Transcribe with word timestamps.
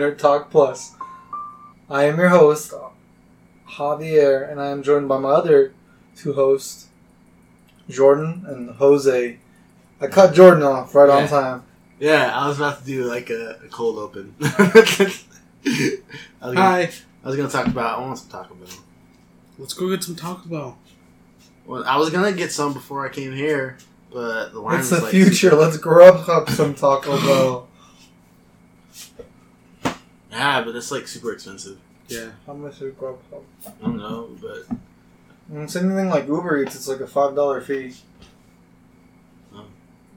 welcome 0.00 0.16
to 0.16 0.16
Nerd 0.16 0.18
Talk 0.18 0.50
Plus. 0.50 0.94
I 1.88 2.04
am 2.04 2.18
your 2.18 2.28
host, 2.28 2.72
Javier, 3.68 4.50
and 4.50 4.60
I 4.60 4.68
am 4.68 4.82
joined 4.82 5.08
by 5.08 5.18
my 5.18 5.30
other 5.30 5.74
two 6.16 6.32
hosts, 6.32 6.88
Jordan 7.88 8.44
and 8.46 8.70
Jose. 8.76 9.38
I 10.00 10.06
cut 10.06 10.34
Jordan 10.34 10.62
off 10.62 10.94
right 10.94 11.10
on 11.10 11.28
time. 11.28 11.64
Yeah, 11.98 12.32
I 12.34 12.48
was 12.48 12.58
about 12.58 12.78
to 12.80 12.84
do 12.84 13.04
like 13.04 13.28
a, 13.30 13.60
a 13.64 13.68
cold 13.68 13.98
open. 13.98 14.34
I, 14.40 14.70
was 14.74 15.96
gonna, 16.40 16.60
Hi. 16.60 16.90
I 17.24 17.28
was 17.28 17.36
gonna 17.36 17.50
talk 17.50 17.66
about. 17.66 17.98
I 17.98 18.02
want 18.02 18.18
some 18.18 18.30
Taco 18.30 18.54
Bell. 18.54 18.78
Let's 19.58 19.74
go 19.74 19.90
get 19.90 20.02
some 20.02 20.16
Taco 20.16 20.48
Bell. 20.48 20.78
Well, 21.66 21.84
I 21.84 21.98
was 21.98 22.10
gonna 22.10 22.32
get 22.32 22.52
some 22.52 22.72
before 22.72 23.06
I 23.06 23.10
came 23.10 23.34
here, 23.34 23.76
but 24.10 24.50
the 24.52 24.60
line 24.60 24.80
It's 24.80 24.90
was 24.90 25.00
the 25.00 25.04
like 25.04 25.12
future. 25.12 25.54
Let's 25.54 25.76
grub 25.76 26.28
up 26.28 26.48
some 26.48 26.74
Taco 26.74 27.18
Bell. 27.20 27.69
Yeah, 30.30 30.62
but 30.64 30.74
it's 30.76 30.90
like 30.90 31.08
super 31.08 31.32
expensive. 31.32 31.78
Yeah. 32.08 32.30
How 32.46 32.54
much 32.54 32.80
is 32.82 32.94
grub 32.94 33.18
up? 33.32 33.42
I 33.66 33.70
don't 33.84 33.96
know, 33.98 34.30
but 34.40 34.66
mm, 35.52 35.64
It's 35.64 35.76
anything 35.76 36.08
like 36.08 36.26
Uber 36.26 36.62
Eats. 36.62 36.74
It's 36.74 36.88
like 36.88 37.00
a 37.00 37.06
five 37.06 37.34
dollar 37.34 37.60
fee. 37.60 37.94
Oh. 39.54 39.64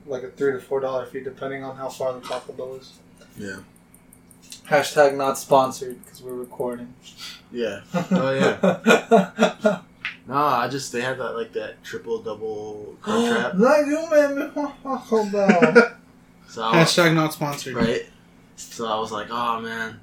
Like 0.06 0.24
a 0.24 0.30
three 0.32 0.52
to 0.54 0.60
four 0.60 0.80
dollar 0.80 1.06
fee, 1.06 1.22
depending 1.22 1.64
on 1.64 1.76
how 1.76 1.90
far 1.90 2.14
the 2.14 2.22
Taco 2.22 2.54
Bell 2.54 2.76
is. 2.76 2.94
yeah, 3.38 3.58
Hashtag 4.70 5.16
not 5.16 5.38
sponsored 5.38 6.04
because 6.04 6.22
we're 6.22 6.34
recording. 6.34 6.94
yeah. 7.52 7.82
Oh 7.94 8.32
yeah. 8.34 9.80
No, 10.26 10.36
I 10.36 10.70
just 10.70 10.94
they 10.94 11.02
had 11.02 11.18
that 11.20 11.32
like 11.36 11.52
that 11.52 11.84
triple 11.84 12.20
double 12.22 12.96
crab 13.02 13.30
trap. 13.36 13.54
Like 13.58 13.86
you 13.88 14.10
made 14.10 14.36
me 14.38 14.72
Taco 14.84 15.26
Bell. 15.26 15.92
So 16.48 16.62
I 16.62 16.80
was, 16.82 16.90
Hashtag 16.90 17.14
not 17.16 17.34
sponsored. 17.34 17.74
right. 17.76 18.06
So 18.56 18.88
I 18.88 19.00
was 19.00 19.12
like, 19.12 19.28
oh 19.30 19.60
man, 19.62 20.00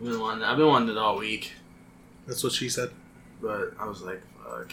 I've 0.00 0.06
been 0.06 0.20
wanting. 0.20 0.44
I've 0.44 0.56
been 0.56 0.68
wanting 0.68 0.90
it 0.90 0.98
all 0.98 1.16
week. 1.18 1.52
That's 2.26 2.42
what 2.42 2.52
she 2.52 2.68
said. 2.68 2.90
but 3.42 3.74
I 3.78 3.86
was 3.86 4.02
like, 4.02 4.22
fuck. 4.44 4.72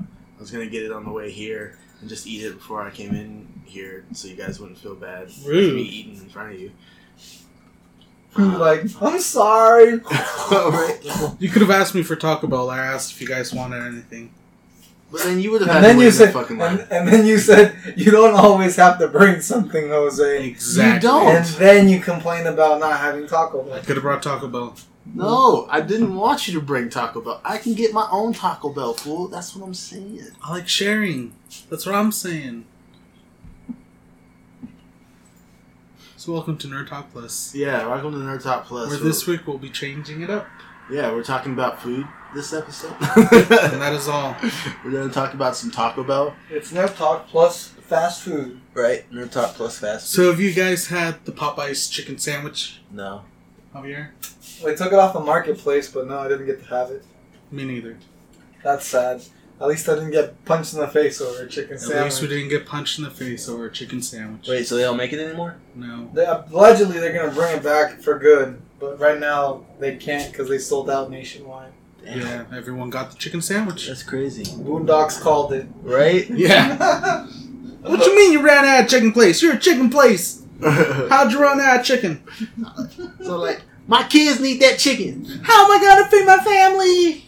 I 0.00 0.40
was 0.40 0.50
gonna 0.50 0.66
get 0.66 0.84
it 0.84 0.92
on 0.92 1.04
the 1.04 1.10
way 1.10 1.30
here 1.30 1.78
and 2.00 2.08
just 2.08 2.26
eat 2.26 2.44
it 2.44 2.54
before 2.54 2.82
I 2.82 2.90
came 2.90 3.14
in 3.14 3.46
here, 3.66 4.04
so 4.12 4.26
you 4.26 4.34
guys 4.36 4.58
wouldn't 4.58 4.78
feel 4.78 4.94
bad 4.94 5.26
with 5.26 5.46
Rude. 5.46 5.74
me 5.76 5.82
eating 5.82 6.14
in 6.14 6.28
front 6.30 6.54
of 6.54 6.60
you. 6.60 6.72
Uh, 8.38 8.58
like 8.58 8.82
I'm 9.02 9.20
sorry. 9.20 10.00
You 11.38 11.48
could 11.48 11.62
have 11.62 11.70
asked 11.70 11.94
me 11.94 12.02
for 12.02 12.16
Taco 12.16 12.46
Bell. 12.48 12.70
I 12.70 12.78
asked 12.78 13.12
if 13.12 13.20
you 13.20 13.26
guys 13.28 13.52
wanted 13.52 13.84
anything. 13.86 14.32
But 15.10 15.22
then 15.22 15.40
you 15.40 15.50
would 15.50 15.62
have 15.62 15.70
And 15.70 15.78
had 15.78 15.84
then 15.84 15.94
to 15.96 15.98
wait 15.98 16.04
you 16.04 16.10
in 16.10 16.14
the 16.18 16.24
said, 16.26 16.32
fucking 16.32 16.60
and, 16.60 16.80
and 16.92 17.08
then 17.08 17.26
you 17.26 17.38
said 17.38 17.76
you 17.96 18.12
don't 18.12 18.34
always 18.34 18.76
have 18.76 18.98
to 19.00 19.08
bring 19.08 19.40
something, 19.40 19.88
Jose. 19.88 20.46
Exactly. 20.46 20.94
You 20.94 21.00
don't. 21.00 21.36
And 21.36 21.46
then 21.46 21.88
you 21.88 21.98
complain 22.00 22.46
about 22.46 22.78
not 22.78 23.00
having 23.00 23.26
Taco 23.26 23.62
Bell. 23.62 23.72
I 23.72 23.76
Bell. 23.76 23.84
could 23.86 23.96
have 23.96 24.02
brought 24.02 24.22
Taco 24.22 24.46
Bell. 24.46 24.76
No, 25.12 25.66
I 25.68 25.80
didn't 25.80 26.14
want 26.14 26.46
you 26.46 26.54
to 26.54 26.60
bring 26.64 26.88
Taco 26.90 27.20
Bell. 27.20 27.40
I 27.44 27.58
can 27.58 27.74
get 27.74 27.92
my 27.92 28.06
own 28.12 28.32
Taco 28.32 28.72
Bell, 28.72 28.94
fool. 28.94 29.26
That's 29.26 29.56
what 29.56 29.66
I'm 29.66 29.74
saying. 29.74 30.20
I 30.44 30.52
like 30.52 30.68
sharing. 30.68 31.34
That's 31.68 31.86
what 31.86 31.96
I'm 31.96 32.12
saying. 32.12 32.66
So 36.16 36.32
welcome 36.34 36.58
to 36.58 36.68
Nerd 36.68 36.88
Talk 36.88 37.10
Plus. 37.12 37.54
Yeah, 37.54 37.86
welcome 37.86 38.12
to 38.12 38.18
Nerd 38.18 38.42
Talk 38.42 38.66
Plus. 38.66 38.90
Where 38.90 38.98
this 38.98 39.26
week 39.26 39.46
we'll 39.46 39.58
be 39.58 39.70
changing 39.70 40.20
it 40.22 40.30
up. 40.30 40.46
yeah, 40.92 41.10
we're 41.12 41.24
talking 41.24 41.52
about 41.54 41.80
food 41.82 42.06
this 42.34 42.52
episode. 42.52 42.94
And 43.00 43.80
that 43.80 43.92
is 43.92 44.08
all. 44.08 44.36
we're 44.84 44.90
gonna 44.92 45.12
talk 45.12 45.34
about 45.34 45.56
some 45.56 45.70
Taco 45.70 46.04
Bell. 46.04 46.34
It's 46.50 46.72
Nerd 46.72 46.96
Talk 46.96 47.28
plus 47.28 47.68
fast 47.68 48.22
food. 48.22 48.60
Right, 48.74 49.10
Nerd 49.12 49.30
Talk 49.32 49.54
Plus 49.54 49.78
fast. 49.78 50.10
So 50.10 50.30
have 50.30 50.40
you 50.40 50.52
guys 50.52 50.86
had 50.88 51.24
the 51.24 51.32
Popeyes 51.32 51.90
chicken 51.90 52.18
sandwich, 52.18 52.80
No. 52.90 53.22
Javier? 53.74 54.10
They 54.64 54.74
took 54.74 54.92
it 54.92 54.98
off 54.98 55.12
the 55.12 55.20
marketplace, 55.20 55.88
but 55.90 56.06
no, 56.06 56.18
I 56.18 56.28
didn't 56.28 56.46
get 56.46 56.62
to 56.64 56.68
have 56.70 56.90
it. 56.90 57.04
Me 57.50 57.64
neither. 57.64 57.96
That's 58.62 58.86
sad. 58.86 59.22
At 59.60 59.68
least 59.68 59.88
I 59.88 59.94
didn't 59.94 60.10
get 60.12 60.42
punched 60.44 60.72
in 60.74 60.80
the 60.80 60.88
face 60.88 61.20
over 61.20 61.42
a 61.42 61.48
chicken 61.48 61.74
At 61.74 61.80
sandwich. 61.80 62.04
least 62.04 62.22
we 62.22 62.28
didn't 62.28 62.48
get 62.48 62.64
punched 62.66 62.98
in 62.98 63.04
the 63.04 63.10
face 63.10 63.48
over 63.48 63.66
a 63.66 63.70
chicken 63.70 64.00
sandwich. 64.02 64.48
Wait, 64.48 64.66
so 64.66 64.76
they 64.76 64.82
don't 64.82 64.96
make 64.96 65.12
it 65.12 65.20
anymore? 65.20 65.56
No. 65.74 66.10
They, 66.14 66.24
allegedly, 66.24 66.98
they're 66.98 67.12
gonna 67.12 67.32
bring 67.34 67.56
it 67.56 67.62
back 67.62 68.00
for 68.00 68.18
good, 68.18 68.60
but 68.78 68.98
right 68.98 69.18
now 69.20 69.64
they 69.78 69.96
can't 69.96 70.30
because 70.32 70.48
they 70.48 70.58
sold 70.58 70.88
out 70.90 71.10
nationwide. 71.10 71.72
Yeah, 72.04 72.44
everyone 72.54 72.90
got 72.90 73.10
the 73.10 73.16
chicken 73.18 73.40
sandwich. 73.42 73.86
That's 73.86 74.02
crazy. 74.02 74.44
Boondocks 74.44 75.20
called 75.20 75.52
it. 75.52 75.66
Right? 75.82 76.28
Yeah. 76.30 77.26
What 77.82 78.04
you 78.04 78.14
mean 78.14 78.32
you 78.32 78.42
ran 78.42 78.64
out 78.64 78.84
of 78.84 78.90
chicken 78.90 79.12
place? 79.12 79.42
You're 79.42 79.54
a 79.54 79.58
chicken 79.58 79.88
place. 79.90 80.42
How'd 80.62 81.32
you 81.32 81.40
run 81.40 81.60
out 81.60 81.80
of 81.80 81.86
chicken? 81.86 82.22
so 83.22 83.38
like, 83.38 83.62
my 83.86 84.02
kids 84.04 84.38
need 84.40 84.60
that 84.60 84.78
chicken. 84.78 85.24
How 85.44 85.64
am 85.64 85.70
I 85.70 85.82
gonna 85.82 86.08
feed 86.10 86.26
my 86.26 86.38
family? 86.38 87.24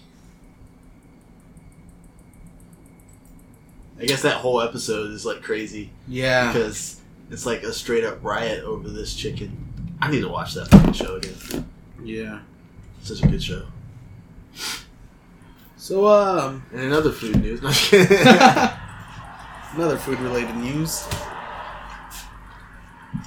I 4.00 4.04
guess 4.06 4.22
that 4.22 4.36
whole 4.36 4.60
episode 4.60 5.10
is 5.12 5.24
like 5.24 5.42
crazy 5.42 5.90
Yeah. 6.08 6.52
because 6.52 7.00
it's 7.30 7.46
like 7.46 7.62
a 7.62 7.72
straight 7.72 8.04
up 8.04 8.22
riot 8.22 8.64
over 8.64 8.88
this 8.88 9.14
chicken. 9.14 9.56
I 10.00 10.10
need 10.10 10.20
to 10.22 10.28
watch 10.28 10.54
that 10.54 10.68
fucking 10.68 10.92
show 10.94 11.16
again. 11.16 11.66
Yeah. 12.02 12.40
Such 13.02 13.22
a 13.22 13.26
good 13.28 13.42
show. 13.42 13.64
So 15.76 16.06
um 16.08 16.62
And 16.72 16.80
another 16.82 17.12
food 17.12 17.40
news. 17.40 17.60
No, 17.62 17.70
kidding. 17.72 18.16
another 19.74 19.96
food 19.98 20.20
related 20.20 20.56
news. 20.56 21.06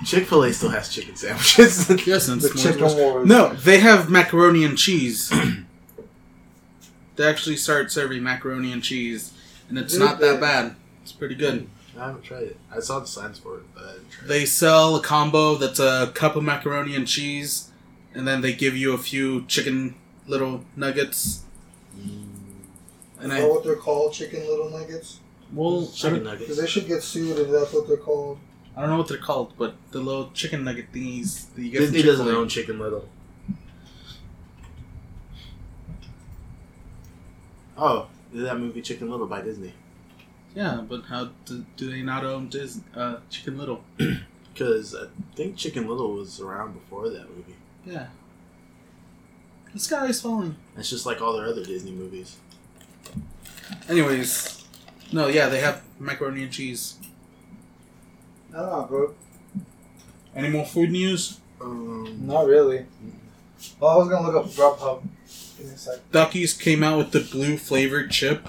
Chick 0.05 0.25
Fil 0.27 0.43
A 0.43 0.53
still 0.53 0.69
has 0.69 0.89
chicken 0.89 1.15
sandwiches. 1.15 1.89
Yes, 2.07 2.27
and 2.27 2.41
The 2.41 2.49
s'mores 2.49 2.63
chicken 2.63 2.81
wars. 2.81 2.95
wars. 2.95 3.27
No, 3.27 3.53
they 3.53 3.79
have 3.79 4.09
macaroni 4.09 4.63
and 4.63 4.77
cheese. 4.77 5.31
they 7.15 7.25
actually 7.27 7.57
start 7.57 7.91
serving 7.91 8.21
macaroni 8.23 8.71
and 8.71 8.83
cheese, 8.83 9.31
and 9.69 9.77
it's 9.77 9.93
Dude, 9.93 10.01
not 10.01 10.19
that 10.19 10.39
bad. 10.39 10.75
It's 11.03 11.11
pretty 11.11 11.35
good. 11.35 11.67
I 11.97 12.07
haven't 12.07 12.23
tried 12.23 12.43
it. 12.43 12.57
I 12.75 12.79
saw 12.81 12.99
the 12.99 13.07
signs 13.07 13.39
for 13.39 13.57
it, 13.57 13.63
but 13.73 13.83
I 13.83 13.91
didn't 13.93 14.09
try 14.11 14.25
it. 14.25 14.27
They 14.27 14.45
sell 14.45 14.95
a 14.97 15.01
combo 15.01 15.55
that's 15.55 15.79
a 15.79 16.11
cup 16.13 16.35
of 16.35 16.43
macaroni 16.43 16.95
and 16.95 17.07
cheese, 17.07 17.69
and 18.13 18.27
then 18.27 18.41
they 18.41 18.53
give 18.53 18.75
you 18.75 18.93
a 18.93 18.97
few 18.97 19.45
chicken 19.45 19.95
little 20.27 20.63
nuggets. 20.75 21.43
And 21.95 23.31
Is 23.31 23.31
I 23.31 23.41
that 23.41 23.49
what 23.49 23.63
they're 23.63 23.75
called? 23.75 24.13
Chicken 24.13 24.41
little 24.47 24.69
nuggets? 24.69 25.19
well, 25.53 25.83
I 25.83 25.95
Chicken 25.95 26.23
don't, 26.23 26.37
Because 26.37 26.57
nuggets. 26.57 26.61
they 26.61 26.67
should 26.67 26.87
get 26.87 27.01
sued 27.03 27.37
if 27.39 27.49
that's 27.49 27.71
what 27.73 27.87
they're 27.87 27.97
called. 27.97 28.39
I 28.75 28.81
don't 28.81 28.89
know 28.89 28.97
what 28.97 29.07
they're 29.07 29.17
called, 29.17 29.53
but 29.57 29.75
the 29.91 29.99
little 30.01 30.31
chicken 30.33 30.65
nugget 30.65 30.91
thingies 30.91 31.53
that 31.55 31.61
you 31.61 31.71
get 31.71 31.77
from 31.83 31.93
Disney 31.93 32.01
doesn't 32.03 32.25
Chick-fil-A. 32.25 32.41
own 32.41 32.49
Chicken 32.49 32.79
Little. 32.79 33.07
Oh, 37.77 38.07
that 38.33 38.59
movie 38.59 38.81
Chicken 38.81 39.09
Little 39.09 39.27
by 39.27 39.41
Disney. 39.41 39.73
Yeah, 40.55 40.81
but 40.87 41.03
how 41.05 41.29
do, 41.45 41.65
do 41.75 41.89
they 41.91 42.01
not 42.01 42.25
own 42.25 42.47
Disney, 42.49 42.83
uh, 42.95 43.17
Chicken 43.29 43.57
Little? 43.57 43.83
Because 44.53 44.95
I 44.95 45.07
think 45.35 45.57
Chicken 45.57 45.85
Little 45.85 46.13
was 46.13 46.39
around 46.39 46.75
before 46.75 47.09
that 47.09 47.29
movie. 47.29 47.55
Yeah. 47.85 48.07
The 49.75 49.81
sky 49.81 50.05
is 50.05 50.21
falling. 50.21 50.55
It's 50.77 50.89
just 50.89 51.05
like 51.05 51.21
all 51.21 51.33
their 51.33 51.47
other 51.47 51.61
Disney 51.61 51.91
movies. 51.91 52.37
Anyways, 53.89 54.63
no, 55.11 55.27
yeah, 55.27 55.49
they 55.49 55.59
have 55.59 55.83
macaroni 55.99 56.43
and 56.43 56.51
cheese. 56.51 56.95
I 58.53 58.59
don't 58.59 58.69
know, 58.69 58.83
bro. 58.83 59.13
Any 60.33 60.47
more 60.47 60.65
food 60.65 60.91
news? 60.91 61.41
Um, 61.59 62.25
Not 62.25 62.45
really. 62.47 62.85
Well, 63.77 63.91
I 63.91 63.97
was 63.97 64.07
gonna 64.07 64.31
look 64.31 64.45
up 64.45 64.51
Grubhub. 64.51 65.03
Give 65.57 65.67
me 65.67 65.73
a 65.73 65.77
sec. 65.77 66.09
Takis 66.09 66.57
came 66.57 66.81
out 66.81 66.97
with 66.97 67.11
the 67.11 67.19
blue 67.19 67.57
flavored 67.57 68.11
chip. 68.11 68.47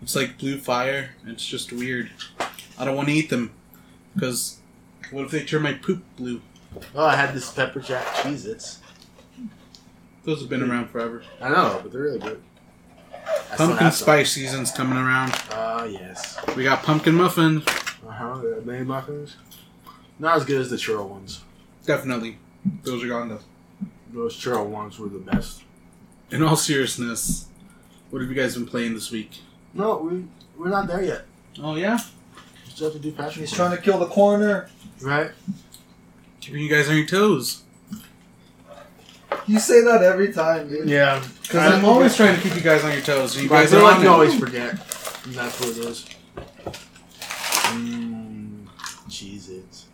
It's 0.00 0.14
like 0.14 0.38
blue 0.38 0.58
fire. 0.58 1.10
It's 1.26 1.44
just 1.44 1.72
weird. 1.72 2.10
I 2.78 2.84
don't 2.84 2.94
want 2.94 3.08
to 3.08 3.14
eat 3.14 3.30
them 3.30 3.52
because 4.14 4.58
what 5.10 5.24
if 5.24 5.32
they 5.32 5.42
turn 5.42 5.62
my 5.62 5.72
poop 5.72 6.04
blue? 6.16 6.40
oh, 6.94 7.04
I 7.04 7.16
had 7.16 7.34
this 7.34 7.52
pepper 7.52 7.80
jack 7.80 8.04
Cheez 8.18 8.46
Its. 8.46 8.78
Those 10.26 10.40
have 10.40 10.50
been 10.50 10.62
around 10.68 10.90
forever. 10.90 11.22
I 11.40 11.48
know, 11.48 11.80
but 11.82 11.92
they're 11.92 12.02
really 12.02 12.18
good. 12.18 12.42
I 13.50 13.56
Pumpkin 13.56 13.78
have 13.78 13.94
some. 13.94 14.04
spice 14.04 14.32
season's 14.32 14.70
coming 14.70 14.98
around. 14.98 15.32
Ah, 15.52 15.84
yes. 15.84 16.38
We 16.56 16.64
got 16.64 16.82
pumpkin 16.82 17.14
muffin. 17.14 17.62
Uh 18.06 18.10
huh. 18.10 18.36
The 18.42 18.62
main 18.64 18.86
muffins. 18.86 19.36
Not 20.18 20.36
as 20.36 20.44
good 20.44 20.60
as 20.60 20.68
the 20.70 20.76
churro 20.76 21.08
ones. 21.08 21.42
Definitely. 21.84 22.38
Those 22.82 23.02
are 23.04 23.08
gone 23.08 23.28
though. 23.30 23.40
Those 24.12 24.36
churro 24.36 24.66
ones 24.66 24.98
were 24.98 25.08
the 25.08 25.18
best. 25.18 25.62
In 26.30 26.42
all 26.42 26.56
seriousness, 26.56 27.46
what 28.10 28.20
have 28.20 28.28
you 28.30 28.36
guys 28.36 28.54
been 28.54 28.66
playing 28.66 28.94
this 28.94 29.10
week? 29.10 29.30
No, 29.74 29.98
we 29.98 30.24
we're 30.58 30.70
not 30.70 30.86
there 30.88 31.02
yet. 31.02 31.22
Oh 31.62 31.76
yeah, 31.76 31.98
We 32.64 32.70
still 32.72 32.86
have 32.90 32.94
to 32.94 32.98
do 33.00 33.12
Patrick. 33.12 33.36
He's 33.36 33.52
trying 33.52 33.76
to 33.76 33.82
kill 33.82 33.98
the 33.98 34.06
corner. 34.06 34.68
right. 35.00 35.30
keeping 36.40 36.62
you 36.62 36.68
guys 36.70 36.88
on 36.88 36.96
your 36.96 37.06
toes. 37.06 37.62
You 39.46 39.58
say 39.60 39.82
that 39.84 40.02
every 40.02 40.32
time, 40.32 40.68
dude. 40.68 40.88
Yeah, 40.88 41.22
Because 41.42 41.72
I'm 41.72 41.84
always 41.84 42.16
trying 42.16 42.36
to 42.36 42.42
keep 42.42 42.54
you 42.54 42.60
guys 42.62 42.84
on 42.84 42.92
your 42.92 43.00
toes. 43.02 43.36
and 43.36 43.44
You 43.48 43.54
I 43.54 43.60
guys 43.62 43.70
feel 43.70 43.80
are 43.80 43.82
like 43.84 43.96
on 43.98 44.02
you 44.02 44.08
always 44.08 44.38
forget. 44.38 44.72
And 45.24 45.34
that's 45.34 45.60
what 45.60 45.70
it 45.70 45.78
is. 45.78 46.06
Mmm, 47.66 48.66
Cheez 49.08 49.48
Its. 49.50 49.86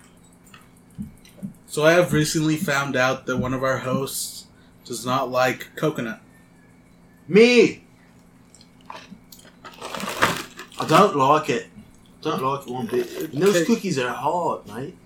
So 1.66 1.84
I 1.84 1.92
have 1.92 2.12
recently 2.12 2.56
found 2.56 2.96
out 2.96 3.26
that 3.26 3.36
one 3.38 3.54
of 3.54 3.62
our 3.64 3.78
hosts 3.78 4.46
does 4.84 5.04
not 5.06 5.30
like 5.30 5.70
coconut. 5.76 6.20
Me. 7.28 7.84
I 10.78 10.86
don't 10.86 11.16
like 11.16 11.48
it. 11.48 11.68
Don't 12.20 12.42
like 12.42 12.66
it 12.66 12.72
one 12.72 12.86
bit. 12.86 13.32
And 13.32 13.42
those 13.42 13.56
Okay. 13.56 13.64
cookies 13.64 13.98
are 13.98 14.08
hard, 14.12 14.66
mate. 14.68 14.96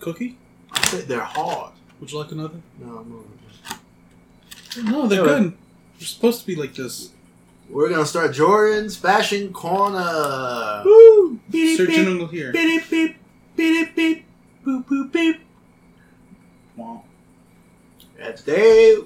Cookie? 0.00 0.38
I 0.70 0.84
said 0.86 1.08
they're 1.08 1.20
hard. 1.20 1.72
Would 2.00 2.10
you 2.12 2.18
like 2.18 2.32
another? 2.32 2.60
No, 2.80 2.98
I'm 2.98 3.08
not. 3.10 3.24
No, 4.78 5.06
they're 5.06 5.20
Yeah, 5.26 5.38
good. 5.40 5.52
They're 5.98 6.06
supposed 6.06 6.40
to 6.40 6.46
be 6.46 6.56
like 6.56 6.74
this. 6.74 7.10
We're 7.68 7.88
gonna 7.88 8.06
start 8.06 8.34
Jordan's 8.34 8.96
Fashion 8.96 9.52
Corner. 9.52 10.82
Woo! 10.84 11.40
Beep, 11.50 11.76
Search 11.76 11.88
beep, 11.88 11.96
jingle 12.04 12.26
here. 12.26 12.52
beep, 12.52 12.88
beep, 12.90 13.16
beep, 13.56 13.94
beep, 13.96 14.24
boop, 14.64 14.84
boop, 14.86 15.12
beep. 15.12 15.40
Wow. 16.76 17.04
And 18.18 18.36
today, 18.36 18.96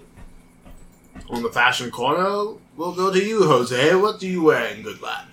on 1.31 1.43
the 1.43 1.51
Fashion 1.51 1.91
Corner, 1.91 2.59
we'll 2.77 2.95
go 2.95 3.12
to 3.12 3.23
you, 3.23 3.45
Jose. 3.45 3.95
What 3.95 4.21
do 4.21 4.27
you 4.29 4.43
wear 4.43 4.67
in 4.75 4.83
good 4.83 5.01
lad? 5.01 5.27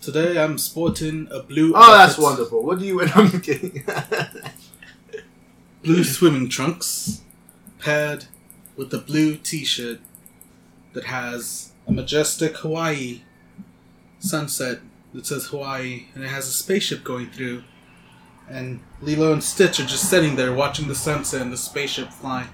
Today 0.00 0.38
I'm 0.42 0.58
sporting 0.58 1.28
a 1.30 1.42
blue. 1.42 1.72
Oh, 1.74 1.92
that's 1.96 2.18
wonderful. 2.18 2.62
What 2.62 2.78
do 2.78 2.84
you 2.84 2.96
wear? 2.96 3.08
I'm 3.14 3.40
kidding. 3.40 3.82
Blue 5.82 6.04
swimming 6.04 6.48
trunks, 6.50 7.22
paired 7.78 8.26
with 8.76 8.92
a 8.92 8.98
blue 8.98 9.36
T-shirt 9.36 10.00
that 10.92 11.04
has 11.04 11.72
a 11.86 11.92
majestic 11.92 12.56
Hawaii 12.58 13.22
sunset 14.18 14.80
that 15.12 15.26
says 15.26 15.46
Hawaii, 15.46 16.06
and 16.14 16.24
it 16.24 16.28
has 16.28 16.48
a 16.48 16.52
spaceship 16.52 17.04
going 17.04 17.30
through. 17.30 17.62
And 18.48 18.80
Lilo 19.00 19.32
and 19.32 19.42
Stitch 19.42 19.80
are 19.80 19.86
just 19.86 20.10
sitting 20.10 20.36
there 20.36 20.52
watching 20.52 20.88
the 20.88 20.94
sunset 20.94 21.40
and 21.40 21.52
the 21.52 21.56
spaceship 21.56 22.10
fly. 22.10 22.46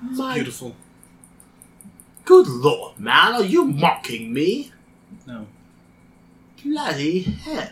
My 0.00 0.34
Beautiful. 0.34 0.76
good 2.24 2.46
lord, 2.46 2.98
man, 3.00 3.34
are 3.34 3.44
you 3.44 3.64
mocking 3.64 4.32
me? 4.32 4.72
No. 5.26 5.46
Bloody 6.62 7.22
hell. 7.22 7.68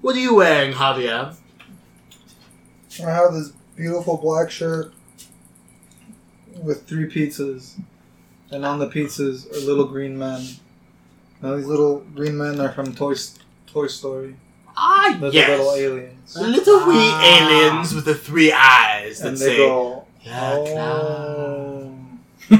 What 0.00 0.14
are 0.16 0.20
you 0.20 0.34
wearing, 0.34 0.72
Javier? 0.74 1.34
I 3.04 3.10
have 3.10 3.32
this 3.34 3.52
beautiful 3.76 4.16
black 4.16 4.50
shirt 4.50 4.92
with 6.62 6.86
three 6.86 7.08
pizzas, 7.08 7.78
and 8.50 8.64
on 8.64 8.78
the 8.78 8.88
pizzas 8.88 9.50
are 9.54 9.60
little 9.66 9.86
green 9.86 10.18
men. 10.18 10.42
Now 11.42 11.56
these 11.56 11.66
little 11.66 12.00
green 12.14 12.36
men 12.36 12.60
are 12.60 12.72
from 12.72 12.94
Toy 12.94 13.14
Toy 13.66 13.86
Story. 13.86 14.36
Ah, 14.76 15.16
Those 15.20 15.34
yes. 15.34 15.48
are 15.48 15.56
little 15.58 15.74
aliens, 15.74 16.34
The 16.34 16.46
little 16.46 16.86
wee 16.86 16.94
Ah. 16.98 17.70
aliens 17.70 17.94
with 17.94 18.04
the 18.04 18.14
three 18.14 18.52
eyes 18.52 19.18
that 19.20 19.28
and 19.28 19.36
they 19.36 19.46
say, 19.46 19.56
go, 19.58 20.04
"Yeah, 20.22 20.54
"Oh, 20.56 21.94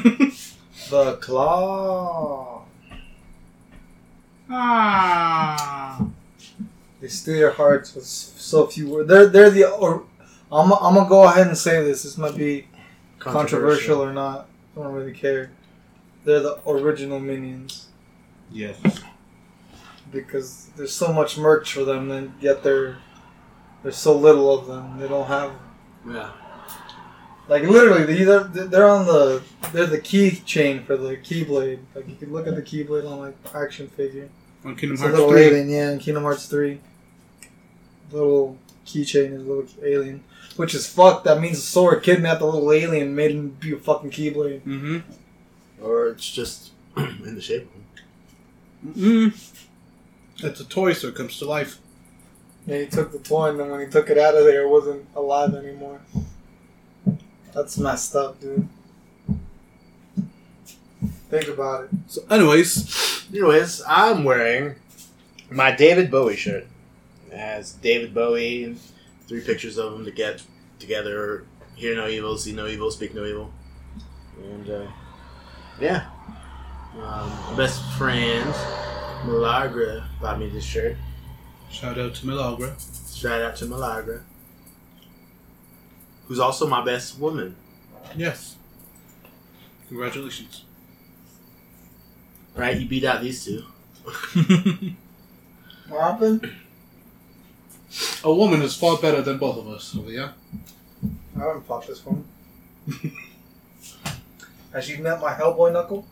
the 0.90 1.16
claw." 1.20 2.62
ah. 4.50 6.06
They 7.00 7.08
steal 7.08 7.36
your 7.36 7.52
hearts 7.52 7.94
with 7.94 8.04
so 8.04 8.66
few 8.66 8.88
words. 8.88 9.08
They're 9.08 9.26
they're 9.28 9.50
the. 9.50 9.70
Or, 9.70 10.02
I'm 10.50 10.72
I'm 10.72 10.94
gonna 10.94 11.08
go 11.08 11.24
ahead 11.24 11.46
and 11.46 11.56
say 11.56 11.82
this. 11.84 12.02
This 12.02 12.18
might 12.18 12.36
be 12.36 12.66
controversial 13.18 14.02
or 14.02 14.12
not. 14.12 14.48
I 14.76 14.80
don't 14.82 14.92
really 14.92 15.12
care. 15.12 15.50
They're 16.24 16.40
the 16.40 16.58
original 16.66 17.20
minions 17.20 17.88
Yes. 18.52 18.76
because 20.12 20.66
there's 20.76 20.92
so 20.92 21.12
much 21.12 21.36
merch 21.38 21.72
for 21.74 21.84
them, 21.84 22.10
and 22.10 22.32
yet 22.40 22.62
they're 22.62 22.98
there's 23.82 23.96
so 23.96 24.16
little 24.16 24.52
of 24.58 24.66
them. 24.66 24.98
They 24.98 25.08
don't 25.08 25.26
have 25.26 25.52
Yeah. 26.08 26.30
like 27.48 27.62
literally 27.62 28.04
these 28.04 28.28
are 28.28 28.44
they're 28.44 28.88
on 28.88 29.06
the 29.06 29.42
they're 29.72 29.86
the 29.86 30.00
key 30.00 30.30
chain 30.44 30.84
for 30.84 30.96
the 30.96 31.16
keyblade. 31.16 31.80
Like 31.94 32.08
you 32.08 32.16
can 32.16 32.32
look 32.32 32.46
at 32.46 32.54
the 32.56 32.62
keyblade 32.62 33.08
on 33.10 33.18
like 33.18 33.36
action 33.54 33.88
figure. 33.88 34.28
On 34.64 34.74
Kingdom 34.74 34.94
It's 34.94 35.00
a 35.02 35.04
Hearts 35.04 35.18
little 35.18 35.30
3. 35.32 35.40
alien, 35.42 35.68
yeah, 35.70 35.90
in 35.92 35.98
Kingdom 36.00 36.24
Hearts 36.24 36.46
three. 36.46 36.80
Little 38.10 38.56
keychain 38.88 39.32
is 39.32 39.42
a 39.42 39.44
little 39.44 39.66
alien. 39.84 40.24
Which 40.56 40.74
is 40.74 40.88
fucked. 40.88 41.24
That 41.24 41.40
means 41.40 41.62
Sora 41.62 42.00
kidnapped 42.00 42.40
the 42.40 42.46
little 42.46 42.72
alien 42.72 43.08
and 43.08 43.16
made 43.16 43.30
him 43.30 43.50
be 43.50 43.72
a 43.72 43.76
fucking 43.76 44.10
keyblade. 44.10 44.62
Mm-hmm. 44.62 44.98
Or 45.82 46.08
it's 46.08 46.30
just 46.30 46.72
in 46.96 47.34
the 47.34 47.40
shape 47.40 47.68
of 48.84 48.94
them. 48.94 49.32
Mm. 49.32 49.54
It's 50.44 50.60
a 50.60 50.64
toy, 50.64 50.92
so 50.92 51.08
it 51.08 51.14
comes 51.14 51.38
to 51.38 51.44
life. 51.44 51.78
Yeah, 52.66 52.78
he 52.78 52.86
took 52.86 53.12
the 53.12 53.18
toy 53.18 53.50
and 53.50 53.60
then 53.60 53.70
when 53.70 53.80
he 53.80 53.86
took 53.86 54.10
it 54.10 54.18
out 54.18 54.36
of 54.36 54.44
there 54.44 54.62
it 54.62 54.68
wasn't 54.68 55.06
alive 55.16 55.54
anymore. 55.54 56.00
That's 57.54 57.78
messed 57.78 58.14
up, 58.14 58.40
dude. 58.40 58.68
Think 61.30 61.48
about 61.48 61.84
it. 61.84 61.90
So, 62.06 62.22
anyways, 62.30 63.18
Anyways, 63.30 63.82
I'm 63.86 64.24
wearing 64.24 64.76
my 65.50 65.70
David 65.70 66.10
Bowie 66.10 66.36
shirt. 66.36 66.66
It 67.30 67.36
has 67.36 67.72
David 67.72 68.14
Bowie 68.14 68.64
and 68.64 68.80
three 69.26 69.40
pictures 69.40 69.78
of 69.78 69.94
him 69.94 70.04
to 70.04 70.10
get 70.10 70.42
together. 70.78 71.44
Hear 71.74 71.94
no 71.94 72.08
evil, 72.08 72.36
see 72.36 72.52
no 72.52 72.66
evil, 72.66 72.90
speak 72.90 73.14
no 73.14 73.24
evil. 73.24 73.52
And, 74.42 74.68
uh, 74.70 74.86
yeah. 75.80 76.06
Um, 77.00 77.56
best 77.56 77.82
friend, 77.92 78.50
Malagra, 79.24 80.04
bought 80.20 80.38
me 80.38 80.48
this 80.48 80.64
shirt. 80.64 80.96
shout 81.70 81.98
out 81.98 82.14
to 82.16 82.26
Milagra. 82.26 82.74
Shout 83.16 83.42
out 83.42 83.56
to 83.56 83.66
Malagra. 83.66 84.22
Who's 86.26 86.38
also 86.38 86.66
my 86.66 86.84
best 86.84 87.18
woman. 87.18 87.56
Yes. 88.16 88.56
Congratulations. 89.88 90.64
Right? 92.54 92.78
You 92.78 92.88
beat 92.88 93.04
out 93.04 93.22
these 93.22 93.44
two. 93.44 93.64
What 95.88 96.02
happened? 96.02 96.52
A 98.24 98.32
woman 98.32 98.62
is 98.62 98.76
far 98.76 98.96
better 98.98 99.22
than 99.22 99.38
both 99.38 99.58
of 99.58 99.68
us, 99.68 99.96
over 99.96 100.10
yeah? 100.10 100.32
I 101.36 101.40
haven't 101.40 101.66
fought 101.66 101.86
this 101.86 102.04
one. 102.04 102.24
Has 104.72 104.84
she 104.84 104.96
met 104.98 105.20
my 105.20 105.32
Hellboy 105.32 105.72
knuckle? 105.72 106.06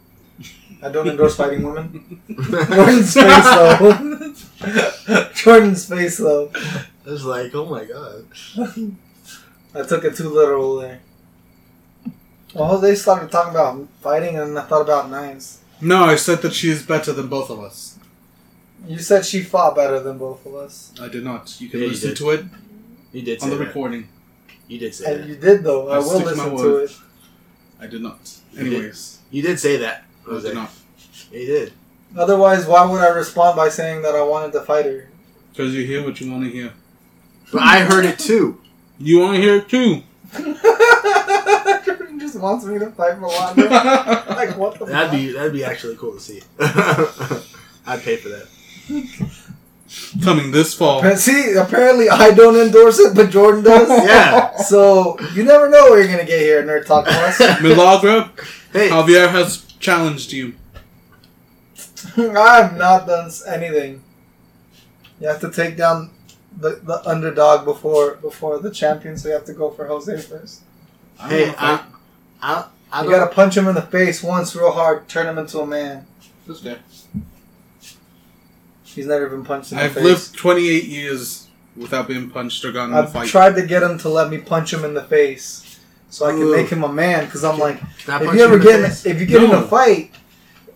I 0.82 0.90
don't 0.90 1.08
endorse 1.08 1.36
fighting 1.36 1.62
women. 1.62 2.20
Jordan's 2.28 3.14
face 3.14 3.44
though. 3.44 4.34
Jordan's 5.34 5.88
face 5.88 6.18
though. 6.18 6.50
It's 7.06 7.24
like, 7.24 7.54
oh 7.54 7.66
my 7.66 7.84
god. 7.84 8.26
I 9.74 9.82
took 9.86 10.04
it 10.04 10.16
too 10.16 10.28
literal 10.28 10.76
there. 10.76 11.00
Well, 12.54 12.78
they 12.78 12.94
started 12.94 13.30
talking 13.30 13.50
about 13.50 13.86
fighting, 14.00 14.38
and 14.38 14.58
I 14.58 14.62
thought 14.62 14.82
about 14.82 15.10
knives. 15.10 15.60
No, 15.80 16.04
I 16.04 16.16
said 16.16 16.40
that 16.42 16.54
she 16.54 16.70
is 16.70 16.82
better 16.82 17.12
than 17.12 17.28
both 17.28 17.50
of 17.50 17.60
us. 17.60 17.95
You 18.86 18.98
said 18.98 19.24
she 19.24 19.42
fought 19.42 19.74
better 19.74 20.00
than 20.00 20.18
both 20.18 20.44
of 20.46 20.54
us, 20.54 20.92
I 21.00 21.08
did 21.08 21.24
not. 21.24 21.60
You 21.60 21.68
can 21.68 21.80
Yeah, 21.80 21.86
you 21.86 21.92
listen 21.92 22.08
did. 22.10 22.18
to 22.18 22.30
it 22.30 22.44
You 23.12 23.22
did 23.22 23.40
say 23.40 23.44
on 23.46 23.50
the 23.50 23.56
that. 23.56 23.66
recording. 23.66 24.08
You 24.68 24.78
did 24.78 24.94
say 24.94 25.12
and 25.12 25.22
that. 25.22 25.28
you 25.28 25.36
did 25.36 25.64
though. 25.64 25.88
I 25.88 25.96
I 25.96 25.98
will 25.98 26.04
stick 26.04 26.18
to 26.20 26.24
my 26.24 26.30
listen 26.30 26.50
to 26.50 26.54
word. 26.72 26.90
it. 26.90 26.96
I 27.80 27.86
did 27.86 28.02
not. 28.02 28.18
You 28.52 28.64
did. 28.64 28.72
Anyways, 28.74 29.18
You 29.30 29.42
did 29.42 29.58
say 29.60 29.76
that. 29.78 30.04
I 30.30 30.40
did 30.40 30.54
not. 30.54 30.70
Yeah, 31.32 31.38
you 31.40 31.46
did. 31.46 31.72
Otherwise, 32.16 32.66
why 32.66 32.84
would 32.90 33.00
I 33.02 33.08
respond 33.08 33.56
by 33.56 33.68
saying 33.68 34.02
that 34.02 34.14
I 34.14 34.22
wanted 34.22 34.52
to 34.52 34.60
fight 34.62 34.86
her? 34.86 35.08
Because 35.52 35.74
you 35.74 35.84
hear 35.84 36.04
what 36.04 36.20
you 36.20 36.30
want 36.30 36.44
to 36.44 36.50
hear. 36.50 36.72
But 37.52 37.62
I 37.62 37.80
heard 37.80 38.04
it 38.04 38.18
too. 38.18 38.60
You 38.98 39.20
want 39.20 39.36
to 39.36 39.42
hear 39.42 39.56
it 39.56 39.68
too. 39.68 40.02
Jordan 41.84 42.18
just 42.18 42.38
wants 42.40 42.64
me 42.64 42.78
to 42.78 42.90
fight 42.92 43.18
Melania. 43.20 43.64
like 44.30 44.56
what 44.56 44.78
the? 44.78 44.86
That'd 44.86 45.10
fuck? 45.10 45.18
be 45.18 45.32
that'd 45.32 45.52
be 45.52 45.64
actually 45.64 45.96
cool 45.96 46.14
to 46.14 46.20
see. 46.20 46.42
I'd 47.86 48.02
pay 48.02 48.16
for 48.16 48.28
that. 48.30 48.48
Coming 50.22 50.50
this 50.50 50.74
fall. 50.74 51.02
See, 51.16 51.54
apparently 51.54 52.08
I 52.08 52.32
don't 52.32 52.56
endorse 52.56 52.98
it, 52.98 53.14
but 53.14 53.30
Jordan 53.30 53.62
does. 53.62 53.88
Yeah. 54.06 54.56
So 54.56 55.18
you 55.34 55.44
never 55.44 55.68
know 55.70 55.90
what 55.90 55.96
you're 55.96 56.08
gonna 56.08 56.24
get 56.24 56.40
here, 56.40 56.58
at 56.60 56.66
Nerd 56.66 56.86
Talk 56.86 57.06
Plus. 57.06 57.38
Milagra, 57.60 58.30
Hey, 58.72 58.88
Javier 58.90 59.30
has 59.30 59.64
challenged 59.78 60.32
you. 60.32 60.54
I 62.16 62.62
have 62.62 62.76
not 62.76 63.06
done 63.06 63.30
anything. 63.48 64.02
You 65.20 65.28
have 65.28 65.40
to 65.40 65.50
take 65.50 65.76
down 65.76 66.10
the, 66.56 66.80
the 66.82 67.06
underdog 67.08 67.64
before 67.64 68.16
before 68.16 68.58
the 68.58 68.70
champion, 68.70 69.16
so 69.16 69.28
you 69.28 69.34
have 69.34 69.44
to 69.46 69.54
go 69.54 69.70
for 69.70 69.86
Jose 69.86 70.20
first. 70.20 70.62
Hey, 71.20 71.46
don't 71.46 71.46
wanna 71.46 71.52
fight. 71.78 71.84
I, 72.42 72.52
I, 72.52 72.64
I 72.92 73.04
You 73.04 73.10
gotta 73.10 73.32
punch 73.32 73.56
him 73.56 73.68
in 73.68 73.74
the 73.74 73.82
face 73.82 74.22
once 74.22 74.54
real 74.54 74.72
hard, 74.72 75.08
turn 75.08 75.26
him 75.26 75.38
into 75.38 75.60
a 75.60 75.66
man. 75.66 76.06
This 76.46 76.60
guy. 76.60 76.76
He's 78.96 79.06
never 79.06 79.28
been 79.28 79.44
punched 79.44 79.70
in 79.72 79.78
the 79.78 79.82
face. 79.84 79.90
I've 79.90 79.94
face. 79.96 80.04
lived 80.04 80.34
28 80.36 80.84
years 80.84 81.46
without 81.76 82.08
being 82.08 82.30
punched 82.30 82.64
or 82.64 82.72
gotten 82.72 82.90
in 82.92 82.96
a 82.96 83.02
I've 83.02 83.12
fight. 83.12 83.28
tried 83.28 83.54
to 83.56 83.66
get 83.66 83.82
him 83.82 83.98
to 83.98 84.08
let 84.08 84.30
me 84.30 84.38
punch 84.38 84.72
him 84.72 84.84
in 84.84 84.94
the 84.94 85.04
face, 85.04 85.78
so 86.10 86.26
I 86.26 86.30
can 86.32 86.42
Ooh. 86.42 86.56
make 86.56 86.68
him 86.68 86.82
a 86.82 86.92
man. 86.92 87.26
Because 87.26 87.44
I'm 87.44 87.58
like, 87.58 87.78
Can 87.78 88.22
if 88.22 88.26
punch 88.28 88.38
you 88.38 88.44
ever 88.44 88.54
in 88.54 88.60
the 88.60 88.64
get 88.66 88.80
in, 88.80 88.86
face? 88.86 89.06
if 89.06 89.20
you 89.20 89.26
get 89.26 89.42
in 89.44 89.50
No. 89.50 89.62
a 89.64 89.68
fight, 89.68 90.10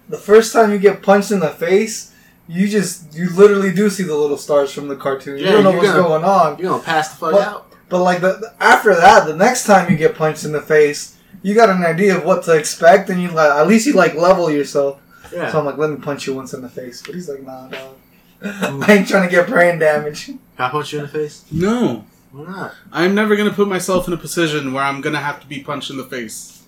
the 0.09 0.19
first 0.19 0.53
time 0.53 0.71
you 0.73 0.79
get 0.79 1.03
punched 1.03 1.31
in 1.33 1.41
the 1.41 1.49
face, 1.50 2.12
you 2.47 2.69
just 2.69 3.15
you 3.15 3.31
literally 3.31 3.73
do 3.73 3.89
see 3.89 4.03
the 4.03 4.15
little 4.15 4.37
stars 4.37 4.73
from 4.73 4.89
the 4.89 4.97
cartoon. 4.97 5.39
Yeah, 5.39 5.47
you 5.47 5.53
don't 5.53 5.65
know 5.65 5.71
you're 5.71 5.79
what's 5.81 5.93
gonna- 5.93 6.03
going 6.09 6.25
on. 6.25 6.59
you're 6.59 6.71
gonna 6.71 6.83
pass 6.83 7.09
the 7.11 7.17
fuck 7.17 7.33
What? 7.33 7.47
out. 7.49 7.67
But 7.89 8.03
like 8.03 8.21
the, 8.21 8.35
the- 8.35 8.53
after 8.61 8.95
that, 8.95 9.27
the 9.27 9.35
next 9.37 9.65
time 9.65 9.91
you 9.91 9.97
get 9.97 10.15
punched 10.15 10.45
in 10.45 10.53
the 10.53 10.61
face, 10.61 11.17
you 11.43 11.55
got 11.55 11.71
an 11.71 11.83
idea 11.85 12.17
of 12.19 12.25
what 12.25 12.43
to 12.45 12.57
expect, 12.57 13.09
and 13.09 13.23
you 13.23 13.31
like 13.31 13.50
at 13.50 13.67
least 13.67 13.87
you 13.87 13.95
like 13.95 14.15
level 14.15 14.50
yourself. 14.50 15.00
Yeah. 15.33 15.50
So 15.53 15.61
I'm 15.61 15.65
like, 15.65 15.79
let 15.79 15.91
me 15.91 15.97
punch 15.97 16.27
you 16.27 16.35
once 16.35 16.53
in 16.55 16.61
the 16.61 16.69
face. 16.69 17.03
But 17.07 17.15
he's 17.15 17.29
like, 17.29 17.45
nah, 17.45 17.69
dog. 17.69 17.95
I 18.45 18.87
ain't 18.89 19.09
trying 19.09 19.29
to 19.29 19.31
get 19.31 19.49
brain 19.49 19.79
damage. 19.79 20.27
Can 20.27 20.39
I 20.59 20.71
punch 20.71 20.93
you 20.93 21.01
in 21.01 21.05
the 21.07 21.11
face? 21.11 21.45
No. 21.51 22.05
Why 22.33 22.45
not? 22.47 22.75
I'm 22.93 23.15
never 23.15 23.37
gonna 23.37 23.53
put 23.53 23.69
myself 23.69 24.07
in 24.07 24.15
a 24.15 24.17
position 24.17 24.73
where 24.73 24.85
I'm 24.85 25.01
gonna 25.01 25.21
have 25.21 25.41
to 25.41 25.47
be 25.47 25.61
punched 25.63 25.91
in 25.91 25.97
the 25.97 26.05
face. 26.05 26.63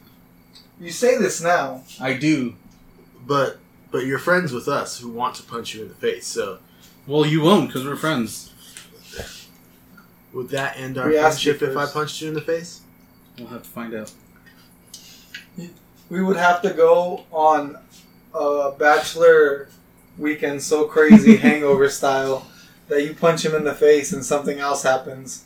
You 0.80 0.90
say 0.90 1.16
this 1.18 1.40
now. 1.40 1.82
I 2.00 2.14
do. 2.14 2.56
But 3.26 3.58
but 3.90 4.04
you're 4.04 4.18
friends 4.18 4.52
with 4.52 4.66
us 4.68 4.98
who 4.98 5.08
want 5.10 5.36
to 5.36 5.42
punch 5.44 5.74
you 5.74 5.82
in 5.82 5.88
the 5.88 5.94
face. 5.94 6.26
So 6.26 6.58
Well, 7.06 7.24
you 7.24 7.42
won't 7.42 7.68
because 7.68 7.84
we're 7.84 7.96
friends. 7.96 8.52
would 10.32 10.48
that 10.48 10.76
end 10.78 10.98
our 10.98 11.08
We 11.08 11.16
asked 11.18 11.44
you 11.44 11.52
friendship 11.52 11.70
if 11.70 11.76
I 11.76 11.82
first. 11.82 11.94
punched 11.94 12.20
you 12.22 12.28
in 12.28 12.34
the 12.34 12.40
face? 12.40 12.80
We'll 13.38 13.48
have 13.48 13.62
to 13.62 13.68
find 13.68 13.94
out. 13.94 14.12
We 16.08 16.22
would 16.22 16.36
have 16.36 16.60
to 16.62 16.70
go 16.70 17.24
on 17.30 17.78
a 18.34 18.72
bachelor 18.78 19.68
weekend 20.18 20.62
so 20.62 20.84
crazy 20.84 21.36
hangover 21.48 21.88
style 21.88 22.46
that 22.88 23.02
you 23.04 23.14
punch 23.14 23.44
him 23.44 23.54
in 23.54 23.64
the 23.64 23.74
face 23.74 24.12
and 24.12 24.24
something 24.24 24.58
else 24.58 24.82
happens. 24.82 25.44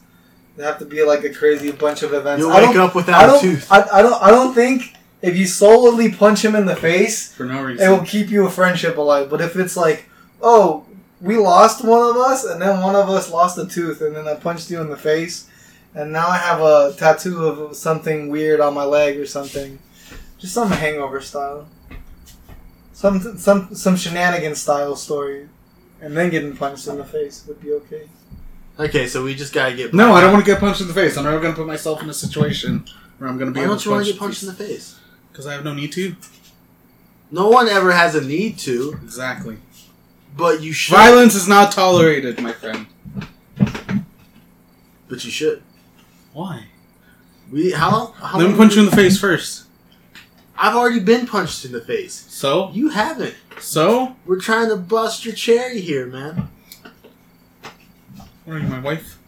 There 0.57 0.67
have 0.67 0.79
to 0.79 0.87
be 0.87 1.03
like 1.05 1.23
a 1.25 1.33
crazy 1.33 1.71
bunch 1.71 2.03
of 2.03 2.15
events. 2.15 2.41
You'll 2.41 2.53
I 2.53 2.63
wake 2.63 2.75
don't, 2.75 2.89
up 2.89 2.95
without 2.95 3.25
a 3.25 3.27
don't, 3.33 3.41
tooth. 3.41 3.71
I, 3.71 3.83
I 3.93 4.03
don't. 4.03 4.23
I 4.23 4.31
don't 4.31 4.55
think 4.55 4.95
if 5.21 5.37
you 5.37 5.47
solely 5.47 6.11
punch 6.11 6.45
him 6.45 6.55
in 6.55 6.67
the 6.67 6.77
face, 6.77 7.33
For 7.35 7.45
no 7.45 7.63
reason, 7.63 7.87
it 7.87 7.91
will 7.91 8.07
keep 8.07 8.31
you 8.31 8.47
a 8.47 8.51
friendship 8.51 8.97
alive. 8.97 9.29
But 9.29 9.43
if 9.43 9.57
it's 9.57 9.77
like, 9.77 10.09
oh, 10.41 10.87
we 11.21 11.37
lost 11.37 11.85
one 11.85 12.09
of 12.09 12.17
us, 12.17 12.45
and 12.45 12.61
then 12.61 12.81
one 12.81 12.95
of 12.95 13.09
us 13.09 13.31
lost 13.31 13.59
a 13.59 13.67
tooth, 13.67 14.01
and 14.01 14.15
then 14.15 14.27
I 14.27 14.35
punched 14.35 14.71
you 14.71 14.81
in 14.81 14.89
the 14.89 14.97
face, 14.97 15.49
and 15.95 16.13
now 16.13 16.29
I 16.29 16.37
have 16.39 16.61
a 16.61 16.95
tattoo 16.97 17.45
of 17.47 17.77
something 17.77 18.29
weird 18.29 18.61
on 18.61 18.75
my 18.75 18.85
leg 18.85 19.19
or 19.19 19.27
something, 19.27 19.79
just 20.39 20.55
some 20.55 20.71
hangover 20.71 21.21
style, 21.21 21.69
some 22.97 23.37
some 23.37 23.75
some 23.75 23.95
shenanigans 23.95 24.63
style 24.63 24.97
story, 24.97 25.51
and 26.01 26.17
then 26.17 26.31
getting 26.31 26.57
punched 26.57 26.87
in 26.89 26.97
the 26.97 27.05
face 27.05 27.45
would 27.47 27.61
be 27.61 27.73
okay. 27.73 28.09
Okay, 28.79 29.07
so 29.07 29.23
we 29.23 29.35
just 29.35 29.53
gotta 29.53 29.75
get. 29.77 29.93
No, 29.93 30.13
I 30.15 30.23
don't 30.23 30.33
want 30.33 30.45
to 30.47 30.51
get 30.51 30.61
punched 30.61 30.81
in 30.81 30.89
the 30.89 30.95
face. 30.95 31.17
I'm 31.19 31.25
never 31.25 31.39
gonna 31.39 31.55
put 31.55 31.67
myself 31.67 32.03
in 32.03 32.09
a 32.09 32.15
situation 32.15 32.87
where 33.19 33.29
I'm 33.29 33.37
gonna 33.37 33.51
be 33.51 33.61
Why 33.61 33.65
able 33.65 33.75
don't 33.75 33.83
to 33.83 33.89
you 33.91 33.95
want 33.95 34.07
to 34.07 34.13
get 34.13 34.19
punched 34.19 34.43
in 34.43 34.49
the 34.49 34.55
face? 34.55 34.99
Because 35.31 35.47
I 35.47 35.53
have 35.53 35.63
no 35.63 35.75
need 35.75 35.93
to. 35.93 36.17
No 37.31 37.49
one 37.49 37.69
ever 37.69 37.93
has 37.93 38.15
a 38.15 38.25
need 38.25 38.57
to, 38.61 38.99
Exactly. 39.03 39.59
but 40.35 40.63
you 40.63 40.73
should. 40.73 40.95
Violence 40.95 41.35
is 41.35 41.47
not 41.47 41.73
tolerated, 41.73 42.41
my 42.41 42.53
friend. 42.53 42.87
But 45.09 45.23
you 45.23 45.31
should. 45.31 45.63
Why? 46.33 46.65
We 47.53 47.73
how 47.73 48.13
how? 48.13 48.39
Let 48.39 48.45
me 48.45 48.49
long- 48.49 48.57
punch 48.57 48.75
you 48.77 48.85
in 48.85 48.87
the 48.91 48.97
face 48.97 49.19
first. 49.21 49.66
I've 50.59 50.75
already 50.75 51.01
been 51.01 51.27
punched 51.27 51.65
in 51.65 51.73
the 51.73 51.81
face. 51.81 52.27
So? 52.29 52.71
You 52.73 52.89
haven't. 52.91 53.35
So? 53.61 54.17
We're 54.25 54.41
trying 54.41 54.69
to 54.71 54.77
bust 54.77 55.25
your 55.25 55.35
cherry 55.35 55.81
here, 55.81 56.07
man. 56.07 56.49
What 58.45 58.55
are 58.55 58.59
you, 58.59 58.69
my 58.69 58.81
wife? 58.81 59.19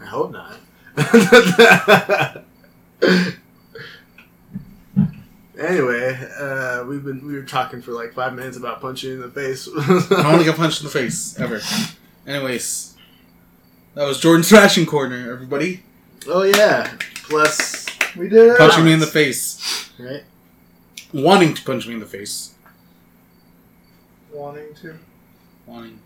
I 0.00 0.06
hope 0.06 0.32
not. 0.32 0.58
anyway, 5.58 6.28
uh, 6.38 6.84
we've 6.84 7.04
been 7.04 7.26
we 7.26 7.34
were 7.34 7.42
talking 7.44 7.80
for 7.80 7.92
like 7.92 8.12
five 8.12 8.34
minutes 8.34 8.56
about 8.56 8.80
punching 8.80 9.10
you 9.10 9.14
in 9.16 9.22
the 9.22 9.30
face. 9.30 9.68
I 10.10 10.32
only 10.32 10.44
get 10.44 10.56
punched 10.56 10.80
in 10.80 10.86
the 10.86 10.92
face, 10.92 11.38
ever. 11.40 11.60
Anyways. 12.26 12.94
That 13.94 14.04
was 14.04 14.18
Jordan's 14.20 14.48
Thrashing 14.50 14.86
Corner, 14.86 15.32
everybody. 15.32 15.82
oh 16.26 16.42
yeah, 16.42 16.92
plus 17.24 17.86
We 18.16 18.28
did 18.28 18.50
it. 18.52 18.58
Punching 18.58 18.84
me 18.84 18.92
in 18.92 19.00
the 19.00 19.06
face. 19.06 19.90
right. 19.98 20.24
Wanting 21.12 21.54
to 21.54 21.62
punch 21.64 21.86
me 21.86 21.94
in 21.94 22.00
the 22.00 22.06
face. 22.06 22.54
Wanting 24.32 24.74
to, 24.76 24.98
Wanting. 25.66 25.98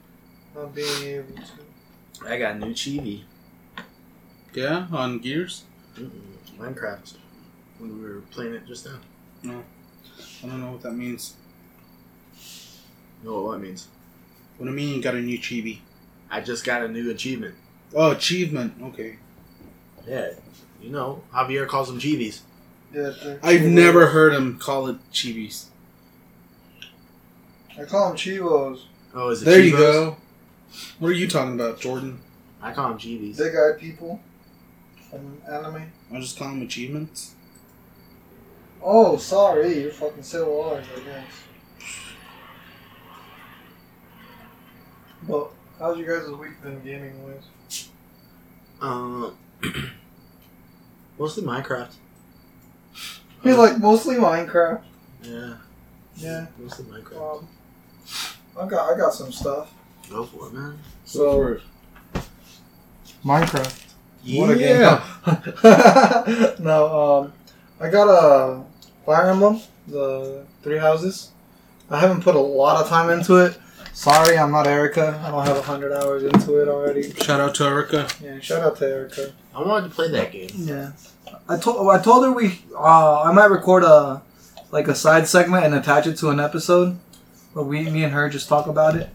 not 0.54 0.74
being 0.74 1.02
able 1.04 1.34
to. 1.36 2.26
I 2.28 2.38
got 2.38 2.58
new 2.58 2.72
chibi. 2.74 3.22
Yeah, 4.52 4.86
on 4.90 5.18
Gears? 5.20 5.64
Mm-mm. 5.96 6.10
Minecraft. 6.58 7.14
When 7.78 8.02
we 8.02 8.08
were 8.08 8.20
playing 8.32 8.54
it 8.54 8.66
just 8.66 8.86
now. 8.86 8.98
No. 9.42 9.62
I 10.42 10.46
don't 10.46 10.60
know 10.60 10.72
what 10.72 10.82
that 10.82 10.92
means. 10.92 11.34
You 13.22 13.30
know 13.30 13.42
what 13.42 13.52
that 13.52 13.58
means? 13.58 13.86
What 14.56 14.64
do 14.66 14.70
you 14.70 14.76
mean 14.76 14.96
you 14.96 15.02
got 15.02 15.14
a 15.14 15.20
new 15.20 15.38
chibi? 15.38 15.78
I 16.30 16.40
just 16.40 16.64
got 16.64 16.82
a 16.82 16.88
new 16.88 17.10
achievement. 17.10 17.54
Oh, 17.94 18.10
achievement. 18.12 18.74
Okay. 18.82 19.16
Yeah. 20.08 20.30
You 20.86 20.92
know, 20.92 21.24
Javier 21.34 21.66
calls 21.66 21.88
them 21.88 21.98
chibis. 21.98 22.42
Yeah, 22.94 23.08
I've 23.42 23.62
Chivos. 23.62 23.72
never 23.72 24.06
heard 24.06 24.32
him 24.32 24.56
call 24.56 24.86
it 24.86 24.98
chibis. 25.12 25.64
I 27.76 27.84
call 27.84 28.10
them 28.10 28.16
chivos. 28.16 28.82
Oh, 29.12 29.30
is 29.30 29.42
it 29.42 29.46
There 29.46 29.60
you 29.60 29.72
go. 29.72 30.16
What 31.00 31.08
are 31.08 31.12
you 31.14 31.26
talking 31.26 31.54
about, 31.54 31.80
Jordan? 31.80 32.20
I 32.62 32.72
call 32.72 32.90
them 32.90 32.98
chibis. 32.98 33.36
Big 33.36 33.52
eyed 33.56 33.80
people 33.80 34.20
from 35.10 35.38
anime. 35.50 35.90
I 36.14 36.20
just 36.20 36.38
call 36.38 36.50
them 36.50 36.62
achievements. 36.62 37.34
Oh, 38.80 39.16
sorry, 39.16 39.80
you're 39.82 39.90
fucking 39.90 40.22
civil 40.22 40.52
wars, 40.54 40.86
I 40.96 41.00
guess. 41.00 41.24
Well, 45.26 45.50
how's 45.80 45.98
you 45.98 46.06
guys' 46.06 46.28
week 46.30 46.62
been 46.62 46.80
gaming 46.84 47.24
wise? 47.24 47.88
Um, 48.80 49.36
mostly 51.18 51.42
Minecraft. 51.44 51.92
Hey, 53.42 53.54
like 53.54 53.78
mostly 53.78 54.16
Minecraft. 54.16 54.82
Yeah, 55.22 55.54
Yeah. 56.16 56.46
mostly 56.58 56.84
Minecraft. 56.86 57.38
Um, 57.38 57.48
I 58.60 58.66
got 58.68 58.92
I 58.92 58.96
got 58.98 59.12
some 59.12 59.30
stuff. 59.32 59.72
Go 60.10 60.24
for 60.24 60.46
it, 60.48 60.54
man. 60.54 60.78
So 61.04 61.58
Minecraft. 63.24 63.82
What 64.34 64.50
a 64.50 64.58
Yeah. 64.58 65.04
game. 65.26 66.54
no, 66.64 67.20
um, 67.22 67.32
I 67.80 67.88
got 67.90 68.08
a 68.08 68.64
Fire 69.04 69.30
Emblem, 69.30 69.60
the 69.86 70.44
three 70.62 70.78
houses. 70.78 71.30
I 71.90 72.00
haven't 72.00 72.22
put 72.22 72.34
a 72.34 72.40
lot 72.40 72.82
of 72.82 72.88
time 72.88 73.10
into 73.10 73.36
it. 73.36 73.56
Sorry, 73.96 74.36
I'm 74.36 74.52
not 74.52 74.66
Erica. 74.66 75.18
I 75.24 75.30
don't 75.30 75.46
have 75.46 75.64
hundred 75.64 75.90
hours 75.90 76.22
into 76.22 76.60
it 76.60 76.68
already. 76.68 77.14
Shout 77.14 77.40
out 77.40 77.54
to 77.54 77.64
Erica. 77.64 78.06
Yeah, 78.22 78.38
shout 78.40 78.62
out 78.62 78.76
to 78.76 78.86
Erica. 78.86 79.32
I 79.54 79.62
wanted 79.62 79.88
to 79.88 79.94
play 79.94 80.10
that 80.10 80.32
game. 80.32 80.50
Yeah, 80.54 80.92
I 81.48 81.56
told 81.56 81.88
I 81.88 81.98
told 82.02 82.22
her 82.26 82.30
we 82.30 82.60
uh, 82.78 83.22
I 83.22 83.32
might 83.32 83.46
record 83.46 83.84
a 83.84 84.20
like 84.70 84.86
a 84.88 84.94
side 84.94 85.26
segment 85.26 85.64
and 85.64 85.74
attach 85.74 86.06
it 86.06 86.18
to 86.18 86.28
an 86.28 86.38
episode 86.38 86.98
where 87.54 87.64
we 87.64 87.88
me 87.88 88.04
and 88.04 88.12
her 88.12 88.28
just 88.28 88.50
talk 88.50 88.66
about 88.66 88.96
it 88.96 89.08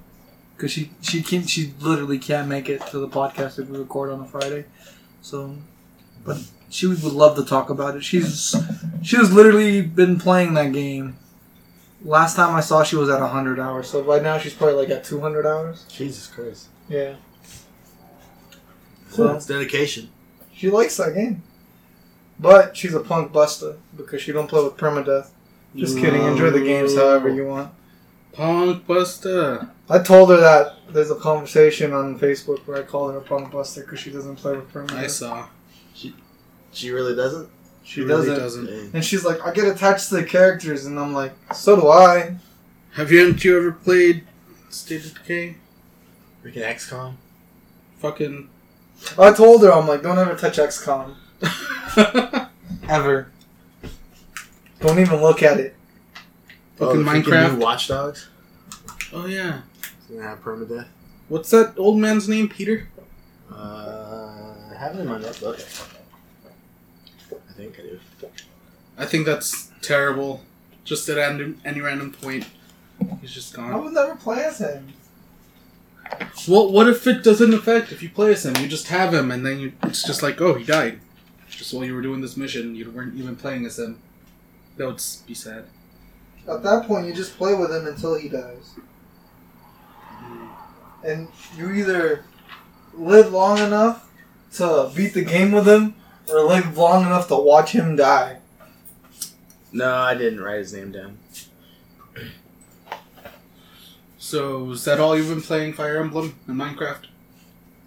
because 0.57 0.71
she 0.71 0.89
she 1.01 1.21
can 1.21 1.45
she 1.45 1.75
literally 1.79 2.17
can't 2.17 2.47
make 2.47 2.67
it 2.67 2.81
to 2.87 2.97
the 2.97 3.07
podcast 3.07 3.59
if 3.59 3.69
we 3.69 3.77
record 3.77 4.09
on 4.09 4.21
a 4.21 4.25
Friday, 4.25 4.65
so 5.21 5.57
but 6.25 6.39
she 6.71 6.87
would 6.87 7.03
love 7.03 7.35
to 7.35 7.45
talk 7.45 7.69
about 7.69 7.95
it. 7.95 8.03
She's 8.03 8.55
she 9.03 9.15
has 9.15 9.31
literally 9.31 9.83
been 9.83 10.17
playing 10.19 10.55
that 10.55 10.73
game. 10.73 11.17
Last 12.03 12.35
time 12.35 12.55
I 12.55 12.61
saw 12.61 12.83
she 12.83 12.95
was 12.95 13.09
at 13.09 13.19
hundred 13.21 13.59
hours, 13.59 13.89
so 13.89 14.01
right 14.01 14.23
now 14.23 14.37
she's 14.37 14.53
probably 14.53 14.75
like 14.75 14.89
at 14.89 15.03
two 15.03 15.19
hundred 15.21 15.45
hours. 15.45 15.85
Jesus 15.89 16.27
Christ. 16.27 16.67
Yeah, 16.89 17.15
So 19.09 19.27
So- 19.27 19.35
it's 19.35 19.45
dedication. 19.45 20.09
she 20.53 20.69
likes 20.69 20.97
that 20.97 21.13
game, 21.13 21.43
but 22.39 22.75
she's 22.75 22.93
a 22.93 22.99
punk 23.01 23.31
buster 23.31 23.75
because 23.95 24.21
she 24.21 24.31
don't 24.31 24.47
play 24.47 24.63
with 24.63 24.77
permadeath. 24.77 25.27
Just 25.75 25.97
kidding. 25.97 26.21
Enjoy 26.23 26.49
the 26.49 26.59
games 26.61 26.95
however 26.95 27.29
you 27.29 27.45
want. 27.45 27.71
Punk 28.33 28.87
Buster. 28.87 29.69
I 29.89 29.99
told 29.99 30.29
her 30.29 30.37
that 30.37 30.75
there's 30.89 31.11
a 31.11 31.15
conversation 31.15 31.91
on 31.93 32.17
Facebook 32.17 32.59
where 32.65 32.77
I 32.77 32.83
call 32.83 33.09
her 33.09 33.17
a 33.17 33.21
punk 33.21 33.51
buster 33.51 33.81
because 33.81 33.99
she 33.99 34.09
doesn't 34.09 34.37
play 34.37 34.55
with 34.55 34.71
permadeath. 34.73 34.97
I 34.97 35.07
saw. 35.07 35.47
She, 35.93 36.15
She 36.71 36.91
really 36.91 37.13
doesn't. 37.15 37.49
She 37.91 37.99
really 38.03 38.25
doesn't. 38.27 38.67
doesn't. 38.67 38.95
And 38.95 39.03
she's 39.03 39.25
like, 39.25 39.45
I 39.45 39.51
get 39.51 39.67
attached 39.67 40.07
to 40.09 40.15
the 40.15 40.23
characters, 40.23 40.85
and 40.85 40.97
I'm 40.97 41.13
like, 41.13 41.33
so 41.53 41.75
do 41.75 41.89
I. 41.89 42.37
Have 42.93 43.11
you, 43.11 43.19
haven't 43.19 43.43
you 43.43 43.57
ever 43.57 43.73
played 43.73 44.23
State 44.69 45.03
of 45.03 45.13
Decay? 45.15 45.57
Freaking 46.41 46.63
XCOM. 46.63 47.15
Fucking. 47.97 48.49
I 49.19 49.33
told 49.33 49.61
her, 49.63 49.73
I'm 49.73 49.89
like, 49.89 50.03
don't 50.03 50.17
ever 50.17 50.35
touch 50.35 50.55
XCOM 50.55 51.15
ever. 52.87 53.29
Don't 54.79 54.99
even 54.99 55.21
look 55.21 55.43
at 55.43 55.59
it. 55.59 55.75
Fucking 56.77 57.03
the 57.03 57.11
Minecraft. 57.11 57.55
New 57.55 57.59
Watch 57.59 57.89
Dogs. 57.89 58.29
oh, 59.11 59.25
yeah. 59.25 59.63
It's 59.79 60.05
gonna 60.09 60.23
have 60.23 60.41
permadeath. 60.41 60.87
What's 61.27 61.49
that 61.49 61.73
old 61.75 61.99
man's 61.99 62.29
name, 62.29 62.47
Peter? 62.47 62.87
Uh, 63.51 64.53
I 64.71 64.75
have 64.79 64.95
it 64.95 65.01
in 65.01 65.07
my 65.09 65.19
notebook. 65.19 65.59
I 65.59 66.00
think 67.61 67.79
I 67.79 67.83
do. 67.83 67.99
I 68.97 69.05
think 69.05 69.25
that's 69.25 69.71
terrible. 69.81 70.41
Just 70.83 71.07
at 71.09 71.17
random, 71.17 71.61
any 71.63 71.79
random 71.79 72.11
point, 72.11 72.47
he's 73.21 73.31
just 73.31 73.53
gone. 73.53 73.69
I 73.69 73.73
gone. 73.73 73.83
would 73.83 73.93
never 73.93 74.15
play 74.15 74.43
as 74.43 74.59
him. 74.59 74.93
Well, 76.47 76.71
what 76.71 76.89
if 76.89 77.05
it 77.07 77.23
doesn't 77.23 77.53
affect 77.53 77.91
if 77.91 78.01
you 78.03 78.09
play 78.09 78.31
as 78.31 78.45
him? 78.45 78.55
You 78.57 78.67
just 78.67 78.87
have 78.87 79.13
him, 79.13 79.31
and 79.31 79.45
then 79.45 79.59
you, 79.59 79.73
it's 79.83 80.03
just 80.03 80.23
like, 80.23 80.41
oh, 80.41 80.55
he 80.55 80.65
died. 80.65 80.99
Just 81.49 81.73
while 81.73 81.85
you 81.85 81.93
were 81.93 82.01
doing 82.01 82.21
this 82.21 82.35
mission, 82.35 82.75
you 82.75 82.89
weren't 82.89 83.15
even 83.15 83.35
playing 83.35 83.65
as 83.65 83.77
him. 83.77 83.99
That 84.77 84.87
would 84.87 85.01
be 85.27 85.33
sad. 85.33 85.65
At 86.47 86.63
that 86.63 86.87
point, 86.87 87.05
you 87.05 87.13
just 87.13 87.37
play 87.37 87.53
with 87.53 87.71
him 87.71 87.85
until 87.85 88.15
he 88.15 88.27
dies. 88.27 88.75
And 91.03 91.27
you 91.55 91.71
either 91.71 92.25
live 92.93 93.31
long 93.31 93.59
enough 93.59 94.09
to 94.53 94.91
beat 94.95 95.13
the 95.13 95.23
game 95.23 95.51
with 95.51 95.67
him, 95.67 95.95
or 96.31 96.43
live 96.43 96.77
long 96.77 97.05
enough 97.05 97.27
to 97.27 97.35
watch 97.35 97.71
him 97.71 97.95
die. 97.95 98.37
No, 99.71 99.93
I 99.93 100.15
didn't 100.15 100.41
write 100.41 100.59
his 100.59 100.73
name 100.73 100.91
down. 100.91 101.17
So, 104.17 104.71
is 104.71 104.85
that 104.85 104.99
all 104.99 105.17
you've 105.17 105.29
been 105.29 105.41
playing 105.41 105.73
Fire 105.73 105.97
Emblem 105.97 106.35
and 106.47 106.57
Minecraft? 106.57 107.05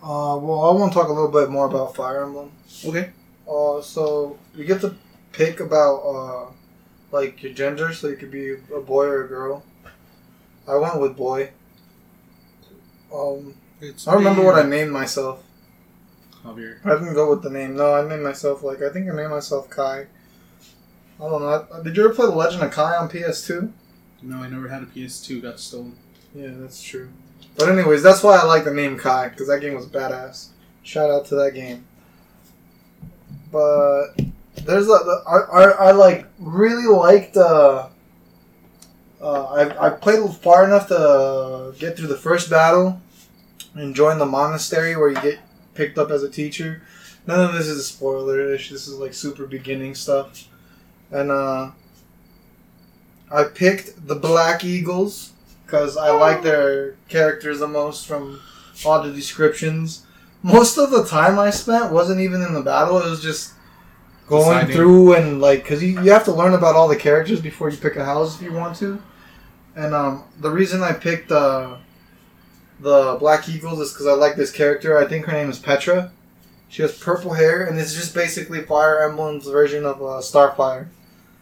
Uh, 0.03 0.37
well, 0.37 0.65
I 0.65 0.75
want 0.75 0.93
to 0.93 0.99
talk 0.99 1.09
a 1.09 1.13
little 1.13 1.31
bit 1.31 1.49
more 1.49 1.67
about 1.67 1.95
Fire 1.95 2.25
Emblem. 2.25 2.51
Okay. 2.85 3.11
Uh, 3.49 3.81
so 3.81 4.39
you 4.55 4.65
get 4.65 4.81
to 4.81 4.97
pick 5.33 5.61
about 5.61 5.97
uh, 6.01 6.47
like 7.13 7.43
your 7.43 7.53
gender, 7.53 7.93
so 7.93 8.09
you 8.09 8.17
could 8.17 8.31
be 8.31 8.55
a 8.75 8.81
boy 8.81 9.05
or 9.05 9.25
a 9.25 9.29
girl. 9.29 9.63
I 10.67 10.77
went 10.77 10.99
with 10.99 11.17
boy. 11.17 11.51
Um, 13.15 13.55
It's 13.81 14.09
I 14.09 14.13
don't 14.13 14.25
remember 14.25 14.45
what 14.45 14.57
I 14.57 14.69
named 14.69 14.91
myself. 14.91 15.44
I 16.85 16.95
didn't 16.95 17.15
go 17.15 17.31
with 17.31 17.43
the 17.43 17.51
name. 17.51 17.77
No, 17.77 17.95
I 17.95 18.07
named 18.07 18.23
myself 18.23 18.63
like 18.63 18.83
I 18.83 18.91
think 18.91 19.11
I 19.11 19.15
named 19.15 19.31
myself 19.31 19.71
Kai. 19.71 20.07
I 21.21 21.29
don't 21.29 21.41
know. 21.41 21.83
Did 21.83 21.97
you 21.97 22.05
ever 22.05 22.15
play 22.15 22.27
The 22.27 22.33
Legend 22.33 22.63
of 22.65 22.71
Kai 22.71 22.97
on 22.97 23.09
PS2? 23.09 23.73
No, 24.23 24.39
I 24.39 24.49
never 24.49 24.69
had 24.69 24.83
a 24.83 24.87
PS2. 24.87 25.43
Got 25.43 25.61
stolen. 25.61 25.97
Yeah, 26.35 26.51
that's 26.55 26.83
true. 26.83 27.09
But 27.57 27.69
anyways, 27.69 28.03
that's 28.03 28.23
why 28.23 28.37
I 28.37 28.45
like 28.45 28.65
the 28.65 28.75
name 28.75 28.99
Kai 28.99 29.29
because 29.29 29.49
that 29.49 29.61
game 29.61 29.75
was 29.75 29.87
badass. 29.87 30.49
Shout 30.83 31.11
out 31.11 31.27
to 31.27 31.37
that 31.37 31.55
game. 31.55 31.87
But 33.53 34.09
there's 34.65 34.87
a 34.87 34.89
the, 34.89 35.23
I, 35.27 35.61
I 35.61 35.71
I 35.89 35.91
like 35.93 36.27
really 36.39 36.87
liked 36.93 37.37
uh, 37.37 37.89
uh 39.21 39.45
I 39.45 39.87
I 39.87 39.91
played 39.91 40.29
far 40.37 40.65
enough 40.65 40.89
to 40.89 41.75
get 41.79 41.97
through 41.97 42.09
the 42.09 42.17
first 42.17 42.51
battle 42.51 43.01
and 43.75 43.95
join 43.95 44.19
the 44.19 44.27
monastery 44.27 44.97
where 44.97 45.11
you 45.11 45.21
get 45.21 45.39
picked 45.75 45.99
up 45.99 46.11
as 46.11 46.23
a 46.23 46.31
teacher. 46.31 46.83
None 47.27 47.41
of 47.41 47.55
this 47.55 47.67
is 47.67 47.79
a 47.79 47.83
spoiler-ish. 47.83 48.71
This 48.71 48.87
is 48.87 48.99
like 48.99 49.15
super 49.15 49.47
beginning 49.47 49.95
stuff. 49.95 50.49
And 51.11 51.31
uh 51.31 51.71
I 53.31 53.45
picked 53.45 54.07
the 54.07 54.15
Black 54.15 54.65
Eagles 54.65 55.33
because 55.65 55.97
I 55.97 56.11
like 56.11 56.43
their 56.43 56.97
characters 57.09 57.59
the 57.59 57.67
most 57.67 58.07
from 58.07 58.41
all 58.85 59.03
the 59.03 59.13
descriptions. 59.13 60.07
Most 60.43 60.77
of 60.79 60.91
the 60.91 61.05
time 61.05 61.39
I 61.39 61.51
spent 61.51 61.93
wasn't 61.93 62.21
even 62.21 62.43
in 62.43 62.53
the 62.53 62.61
battle; 62.61 62.99
it 62.99 63.09
was 63.09 63.23
just 63.23 63.55
going 64.29 64.67
through 64.69 65.15
and 65.15 65.41
like 65.41 65.63
because 65.63 65.83
you, 65.83 66.01
you 66.03 66.11
have 66.13 66.25
to 66.25 66.33
learn 66.33 66.55
about 66.55 66.77
all 66.77 66.89
the 66.89 66.97
characters 66.97 67.41
before 67.41 67.71
you 67.71 67.77
pick 67.77 67.97
a 67.97 68.05
house 68.05 68.37
if 68.37 68.43
you 68.43 68.53
want 68.53 68.77
to. 68.77 69.03
And 69.77 69.95
um, 69.95 70.25
the 70.41 70.51
reason 70.51 70.83
I 70.83 70.93
picked 70.93 71.33
uh, 71.33 71.77
the 72.85 73.17
Black 73.19 73.49
Eagles 73.49 73.81
is 73.81 73.93
because 73.93 74.07
I 74.07 74.13
like 74.13 74.37
this 74.37 74.53
character. 74.53 74.99
I 74.99 75.07
think 75.07 75.25
her 75.25 75.33
name 75.33 75.49
is 75.49 75.59
Petra. 75.59 76.13
She 76.69 76.83
has 76.83 76.97
purple 76.99 77.33
hair, 77.33 77.65
and 77.65 77.79
it's 77.79 77.95
just 77.95 78.15
basically 78.15 78.61
Fire 78.61 79.03
Emblem's 79.03 79.49
version 79.49 79.87
of 79.87 80.03
uh, 80.03 80.21
Starfire. 80.21 80.89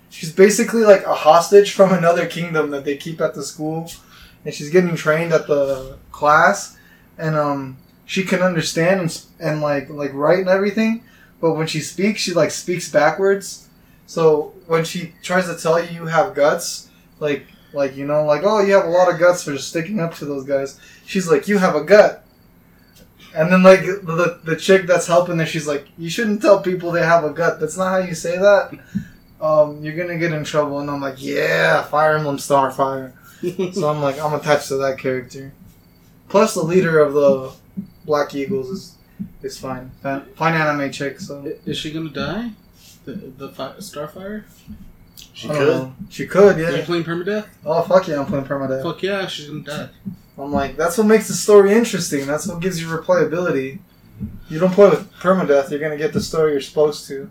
She's 0.09 0.33
basically 0.33 0.85
like 0.85 1.05
a 1.05 1.15
hostage 1.15 1.73
from 1.73 1.93
another 1.99 2.27
kingdom 2.27 2.71
that 2.71 2.85
they 2.85 2.97
keep 2.97 3.21
at 3.21 3.35
the 3.35 3.43
school, 3.43 3.91
and 4.45 4.55
she's 4.55 4.71
getting 4.71 4.95
trained 4.95 5.33
at 5.33 5.49
the 5.49 5.99
class, 6.13 6.79
and 7.19 7.35
um, 7.35 7.77
she 8.05 8.23
can 8.23 8.41
understand 8.41 9.01
and, 9.01 9.23
and 9.41 9.61
like 9.61 9.91
like 9.91 10.13
write 10.15 10.39
and 10.39 10.49
everything, 10.49 11.03
but 11.41 11.55
when 11.55 11.67
she 11.67 11.81
speaks, 11.81 12.21
she 12.21 12.33
like 12.33 12.53
speaks 12.53 12.89
backwards. 12.89 13.69
So 14.07 14.55
when 14.69 14.85
she 14.85 15.13
tries 15.23 15.47
to 15.47 15.61
tell 15.61 15.83
you 15.83 15.91
you 15.91 16.07
have 16.07 16.37
guts, 16.37 16.89
like 17.19 17.47
like 17.73 17.97
you 17.97 18.07
know 18.07 18.25
like 18.25 18.43
oh 18.45 18.61
you 18.61 18.75
have 18.75 18.85
a 18.85 18.91
lot 18.91 19.13
of 19.13 19.19
guts 19.19 19.43
for 19.43 19.57
sticking 19.59 19.99
up 19.99 20.15
to 20.17 20.25
those 20.25 20.45
guys, 20.45 20.79
she's 21.07 21.29
like 21.31 21.49
you 21.49 21.59
have 21.59 21.75
a 21.75 21.85
gut. 21.85 22.25
And 23.35 23.51
then 23.51 23.63
like 23.63 23.81
the 23.81 24.41
the 24.45 24.57
chick 24.57 24.87
that's 24.87 25.07
helping 25.07 25.39
her, 25.39 25.47
she's 25.47 25.67
like, 25.67 25.87
you 25.97 26.11
shouldn't 26.11 26.43
tell 26.43 26.61
people 26.61 26.91
they 26.91 27.03
have 27.03 27.25
a 27.25 27.31
gut. 27.31 27.61
That's 27.61 27.77
not 27.79 27.89
how 27.89 27.99
you 27.99 28.15
say 28.15 28.37
that. 28.37 28.79
Um, 29.41 29.83
you're 29.83 29.97
gonna 29.97 30.19
get 30.19 30.33
in 30.33 30.45
trouble. 30.45 30.81
And 30.81 30.91
I'm 30.91 31.01
like, 31.01 31.17
yeah, 31.23 31.83
Fire 31.83 32.17
Emblem 32.17 32.37
Starfire. 32.37 33.13
so 33.75 33.89
I'm 33.89 34.01
like, 34.03 34.21
I'm 34.21 34.35
attached 34.35 34.69
to 34.69 34.77
that 34.77 34.99
character. 34.99 35.53
Plus, 36.29 36.55
the 36.55 36.63
leader 36.63 36.99
of 37.01 37.15
the 37.15 37.53
Black 38.05 38.35
Eagles 38.35 38.69
is 38.71 38.97
is 39.43 39.59
fine. 39.59 39.91
Fine, 40.03 40.27
fine 40.37 40.55
anime 40.55 40.93
chick. 40.93 41.19
So 41.19 41.45
Is 41.67 41.79
she 41.79 41.91
gonna 41.93 42.11
die? 42.11 42.51
The 43.05 43.13
the 43.15 43.49
fi- 43.49 43.75
Starfire? 43.79 44.45
She 45.33 45.49
could. 45.49 45.59
know. 45.59 45.95
She 46.11 46.27
could, 46.27 46.57
Are 46.57 46.71
you 46.71 46.77
yeah. 46.77 46.85
playing 46.85 47.05
permadeath? 47.05 47.47
Oh 47.65 47.83
fuck 47.83 48.07
yeah, 48.09 48.21
I'm 48.21 48.27
playing 48.27 48.45
permadeath. 48.45 48.83
Fuck 48.83 49.03
yeah, 49.03 49.27
she's 49.27 49.49
gonna 49.49 49.61
die. 49.61 49.89
I'm 50.43 50.53
like, 50.53 50.77
that's 50.77 50.99
what 50.99 51.07
makes 51.07 51.29
the 51.29 51.35
story 51.35 51.73
interesting. 51.73 52.27
That's 52.27 52.47
what 52.47 52.61
gives 52.61 52.81
you 52.81 52.89
replayability. 52.89 53.79
You 54.49 54.59
don't 54.59 54.73
play 54.73 54.91
with 54.91 55.11
permadeath, 55.15 55.71
you're 55.71 55.81
gonna 55.81 55.97
get 55.97 56.13
the 56.13 56.21
story 56.21 56.53
you're 56.53 56.61
supposed 56.61 57.07
to. 57.09 57.31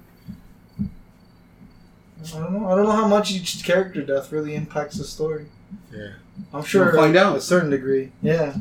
I 0.80 2.40
don't 2.40 2.54
know. 2.54 2.68
I 2.72 2.76
don't 2.76 2.86
know 2.86 2.92
how 2.92 3.08
much 3.08 3.32
each 3.32 3.64
character 3.64 4.04
death 4.04 4.32
really 4.32 4.54
impacts 4.56 4.98
the 4.98 5.04
story. 5.04 5.48
Yeah. 5.92 6.12
I'm 6.54 6.64
sure 6.64 6.86
We'll 6.86 6.96
find 6.96 7.16
out. 7.16 7.32
to 7.32 7.38
a 7.38 7.42
certain 7.42 7.70
degree. 7.70 8.12
Yeah, 8.22 8.56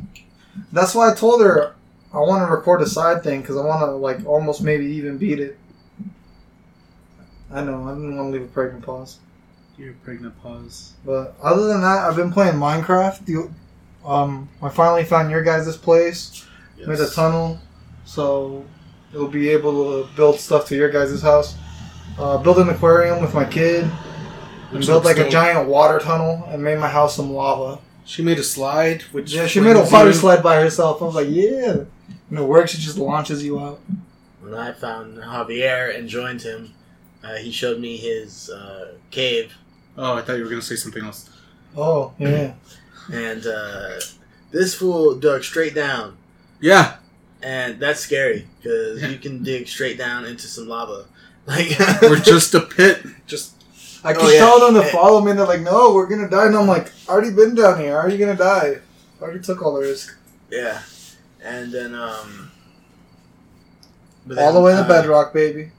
that's 0.72 0.94
why 0.94 1.10
I 1.10 1.14
told 1.14 1.42
her 1.42 1.74
I 2.12 2.18
want 2.18 2.46
to 2.46 2.50
record 2.52 2.82
a 2.82 2.86
side 2.86 3.22
thing 3.22 3.40
because 3.42 3.56
I 3.56 3.64
want 3.64 3.80
to 3.82 3.92
like 3.92 4.24
almost 4.26 4.62
maybe 4.62 4.86
even 4.86 5.18
beat 5.18 5.40
it. 5.40 5.58
I 7.52 7.62
know 7.62 7.84
I 7.86 7.94
didn't 7.94 8.16
want 8.16 8.32
to 8.32 8.38
leave 8.38 8.48
a 8.48 8.52
pregnant 8.52 8.84
pause. 8.84 9.18
You're 9.76 9.94
pregnant 10.04 10.40
pause. 10.42 10.92
But 11.04 11.34
other 11.42 11.66
than 11.66 11.80
that, 11.82 11.98
I've 12.08 12.16
been 12.16 12.32
playing 12.32 12.54
Minecraft. 12.54 13.50
The, 14.02 14.08
um, 14.08 14.48
I 14.62 14.68
finally 14.68 15.04
found 15.04 15.30
your 15.30 15.42
guys' 15.42 15.76
place. 15.76 16.46
Made 16.86 16.98
a 16.98 17.10
tunnel, 17.10 17.60
so 18.06 18.64
you'll 19.12 19.28
be 19.28 19.50
able 19.50 20.02
to 20.04 20.08
build 20.16 20.40
stuff 20.40 20.66
to 20.68 20.76
your 20.76 20.88
guys' 20.88 21.20
house. 21.20 21.56
Uh, 22.18 22.38
build 22.38 22.58
an 22.58 22.70
aquarium 22.70 23.20
with 23.20 23.34
my 23.34 23.44
kid, 23.44 23.84
and 23.84 23.90
Which 24.78 24.86
build 24.86 25.04
looks 25.04 25.18
like 25.18 25.26
a 25.26 25.30
giant 25.30 25.68
water 25.68 25.98
tunnel, 25.98 26.42
and 26.48 26.62
made 26.64 26.78
my 26.78 26.88
house 26.88 27.16
some 27.16 27.32
lava. 27.34 27.80
She 28.06 28.22
made 28.22 28.38
a 28.38 28.42
slide, 28.42 29.02
which 29.12 29.32
Yeah, 29.34 29.46
she 29.46 29.60
made 29.60 29.72
a 29.72 29.80
brings 29.80 29.92
water 29.92 30.08
you- 30.08 30.14
slide 30.14 30.42
by 30.42 30.56
herself. 30.60 31.02
I 31.02 31.04
was 31.04 31.14
like, 31.14 31.28
yeah. 31.28 31.84
And 32.30 32.38
it 32.38 32.42
works. 32.42 32.72
It 32.74 32.78
just 32.78 32.96
launches 32.96 33.44
you 33.44 33.60
out. 33.60 33.80
When 34.40 34.54
I 34.54 34.72
found 34.72 35.18
Javier 35.18 35.94
and 35.96 36.08
joined 36.08 36.40
him, 36.40 36.72
uh, 37.22 37.34
he 37.34 37.52
showed 37.52 37.78
me 37.78 37.98
his 37.98 38.48
uh, 38.48 38.92
cave, 39.10 39.52
Oh, 39.98 40.14
I 40.14 40.22
thought 40.22 40.38
you 40.38 40.44
were 40.44 40.48
gonna 40.48 40.62
say 40.62 40.76
something 40.76 41.04
else. 41.04 41.28
Oh 41.76 42.14
yeah. 42.18 42.54
And 43.12 43.46
uh, 43.46 44.00
this 44.50 44.74
fool 44.74 45.14
dug 45.18 45.42
straight 45.44 45.74
down, 45.74 46.16
Yeah, 46.60 46.96
and 47.42 47.78
that's 47.80 48.00
scary 48.00 48.46
because 48.60 49.02
Yeah. 49.02 49.08
you 49.08 49.18
can 49.18 49.42
dig 49.42 49.68
straight 49.68 49.98
down 49.98 50.24
into 50.24 50.46
some 50.46 50.68
lava. 50.68 51.06
Like 51.46 51.70
we're 52.02 52.20
just 52.20 52.54
a 52.54 52.60
pit. 52.60 53.02
Just 53.26 53.54
I 54.04 54.12
keep 54.12 54.22
Oh, 54.22 54.28
yeah. 54.28 54.38
telling 54.38 54.74
them 54.74 54.82
to 54.84 54.88
follow 54.90 55.20
me, 55.20 55.30
and 55.30 55.40
they're 55.40 55.46
like, 55.46 55.62
"No, 55.62 55.94
we're 55.94 56.06
gonna 56.06 56.28
die." 56.28 56.46
And 56.46 56.54
I'm 56.56 56.66
like, 56.68 56.92
"I 57.08 57.12
already 57.12 57.30
been 57.32 57.54
down 57.54 57.80
here. 57.80 57.92
How 57.92 58.06
are 58.06 58.10
you 58.10 58.18
gonna 58.18 58.36
die? 58.36 58.78
I 59.20 59.22
already 59.22 59.40
took 59.40 59.62
all 59.62 59.74
the 59.74 59.80
risk, 59.80 60.16
yeah, 60.50 60.82
and 61.42 61.72
then 61.72 61.94
um, 61.94 62.50
but 64.26 64.38
all 64.38 64.52
the 64.52 64.60
way 64.60 64.72
to 64.72 64.78
uh, 64.80 64.88
bedrock, 64.88 65.32
baby." 65.32 65.72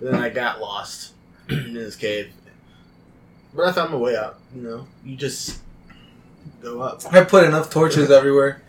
But 0.00 0.10
then 0.12 0.20
I 0.20 0.28
got 0.30 0.60
lost 0.60 1.12
in 1.48 1.74
this 1.74 1.94
cave, 1.94 2.32
but 3.54 3.66
I 3.68 3.72
found 3.72 3.90
my 3.92 3.98
way 3.98 4.16
out. 4.16 4.38
You 4.56 4.62
know, 4.62 4.86
you 5.04 5.14
just 5.16 5.58
go 6.62 6.80
up. 6.80 7.02
I 7.12 7.24
put 7.24 7.44
enough 7.44 7.70
torches 7.70 8.10
everywhere. 8.10 8.62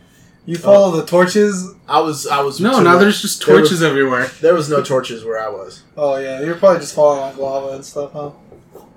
You 0.45 0.57
follow 0.57 0.91
the 0.99 1.05
torches. 1.05 1.73
I 1.87 2.01
was 2.01 2.27
I 2.27 2.41
was 2.41 2.59
no, 2.59 2.77
too 2.79 2.83
now 2.83 2.93
low. 2.93 2.99
there's 2.99 3.21
just 3.21 3.45
There 3.45 3.57
torches 3.59 3.81
everywhere. 3.81 4.27
there 4.41 4.53
was 4.53 4.69
no 4.69 4.83
torches 4.83 5.23
where 5.23 5.41
I 5.41 5.49
was. 5.49 5.83
Oh 5.95 6.17
yeah, 6.17 6.41
you're 6.41 6.55
probably 6.55 6.79
just 6.79 6.93
following 6.95 7.21
like 7.21 7.37
lava 7.37 7.75
and 7.75 7.85
stuff, 7.85 8.11
huh? 8.11 8.31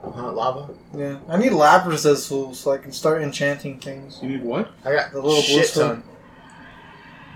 Huh, 0.02 0.32
lava. 0.32 0.72
Yeah. 0.96 1.18
I 1.28 1.36
need 1.36 1.52
lapises 1.52 2.16
so, 2.18 2.52
so 2.52 2.72
I 2.72 2.78
can 2.78 2.90
start 2.92 3.22
enchanting 3.22 3.78
things. 3.80 4.18
You 4.22 4.28
need 4.30 4.42
what? 4.42 4.70
I 4.84 4.92
got 4.92 5.12
The 5.12 5.20
the 5.20 5.26
little 5.26 5.40
little 5.40 5.42
shit 5.62 5.74
blue 5.74 5.82
ton. 5.82 6.02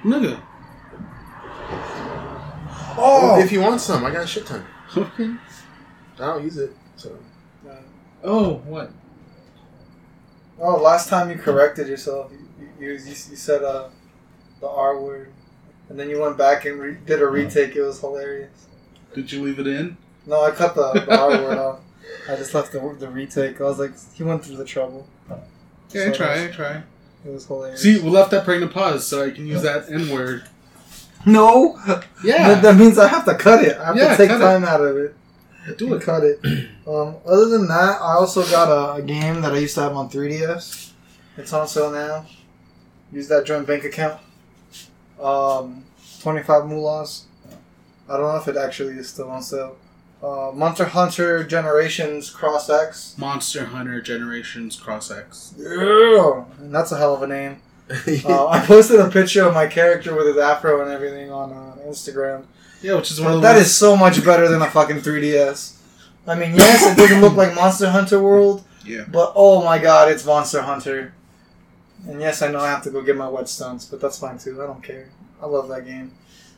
Nigga. 0.04 0.42
Oh. 3.02 3.40
If 3.42 3.52
you 3.52 3.60
want 3.60 3.80
some, 3.80 4.04
I 4.04 4.10
got 4.10 4.24
a 4.24 4.26
shit 4.26 4.46
ton. 4.46 4.64
Okay. 4.96 5.34
I 6.18 6.26
don't 6.26 6.44
use 6.44 6.58
it, 6.58 6.72
so 6.96 7.16
uh, 7.68 7.74
Oh, 8.24 8.54
what? 8.66 8.90
Oh, 10.60 10.76
last 10.76 11.08
time 11.08 11.30
you 11.30 11.36
corrected 11.36 11.88
yourself, 11.88 12.30
you 12.32 12.68
you, 12.78 12.92
you, 12.92 12.98
you 12.98 13.14
said 13.14 13.62
uh, 13.62 13.88
the 14.60 14.68
R 14.68 15.00
word, 15.00 15.32
and 15.88 15.98
then 15.98 16.10
you 16.10 16.20
went 16.20 16.36
back 16.36 16.64
and 16.64 16.78
re- 16.80 16.98
did 17.06 17.22
a 17.22 17.26
retake. 17.26 17.74
It 17.76 17.82
was 17.82 18.00
hilarious. 18.00 18.66
Did 19.14 19.32
you 19.32 19.42
leave 19.42 19.58
it 19.58 19.66
in? 19.66 19.96
No, 20.26 20.42
I 20.44 20.50
cut 20.50 20.74
the, 20.74 20.92
the 20.92 21.18
R 21.18 21.28
word 21.30 21.58
off. 21.66 21.80
I 22.28 22.36
just 22.36 22.52
left 22.54 22.72
the 22.72 22.78
the 22.98 23.08
retake. 23.08 23.60
I 23.60 23.64
was 23.64 23.78
like, 23.78 23.92
he 24.14 24.22
went 24.22 24.44
through 24.44 24.56
the 24.56 24.64
trouble. 24.64 25.06
Yeah, 25.90 26.02
I 26.02 26.06
So 26.06 26.12
try, 26.14 26.44
I 26.44 26.48
try. 26.48 26.82
It 27.24 27.30
was 27.30 27.46
hilarious. 27.46 27.82
See, 27.82 27.98
we 28.00 28.08
left 28.10 28.30
that 28.32 28.44
pregnant 28.44 28.72
pause 28.72 29.06
so 29.06 29.24
I 29.24 29.30
can 29.30 29.46
use 29.46 29.62
that 29.62 29.90
N 29.90 30.10
word. 30.10 30.44
no, 31.26 31.78
Yeah, 32.24 32.48
that, 32.48 32.62
that 32.62 32.76
means 32.76 32.98
I 32.98 33.08
have 33.08 33.24
to 33.26 33.34
cut 33.34 33.64
it. 33.64 33.76
I 33.76 33.86
have 33.86 33.96
Yeah, 33.96 34.10
to 34.10 34.16
take 34.16 34.28
cut 34.30 34.40
it. 34.40 34.44
time 34.44 34.64
out 34.64 34.80
of 34.80 34.96
it. 34.96 35.14
Do 35.78 35.94
it. 35.94 36.02
Cut 36.02 36.24
it. 36.24 36.40
Um, 36.90 37.14
other 37.24 37.46
than 37.46 37.68
that, 37.68 38.00
I 38.02 38.14
also 38.14 38.42
got 38.50 38.68
a, 38.68 38.94
a 39.00 39.02
game 39.02 39.42
that 39.42 39.52
I 39.52 39.59
used 39.59 39.76
to 39.76 39.83
have 39.83 39.94
on 39.94 40.11
3DS. 40.11 40.90
It's 41.37 41.52
on 41.52 41.68
sale 41.68 41.92
now. 41.92 42.26
Use 43.12 43.28
that 43.28 43.44
joint 43.46 43.64
bank 43.64 43.85
account. 43.85 44.20
Um, 45.22 45.85
25 46.20 46.64
moolahs. 46.64 47.24
I 48.09 48.16
don't 48.16 48.22
know 48.22 48.37
if 48.37 48.48
it 48.48 48.56
actually 48.56 48.94
is 48.94 49.09
still 49.09 49.30
on 49.30 49.40
sale. 49.40 49.76
Uh, 50.20 50.50
Monster 50.52 50.87
Hunter 50.87 51.44
Generations 51.44 52.28
Cross 52.28 52.68
X. 52.68 53.14
Monster 53.16 53.66
Hunter 53.66 54.00
Generations 54.00 54.74
Cross 54.74 55.11
X. 55.12 55.54
Yeah, 55.56 56.44
and 56.59 56.74
that's 56.74 56.90
a 56.90 56.98
hell 56.98 57.14
of 57.14 57.22
a 57.22 57.26
name. 57.26 57.62
Uh, 58.24 58.46
I 58.48 58.61
posted 58.64 59.00
a 59.00 59.11
picture 59.11 59.44
of 59.44 59.54
my 59.54 59.66
character 59.66 60.14
with 60.14 60.26
his 60.28 60.37
afro 60.37 60.80
and 60.83 60.90
everything 60.90 61.33
on 61.33 61.52
uh, 61.52 61.76
Instagram. 61.88 62.44
Yeah, 62.82 62.94
which 62.96 63.10
is 63.10 63.20
one 63.20 63.32
of 63.32 63.40
the 63.42 63.48
that 63.48 63.56
is 63.56 63.74
so 63.74 63.96
much 63.96 64.24
better 64.24 64.48
than 64.48 64.62
a 64.62 64.70
fucking 64.70 65.00
3DS. 65.00 65.76
I 66.26 66.34
mean, 66.34 66.54
yes, 66.54 66.86
it 66.86 66.96
doesn't 66.96 67.20
look 67.20 67.34
like 67.34 67.54
Monster 67.54 67.90
Hunter 67.90 68.22
World, 68.22 68.62
yeah. 68.84 69.04
but 69.10 69.32
oh 69.34 69.64
my 69.64 69.78
god, 69.78 70.10
it's 70.10 70.24
Monster 70.24 70.62
Hunter. 70.62 71.12
And 72.08 72.20
yes, 72.20 72.40
I 72.42 72.50
know 72.50 72.60
I 72.60 72.68
have 72.70 72.82
to 72.84 72.90
go 72.90 73.02
get 73.02 73.16
my 73.16 73.26
whetstones, 73.26 73.90
but 73.90 74.00
that's 74.00 74.18
fine 74.18 74.38
too. 74.38 74.62
I 74.62 74.66
don't 74.66 74.82
care. 74.82 75.08
I 75.42 75.46
love 75.46 75.68
that 75.68 75.84
game. 75.86 76.12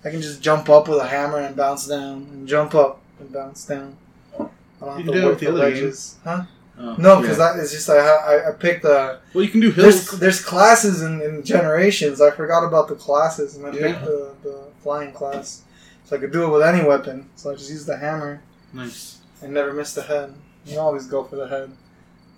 I 0.05 0.11
can 0.11 0.21
just 0.21 0.43
jump 0.43 0.69
up 0.69 0.89
with 0.89 0.99
a 0.99 1.07
hammer 1.07 1.39
and 1.39 1.55
bounce 1.57 1.87
down, 1.87 2.27
and 2.33 2.47
jump 2.49 2.75
up 2.75 3.01
and 3.21 3.33
bounce 3.33 3.65
down. 3.67 3.97
I 4.39 4.39
don't 4.39 4.51
You 4.81 4.87
have 4.87 4.97
can 4.97 5.07
to 5.07 5.13
do 5.13 5.27
it 5.27 5.31
with 5.31 5.41
the 5.41 5.49
other. 5.53 5.93
Huh? 6.25 6.45
Oh, 6.79 6.97
No, 6.99 7.21
because 7.21 7.39
yeah. 7.39 7.61
it's 7.61 7.71
just 7.73 7.89
I, 7.91 7.99
I 7.99 8.49
I 8.49 8.53
picked 8.53 8.83
the 8.83 9.19
well, 9.35 9.45
you 9.45 9.51
can 9.51 9.61
do 9.61 9.71
there's 9.71 10.09
hills. 10.09 10.21
there's 10.21 10.45
classes 10.45 11.03
in, 11.03 11.21
in 11.23 11.43
generations. 11.45 12.21
I 12.21 12.31
forgot 12.31 12.65
about 12.67 12.89
the 12.89 12.95
classes, 12.97 13.57
and 13.57 13.67
I 13.67 13.71
Yeah. 13.73 13.93
picked 13.93 14.05
the, 14.05 14.31
the 14.43 14.59
flying 14.83 15.13
class, 15.13 15.63
so 16.05 16.17
I 16.17 16.19
could 16.19 16.33
do 16.33 16.45
it 16.45 16.49
with 16.49 16.63
any 16.63 16.85
weapon. 16.87 17.29
So 17.37 17.51
I 17.51 17.55
just 17.55 17.71
used 17.71 17.87
the 17.87 17.97
hammer 17.97 18.43
Nice. 18.73 19.19
and 19.43 19.53
never 19.55 19.73
missed 19.73 19.95
the 19.95 20.03
head. 20.03 20.35
You 20.67 20.79
always 20.79 21.07
go 21.07 21.25
for 21.25 21.37
the 21.37 21.49
head. 21.49 21.71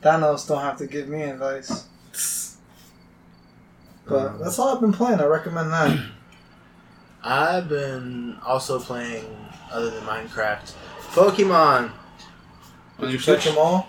Thanos 0.02 0.46
don't 0.46 0.60
have 0.62 0.76
to 0.78 0.86
give 0.86 1.08
me 1.08 1.22
advice. 1.22 1.86
But 4.06 4.26
Um, 4.28 4.38
that's 4.38 4.58
all 4.58 4.74
I've 4.74 4.80
been 4.80 4.92
playing. 4.92 5.20
I 5.20 5.24
recommend 5.24 5.72
that. 5.72 5.98
I've 7.24 7.68
been 7.70 8.36
also 8.44 8.78
playing, 8.78 9.24
other 9.72 9.90
than 9.90 10.02
Minecraft, 10.04 10.72
Pokemon. 11.12 11.90
On 12.98 13.04
Did 13.06 13.12
you 13.12 13.18
catch 13.18 13.44
them 13.46 13.56
all? 13.56 13.88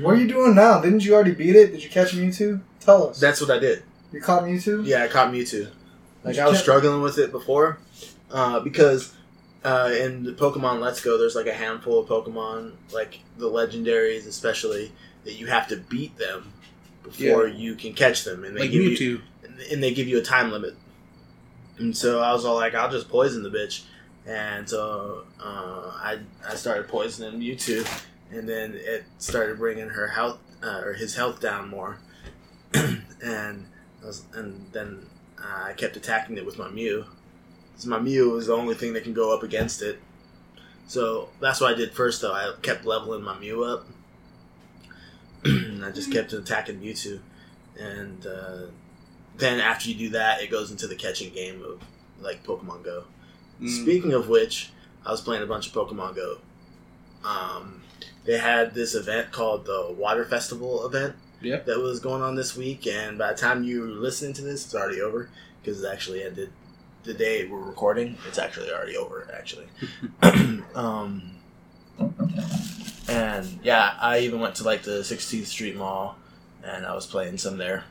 What 0.00 0.14
are 0.14 0.16
you 0.16 0.26
doing 0.28 0.54
now? 0.54 0.80
Didn't 0.80 1.04
you 1.04 1.14
already 1.14 1.32
beat 1.34 1.56
it? 1.56 1.72
Did 1.72 1.82
you 1.84 1.90
catch 1.90 2.12
Mewtwo? 2.12 2.60
Tell 2.80 3.08
us. 3.10 3.20
That's 3.20 3.40
what 3.40 3.50
I 3.50 3.58
did. 3.58 3.82
you 4.12 4.20
caught 4.20 4.44
Mewtwo? 4.44 4.86
Yeah, 4.86 5.02
I 5.04 5.08
caught 5.08 5.30
Mewtwo. 5.32 5.70
Like 6.24 6.38
I 6.38 6.48
was 6.48 6.58
struggling 6.58 7.02
with 7.02 7.18
it 7.18 7.32
before, 7.32 7.78
uh, 8.30 8.60
because 8.60 9.14
uh, 9.64 9.90
in 9.98 10.24
the 10.24 10.32
Pokemon 10.32 10.80
Let's 10.80 11.00
Go, 11.00 11.18
there's 11.18 11.34
like 11.34 11.46
a 11.46 11.52
handful 11.54 11.98
of 11.98 12.08
Pokemon, 12.08 12.72
like 12.92 13.20
the 13.36 13.46
legendaries 13.48 14.26
especially, 14.26 14.92
that 15.24 15.34
you 15.34 15.46
have 15.46 15.68
to 15.68 15.76
beat 15.76 16.16
them 16.16 16.52
before 17.02 17.46
you 17.46 17.74
can 17.74 17.92
catch 17.92 18.24
them, 18.24 18.44
and 18.44 18.56
they 18.56 18.62
Like 18.62 18.70
give 18.70 18.82
you 19.00 19.20
and 19.70 19.82
they 19.82 19.92
give 19.92 20.08
you 20.08 20.18
a 20.18 20.22
time 20.22 20.50
limit. 20.50 20.74
And 21.78 21.96
so 21.96 22.20
I 22.20 22.32
was 22.32 22.44
all 22.44 22.56
like, 22.56 22.74
I'll 22.74 22.90
just 22.90 23.08
poison 23.08 23.42
the 23.42 23.50
bitch. 23.50 23.84
And 24.26 24.68
so 24.68 25.24
uh, 25.42 25.92
I 25.94 26.18
I 26.46 26.54
started 26.54 26.88
poisoning 26.88 27.40
Mewtwo, 27.40 28.04
and 28.30 28.48
then 28.48 28.74
it 28.74 29.04
started 29.18 29.58
bringing 29.58 29.88
her 29.88 30.08
health 30.08 30.38
uh, 30.62 30.82
or 30.84 30.92
his 30.92 31.14
health 31.14 31.40
down 31.40 31.68
more. 31.68 31.98
and 32.74 33.66
I 34.02 34.06
was, 34.06 34.24
and 34.34 34.66
then 34.72 35.06
uh, 35.38 35.64
I 35.64 35.72
kept 35.72 35.96
attacking 35.96 36.36
it 36.36 36.44
with 36.46 36.58
my 36.58 36.68
Mew. 36.68 37.04
'Cause 37.80 37.86
my 37.86 37.98
Mew 37.98 38.36
is 38.36 38.48
the 38.48 38.52
only 38.54 38.74
thing 38.74 38.92
that 38.92 39.04
can 39.04 39.14
go 39.14 39.34
up 39.34 39.42
against 39.42 39.80
it. 39.80 39.98
So 40.86 41.30
that's 41.40 41.62
what 41.62 41.72
I 41.72 41.76
did 41.76 41.92
first, 41.92 42.20
though. 42.20 42.32
I 42.34 42.52
kept 42.60 42.84
leveling 42.84 43.22
my 43.22 43.38
Mew 43.38 43.64
up. 43.64 43.86
and 45.44 45.82
I 45.84 45.90
just 45.90 46.12
kept 46.12 46.32
attacking 46.34 46.80
Mewtwo. 46.80 47.20
And 47.78 48.26
uh, 48.26 48.66
then 49.38 49.60
after 49.60 49.88
you 49.88 49.94
do 49.94 50.08
that, 50.10 50.42
it 50.42 50.50
goes 50.50 50.70
into 50.70 50.86
the 50.86 50.94
catching 50.94 51.32
game 51.32 51.62
of 51.62 51.80
like 52.20 52.44
Pokemon 52.44 52.84
Go. 52.84 53.04
Mm. 53.62 53.82
Speaking 53.82 54.12
of 54.12 54.28
which, 54.28 54.70
I 55.06 55.10
was 55.10 55.22
playing 55.22 55.42
a 55.42 55.46
bunch 55.46 55.66
of 55.68 55.72
Pokemon 55.72 56.16
Go. 56.16 56.38
Um, 57.24 57.80
they 58.26 58.36
had 58.36 58.74
this 58.74 58.94
event 58.94 59.32
called 59.32 59.64
the 59.64 59.94
Water 59.96 60.26
Festival 60.26 60.84
event 60.86 61.16
Yep. 61.40 61.64
that 61.64 61.78
was 61.78 62.00
going 62.00 62.20
on 62.20 62.34
this 62.34 62.54
week, 62.54 62.86
and 62.86 63.16
by 63.16 63.32
the 63.32 63.38
time 63.38 63.64
you're 63.64 63.86
listening 63.86 64.34
to 64.34 64.42
this, 64.42 64.66
it's 64.66 64.74
already 64.74 65.00
over 65.00 65.30
because 65.62 65.82
it 65.82 65.88
actually 65.90 66.22
ended 66.22 66.50
the 67.04 67.14
day 67.14 67.46
we're 67.46 67.60
recording. 67.60 68.16
It's 68.28 68.38
actually 68.38 68.70
already 68.70 68.96
over, 68.96 69.28
actually. 69.34 69.66
um, 70.74 71.36
and 73.08 73.58
yeah, 73.62 73.94
I 74.00 74.20
even 74.20 74.40
went 74.40 74.56
to 74.56 74.64
like 74.64 74.82
the 74.82 75.00
16th 75.00 75.46
Street 75.46 75.76
Mall, 75.76 76.16
and 76.62 76.84
I 76.84 76.94
was 76.94 77.06
playing 77.06 77.38
some 77.38 77.56
there. 77.58 77.84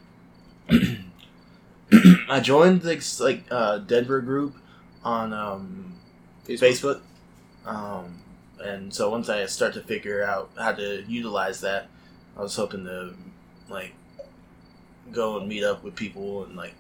I 2.30 2.40
joined 2.40 2.82
this 2.82 3.20
like 3.20 3.44
uh, 3.50 3.80
Denver 3.80 4.22
group 4.22 4.56
on 5.04 5.34
um, 5.34 5.96
Facebook. 6.48 7.02
Um, 7.66 8.22
and 8.62 8.94
so 8.94 9.10
once 9.10 9.30
I 9.30 9.46
start 9.48 9.74
to 9.74 9.82
figure 9.82 10.24
out 10.24 10.52
how 10.58 10.74
to 10.74 11.04
utilize 11.08 11.62
that, 11.62 11.88
I 12.38 12.42
was 12.42 12.56
hoping 12.56 12.86
to 12.86 13.14
like 13.70 13.94
go 15.12 15.38
and 15.38 15.48
meet 15.48 15.64
up 15.64 15.84
with 15.84 15.96
people 15.96 16.44
and 16.44 16.56
like 16.56 16.76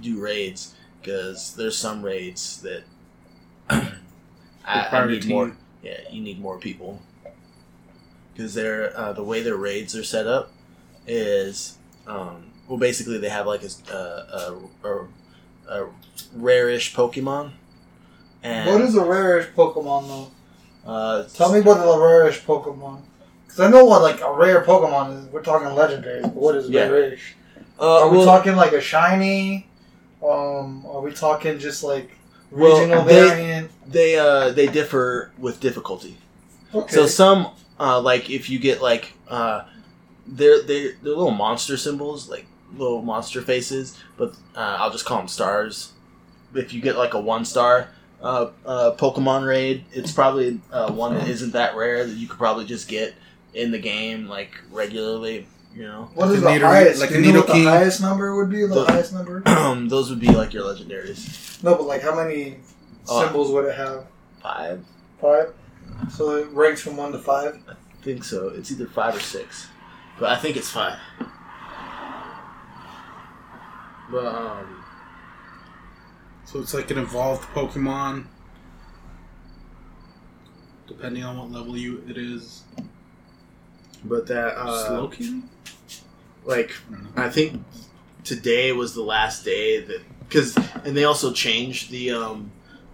do 0.00 0.20
raids 0.20 0.74
because 1.00 1.54
there's 1.54 1.76
some 1.76 2.02
raids 2.02 2.62
that 2.62 2.82
I, 3.70 3.92
I 4.64 5.06
need 5.06 5.26
more. 5.26 5.56
Yeah, 5.82 5.98
you 6.10 6.20
need 6.22 6.40
more 6.40 6.58
people 6.58 7.00
because 8.34 8.54
they're 8.54 8.96
uh, 8.98 9.12
the 9.12 9.22
way 9.24 9.42
their 9.42 9.56
raids 9.56 9.96
are 9.96 10.04
set 10.04 10.26
up 10.26 10.50
is 11.06 11.78
um, 12.06 12.50
well 12.68 12.78
basically 12.78 13.18
they 13.18 13.28
have 13.28 13.46
like 13.46 13.62
a 13.62 13.92
a, 13.92 14.58
a, 14.84 14.88
a, 14.88 15.82
a 15.82 15.88
rarish 16.36 16.94
Pokemon. 16.94 17.52
And 18.42 18.68
What 18.68 18.80
is 18.80 18.94
a 18.96 19.00
rarish 19.04 19.52
Pokemon 19.54 20.08
though? 20.08 20.90
uh, 20.90 21.28
Tell 21.28 21.52
me 21.52 21.60
what 21.60 21.76
a 21.78 21.98
rarish 21.98 22.42
Pokemon. 22.44 23.02
Because 23.46 23.60
I 23.60 23.70
know 23.70 23.84
what 23.84 24.02
like 24.02 24.20
a 24.20 24.32
rare 24.32 24.62
Pokemon 24.64 25.18
is. 25.18 25.32
We're 25.32 25.42
talking 25.42 25.74
legendary, 25.74 26.22
but 26.22 26.34
what 26.34 26.54
is 26.56 26.68
Yeah. 26.68 26.88
rarish? 26.88 27.34
Uh, 27.78 28.02
Are 28.04 28.08
we 28.10 28.18
well, 28.18 28.26
talking 28.26 28.54
like 28.56 28.72
a 28.72 28.80
shiny? 28.80 29.66
Um, 30.22 30.84
are 30.86 31.00
we 31.00 31.12
talking 31.12 31.58
just 31.58 31.82
like 31.82 32.10
Well, 32.50 32.80
regional 32.80 33.04
they- 33.04 33.14
variant? 33.28 33.70
they 33.90 34.18
uh, 34.18 34.50
they 34.50 34.66
differ 34.66 35.32
with 35.38 35.60
difficulty. 35.60 36.16
Okay. 36.74 36.94
So 36.94 37.06
some 37.06 37.48
uh, 37.78 38.00
like 38.00 38.30
if 38.30 38.48
you 38.50 38.58
get 38.58 38.80
like 38.82 39.12
uh, 39.28 39.64
they're 40.26 40.62
they 40.62 40.92
they're 41.02 41.14
little 41.16 41.30
monster 41.30 41.76
symbols 41.76 42.28
like 42.28 42.46
little 42.76 43.02
monster 43.02 43.40
faces, 43.42 43.96
but 44.16 44.34
uh, 44.54 44.76
I'll 44.78 44.90
just 44.90 45.04
call 45.06 45.18
them 45.18 45.28
stars. 45.28 45.92
If 46.54 46.72
you 46.72 46.80
get 46.80 46.96
like 46.96 47.14
a 47.14 47.20
one 47.20 47.44
star 47.44 47.88
uh, 48.22 48.50
uh, 48.66 48.94
Pokemon 48.96 49.46
raid, 49.46 49.84
it's 49.92 50.12
probably 50.12 50.60
uh, 50.70 50.92
one 50.92 51.14
that 51.14 51.26
isn't 51.28 51.52
that 51.52 51.74
rare 51.76 52.04
that 52.06 52.14
you 52.16 52.28
could 52.28 52.38
probably 52.38 52.64
just 52.66 52.86
get 52.88 53.14
in 53.54 53.70
the 53.72 53.78
game 53.78 54.28
like 54.28 54.52
regularly. 54.70 55.46
You 55.74 55.82
know, 55.82 56.10
what 56.14 56.28
like 56.28 56.36
is 56.38 56.42
a 56.42 56.44
the 56.46 56.58
highest? 56.58 57.00
like 57.00 57.10
Do 57.10 57.18
a 57.18 57.22
you 57.22 57.32
know 57.32 57.38
what 57.40 57.46
the 57.48 57.62
highest 57.64 58.00
number 58.00 58.34
would 58.36 58.50
be? 58.50 58.62
The 58.62 58.66
The- 58.74 58.84
highest 58.86 59.12
number? 59.14 59.40
those 59.88 60.10
would 60.10 60.18
be 60.20 60.28
like 60.28 60.52
your 60.52 60.64
legendaries. 60.64 61.62
No, 61.62 61.76
but 61.76 61.84
like 61.86 62.02
how 62.02 62.14
many 62.14 62.58
Uh, 63.08 63.24
symbols 63.24 63.50
would 63.52 63.64
it 63.66 63.76
have? 63.76 64.04
Five, 64.42 64.84
Five. 65.20 65.52
So 66.10 66.36
it 66.36 66.48
ranks 66.50 66.80
from 66.82 66.96
one 66.96 67.12
to 67.12 67.18
five. 67.18 67.60
I 67.68 67.74
think 68.02 68.24
so. 68.24 68.48
It's 68.48 68.70
either 68.72 68.86
five 68.86 69.14
or 69.14 69.20
six, 69.20 69.68
but 70.18 70.30
I 70.30 70.36
think 70.36 70.56
it's 70.56 70.70
five. 70.70 70.98
But 74.10 74.26
um. 74.26 74.84
So 76.46 76.58
it's 76.60 76.74
like 76.74 76.90
an 76.90 76.98
evolved 76.98 77.44
Pokemon. 77.54 78.24
Depending 80.88 81.22
on 81.22 81.38
what 81.38 81.50
level 81.52 81.76
you 81.76 82.02
it 82.08 82.18
is. 82.18 82.62
But 84.04 84.26
that 84.28 84.56
uh, 84.56 84.88
Slowking? 84.88 85.48
like 86.44 86.74
I. 87.16 87.26
I 87.26 87.30
think 87.30 87.62
today 88.24 88.72
was 88.72 88.94
the 88.94 89.02
last 89.02 89.44
day 89.44 89.80
that 89.80 90.02
because 90.20 90.56
and 90.84 90.96
they 90.96 91.04
also 91.04 91.32
changed 91.32 91.90
the 91.90 92.12
um 92.12 92.50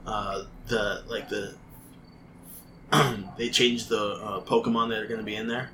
uh 0.06 0.44
the 0.68 1.04
like 1.06 1.28
the 1.28 1.54
they 3.36 3.48
changed 3.50 3.88
the 3.88 4.00
uh, 4.00 4.40
Pokemon 4.42 4.90
that 4.90 5.02
are 5.02 5.06
going 5.06 5.20
to 5.20 5.26
be 5.26 5.34
in 5.34 5.48
there. 5.48 5.70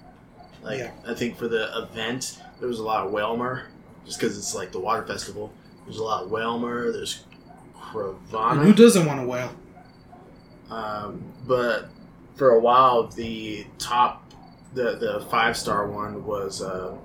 Like 0.63 0.79
Yeah. 0.79 0.93
I 1.07 1.15
think 1.15 1.37
for 1.37 1.49
the 1.49 1.79
event 1.79 2.41
there 2.59 2.69
was 2.69 2.79
a 2.79 2.85
lot 2.85 3.07
of 3.07 3.13
Wailmer 3.13 3.65
just 4.05 4.19
because 4.19 4.37
it's 4.37 4.55
like 4.55 4.73
the 4.73 4.81
water 4.81 5.07
festival. 5.07 5.53
There's 5.85 5.99
a 5.99 6.05
lot 6.05 6.25
of 6.25 6.31
Wailmer. 6.31 6.93
There's 6.93 7.25
And 8.57 8.67
who 8.67 8.73
doesn't 8.73 9.07
want 9.07 9.21
a 9.21 9.25
whale? 9.25 9.53
Um, 10.71 11.23
but 11.47 11.89
for 12.37 12.51
a 12.51 12.61
while, 12.61 13.09
the 13.09 13.67
top, 13.79 14.22
the 14.75 14.97
the 14.97 15.27
five 15.31 15.57
star 15.57 15.87
one 15.89 16.25
was 16.25 16.63
uh, 16.63 16.97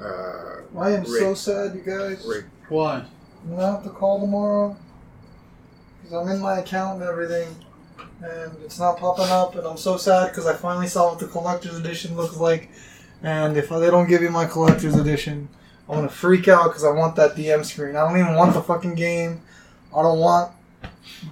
Uh, 0.00 0.62
I 0.78 0.90
am 0.90 1.06
so 1.06 1.34
sad, 1.34 1.74
you 1.74 1.80
guys. 1.80 2.24
Rick. 2.26 2.46
Why? 2.68 3.04
I'm 3.44 3.50
gonna 3.50 3.72
have 3.72 3.84
to 3.84 3.90
call 3.90 4.20
tomorrow 4.20 4.76
because 6.02 6.14
I'm 6.14 6.28
in 6.34 6.40
my 6.40 6.58
account 6.58 7.00
and 7.00 7.08
everything, 7.08 7.54
and 8.22 8.52
it's 8.64 8.78
not 8.78 8.98
popping 8.98 9.26
up, 9.30 9.54
and 9.54 9.66
I'm 9.66 9.76
so 9.76 9.96
sad 9.96 10.28
because 10.28 10.46
I 10.46 10.54
finally 10.54 10.86
saw 10.88 11.10
what 11.10 11.18
the 11.18 11.26
collector's 11.26 11.78
edition 11.78 12.16
looks 12.16 12.36
like, 12.36 12.68
and 13.22 13.56
if 13.56 13.68
they 13.68 13.90
don't 13.90 14.08
give 14.08 14.20
me 14.22 14.28
my 14.28 14.44
collector's 14.46 14.96
edition, 14.96 15.48
I'm 15.88 15.94
gonna 15.96 16.08
freak 16.08 16.48
out 16.48 16.64
because 16.64 16.84
I 16.84 16.90
want 16.90 17.16
that 17.16 17.36
DM 17.36 17.64
screen. 17.64 17.96
I 17.96 18.06
don't 18.08 18.18
even 18.18 18.34
want 18.34 18.52
the 18.52 18.62
fucking 18.62 18.96
game. 18.96 19.40
I 19.96 20.02
don't 20.02 20.18
want 20.18 20.52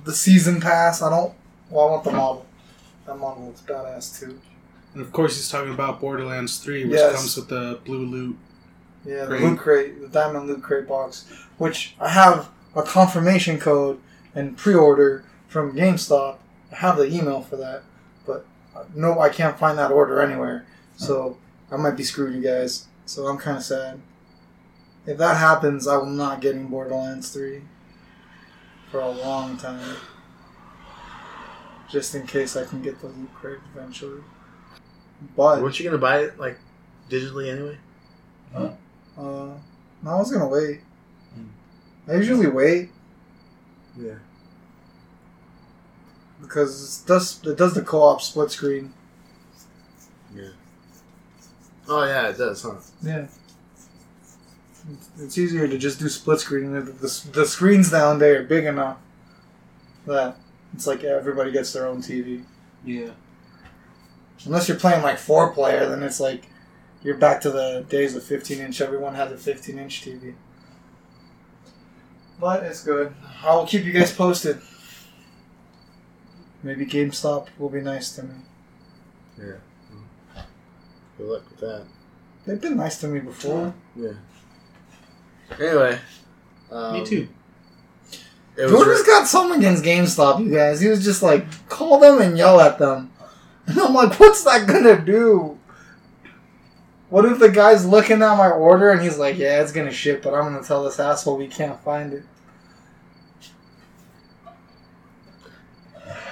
the 0.04 0.14
season 0.14 0.60
pass. 0.60 1.02
I 1.02 1.10
don't. 1.10 1.34
Well, 1.68 1.88
I 1.88 1.90
want 1.90 2.04
the 2.04 2.12
model. 2.12 2.46
That 3.06 3.18
model 3.18 3.46
looks 3.46 3.60
badass 3.62 4.18
too. 4.20 4.40
And 4.94 5.02
of 5.02 5.12
course, 5.12 5.36
he's 5.36 5.48
talking 5.48 5.72
about 5.74 6.00
Borderlands 6.00 6.58
3, 6.58 6.84
which 6.84 6.94
Yes. 6.98 7.14
comes 7.16 7.36
with 7.36 7.48
the 7.48 7.80
blue 7.84 8.06
loot. 8.06 8.38
Yeah, 9.04 9.22
the 9.22 9.26
Crate. 9.26 9.42
loot 9.42 9.58
crate, 9.58 10.00
the 10.00 10.08
diamond 10.08 10.46
loot 10.46 10.62
crate 10.62 10.88
box, 10.88 11.26
which 11.58 11.94
I 12.00 12.08
have 12.08 12.48
a 12.74 12.82
confirmation 12.82 13.58
code 13.58 14.00
and 14.34 14.56
pre-order 14.56 15.24
from 15.48 15.74
GameStop. 15.76 16.36
I 16.72 16.76
have 16.76 16.96
the 16.96 17.04
email 17.06 17.42
for 17.42 17.56
that, 17.56 17.82
but 18.26 18.46
uh, 18.74 18.84
no, 18.94 19.18
I 19.20 19.28
can't 19.28 19.58
find 19.58 19.76
that 19.78 19.90
order 19.90 20.22
anywhere. 20.22 20.64
So 20.96 21.36
I 21.70 21.76
might 21.76 21.96
be 21.96 22.02
screwed, 22.04 22.34
you 22.34 22.40
guys. 22.40 22.86
So 23.04 23.26
I'm 23.26 23.36
kind 23.36 23.56
of 23.58 23.62
sad. 23.62 24.00
If 25.06 25.18
that 25.18 25.36
happens, 25.36 25.86
I 25.86 25.96
will 25.98 26.06
not 26.06 26.40
get 26.40 26.54
in 26.54 26.68
Borderlands 26.68 27.28
3 27.30 27.60
for 28.90 29.00
a 29.00 29.10
long 29.10 29.58
time. 29.58 29.96
Just 31.90 32.14
in 32.14 32.26
case 32.26 32.56
I 32.56 32.64
can 32.64 32.80
get 32.80 33.00
the 33.00 33.08
loot 33.08 33.34
crate 33.34 33.58
eventually. 33.74 34.22
But 35.36 35.62
Weren't 35.62 35.78
you 35.78 35.84
gonna 35.84 35.98
buy 35.98 36.20
it 36.20 36.38
like 36.38 36.58
digitally 37.10 37.50
anyway? 37.50 37.78
Uh, 38.54 38.70
no, 39.16 39.60
I 40.06 40.14
was 40.16 40.30
gonna 40.30 40.48
wait. 40.48 40.80
I 42.06 42.14
usually 42.16 42.48
wait 42.48 42.90
Yeah. 43.98 44.14
because 46.40 47.00
it 47.02 47.06
does 47.06 47.40
it 47.44 47.56
does 47.56 47.74
the 47.74 47.82
co-op 47.82 48.20
split 48.20 48.50
screen. 48.50 48.92
Yeah. 50.34 50.50
Oh 51.88 52.04
yeah, 52.04 52.28
it 52.28 52.36
does, 52.38 52.62
huh? 52.62 52.74
Yeah, 53.02 53.26
it's 55.18 55.38
easier 55.38 55.66
to 55.68 55.78
just 55.78 55.98
do 55.98 56.08
split 56.08 56.40
screen. 56.40 56.72
The, 56.72 56.80
the, 56.82 57.28
the 57.32 57.46
screens 57.46 57.90
down 57.90 58.18
there 58.18 58.40
are 58.40 58.44
big 58.44 58.64
enough 58.64 58.98
that 60.06 60.36
it's 60.74 60.86
like 60.86 61.04
everybody 61.04 61.50
gets 61.52 61.72
their 61.72 61.86
own 61.86 62.02
TV. 62.02 62.44
Yeah. 62.84 63.10
Unless 64.46 64.68
you're 64.68 64.78
playing 64.78 65.02
like 65.02 65.18
four 65.18 65.52
player, 65.52 65.88
then 65.88 66.02
it's 66.02 66.20
like 66.20 66.46
you're 67.02 67.16
back 67.16 67.40
to 67.42 67.50
the 67.50 67.84
days 67.88 68.14
of 68.14 68.22
15 68.22 68.60
inch. 68.60 68.80
Everyone 68.80 69.14
has 69.14 69.32
a 69.32 69.36
15 69.36 69.78
inch 69.78 70.02
TV. 70.02 70.34
But 72.40 72.64
it's 72.64 72.82
good. 72.82 73.14
I 73.44 73.54
will 73.54 73.66
keep 73.66 73.84
you 73.84 73.92
guys 73.92 74.12
posted. 74.12 74.60
Maybe 76.62 76.86
GameStop 76.86 77.48
will 77.58 77.68
be 77.68 77.80
nice 77.80 78.16
to 78.16 78.22
me. 78.22 78.34
Yeah. 79.38 80.42
Good 81.18 81.26
luck 81.26 81.42
with 81.50 81.60
that. 81.60 81.84
They've 82.46 82.60
been 82.60 82.76
nice 82.76 82.98
to 83.00 83.08
me 83.08 83.20
before. 83.20 83.74
Yeah. 83.94 84.12
Anyway. 85.58 85.98
Um, 86.70 86.94
Me 86.94 87.04
too. 87.04 87.28
It 88.56 88.62
was 88.62 88.72
Jordan's 88.72 89.00
re- 89.00 89.06
got 89.06 89.26
something 89.26 89.58
against 89.58 89.84
GameStop, 89.84 90.44
you 90.44 90.54
guys. 90.54 90.80
He 90.80 90.88
was 90.88 91.04
just 91.04 91.22
like, 91.22 91.68
call 91.68 91.98
them 91.98 92.20
and 92.20 92.38
yell 92.38 92.60
at 92.60 92.78
them. 92.78 93.12
And 93.66 93.78
I'm 93.80 93.94
like, 93.94 94.18
what's 94.18 94.44
that 94.44 94.66
gonna 94.66 95.00
do? 95.00 95.58
What 97.10 97.24
if 97.26 97.38
the 97.38 97.48
guy's 97.48 97.86
looking 97.86 98.22
at 98.22 98.36
my 98.36 98.50
order 98.50 98.90
and 98.90 99.00
he's 99.00 99.18
like, 99.18 99.36
yeah, 99.38 99.62
it's 99.62 99.72
gonna 99.72 99.92
ship, 99.92 100.22
but 100.22 100.34
I'm 100.34 100.52
gonna 100.52 100.64
tell 100.64 100.84
this 100.84 100.98
asshole 100.98 101.36
we 101.36 101.48
can't 101.48 101.80
find 101.82 102.24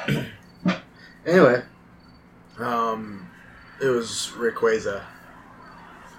it. 0.06 0.26
anyway. 1.26 1.62
Um, 2.58 3.30
it 3.80 3.86
was 3.86 4.32
Rayquaza. 4.36 5.02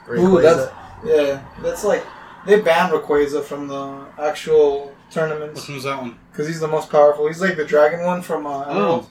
Ooh, 0.09 0.41
that's 0.41 0.71
yeah. 1.05 1.43
That's 1.61 1.83
like 1.83 2.05
they 2.45 2.59
banned 2.61 2.93
Rayquaza 2.93 3.43
from 3.43 3.67
the 3.67 4.05
actual 4.17 4.93
tournaments 5.11 5.61
Which 5.61 5.69
one's 5.69 5.83
that 5.83 6.01
one? 6.01 6.17
because 6.31 6.47
he's 6.47 6.59
the 6.59 6.67
most 6.67 6.89
powerful. 6.89 7.27
He's 7.27 7.41
like 7.41 7.55
the 7.55 7.65
dragon 7.65 8.03
one 8.05 8.21
from 8.21 8.45
uh, 8.45 8.63
Emerald. 8.63 9.05
Oh. 9.05 9.09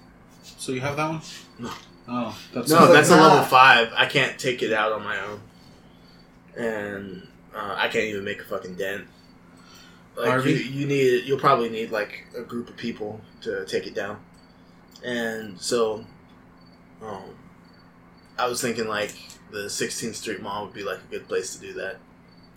So 0.58 0.72
you 0.72 0.80
have 0.80 0.96
that 0.96 1.08
one? 1.08 1.20
No. 1.58 1.70
Oh, 2.08 2.36
that's 2.52 2.70
No, 2.70 2.80
like, 2.80 2.92
that's 2.92 3.10
a 3.10 3.16
nah. 3.16 3.28
level 3.28 3.44
five. 3.44 3.92
I 3.96 4.06
can't 4.06 4.38
take 4.38 4.62
it 4.62 4.72
out 4.72 4.92
on 4.92 5.02
my 5.04 5.18
own, 5.20 5.40
and 6.56 7.28
uh, 7.54 7.74
I 7.78 7.88
can't 7.88 8.04
even 8.06 8.24
make 8.24 8.40
a 8.40 8.44
fucking 8.44 8.74
dent. 8.74 9.06
Like 10.16 10.26
you, 10.26 10.30
Harvey? 10.30 10.52
you 10.52 10.86
need, 10.86 11.24
you'll 11.24 11.38
probably 11.38 11.70
need 11.70 11.90
like 11.90 12.24
a 12.36 12.42
group 12.42 12.68
of 12.68 12.76
people 12.76 13.20
to 13.42 13.64
take 13.66 13.86
it 13.86 13.94
down, 13.94 14.18
and 15.04 15.58
so, 15.60 16.04
um, 17.02 17.22
I 18.38 18.46
was 18.48 18.60
thinking 18.60 18.88
like 18.88 19.14
the 19.50 19.64
16th 19.68 20.14
Street 20.16 20.42
Mall 20.42 20.64
would 20.64 20.74
be 20.74 20.82
like 20.82 20.98
a 20.98 21.10
good 21.10 21.28
place 21.28 21.54
to 21.54 21.60
do 21.60 21.74
that 21.74 21.96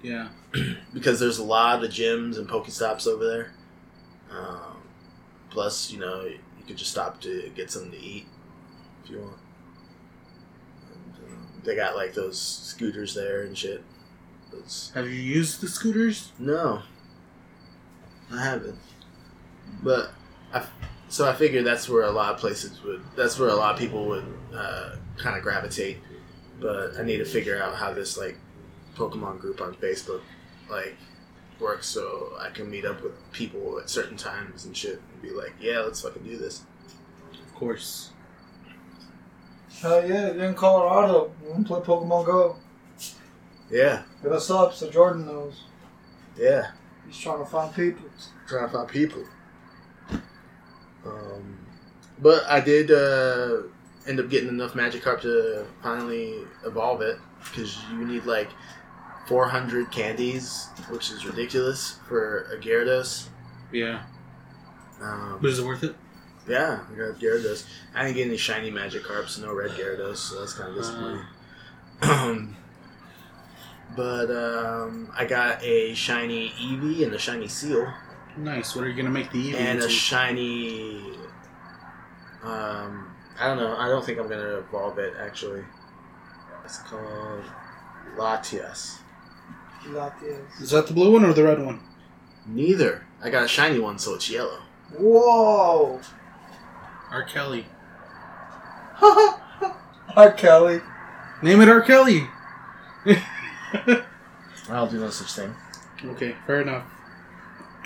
Yeah. 0.01 0.29
because 0.93 1.19
there's 1.19 1.39
a 1.39 1.43
lot 1.43 1.83
of 1.83 1.91
gyms 1.91 2.37
and 2.37 2.47
Pokestops 2.47 3.05
over 3.05 3.25
there. 3.27 3.51
Um, 4.31 4.77
plus, 5.49 5.91
you 5.91 5.99
know, 5.99 6.23
you 6.23 6.39
could 6.65 6.77
just 6.77 6.91
stop 6.91 7.19
to 7.21 7.51
get 7.53 7.69
something 7.69 7.91
to 7.91 7.97
eat 7.99 8.25
if 9.05 9.11
you 9.11 9.19
want. 9.19 9.37
And, 10.93 11.31
um, 11.31 11.47
they 11.63 11.75
got 11.75 11.95
like 11.95 12.13
those 12.13 12.39
scooters 12.39 13.13
there 13.13 13.43
and 13.43 13.57
shit. 13.57 13.83
Those, 14.51 14.91
Have 14.95 15.05
you 15.05 15.13
used 15.13 15.61
the 15.61 15.67
scooters? 15.67 16.31
no, 16.39 16.81
I 18.31 18.43
haven't. 18.43 18.77
But 19.83 20.11
I, 20.53 20.65
so 21.09 21.29
I 21.29 21.33
figured 21.33 21.65
that's 21.65 21.87
where 21.89 22.03
a 22.03 22.11
lot 22.11 22.33
of 22.33 22.39
places 22.39 22.81
would. 22.83 23.01
That's 23.15 23.37
where 23.39 23.49
a 23.49 23.55
lot 23.55 23.73
of 23.73 23.79
people 23.79 24.05
would 24.07 24.25
uh, 24.53 24.95
kind 25.17 25.37
of 25.37 25.43
gravitate. 25.43 25.97
But 26.59 26.97
I 26.97 27.03
need 27.03 27.17
to 27.17 27.25
figure 27.25 27.61
out 27.61 27.75
how 27.75 27.93
this 27.93 28.17
like 28.17 28.37
Pokemon 28.95 29.39
group 29.39 29.61
on 29.61 29.75
Facebook 29.75 30.21
like 30.69 30.95
works, 31.59 31.87
so 31.87 32.33
I 32.39 32.49
can 32.49 32.69
meet 32.69 32.85
up 32.85 33.03
with 33.03 33.13
people 33.31 33.79
at 33.79 33.89
certain 33.89 34.17
times 34.17 34.65
and 34.65 34.75
shit, 34.75 35.01
and 35.13 35.21
be 35.21 35.31
like, 35.31 35.53
yeah, 35.59 35.79
let's 35.79 36.01
fucking 36.01 36.23
do 36.23 36.37
this. 36.37 36.63
Of 37.45 37.55
course. 37.55 38.11
Hell 39.81 40.07
yeah, 40.07 40.31
you're 40.33 40.45
in 40.45 40.53
Colorado. 40.53 41.31
You 41.43 41.49
want 41.51 41.67
to 41.67 41.73
play 41.73 41.81
Pokemon 41.81 42.25
Go? 42.25 42.55
Yeah, 43.69 44.03
Hit 44.21 44.31
us 44.31 44.49
up 44.51 44.73
so 44.73 44.89
Jordan 44.89 45.25
knows. 45.25 45.63
yeah. 46.37 46.71
He's 47.07 47.17
trying 47.19 47.39
to 47.39 47.45
find 47.45 47.73
people. 47.75 48.05
trying 48.47 48.65
to 48.67 48.71
find 48.73 48.87
people. 48.87 49.23
Um, 51.05 51.57
but 52.19 52.43
I 52.47 52.59
did 52.59 52.89
uh, 52.89 53.63
end 54.07 54.19
up 54.19 54.29
getting 54.29 54.49
enough 54.49 54.73
Magikarp 54.73 55.21
to 55.21 55.65
finally 55.83 56.33
evolve 56.65 57.01
it 57.01 57.19
because 57.43 57.77
you 57.91 58.05
need 58.07 58.25
like 58.25 58.49
400 59.27 59.91
candies, 59.91 60.67
which 60.89 61.11
is 61.11 61.25
ridiculous 61.27 61.99
for 62.07 62.43
a 62.51 62.57
Gyarados. 62.57 63.27
Yeah. 63.71 64.01
Um, 65.01 65.37
But 65.41 65.51
is 65.51 65.59
it 65.59 65.65
worth 65.65 65.83
it? 65.83 65.95
Yeah, 66.47 66.79
I 66.91 66.95
got 66.95 67.19
Gyarados. 67.19 67.65
I 67.93 68.03
didn't 68.03 68.17
get 68.17 68.27
any 68.27 68.37
shiny 68.37 68.71
Magikarps, 68.71 69.41
no 69.41 69.53
red 69.53 69.71
Gyarados, 69.71 70.17
so 70.17 70.39
that's 70.39 70.53
kind 70.53 70.69
of 70.69 70.75
disappointing. 70.75 71.21
Um, 72.01 72.55
but 73.95 74.29
um, 74.29 75.11
I 75.17 75.25
got 75.25 75.63
a 75.63 75.93
shiny 75.95 76.49
Eevee 76.51 77.03
and 77.03 77.13
a 77.13 77.19
shiny 77.19 77.47
Seel. 77.47 77.91
Nice. 78.37 78.75
What 78.75 78.85
are 78.85 78.89
you 78.89 78.95
gonna 78.95 79.09
make 79.09 79.31
the 79.31 79.53
Eevee 79.53 79.55
and 79.55 79.79
a 79.79 79.89
shiny. 79.89 81.17
Um, 82.43 83.15
I 83.39 83.47
don't 83.47 83.57
know. 83.57 83.75
I 83.75 83.87
don't 83.87 84.05
think 84.05 84.19
I'm 84.19 84.27
gonna 84.27 84.59
evolve 84.59 84.99
it 84.99 85.13
actually. 85.19 85.63
It's 86.63 86.77
called 86.79 87.43
Latias. 88.17 88.99
Latias. 89.87 90.61
Is 90.61 90.71
that 90.71 90.87
the 90.87 90.93
blue 90.93 91.13
one 91.13 91.25
or 91.25 91.33
the 91.33 91.43
red 91.43 91.63
one? 91.63 91.79
Neither. 92.45 93.05
I 93.23 93.29
got 93.29 93.45
a 93.45 93.47
shiny 93.47 93.79
one, 93.79 93.97
so 93.97 94.15
it's 94.15 94.29
yellow. 94.29 94.59
Whoa! 94.97 95.99
R. 97.11 97.23
Kelly. 97.23 97.65
R. 100.15 100.31
Kelly. 100.31 100.81
Name 101.41 101.61
it 101.61 101.69
R. 101.69 101.81
Kelly. 101.81 102.27
I'll 104.69 104.87
do 104.87 104.99
no 104.99 105.09
such 105.09 105.33
thing. 105.33 105.53
Okay, 106.03 106.35
fair 106.47 106.61
enough. 106.61 106.85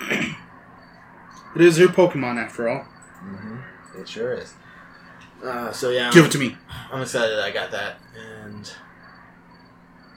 it 0.00 1.60
is 1.60 1.78
your 1.78 1.88
Pokemon 1.88 2.42
after 2.42 2.68
all. 2.68 2.86
Mm-hmm. 3.22 4.00
It 4.00 4.08
sure 4.08 4.32
is. 4.34 4.54
Uh, 5.44 5.72
so 5.72 5.90
yeah, 5.90 6.10
Give 6.12 6.24
it 6.24 6.32
to 6.32 6.38
me. 6.38 6.56
I'm 6.92 7.02
excited 7.02 7.36
that 7.36 7.44
I 7.44 7.50
got 7.50 7.70
that, 7.70 7.98
and 8.16 8.70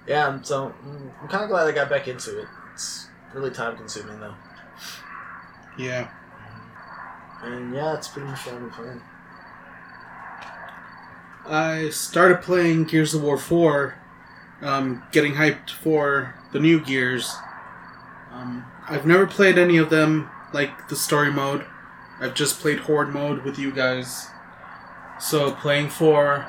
yeah, 0.06 0.28
I'm 0.28 0.44
so 0.44 0.74
mm, 0.86 1.12
I'm 1.22 1.28
kind 1.30 1.44
of 1.44 1.50
glad 1.50 1.68
I 1.68 1.72
got 1.72 1.90
back 1.90 2.08
into 2.08 2.40
it. 2.40 2.48
It's 2.74 3.08
really 3.34 3.52
time 3.52 3.78
consuming 3.78 4.20
though, 4.20 4.36
Yeah. 5.78 6.10
And 7.44 7.74
yeah, 7.74 7.96
it's 7.96 8.08
pretty 8.08 8.28
much 8.28 8.46
what 8.46 8.60
been 8.60 8.70
playing. 8.70 9.02
I 11.46 11.90
started 11.90 12.42
playing 12.42 12.86
Gears 12.86 13.14
of 13.14 13.22
War 13.22 13.38
4, 13.38 13.96
um, 14.62 15.04
getting 15.12 15.34
hyped 15.34 15.72
for 15.72 16.36
the 16.54 16.60
new 16.60 16.80
Gears. 16.80 17.36
Um, 18.32 18.66
I've 18.88 19.06
never 19.06 19.28
played 19.28 19.58
any 19.58 19.78
of 19.78 19.90
them, 19.90 20.30
like 20.54 20.88
the 20.88 20.96
story 20.96 21.32
mode. 21.32 21.66
I've 22.20 22.34
just 22.34 22.60
played 22.60 22.80
Horde 22.80 23.14
mode 23.14 23.44
with 23.44 23.60
you 23.60 23.72
guys. 23.72 24.28
So 25.20 25.52
playing 25.52 25.90
four, 25.90 26.46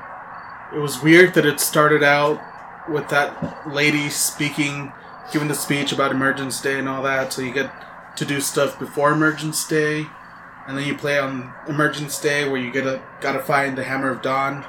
it 0.75 0.79
was 0.79 1.03
weird 1.03 1.35
that 1.35 1.47
it 1.47 1.61
started 1.61 2.03
out 2.03 2.41
with 2.89 3.09
that 3.09 3.69
lady 3.69 4.09
speaking, 4.09 4.93
giving 5.33 5.49
the 5.49 5.55
speech 5.55 5.93
about 5.93 6.11
Emergence 6.11 6.61
Day 6.61 6.79
and 6.79 6.89
all 6.89 7.03
that. 7.03 7.33
So 7.33 7.43
you 7.43 7.53
get 7.53 7.71
to 8.17 8.25
do 8.25 8.41
stuff 8.41 8.79
before 8.79 9.13
Emergence 9.13 9.67
Day, 9.67 10.07
and 10.67 10.79
then 10.79 10.87
you 10.87 10.97
play 10.97 11.19
on 11.19 11.53
Emergence 11.69 12.19
Day 12.21 12.49
where 12.49 12.61
you 12.61 12.73
get 12.73 12.87
a 12.87 13.03
gotta 13.21 13.41
find 13.41 13.77
the 13.77 13.85
Hammer 13.85 14.11
of 14.11 14.23
Dawn. 14.23 14.65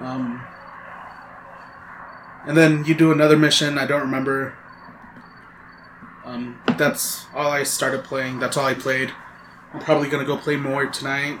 Um, 0.00 0.44
and 2.46 2.56
then 2.56 2.84
you 2.84 2.94
do 2.94 3.10
another 3.10 3.36
mission. 3.36 3.78
I 3.78 3.86
don't 3.86 4.02
remember. 4.02 4.54
Um, 6.24 6.60
that's 6.76 7.26
all 7.34 7.50
I 7.50 7.62
started 7.62 8.04
playing. 8.04 8.38
That's 8.38 8.56
all 8.56 8.66
I 8.66 8.74
played. 8.74 9.12
I'm 9.72 9.80
probably 9.80 10.08
gonna 10.08 10.24
go 10.24 10.36
play 10.36 10.56
more 10.56 10.86
tonight. 10.86 11.40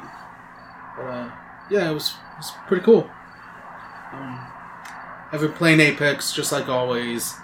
But 0.96 1.02
uh, 1.02 1.30
yeah, 1.70 1.90
it 1.90 1.94
was 1.94 2.10
it 2.10 2.38
was 2.38 2.52
pretty 2.66 2.84
cool. 2.84 3.08
Um, 4.12 4.46
I've 5.30 5.40
been 5.40 5.52
playing 5.52 5.80
Apex 5.80 6.32
just 6.32 6.50
like 6.52 6.68
always. 6.68 7.34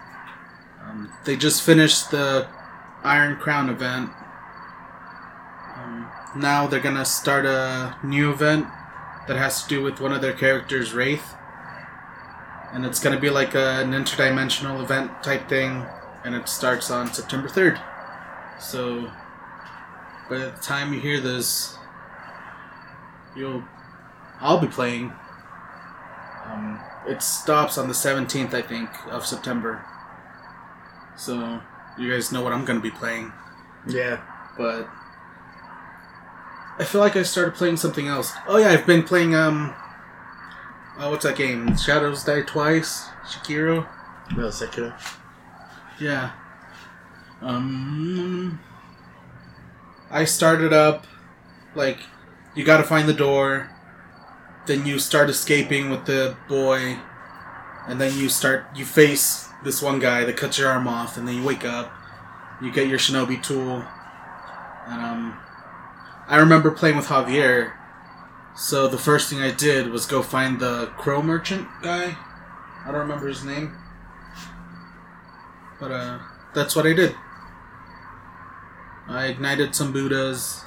Um, 0.83 1.13
they 1.25 1.37
just 1.37 1.63
finished 1.63 2.11
the 2.11 2.49
Iron 3.03 3.37
Crown 3.37 3.69
event. 3.69 4.11
Now 6.37 6.67
they're 6.67 6.81
gonna 6.81 7.05
start 7.05 7.47
a 7.47 7.97
new 8.03 8.33
event 8.33 8.67
that 9.29 9.37
has 9.37 9.63
to 9.63 9.69
do 9.69 9.83
with 9.83 10.01
one 10.01 10.13
of 10.13 10.21
their 10.21 10.33
characters, 10.33 10.93
Wraith. 10.93 11.35
And 12.73 12.85
it's 12.85 12.99
gonna 12.99 13.21
be 13.21 13.31
like 13.31 13.55
a, 13.55 13.81
an 13.81 13.93
interdimensional 13.93 14.83
event 14.83 15.23
type 15.23 15.49
thing, 15.49 15.87
and 16.25 16.35
it 16.35 16.49
starts 16.49 16.91
on 16.91 17.13
September 17.13 17.49
3rd. 17.49 17.81
So, 18.59 19.11
by 20.29 20.39
the 20.39 20.51
time 20.63 20.93
you 20.93 21.01
hear 21.01 21.21
this, 21.21 21.77
you'll. 23.37 23.63
I'll 24.41 24.59
be 24.59 24.67
playing. 24.67 25.13
Um, 26.47 26.81
it 27.07 27.23
stops 27.23 27.79
on 27.79 27.87
the 27.87 27.95
17th, 27.95 28.53
I 28.53 28.63
think, 28.63 28.91
of 29.07 29.25
September. 29.25 29.85
So, 31.17 31.61
you 31.97 32.11
guys 32.11 32.33
know 32.33 32.43
what 32.43 32.53
I'm 32.53 32.65
gonna 32.65 32.81
be 32.81 32.91
playing. 32.91 33.33
Yeah. 33.87 34.21
But. 34.59 34.89
I 36.77 36.85
feel 36.85 37.01
like 37.01 37.15
I 37.15 37.23
started 37.23 37.55
playing 37.55 37.77
something 37.77 38.09
else. 38.09 38.33
Oh, 38.49 38.57
yeah, 38.57 38.71
I've 38.71 38.87
been 38.87 39.05
playing, 39.05 39.35
um. 39.35 39.75
Oh, 40.99 41.11
what's 41.11 41.25
that 41.25 41.37
game? 41.37 41.77
Shadows 41.77 42.25
Die 42.25 42.43
Twice? 42.43 43.09
Shikiro? 43.29 43.87
No, 44.37 44.49
Sekiro. 44.49 44.93
Yeah. 46.01 46.33
Um. 47.41 48.61
I 50.11 50.25
started 50.25 50.73
up, 50.73 51.07
like, 51.75 51.99
you 52.55 52.65
gotta 52.65 52.85
find 52.85 53.09
the 53.09 53.15
door, 53.15 53.71
then 54.67 54.87
you 54.87 54.99
start 54.99 55.31
escaping 55.31 55.91
with 55.91 56.07
the 56.07 56.37
boy, 56.49 56.99
and 57.87 58.01
then 58.01 58.17
you 58.17 58.29
start, 58.29 58.67
you 58.75 58.85
face 58.85 59.49
this 59.65 59.83
one 59.83 59.99
guy 59.99 60.25
that 60.25 60.37
cuts 60.37 60.59
your 60.59 60.69
arm 60.69 60.89
off, 60.89 61.17
and 61.17 61.27
then 61.27 61.37
you 61.37 61.45
wake 61.45 61.65
up, 61.65 61.93
you 62.63 62.73
get 62.73 62.89
your 62.89 62.99
shinobi 62.99 63.43
tool, 63.43 63.85
and, 64.89 65.01
um. 65.01 65.41
I 66.27 66.39
remember 66.39 66.71
playing 66.71 66.97
with 66.97 67.07
Javier, 67.07 67.73
so 68.57 68.89
the 68.89 68.99
first 68.99 69.29
thing 69.29 69.41
I 69.41 69.51
did 69.51 69.91
was 69.91 70.07
go 70.07 70.23
find 70.23 70.59
the 70.59 70.87
crow 70.97 71.23
merchant 71.23 71.69
guy. 71.83 72.17
I 72.85 72.91
don't 72.91 73.01
remember 73.01 73.29
his 73.29 73.45
name. 73.45 73.77
But 75.79 75.91
uh, 75.91 76.19
that's 76.55 76.75
what 76.75 76.87
I 76.87 76.95
did. 76.95 77.15
I 79.07 79.27
ignited 79.27 79.75
some 79.75 79.93
Buddhas. 79.93 80.65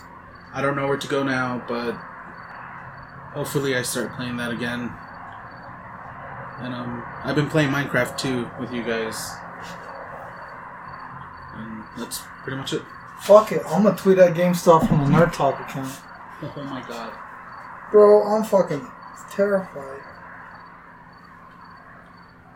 I 0.53 0.61
don't 0.61 0.75
know 0.75 0.87
where 0.87 0.97
to 0.97 1.07
go 1.07 1.23
now, 1.23 1.63
but 1.67 1.93
hopefully 3.33 3.75
I 3.75 3.81
start 3.81 4.15
playing 4.15 4.37
that 4.37 4.51
again. 4.51 4.91
And 6.59 6.73
um, 6.73 7.03
I've 7.23 7.35
been 7.35 7.49
playing 7.49 7.69
Minecraft 7.69 8.17
too 8.17 8.49
with 8.59 8.71
you 8.71 8.83
guys. 8.83 9.31
And 11.55 11.83
that's 11.97 12.21
pretty 12.43 12.57
much 12.57 12.73
it. 12.73 12.81
Fuck 13.19 13.51
it, 13.51 13.61
I'm 13.67 13.83
gonna 13.83 13.97
tweet 13.97 14.19
at 14.19 14.35
GameStop 14.35 14.87
from 14.87 14.99
the 15.11 15.17
Nerd 15.17 15.33
Talk 15.33 15.59
account. 15.59 15.93
Oh 16.41 16.63
my 16.63 16.81
god. 16.87 17.13
Bro, 17.91 18.23
I'm 18.23 18.43
fucking 18.43 18.85
terrified. 19.31 20.01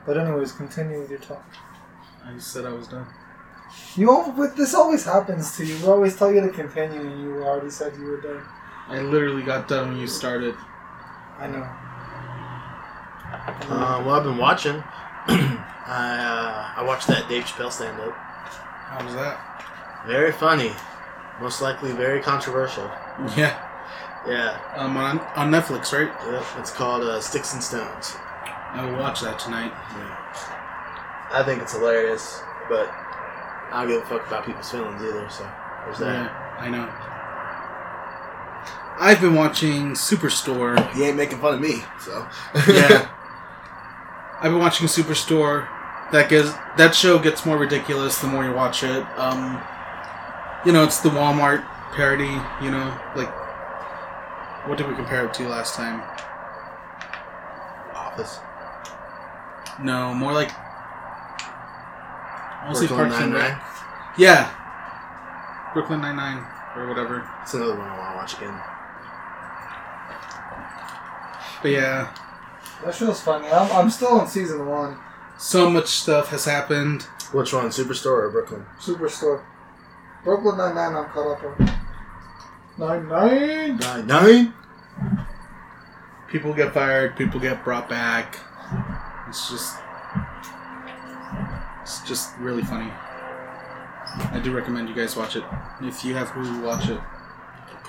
But 0.05 0.17
anyways, 0.17 0.51
continue 0.51 0.99
with 0.99 1.09
your 1.09 1.19
talk. 1.19 1.45
I 2.25 2.37
said 2.37 2.65
I 2.65 2.71
was 2.71 2.87
done. 2.87 3.07
You 3.95 4.11
all, 4.11 4.31
but 4.31 4.55
this 4.55 4.73
always 4.73 5.05
happens 5.05 5.55
to 5.57 5.65
you. 5.65 5.77
We 5.77 5.85
always 5.85 6.17
tell 6.17 6.31
you 6.31 6.41
to 6.41 6.49
continue, 6.49 6.99
and 6.99 7.21
you 7.21 7.43
already 7.43 7.69
said 7.69 7.93
you 7.95 8.05
were 8.05 8.21
done. 8.21 8.43
I 8.87 8.99
literally 8.99 9.43
got 9.43 9.67
done 9.67 9.89
when 9.89 9.97
you 9.99 10.07
started. 10.07 10.55
I 11.37 11.47
know. 11.47 11.67
Uh, 13.69 14.03
well, 14.05 14.15
I've 14.15 14.23
been 14.23 14.37
watching. 14.37 14.75
I 15.27 16.73
uh, 16.77 16.81
I 16.81 16.83
watched 16.83 17.07
that 17.07 17.29
Dave 17.29 17.43
Chappelle 17.43 17.71
stand 17.71 17.99
up. 18.01 18.13
How 18.13 19.05
was 19.05 19.13
that? 19.15 19.39
Very 20.05 20.31
funny. 20.31 20.71
Most 21.39 21.61
likely 21.61 21.91
very 21.91 22.21
controversial. 22.21 22.89
Yeah. 23.35 23.67
Yeah. 24.27 24.59
Um, 24.75 24.97
on, 24.97 25.19
on 25.35 25.51
Netflix, 25.51 25.91
right? 25.91 26.11
Yep. 26.31 26.43
It's 26.59 26.71
called 26.71 27.03
uh, 27.03 27.19
Sticks 27.19 27.53
and 27.53 27.63
Stones. 27.63 28.15
I 28.73 28.85
will 28.85 28.99
watch 28.99 29.21
that 29.21 29.39
tonight. 29.39 29.71
Yeah. 29.95 30.17
I 31.31 31.43
think 31.43 31.61
it's 31.61 31.73
hilarious, 31.73 32.41
but 32.69 32.89
I 33.71 33.83
don't 33.83 33.87
give 33.87 34.01
a 34.01 34.05
fuck 34.05 34.27
about 34.27 34.45
people's 34.45 34.69
feelings 34.69 35.01
either. 35.01 35.29
So 35.29 35.49
there's 35.85 35.99
that. 35.99 36.25
Yeah, 36.25 36.57
I 36.59 36.69
know. 36.69 36.89
I've 38.99 39.21
been 39.21 39.35
watching 39.35 39.91
Superstore. 39.93 40.91
He 40.93 41.03
ain't 41.03 41.17
making 41.17 41.39
fun 41.39 41.55
of 41.55 41.61
me, 41.61 41.83
so 41.99 42.27
yeah. 42.67 43.09
I've 44.41 44.51
been 44.51 44.59
watching 44.59 44.87
Superstore. 44.87 45.67
That 46.11 46.29
gets 46.29 46.51
that 46.77 46.93
show 46.93 47.17
gets 47.17 47.45
more 47.45 47.57
ridiculous 47.57 48.19
the 48.19 48.27
more 48.27 48.43
you 48.43 48.51
watch 48.51 48.83
it. 48.83 49.05
Um, 49.17 49.61
you 50.65 50.71
know, 50.71 50.83
it's 50.83 50.99
the 50.99 51.09
Walmart 51.09 51.65
parody. 51.93 52.25
You 52.63 52.71
know, 52.71 52.99
like 53.15 53.29
what 54.67 54.77
did 54.77 54.87
we 54.87 54.95
compare 54.95 55.25
it 55.25 55.33
to 55.35 55.47
last 55.47 55.75
time? 55.75 56.01
Office. 57.95 58.39
No, 59.81 60.13
more 60.13 60.33
like 60.33 60.51
mostly 62.67 62.87
Brooklyn 62.87 63.09
Parks 63.09 63.23
and 63.23 63.33
Nine-Nine. 63.33 63.51
Rec. 63.51 63.63
Yeah, 64.17 65.71
Brooklyn 65.73 66.01
Nine 66.01 66.15
Nine 66.15 66.45
or 66.75 66.87
whatever. 66.87 67.27
It's 67.41 67.53
another 67.53 67.75
one 67.77 67.87
I 67.87 67.97
want 67.97 68.11
to 68.11 68.17
watch 68.17 68.37
again. 68.37 68.59
But 71.61 71.71
yeah, 71.71 72.11
That 72.83 72.95
show's 72.95 73.21
funny. 73.21 73.47
I'm, 73.47 73.71
I'm 73.71 73.89
still 73.91 74.19
on 74.19 74.27
season 74.27 74.65
one. 74.67 74.97
so 75.37 75.69
much 75.69 75.87
stuff 75.87 76.29
has 76.29 76.45
happened. 76.45 77.03
Which 77.31 77.53
one, 77.53 77.67
Superstore 77.67 78.23
or 78.23 78.29
Brooklyn? 78.31 78.65
Superstore. 78.79 79.43
Brooklyn 80.23 80.57
Nine 80.57 80.75
Nine. 80.75 80.95
I'm 80.95 81.05
caught 81.05 81.37
up 81.37 81.59
on. 81.59 81.71
Nine 82.77 83.07
Nine. 83.07 83.77
Nine 83.77 84.07
Nine. 84.07 84.53
People 86.29 86.53
get 86.53 86.73
fired. 86.73 87.15
People 87.17 87.39
get 87.39 87.63
brought 87.63 87.89
back. 87.89 88.37
It's 89.27 89.49
just, 89.49 89.77
it's 91.81 92.01
just 92.07 92.37
really 92.37 92.63
funny. 92.63 92.91
I 94.31 94.39
do 94.43 94.51
recommend 94.51 94.89
you 94.89 94.95
guys 94.95 95.15
watch 95.15 95.35
it. 95.35 95.43
If 95.81 96.03
you 96.05 96.13
have 96.13 96.29
Hulu, 96.29 96.63
watch 96.63 96.89
it. 96.89 96.99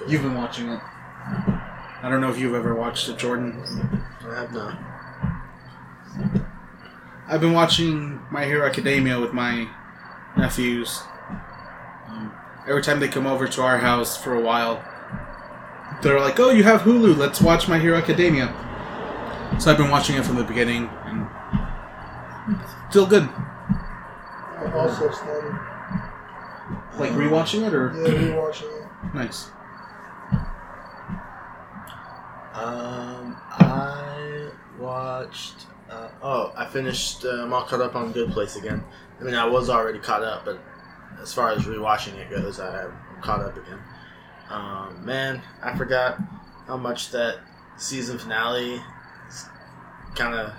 You've 0.09 0.23
been 0.23 0.35
watching 0.35 0.69
it. 0.69 0.81
I 2.03 2.09
don't 2.09 2.21
know 2.21 2.31
if 2.31 2.39
you've 2.39 2.55
ever 2.55 2.75
watched 2.75 3.09
it, 3.09 3.19
Jordan. 3.19 3.63
I 4.29 4.41
have 4.41 4.53
not. 4.53 4.79
I've 7.29 7.41
been 7.41 7.53
watching 7.53 8.21
My 8.31 8.45
Hero 8.45 8.67
Academia 8.67 9.21
with 9.21 9.33
my 9.33 9.69
nephews. 10.37 11.03
Every 12.69 12.83
time 12.83 13.01
they 13.01 13.09
come 13.09 13.27
over 13.27 13.49
to 13.49 13.63
our 13.63 13.79
house 13.79 14.17
for 14.17 14.35
a 14.35 14.41
while, 14.41 14.83
they're 16.03 16.21
like, 16.21 16.39
"Oh, 16.39 16.51
you 16.51 16.63
have 16.65 16.83
Hulu? 16.83 17.17
Let's 17.17 17.41
watch 17.41 17.69
My 17.69 17.79
Hero 17.79 17.97
Academia." 17.97 18.55
So 19.59 19.71
I've 19.71 19.77
been 19.79 19.91
watching 19.91 20.17
it 20.17 20.25
from 20.25 20.37
the 20.37 20.45
beginning, 20.45 20.89
and 21.05 21.27
still 22.91 23.07
good. 23.07 23.29
I've 24.59 24.75
also 24.75 25.11
started. 25.11 25.59
Like 26.99 27.13
rewatching 27.13 27.67
it, 27.67 27.75
or 27.75 27.93
Yeah, 27.97 28.13
rewatching 28.35 28.81
it. 28.81 29.15
nice. 29.15 29.51
Um, 32.55 33.37
I 33.51 34.51
watched. 34.79 35.67
Uh, 35.91 36.09
oh, 36.23 36.53
I 36.57 36.67
finished. 36.67 37.25
Uh, 37.25 37.43
I'm 37.43 37.53
all 37.53 37.63
caught 37.65 37.81
up 37.81 37.97
on 37.97 38.13
Good 38.13 38.31
Place 38.31 38.57
again. 38.57 38.85
I 39.21 39.25
mean, 39.25 39.35
I 39.35 39.47
was 39.47 39.69
already 39.71 39.99
caught 39.99 40.23
up, 40.23 40.45
but 40.45 40.59
as 41.21 41.33
far 41.35 41.51
as 41.51 41.65
rewatching 41.65 42.15
it 42.19 42.31
goes, 42.31 42.61
I, 42.61 42.85
I'm 42.85 42.93
caught 43.23 43.41
up 43.41 43.57
again. 43.57 43.79
Um, 44.51 45.05
man, 45.05 45.43
I 45.63 45.77
forgot 45.77 46.19
how 46.67 46.77
much 46.77 47.11
that 47.11 47.39
season 47.77 48.19
finale 48.19 48.81
is 49.29 49.47
kind 50.15 50.35
of 50.35 50.53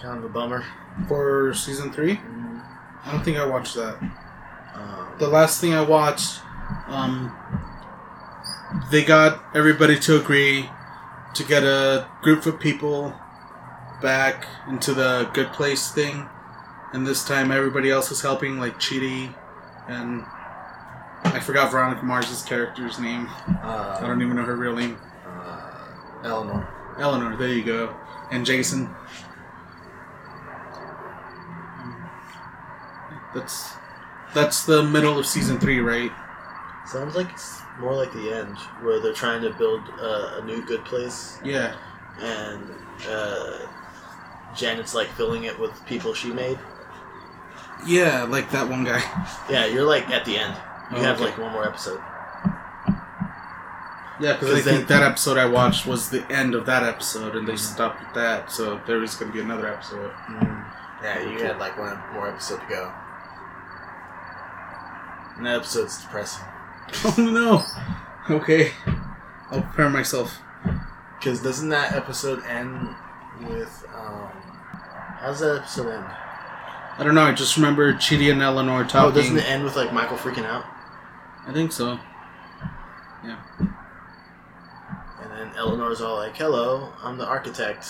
kind 0.00 0.18
of 0.18 0.24
a 0.24 0.28
bummer. 0.28 0.64
for 1.08 1.52
season 1.54 1.92
three. 1.92 2.16
Mhm. 2.16 2.62
I 3.04 3.10
don't 3.12 3.24
think 3.24 3.36
I 3.36 3.44
watched 3.46 3.74
that. 3.74 3.96
Um, 4.74 5.08
The 5.18 5.28
last 5.28 5.60
thing 5.60 5.74
I 5.74 5.80
watched, 5.82 6.40
um, 6.88 7.32
they 8.90 9.04
got 9.04 9.40
everybody 9.54 9.98
to 10.00 10.16
agree 10.20 10.70
to 11.34 11.42
get 11.44 11.64
a 11.64 12.06
group 12.22 12.46
of 12.46 12.58
people 12.60 13.12
back 14.00 14.46
into 14.68 14.92
the 14.94 15.28
good 15.32 15.52
place 15.52 15.90
thing, 15.90 16.28
and 16.92 17.06
this 17.06 17.24
time 17.24 17.50
everybody 17.50 17.90
else 17.90 18.10
was 18.10 18.22
helping, 18.22 18.58
like 18.60 18.78
Chidi, 18.78 19.34
and 19.88 20.24
I 21.24 21.40
forgot 21.40 21.70
Veronica 21.70 22.04
Mars's 22.04 22.42
character's 22.42 22.98
name. 22.98 23.28
uh, 23.62 23.98
I 24.00 24.06
don't 24.06 24.20
even 24.22 24.36
know 24.36 24.42
her 24.44 24.56
real 24.56 24.74
name. 24.76 24.98
uh, 25.26 25.88
Eleanor. 26.24 26.68
Eleanor, 26.98 27.36
there 27.36 27.48
you 27.48 27.64
go, 27.64 27.94
and 28.30 28.44
Jason. 28.46 28.94
That's 33.34 33.72
that's 34.32 34.64
the 34.64 34.82
middle 34.82 35.18
of 35.18 35.26
season 35.26 35.58
three, 35.58 35.80
right? 35.80 36.10
Sounds 36.86 37.16
like 37.16 37.30
it's 37.32 37.60
more 37.80 37.94
like 37.94 38.12
the 38.12 38.32
end, 38.32 38.56
where 38.82 39.00
they're 39.00 39.12
trying 39.12 39.42
to 39.42 39.50
build 39.50 39.80
uh, 40.00 40.40
a 40.40 40.44
new 40.44 40.64
good 40.66 40.84
place, 40.84 41.38
Yeah. 41.44 41.74
and 42.20 42.62
uh, 43.08 43.58
Janet's 44.54 44.94
like 44.94 45.08
filling 45.16 45.44
it 45.44 45.58
with 45.58 45.72
people 45.86 46.14
she 46.14 46.30
made. 46.32 46.58
Yeah, 47.86 48.24
like 48.24 48.50
that 48.52 48.68
one 48.68 48.84
guy. 48.84 49.02
Yeah, 49.50 49.66
you're 49.66 49.84
like 49.84 50.08
at 50.10 50.24
the 50.24 50.36
end. 50.38 50.54
You 50.90 50.98
Oh, 50.98 51.02
have 51.02 51.16
okay. 51.16 51.24
like 51.26 51.38
one 51.38 51.52
more 51.52 51.66
episode. 51.66 52.00
Yeah, 54.20 54.34
because 54.34 54.50
I 54.50 54.54
'Cause 54.54 54.64
think 54.64 54.86
that 54.88 55.02
episode 55.02 55.38
I 55.38 55.46
watched 55.46 55.86
was 55.86 56.08
the 56.08 56.24
end 56.30 56.54
of 56.54 56.66
that 56.66 56.82
episode, 56.84 57.34
and 57.34 57.48
they 57.48 57.56
stopped 57.56 58.00
at 58.00 58.14
that, 58.14 58.50
so 58.50 58.80
there 58.86 59.02
is 59.02 59.14
going 59.16 59.32
to 59.32 59.34
be 59.36 59.42
another 59.42 59.66
episode. 59.66 60.12
Yeah, 61.02 61.20
you 61.20 61.42
had 61.42 61.58
like 61.58 61.76
one 61.78 61.98
more 62.12 62.28
episode 62.28 62.60
to 62.60 62.66
go. 62.68 62.92
And 65.36 65.44
that 65.46 65.56
episode's 65.56 66.00
depressing. 66.00 66.44
Oh 67.04 67.14
no! 67.18 67.64
Okay, 68.36 68.72
I'll 69.50 69.62
prepare 69.62 69.88
myself. 69.90 70.38
Because 71.18 71.40
doesn't 71.42 71.70
that 71.70 71.94
episode 71.94 72.44
end 72.44 72.94
with 73.40 73.84
um? 73.96 74.28
How's 75.20 75.40
that 75.40 75.56
episode 75.62 75.90
end? 75.92 76.04
I 76.96 77.02
don't 77.02 77.14
know. 77.14 77.22
I 77.24 77.32
just 77.32 77.56
remember 77.56 77.92
Chidi 77.94 78.30
and 78.30 78.40
Eleanor 78.40 78.84
talking. 78.84 78.98
Oh, 79.00 79.02
talking. 79.10 79.14
doesn't 79.14 79.36
it 79.38 79.50
end 79.50 79.64
with 79.64 79.76
like 79.76 79.92
Michael 79.92 80.16
freaking 80.16 80.44
out, 80.44 80.64
I 81.46 81.52
think 81.52 81.72
so. 81.72 81.98
Yeah. 83.24 83.38
And 83.58 85.30
then 85.32 85.50
Eleanor's 85.56 86.00
all 86.00 86.16
like, 86.16 86.36
"Hello, 86.36 86.92
I'm 87.02 87.18
the 87.18 87.26
architect. 87.26 87.86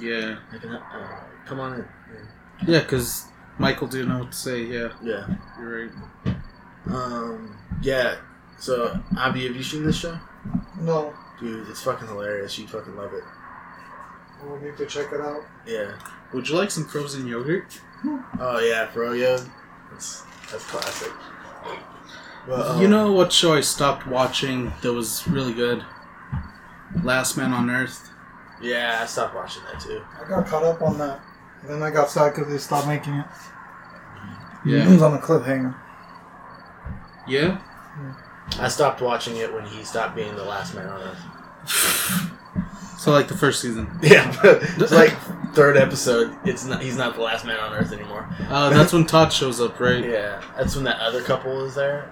Yeah, 0.00 0.36
I 0.52 0.58
can 0.58 0.70
uh, 0.74 1.20
come 1.46 1.60
on 1.60 1.74
in." 1.74 1.84
yeah, 2.66 2.80
because 2.80 3.26
Michael 3.58 3.88
didn't 3.88 4.08
know 4.08 4.18
what 4.20 4.32
to 4.32 4.38
say. 4.38 4.62
Yeah, 4.62 4.88
Yeah. 5.02 5.26
you're 5.58 5.88
right. 5.88 6.34
Um. 6.86 7.56
Yeah. 7.82 8.16
So, 8.58 8.98
Abby, 9.16 9.46
have 9.46 9.54
you 9.54 9.62
seen 9.62 9.84
this 9.84 9.96
show? 9.98 10.18
No, 10.80 11.14
Dude, 11.38 11.68
it's 11.68 11.82
fucking 11.82 12.08
hilarious. 12.08 12.58
You'd 12.58 12.70
fucking 12.70 12.96
love 12.96 13.12
it. 13.14 13.22
We'll 14.44 14.60
need 14.60 14.76
to 14.76 14.86
check 14.86 15.12
it 15.12 15.20
out. 15.20 15.42
Yeah. 15.66 15.92
Would 16.32 16.48
you 16.48 16.56
like 16.56 16.70
some 16.70 16.84
frozen 16.84 17.26
yogurt? 17.26 17.80
Oh 18.38 18.60
yeah, 18.60 18.86
Froyo. 18.86 19.48
That's 19.90 20.22
that's 20.50 20.64
classic. 20.64 21.12
Well, 22.46 22.72
um, 22.72 22.82
you 22.82 22.88
know 22.88 23.12
what 23.12 23.32
show 23.32 23.54
I 23.54 23.60
stopped 23.60 24.06
watching 24.06 24.72
that 24.82 24.92
was 24.92 25.26
really 25.28 25.52
good? 25.52 25.84
Last 27.02 27.36
Man 27.36 27.52
on 27.52 27.68
Earth. 27.70 28.10
Yeah, 28.60 29.00
I 29.02 29.06
stopped 29.06 29.34
watching 29.34 29.62
that 29.70 29.80
too. 29.80 30.02
I 30.18 30.28
got 30.28 30.46
caught 30.46 30.64
up 30.64 30.82
on 30.82 30.98
that. 30.98 31.20
And 31.62 31.70
then 31.70 31.82
I 31.82 31.90
got 31.90 32.10
sad 32.10 32.34
because 32.34 32.50
they 32.50 32.58
stopped 32.58 32.86
making 32.86 33.14
it. 33.14 33.26
Yeah. 34.64 34.88
It 34.88 34.92
was 34.92 35.02
on 35.02 35.14
a 35.14 35.18
cliffhanger. 35.18 35.76
Yeah. 37.26 37.60
I 38.58 38.68
stopped 38.68 39.02
watching 39.02 39.36
it 39.36 39.52
when 39.52 39.66
he 39.66 39.84
stopped 39.84 40.16
being 40.16 40.34
the 40.34 40.44
last 40.44 40.74
man 40.74 40.88
on 40.88 41.00
Earth. 41.02 42.24
So 42.98 43.12
like 43.12 43.28
the 43.28 43.36
first 43.36 43.60
season. 43.62 43.88
Yeah, 44.02 44.34
it's 44.44 44.92
like 44.92 45.16
third 45.54 45.76
episode. 45.76 46.36
It's 46.44 46.64
not. 46.64 46.82
He's 46.82 46.96
not 46.96 47.14
the 47.14 47.22
last 47.22 47.44
man 47.46 47.58
on 47.58 47.72
Earth 47.72 47.92
anymore. 47.92 48.28
Uh, 48.48 48.70
that's 48.70 48.92
when 48.92 49.06
Todd 49.06 49.32
shows 49.32 49.60
up, 49.60 49.78
right? 49.80 50.04
Yeah, 50.04 50.42
that's 50.56 50.74
when 50.74 50.84
that 50.84 50.98
other 51.00 51.22
couple 51.22 51.64
is 51.64 51.74
there. 51.74 52.10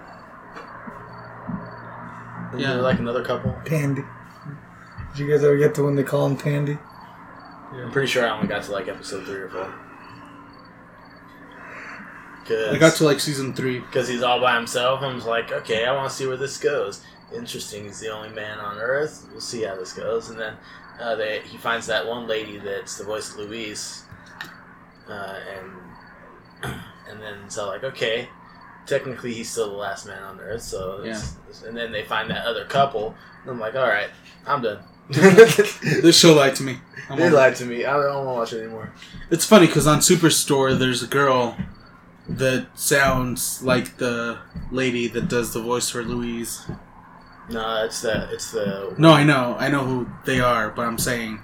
Isn't 2.50 2.60
Yeah. 2.60 2.74
there 2.74 2.82
like 2.82 2.98
another 3.00 3.24
couple. 3.24 3.54
Tandy. 3.64 4.02
Did 5.12 5.18
you 5.26 5.30
guys 5.30 5.42
ever 5.44 5.56
get 5.56 5.74
to 5.76 5.82
when 5.84 5.96
they 5.96 6.02
call 6.04 6.26
him 6.26 6.36
Tandy? 6.36 6.78
I'm 7.72 7.90
pretty 7.90 8.06
sure 8.08 8.26
I 8.26 8.30
only 8.30 8.46
got 8.46 8.62
to 8.64 8.72
like 8.72 8.86
episode 8.88 9.24
three 9.26 9.40
or 9.40 9.48
four. 9.50 9.74
Cause, 12.46 12.74
I 12.74 12.78
got 12.78 12.94
to 12.96 13.04
like 13.04 13.18
season 13.18 13.54
three. 13.54 13.80
because 13.80 14.06
he's 14.08 14.22
all 14.22 14.40
by 14.40 14.54
himself. 14.54 15.02
I 15.02 15.12
was 15.12 15.24
like, 15.26 15.50
okay, 15.50 15.84
I 15.84 15.92
want 15.92 16.08
to 16.10 16.16
see 16.16 16.26
where 16.28 16.36
this 16.36 16.58
goes. 16.58 17.02
Interesting. 17.34 17.84
He's 17.84 18.00
the 18.00 18.08
only 18.08 18.28
man 18.30 18.58
on 18.58 18.78
Earth. 18.78 19.26
We'll 19.32 19.40
see 19.40 19.62
how 19.62 19.74
this 19.76 19.92
goes. 19.92 20.30
And 20.30 20.38
then 20.38 20.54
uh, 21.00 21.16
they, 21.16 21.40
he 21.42 21.56
finds 21.58 21.86
that 21.88 22.06
one 22.06 22.26
lady 22.26 22.58
that's 22.58 22.96
the 22.98 23.04
voice 23.04 23.30
of 23.32 23.38
Louise, 23.40 24.04
uh, 25.08 25.38
and 26.62 26.74
and 27.10 27.20
then 27.20 27.48
so 27.50 27.66
like, 27.68 27.84
okay, 27.84 28.28
technically 28.86 29.34
he's 29.34 29.50
still 29.50 29.70
the 29.70 29.76
last 29.76 30.06
man 30.06 30.22
on 30.22 30.40
Earth. 30.40 30.62
So 30.62 31.00
it's- 31.02 31.64
and 31.66 31.76
then 31.76 31.90
they 31.92 32.04
find 32.04 32.30
that 32.30 32.44
other 32.46 32.64
couple. 32.64 33.14
And 33.42 33.50
I'm 33.50 33.60
like, 33.60 33.74
all 33.74 33.88
right, 33.88 34.10
I'm 34.46 34.62
done. 34.62 34.78
This 35.08 36.18
show 36.18 36.34
lied 36.34 36.56
to 36.56 36.62
me. 36.64 36.78
I'm 37.10 37.18
they 37.18 37.30
lied 37.30 37.54
to 37.56 37.64
me. 37.66 37.84
I 37.84 37.92
don't 37.92 38.24
want 38.26 38.26
to 38.26 38.32
watch 38.32 38.52
it 38.52 38.62
anymore. 38.64 38.92
It's 39.30 39.44
funny 39.44 39.66
because 39.66 39.86
on 39.86 39.98
Superstore, 40.00 40.76
there's 40.78 41.02
a 41.02 41.06
girl 41.06 41.56
that 42.28 42.66
sounds 42.74 43.62
like 43.62 43.98
the 43.98 44.38
lady 44.72 45.06
that 45.08 45.28
does 45.28 45.52
the 45.52 45.60
voice 45.62 45.88
for 45.90 46.02
Louise. 46.02 46.66
No, 47.48 47.84
it's 47.84 48.00
the 48.02 48.28
it's 48.32 48.50
the 48.50 48.94
No, 48.98 49.12
I 49.12 49.22
know, 49.24 49.56
I 49.58 49.68
know 49.68 49.84
who 49.84 50.08
they 50.24 50.40
are, 50.40 50.70
but 50.70 50.86
I'm 50.86 50.98
saying 50.98 51.40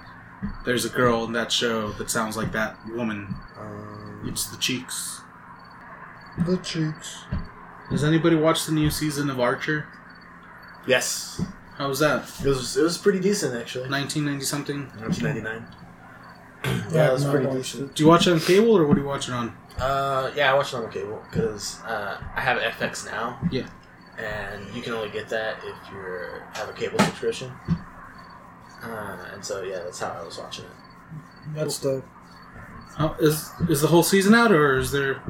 there's 0.65 0.83
a 0.85 0.89
girl 0.89 1.23
in 1.25 1.33
that 1.33 1.51
show 1.51 1.91
that 1.93 2.09
sounds 2.11 2.35
like 2.35 2.51
that 2.51 2.75
woman. 2.89 3.33
um, 3.59 4.21
It's 4.27 4.47
the 4.47 4.57
cheeks. 4.57 5.21
The 6.45 6.57
cheeks. 6.57 7.19
Does 7.89 8.03
anybody 8.03 8.35
watch 8.35 8.65
the 8.65 8.71
new 8.71 8.89
season 8.89 9.29
of 9.29 9.39
Archer? 9.39 9.85
yes. 10.87 11.41
How 11.77 11.87
was 11.87 11.99
that? 11.99 12.29
It 12.43 12.47
was 12.47 12.77
it 12.77 12.83
was 12.83 12.97
pretty 12.99 13.19
decent 13.19 13.55
actually. 13.55 13.89
1990 13.89 14.45
something. 14.45 14.79
1999. 15.01 15.65
Yeah, 16.65 16.95
Yeah, 16.95 17.09
it 17.09 17.13
was 17.13 17.25
pretty 17.25 17.45
not 17.45 17.55
watched 17.55 17.73
decent. 17.73 17.95
Do 17.95 18.03
you 18.03 18.09
watch 18.09 18.27
it 18.27 18.31
on 18.33 18.39
cable 18.39 18.77
or 18.77 18.85
what 18.85 18.95
do 18.95 19.01
you 19.01 19.07
watch 19.07 19.27
it 19.27 19.33
on? 19.33 19.55
Uh, 19.79 20.31
yeah, 20.35 20.51
I 20.51 20.53
watch 20.55 20.71
it 20.73 20.77
on 20.77 20.91
cable 20.91 21.21
because 21.31 21.81
uh, 21.81 22.17
I 22.35 22.41
have 22.41 22.59
FX 22.59 23.05
now. 23.05 23.39
Yeah. 23.51 23.67
And 24.17 24.73
you 24.75 24.81
can 24.81 24.93
only 24.93 25.09
get 25.09 25.27
that 25.29 25.57
if 25.63 25.75
you 25.91 25.99
have 26.53 26.69
a 26.69 26.73
cable 26.73 26.99
subscription. 26.99 27.51
Uh, 28.83 29.17
and 29.33 29.43
so 29.43 29.63
yeah, 29.63 29.79
that's 29.79 29.99
how 29.99 30.09
I 30.11 30.23
was 30.23 30.37
watching 30.37 30.65
it. 30.65 30.71
That's 31.55 31.79
dope. 31.79 32.05
How, 32.97 33.15
is 33.19 33.49
is 33.69 33.81
the 33.81 33.87
whole 33.87 34.03
season 34.03 34.35
out 34.35 34.51
or 34.51 34.77
is 34.77 34.91
there? 34.91 35.21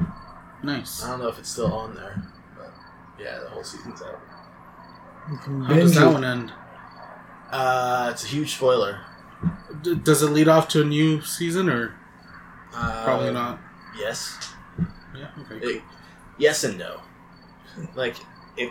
Nice. 0.62 1.02
I 1.02 1.08
don't 1.10 1.20
know 1.20 1.28
if 1.28 1.38
it's 1.38 1.48
still 1.50 1.72
on 1.72 1.94
there, 1.94 2.22
but 2.56 2.72
yeah, 3.18 3.38
the 3.40 3.48
whole 3.48 3.64
season's 3.64 4.02
out. 4.02 4.20
How 5.66 5.74
does 5.74 5.94
that 5.94 6.12
one 6.12 6.24
end? 6.24 6.52
Uh, 7.50 8.08
it's 8.12 8.24
a 8.24 8.26
huge 8.26 8.54
spoiler. 8.56 9.00
D- 9.82 9.94
does 9.94 10.22
it 10.22 10.30
lead 10.30 10.48
off 10.48 10.68
to 10.68 10.82
a 10.82 10.84
new 10.84 11.22
season 11.22 11.68
or 11.70 11.94
Uh, 12.74 13.04
probably 13.04 13.32
not? 13.32 13.60
Yes. 13.96 14.52
Yeah. 15.16 15.28
Okay. 15.40 15.64
It- 15.66 15.82
yes 16.38 16.64
and 16.64 16.76
no. 16.78 17.00
Like 17.94 18.16
if 18.56 18.70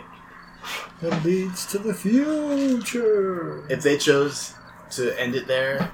It 1.02 1.24
leads 1.24 1.66
to 1.66 1.78
the 1.78 1.94
future. 1.94 3.64
if 3.68 3.82
they 3.82 3.98
chose 3.98 4.54
to 4.92 5.18
end 5.20 5.34
it 5.34 5.46
there, 5.46 5.90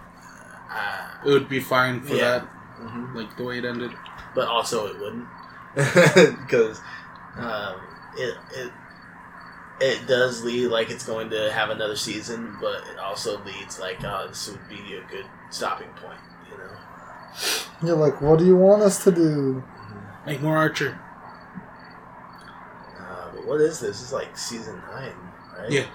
uh, 0.71 1.09
It 1.27 1.31
would 1.31 1.49
be 1.49 1.61
fine 1.61 2.01
for 2.03 2.15
Yeah. 2.15 2.39
that, 2.41 2.49
mhm. 2.81 3.15
like 3.15 3.37
the 3.37 3.45
way 3.45 3.59
it 3.59 3.65
ended. 3.65 3.93
but 4.35 4.47
also 4.49 4.87
it 4.87 4.99
wouldn't 5.01 5.27
because 6.47 6.81
um, 7.37 7.75
it 8.17 8.35
it 8.57 8.73
it 9.81 10.07
does 10.07 10.45
lead 10.45 10.67
like 10.69 10.91
it's 10.91 11.05
going 11.07 11.31
to 11.31 11.51
have 11.53 11.71
another 11.71 11.97
season, 11.97 12.57
but 12.61 12.83
it 12.93 12.99
also 12.99 13.41
leads 13.45 13.79
like 13.81 14.03
oh 14.05 14.27
this 14.29 14.49
would 14.49 14.69
be 14.69 14.97
a 14.97 15.03
good 15.11 15.27
stopping 15.51 15.89
point, 16.03 16.19
you 16.51 16.59
know. 16.59 16.71
You're 17.83 17.97
like, 17.97 18.21
what 18.21 18.39
do 18.39 18.45
you 18.47 18.57
want 18.57 18.83
us 18.83 19.03
to 19.05 19.11
do? 19.13 19.63
Make 20.27 20.43
more 20.43 20.57
Archer. 20.59 20.99
What 23.51 23.61
is 23.61 23.81
this? 23.81 24.01
It's 24.01 24.13
like 24.13 24.39
season 24.39 24.81
nine, 24.93 25.13
right? 25.59 25.69
Yeah. 25.73 25.87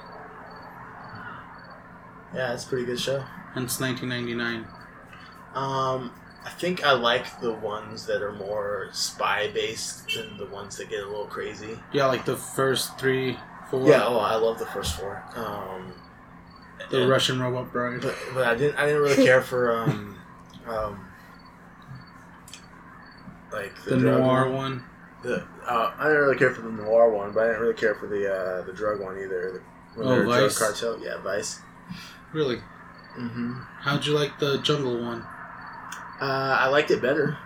Yeah, 2.34 2.54
it's 2.54 2.66
a 2.66 2.68
pretty 2.68 2.86
good 2.86 3.00
show. 3.00 3.24
Hence 3.54 3.80
1999. 3.80 4.68
Um, 5.54 6.12
I 6.44 6.50
think 6.50 6.84
I 6.84 6.92
like 6.92 7.40
the 7.40 7.54
ones 7.54 8.08
that 8.08 8.22
are 8.22 8.34
more 8.34 8.90
spy 8.92 9.52
based 9.54 10.14
than 10.14 10.36
the 10.38 10.48
ones 10.48 10.76
that 10.76 10.90
get 10.90 11.02
a 11.02 11.08
little 11.08 11.28
crazy. 11.28 11.80
Yeah, 11.94 12.08
like 12.08 12.26
the 12.26 12.36
first 12.36 13.00
three, 13.00 13.38
four. 13.72 13.88
Yeah, 13.88 14.04
oh, 14.06 14.18
I 14.18 14.36
love 14.36 14.60
the 14.60 14.66
first 14.66 15.00
four. 15.00 15.24
Um, 15.34 15.94
The 16.90 17.04
and- 17.04 17.10
Russian 17.10 17.40
robot 17.42 17.72
bride. 17.72 18.02
but, 18.02 18.18
but 18.34 18.46
I 18.46 18.56
didn't. 18.56 18.78
I 18.78 18.86
didn't 18.86 19.02
really 19.02 19.26
care 19.26 19.42
for 19.42 19.78
um, 19.78 20.18
Um, 20.68 21.08
like 23.54 23.82
The 23.86 23.98
drug 23.98 24.20
noir 24.20 24.50
one. 24.50 24.84
The, 25.26 25.44
uh, 25.68 25.94
I 25.98 26.04
didn't 26.08 26.22
really 26.22 26.38
care 26.38 26.52
for 26.54 26.62
the 26.62 26.70
noir 26.72 27.10
one, 27.10 27.32
but 27.34 27.44
I 27.44 27.48
didn't 27.48 27.62
really 27.62 27.74
care 27.74 27.96
for 27.96 28.06
the 28.08 28.32
uh, 28.32 28.62
the 28.62 28.74
drug 28.74 29.00
one 29.02 29.18
either. 29.18 29.62
The, 29.96 30.00
when 30.04 30.08
Oh, 30.08 30.26
Vice? 30.26 30.58
cartel, 30.60 31.00
yeah, 31.04 31.18
Vice. 31.22 31.62
Really? 32.32 32.58
Mm-hmm. 33.18 33.54
How'd 33.82 34.06
you 34.06 34.14
like 34.14 34.38
the 34.40 34.58
jungle 34.60 35.02
one? 35.02 35.22
Uh, 36.22 36.58
I 36.60 36.68
liked 36.68 36.92
it 36.92 37.02
better, 37.02 37.38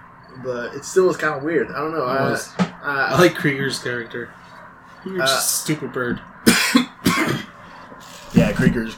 but 0.44 0.74
it 0.76 0.84
still 0.84 1.06
was 1.08 1.16
kind 1.16 1.36
of 1.36 1.44
weird. 1.44 1.70
I 1.72 1.78
don't 1.78 1.94
know. 1.94 2.04
I, 2.06 2.18
uh, 2.18 2.38
I 2.84 3.20
like 3.22 3.36
Krieger's 3.36 3.80
character. 3.80 4.30
Krieger's 5.04 5.22
Uh, 5.22 5.26
just 5.36 5.50
a 5.50 5.64
stupid 5.64 5.94
bird. 5.94 6.20
yeah, 8.34 8.52
Krieger's 8.54 8.98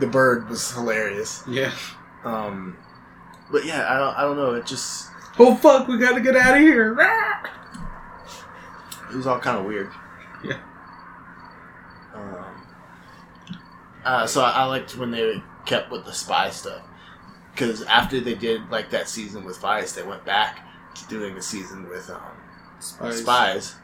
the 0.00 0.06
bird 0.06 0.48
was 0.48 0.70
hilarious. 0.72 1.42
Yeah. 1.48 1.72
Um, 2.24 2.76
but 3.50 3.64
yeah, 3.64 3.86
I 3.92 3.98
don't, 3.98 4.16
I 4.18 4.22
don't 4.22 4.36
know. 4.36 4.54
It 4.54 4.66
just 4.66 5.08
Oh 5.38 5.54
fuck, 5.54 5.88
we 5.88 5.98
gotta 5.98 6.20
get 6.20 6.36
out 6.36 6.54
of 6.56 6.60
here. 6.60 6.94
It 9.10 9.16
was 9.16 9.26
all 9.26 9.38
kind 9.38 9.58
of 9.58 9.64
weird. 9.64 9.90
Yeah. 10.44 10.58
Um, 12.14 12.66
uh, 14.04 14.26
so 14.26 14.42
I, 14.42 14.50
I 14.50 14.64
liked 14.64 14.96
when 14.96 15.10
they 15.10 15.42
kept 15.66 15.90
with 15.90 16.04
the 16.04 16.12
spy 16.12 16.50
stuff 16.50 16.82
because 17.58 17.82
after 17.82 18.20
they 18.20 18.34
did 18.34 18.70
like 18.70 18.90
that 18.90 19.08
season 19.08 19.44
with 19.44 19.58
Vice, 19.58 19.92
they 19.92 20.04
went 20.04 20.24
back 20.24 20.60
to 20.94 21.08
doing 21.08 21.36
a 21.36 21.42
season 21.42 21.88
with 21.88 22.08
um, 22.08 22.20
Spies. 22.78 23.20
spies. 23.20 23.74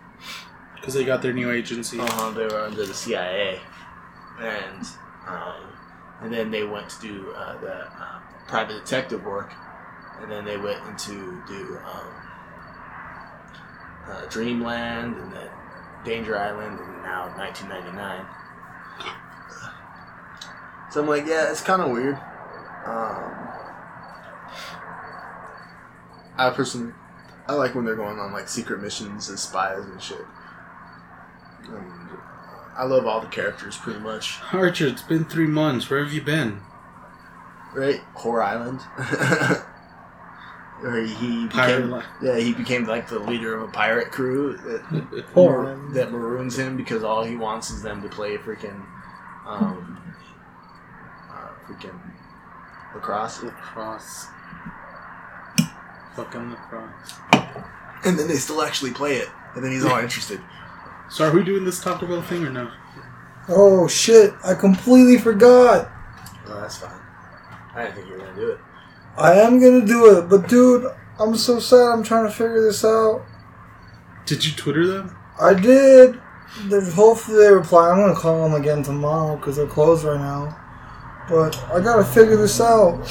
Because 0.76 0.94
they 0.94 1.04
got 1.04 1.22
their 1.22 1.32
new 1.32 1.50
agency. 1.50 1.98
Uh-huh, 1.98 2.30
they 2.30 2.44
were 2.46 2.60
under 2.60 2.86
the 2.86 2.94
CIA, 2.94 3.58
and 4.38 4.86
um, 5.26 5.72
and 6.20 6.32
then 6.32 6.50
they 6.50 6.62
went 6.62 6.88
to 6.90 7.00
do 7.00 7.32
uh, 7.36 7.58
the 7.60 7.74
uh, 7.74 8.20
private 8.46 8.74
detective 8.74 9.24
work, 9.24 9.52
and 10.20 10.30
then 10.30 10.44
they 10.44 10.56
went 10.56 10.86
into 10.86 11.42
do 11.48 11.78
um, 11.84 12.12
uh, 14.08 14.26
Dreamland, 14.26 15.16
and 15.16 15.32
then 15.32 15.48
Danger 16.04 16.38
Island, 16.38 16.78
and 16.78 17.02
now 17.02 17.32
1999. 17.36 18.26
So 20.90 21.00
I'm 21.00 21.08
like, 21.08 21.26
yeah, 21.26 21.50
it's 21.50 21.60
kind 21.60 21.82
of 21.82 21.90
weird. 21.90 22.14
Um, 22.86 23.34
I 26.36 26.50
personally, 26.54 26.92
I 27.48 27.54
like 27.54 27.74
when 27.74 27.84
they're 27.84 27.96
going 27.96 28.18
on 28.18 28.32
like 28.32 28.48
secret 28.48 28.80
missions 28.80 29.28
and 29.28 29.38
spies 29.38 29.84
and 29.84 30.00
shit. 30.00 30.24
And 31.64 32.10
uh, 32.10 32.16
I 32.76 32.84
love 32.84 33.06
all 33.06 33.20
the 33.20 33.26
characters 33.26 33.76
pretty 33.76 34.00
much. 34.00 34.38
Archer, 34.52 34.86
it's 34.86 35.02
been 35.02 35.24
three 35.24 35.46
months. 35.46 35.90
Where 35.90 36.02
have 36.02 36.12
you 36.12 36.22
been? 36.22 36.60
Right? 37.74 38.00
Whore 38.18 38.44
Island. 38.44 38.80
or 40.82 41.00
he, 41.00 41.14
he 41.14 41.48
Pirate 41.48 41.82
became, 41.82 42.02
yeah, 42.22 42.38
he 42.38 42.52
became 42.52 42.86
like 42.86 43.08
the 43.08 43.18
leader 43.18 43.54
of 43.54 43.68
a 43.68 43.72
pirate 43.72 44.10
crew 44.10 44.56
that, 44.56 44.82
Whore 45.34 45.92
that 45.94 46.10
maroons 46.10 46.58
him 46.58 46.76
because 46.76 47.04
all 47.04 47.24
he 47.24 47.36
wants 47.36 47.70
is 47.70 47.82
them 47.82 48.02
to 48.02 48.08
play 48.08 48.36
freaking, 48.36 48.84
um, 49.46 50.14
uh, 51.30 51.48
freaking 51.66 51.98
lacrosse. 52.94 53.42
Lacrosse. 53.42 54.26
Fucking 56.16 56.50
lacrosse. 56.50 57.14
And 58.04 58.18
then 58.18 58.28
they 58.28 58.36
still 58.36 58.62
actually 58.62 58.92
play 58.92 59.16
it, 59.16 59.28
and 59.54 59.64
then 59.64 59.72
he's 59.72 59.84
all 59.84 59.98
interested. 60.02 60.40
So 61.08 61.26
are 61.26 61.34
we 61.34 61.44
doing 61.44 61.64
this 61.64 61.80
Taco 61.80 62.06
Bell 62.06 62.22
thing 62.22 62.44
or 62.44 62.50
no? 62.50 62.70
Oh 63.48 63.86
shit! 63.88 64.32
I 64.42 64.54
completely 64.54 65.18
forgot. 65.18 65.90
Oh, 66.46 66.60
that's 66.60 66.78
fine. 66.78 66.98
I 67.74 67.84
didn't 67.84 67.94
think 67.96 68.06
you 68.08 68.12
were 68.14 68.18
gonna 68.20 68.34
do 68.34 68.50
it. 68.50 68.58
I 69.16 69.34
am 69.34 69.60
gonna 69.60 69.86
do 69.86 70.18
it, 70.18 70.28
but 70.28 70.48
dude, 70.48 70.86
I'm 71.20 71.36
so 71.36 71.60
sad. 71.60 71.92
I'm 71.92 72.02
trying 72.02 72.26
to 72.26 72.32
figure 72.32 72.62
this 72.62 72.84
out. 72.84 73.24
Did 74.26 74.44
you 74.44 74.52
Twitter 74.52 74.86
them? 74.86 75.16
I 75.40 75.54
did. 75.54 76.20
There's 76.64 76.94
hopefully 76.94 77.38
they 77.38 77.52
reply. 77.52 77.90
I'm 77.90 77.98
gonna 77.98 78.14
call 78.14 78.42
them 78.42 78.60
again 78.60 78.82
tomorrow 78.82 79.36
because 79.36 79.56
they're 79.56 79.66
closed 79.66 80.04
right 80.04 80.18
now. 80.18 80.56
But 81.28 81.56
I 81.72 81.80
gotta 81.80 82.04
figure 82.04 82.36
this 82.36 82.60
out. 82.60 83.06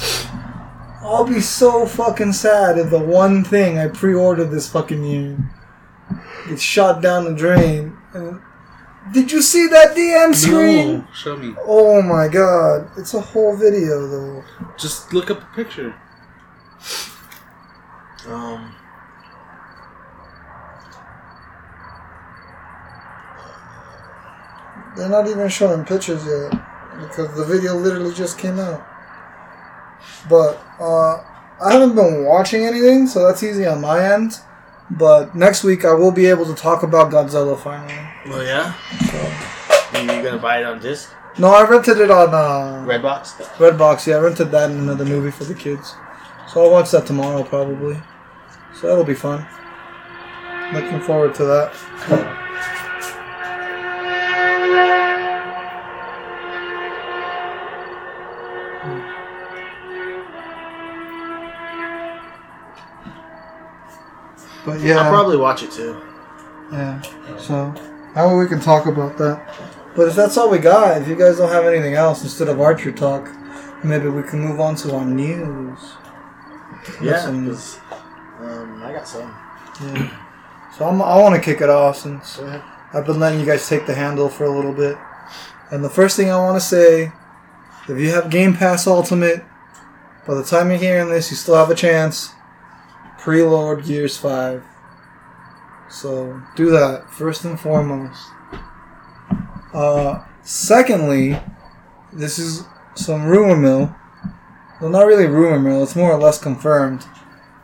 I'll 1.00 1.24
be 1.24 1.40
so 1.40 1.86
fucking 1.86 2.32
sad 2.32 2.78
if 2.78 2.90
the 2.90 2.98
one 2.98 3.44
thing 3.44 3.78
I 3.78 3.88
pre-ordered 3.88 4.50
this 4.50 4.68
fucking 4.68 5.04
year 5.04 5.36
gets 6.48 6.62
shot 6.62 7.02
down 7.02 7.24
the 7.24 7.34
drain. 7.34 7.96
And 8.14 8.40
did 9.12 9.30
you 9.30 9.42
see 9.42 9.66
that 9.68 9.96
DM 9.96 10.34
screen? 10.34 10.98
No, 10.98 11.06
show 11.12 11.36
me. 11.36 11.54
Oh 11.66 12.00
my 12.02 12.28
god, 12.28 12.90
it's 12.96 13.14
a 13.14 13.20
whole 13.20 13.56
video 13.56 14.06
though. 14.06 14.44
Just 14.78 15.12
look 15.12 15.30
up 15.30 15.42
a 15.42 15.56
picture. 15.56 15.94
Um, 18.26 18.74
They're 24.96 25.08
not 25.08 25.26
even 25.28 25.48
showing 25.48 25.84
pictures 25.84 26.24
yet 26.24 26.50
because 27.00 27.36
the 27.36 27.44
video 27.44 27.74
literally 27.74 28.14
just 28.14 28.38
came 28.38 28.60
out. 28.60 28.86
But 30.28 30.62
uh, 30.78 31.16
I 31.60 31.72
haven't 31.72 31.96
been 31.96 32.24
watching 32.24 32.64
anything, 32.64 33.08
so 33.08 33.26
that's 33.26 33.42
easy 33.42 33.66
on 33.66 33.80
my 33.80 34.12
end. 34.14 34.38
But 34.90 35.34
next 35.34 35.64
week 35.64 35.84
I 35.84 35.94
will 35.94 36.12
be 36.12 36.26
able 36.26 36.46
to 36.46 36.54
talk 36.54 36.82
about 36.82 37.10
Godzilla 37.10 37.58
finally. 37.58 38.13
Well, 38.26 38.42
yeah. 38.42 38.74
So. 39.10 39.50
You 40.00 40.06
gonna 40.22 40.38
buy 40.38 40.58
it 40.58 40.64
on 40.64 40.80
disc? 40.80 41.14
No, 41.38 41.48
I 41.48 41.64
rented 41.64 41.98
it 41.98 42.10
on 42.10 42.34
uh, 42.34 42.84
Redbox? 42.86 43.36
Redbox. 43.56 44.06
Yeah, 44.06 44.16
I 44.16 44.20
rented 44.20 44.50
that 44.50 44.70
in 44.70 44.78
another 44.78 45.04
movie 45.04 45.30
for 45.30 45.44
the 45.44 45.54
kids. 45.54 45.94
So 46.48 46.64
I'll 46.64 46.70
watch 46.70 46.90
that 46.90 47.06
tomorrow 47.06 47.42
probably. 47.44 48.00
So 48.74 48.88
that'll 48.88 49.04
be 49.04 49.14
fun. 49.14 49.46
Looking 50.72 51.00
forward 51.00 51.34
to 51.36 51.44
that. 51.44 52.40
But 64.64 64.80
yeah, 64.80 65.00
I'll 65.00 65.10
probably 65.10 65.36
watch 65.36 65.62
it 65.62 65.70
too. 65.70 66.00
yeah. 66.72 67.00
So 67.38 67.74
how 68.14 68.38
we 68.38 68.46
can 68.46 68.60
talk 68.60 68.86
about 68.86 69.18
that. 69.18 69.42
But 69.96 70.08
if 70.08 70.16
that's 70.16 70.36
all 70.36 70.50
we 70.50 70.58
got, 70.58 71.00
if 71.00 71.08
you 71.08 71.16
guys 71.16 71.36
don't 71.36 71.50
have 71.50 71.66
anything 71.66 71.94
else 71.94 72.22
instead 72.22 72.48
of 72.48 72.60
Archer 72.60 72.92
talk, 72.92 73.28
maybe 73.84 74.08
we 74.08 74.22
can 74.22 74.40
move 74.40 74.60
on 74.60 74.74
to 74.76 74.94
our 74.94 75.04
news. 75.04 75.78
Yeah, 77.00 77.26
um, 78.40 78.82
I 78.82 78.92
got 78.92 79.06
some. 79.06 79.34
Yeah. 79.82 80.20
So 80.76 80.86
I'm, 80.86 81.00
I 81.00 81.20
want 81.20 81.34
to 81.34 81.40
kick 81.40 81.60
it 81.60 81.70
off 81.70 81.98
since 81.98 82.38
I've 82.92 83.06
been 83.06 83.20
letting 83.20 83.40
you 83.40 83.46
guys 83.46 83.68
take 83.68 83.86
the 83.86 83.94
handle 83.94 84.28
for 84.28 84.44
a 84.44 84.50
little 84.50 84.72
bit. 84.72 84.96
And 85.70 85.82
the 85.84 85.90
first 85.90 86.16
thing 86.16 86.30
I 86.30 86.38
want 86.38 86.60
to 86.60 86.66
say, 86.66 87.12
if 87.88 87.98
you 87.98 88.10
have 88.10 88.30
Game 88.30 88.54
Pass 88.54 88.86
Ultimate, 88.86 89.44
by 90.26 90.34
the 90.34 90.44
time 90.44 90.70
you're 90.70 90.78
hearing 90.78 91.10
this, 91.10 91.30
you 91.30 91.36
still 91.36 91.54
have 91.54 91.70
a 91.70 91.74
chance. 91.74 92.30
Preload 93.18 93.86
Gears 93.86 94.16
5. 94.16 94.62
So 95.90 96.40
do 96.56 96.70
that 96.70 97.10
first 97.10 97.44
and 97.44 97.58
foremost. 97.58 98.20
Uh, 99.72 100.24
secondly, 100.42 101.38
this 102.12 102.38
is 102.38 102.64
some 102.94 103.26
rumor 103.26 103.56
mill. 103.56 103.94
Well, 104.80 104.90
not 104.90 105.06
really 105.06 105.26
rumor 105.26 105.58
mill. 105.58 105.82
It's 105.82 105.96
more 105.96 106.12
or 106.12 106.18
less 106.18 106.40
confirmed. 106.40 107.04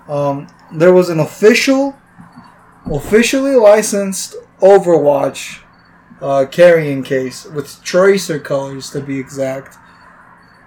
Um, 0.08 0.48
there 0.72 0.92
was 0.92 1.08
an 1.08 1.20
official, 1.20 1.96
officially 2.92 3.54
licensed 3.56 4.36
Overwatch 4.60 5.60
uh, 6.20 6.46
carrying 6.50 7.02
case 7.02 7.46
with 7.46 7.82
tracer 7.82 8.38
colors 8.38 8.90
to 8.90 9.00
be 9.00 9.18
exact, 9.18 9.76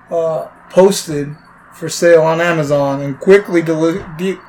uh, 0.09 0.47
posted 0.69 1.35
for 1.73 1.89
sale 1.89 2.21
on 2.23 2.41
Amazon 2.41 3.01
and 3.01 3.19
quickly 3.19 3.61
deli- 3.61 4.03
de- 4.17 4.39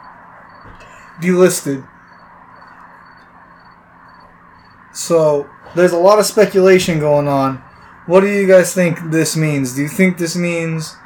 delisted. 1.20 1.86
So 4.94 5.48
there's 5.74 5.92
a 5.92 5.98
lot 5.98 6.18
of 6.18 6.24
speculation 6.24 6.98
going 6.98 7.28
on. 7.28 7.56
What 8.06 8.20
do 8.20 8.28
you 8.28 8.46
guys 8.46 8.72
think 8.74 8.98
this 9.10 9.36
means? 9.36 9.74
Do 9.74 9.82
you 9.82 9.88
think 9.88 10.18
this 10.18 10.36
means 10.36 10.96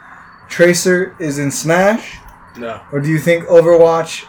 Tracer 0.49 1.17
is 1.19 1.39
in 1.39 1.51
Smash, 1.51 2.19
No, 2.57 2.81
or 2.93 3.01
do 3.01 3.09
you 3.09 3.19
think 3.19 3.45
Overwatch 3.45 4.25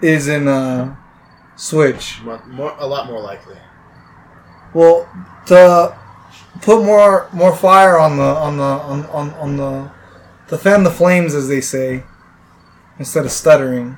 is 0.00 0.28
in 0.28 0.48
uh, 0.48 0.96
Switch? 1.56 2.20
more, 2.22 2.42
more, 2.46 2.76
a 2.78 2.86
lot 2.86 3.06
more 3.06 3.20
likely. 3.20 3.56
Well, 4.74 5.08
to 5.46 5.96
put 6.62 6.84
more 6.84 7.28
more 7.32 7.54
fire 7.54 7.98
on 7.98 8.16
the 8.16 8.22
on 8.22 8.56
the 8.56 8.62
on, 8.62 9.06
on, 9.06 9.30
on 9.34 9.56
the 9.56 9.90
to 10.48 10.56
fan 10.58 10.82
the 10.82 10.90
flames, 10.90 11.34
as 11.34 11.48
they 11.48 11.60
say, 11.60 12.04
instead 12.98 13.24
of 13.24 13.32
stuttering. 13.32 13.96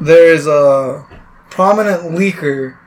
There 0.00 0.34
is 0.34 0.46
a 0.46 1.06
prominent 1.52 2.02
leaker 2.02 2.78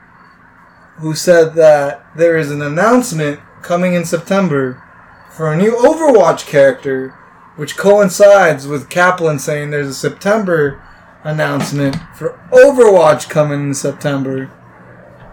who 0.96 1.14
said 1.14 1.54
that 1.54 2.04
there 2.16 2.36
is 2.36 2.50
an 2.50 2.60
announcement 2.60 3.38
coming 3.62 3.94
in 3.94 4.04
September 4.04 4.82
for 5.30 5.52
a 5.52 5.56
new 5.56 5.76
Overwatch 5.76 6.46
character 6.46 7.10
which 7.54 7.76
coincides 7.76 8.66
with 8.66 8.90
Kaplan 8.90 9.38
saying 9.38 9.70
there's 9.70 9.86
a 9.86 9.94
September 9.94 10.82
announcement 11.22 11.96
for 12.16 12.40
Overwatch 12.50 13.28
coming 13.28 13.60
in 13.68 13.74
September. 13.74 14.50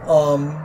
Um, 0.08 0.62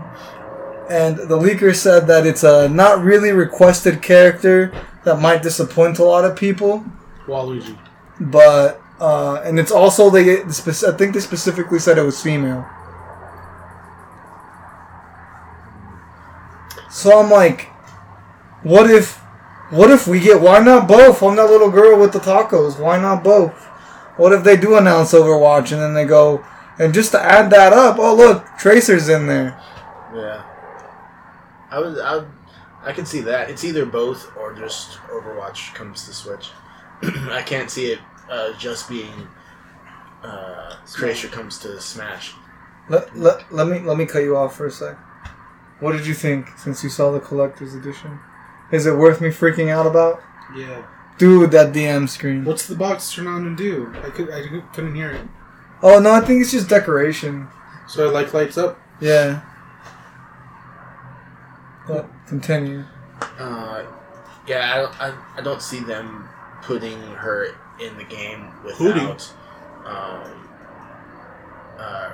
and 0.90 1.16
the 1.16 1.38
leaker 1.38 1.74
said 1.74 2.06
that 2.06 2.26
it's 2.26 2.44
a 2.44 2.68
not 2.68 3.02
really 3.02 3.32
requested 3.32 4.02
character 4.02 4.72
that 5.04 5.20
might 5.20 5.42
disappoint 5.42 5.98
a 5.98 6.04
lot 6.04 6.24
of 6.24 6.36
people, 6.36 6.84
Waluigi. 7.26 7.78
but 8.20 8.80
uh, 9.00 9.42
and 9.44 9.58
it's 9.58 9.70
also 9.70 10.10
they 10.10 10.40
I 10.42 10.44
think 10.44 11.14
they 11.14 11.20
specifically 11.20 11.78
said 11.78 11.98
it 11.98 12.02
was 12.02 12.22
female. 12.22 12.66
So 16.90 17.20
I'm 17.20 17.30
like, 17.30 17.66
what 18.62 18.90
if, 18.90 19.18
what 19.70 19.90
if 19.90 20.08
we 20.08 20.18
get? 20.18 20.40
Why 20.40 20.58
not 20.58 20.88
both? 20.88 21.22
I'm 21.22 21.36
that 21.36 21.48
little 21.48 21.70
girl 21.70 22.00
with 22.00 22.12
the 22.12 22.18
tacos. 22.18 22.80
Why 22.80 22.98
not 23.00 23.22
both? 23.22 23.52
What 24.16 24.32
if 24.32 24.42
they 24.42 24.56
do 24.56 24.76
announce 24.76 25.12
Overwatch 25.12 25.70
and 25.70 25.80
then 25.80 25.94
they 25.94 26.04
go 26.04 26.44
and 26.78 26.92
just 26.92 27.12
to 27.12 27.22
add 27.22 27.50
that 27.50 27.72
up? 27.72 27.98
Oh 28.00 28.16
look, 28.16 28.44
Tracer's 28.58 29.08
in 29.08 29.28
there. 29.28 29.62
Yeah. 30.12 30.42
I 31.70 31.78
was 31.78 32.00
I 32.00 32.24
I 32.82 32.92
can 32.92 33.06
see 33.06 33.20
that. 33.20 33.48
It's 33.48 33.62
either 33.62 33.86
both 33.86 34.36
or 34.36 34.54
just 34.54 34.98
Overwatch 35.02 35.74
comes 35.74 36.04
to 36.06 36.12
Switch. 36.12 36.50
I 37.02 37.42
can't 37.42 37.70
see 37.70 37.92
it 37.92 38.00
uh, 38.30 38.52
just 38.58 38.88
being 38.88 39.28
uh, 40.22 40.74
Tracer 40.92 41.28
comes 41.28 41.58
to 41.60 41.80
Smash. 41.80 42.34
Let, 42.88 43.16
let, 43.16 43.52
let 43.52 43.66
me 43.68 43.78
let 43.80 43.96
me 43.98 44.06
cut 44.06 44.22
you 44.22 44.36
off 44.36 44.56
for 44.56 44.66
a 44.66 44.70
sec. 44.70 44.96
What 45.80 45.92
did 45.92 46.06
you 46.06 46.14
think 46.14 46.48
since 46.58 46.82
you 46.82 46.90
saw 46.90 47.12
the 47.12 47.20
collector's 47.20 47.74
edition? 47.74 48.18
Is 48.72 48.86
it 48.86 48.96
worth 48.96 49.20
me 49.20 49.28
freaking 49.28 49.68
out 49.70 49.86
about? 49.86 50.20
Yeah. 50.56 50.84
Dude, 51.18 51.50
that 51.52 51.72
DM 51.72 52.08
screen. 52.08 52.44
What's 52.44 52.66
the 52.66 52.74
box 52.76 53.12
turn 53.12 53.26
on 53.26 53.46
and 53.46 53.56
do? 53.56 53.92
I 54.02 54.10
could 54.10 54.30
I 54.30 54.42
couldn't 54.74 54.94
hear 54.94 55.10
it. 55.10 55.26
Oh 55.82 55.98
no, 56.00 56.12
I 56.12 56.20
think 56.20 56.40
it's 56.42 56.50
just 56.52 56.68
decoration. 56.68 57.48
So 57.86 58.08
it 58.08 58.12
like 58.12 58.32
lights 58.34 58.58
up. 58.58 58.80
Yeah. 59.00 59.42
But 61.86 62.08
continue. 62.26 62.84
Uh, 63.38 63.84
yeah, 64.46 64.72
I, 64.74 64.76
don't- 64.78 65.00
I, 65.00 65.18
I 65.36 65.40
don't 65.42 65.62
see 65.62 65.80
them 65.80 66.28
putting 66.62 67.00
her 67.00 67.48
in 67.80 67.96
the 67.96 68.04
game 68.04 68.48
without 68.64 69.32
um, 69.84 70.48
uh, 71.78 72.10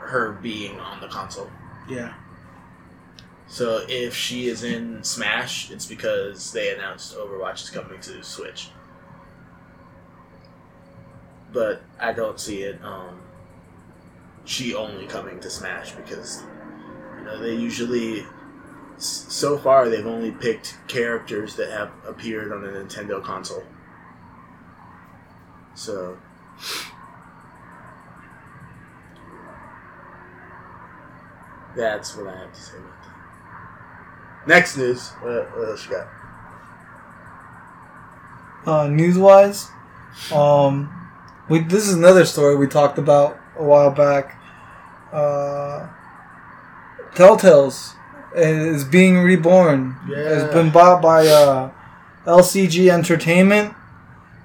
her 0.00 0.38
being 0.42 0.78
on 0.78 1.00
the 1.00 1.08
console. 1.08 1.50
Yeah. 1.88 2.14
So 3.48 3.84
if 3.88 4.14
she 4.14 4.48
is 4.48 4.64
in 4.64 5.02
Smash, 5.04 5.70
it's 5.70 5.86
because 5.86 6.52
they 6.52 6.74
announced 6.74 7.16
Overwatch 7.16 7.62
is 7.62 7.70
coming 7.70 8.00
to 8.00 8.22
Switch. 8.22 8.70
But 11.52 11.82
I 12.00 12.12
don't 12.12 12.40
see 12.40 12.62
it. 12.62 12.82
Um, 12.82 13.20
she 14.44 14.74
only 14.74 15.06
coming 15.06 15.40
to 15.40 15.50
Smash 15.50 15.92
because 15.92 16.42
you 17.18 17.24
know 17.24 17.40
they 17.40 17.54
usually. 17.54 18.24
So 18.98 19.58
far, 19.58 19.90
they've 19.90 20.06
only 20.06 20.30
picked 20.30 20.78
characters 20.88 21.56
that 21.56 21.70
have 21.70 21.90
appeared 22.06 22.50
on 22.50 22.64
a 22.64 22.68
Nintendo 22.68 23.22
console. 23.22 23.62
So. 25.76 26.16
That's 31.76 32.16
what 32.16 32.26
I 32.28 32.38
have 32.38 32.52
to 32.52 32.60
say 32.60 32.78
about 32.78 32.90
that. 33.02 34.48
Next 34.48 34.76
news. 34.76 35.10
What, 35.20 35.56
what 35.56 35.68
else 35.68 35.84
you 35.86 35.92
got? 35.92 36.08
Uh, 38.66 38.88
news 38.88 39.16
wise, 39.16 39.68
um, 40.34 40.90
we 41.48 41.60
this 41.60 41.86
is 41.86 41.94
another 41.94 42.24
story 42.24 42.56
we 42.56 42.66
talked 42.66 42.98
about 42.98 43.38
a 43.56 43.62
while 43.62 43.92
back. 43.92 44.36
Uh, 45.12 45.86
Telltale's 47.14 47.94
is 48.34 48.82
being 48.84 49.18
reborn. 49.18 49.96
It's 50.08 50.42
Yeah. 50.44 50.52
been 50.52 50.70
bought 50.70 51.00
by 51.00 51.28
uh, 51.28 51.70
LCG 52.26 52.90
Entertainment, 52.90 53.72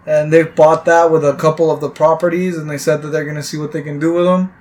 and 0.06 0.32
they've 0.34 0.54
bought 0.56 0.86
that 0.86 1.12
with 1.12 1.24
a 1.26 1.36
couple 1.36 1.70
of 1.72 1.80
the 1.82 1.90
properties, 1.90 2.58
and 2.58 2.70
they 2.70 2.78
said 2.78 3.02
that 3.02 3.10
they're 3.10 3.26
gonna 3.26 3.44
see 3.44 3.58
what 3.58 3.72
they 3.72 3.82
can 3.82 4.00
do 4.00 4.14
with 4.14 4.26
them. 4.26 4.54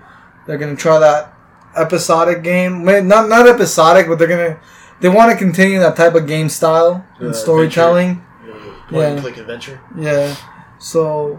They're 0.46 0.58
gonna 0.58 0.76
try 0.76 0.98
that 0.98 1.32
episodic 1.76 2.42
game, 2.42 2.84
not 2.84 3.28
not 3.28 3.48
episodic, 3.48 4.08
but 4.08 4.18
they're 4.18 4.28
gonna 4.28 4.58
they 5.00 5.08
want 5.08 5.30
to 5.32 5.36
continue 5.38 5.78
that 5.80 5.96
type 5.96 6.14
of 6.14 6.26
game 6.26 6.48
style 6.48 7.04
Uh, 7.20 7.26
and 7.26 7.36
storytelling. 7.36 8.24
You 8.44 8.52
know, 8.52 8.58
point 8.88 9.04
and 9.04 9.14
Yeah. 9.16 9.20
click 9.22 9.36
adventure. 9.38 9.80
Yeah. 9.96 10.34
So, 10.78 11.38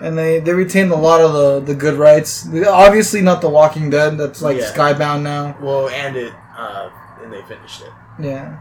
and 0.00 0.16
they 0.16 0.40
they 0.40 0.52
retained 0.54 0.92
a 0.92 0.96
lot 0.96 1.20
of 1.20 1.32
the 1.32 1.60
the 1.60 1.74
good 1.74 1.94
rights. 1.98 2.48
Obviously, 2.66 3.20
not 3.20 3.40
The 3.40 3.48
Walking 3.48 3.90
Dead. 3.90 4.16
That's 4.16 4.40
like 4.42 4.58
Yeah. 4.58 4.70
Skybound 4.72 5.22
now. 5.22 5.56
Well, 5.60 5.88
and 5.88 6.16
it, 6.16 6.32
uh, 6.56 6.88
and 7.22 7.32
they 7.32 7.42
finished 7.42 7.82
it. 7.82 7.92
Yeah. 8.20 8.56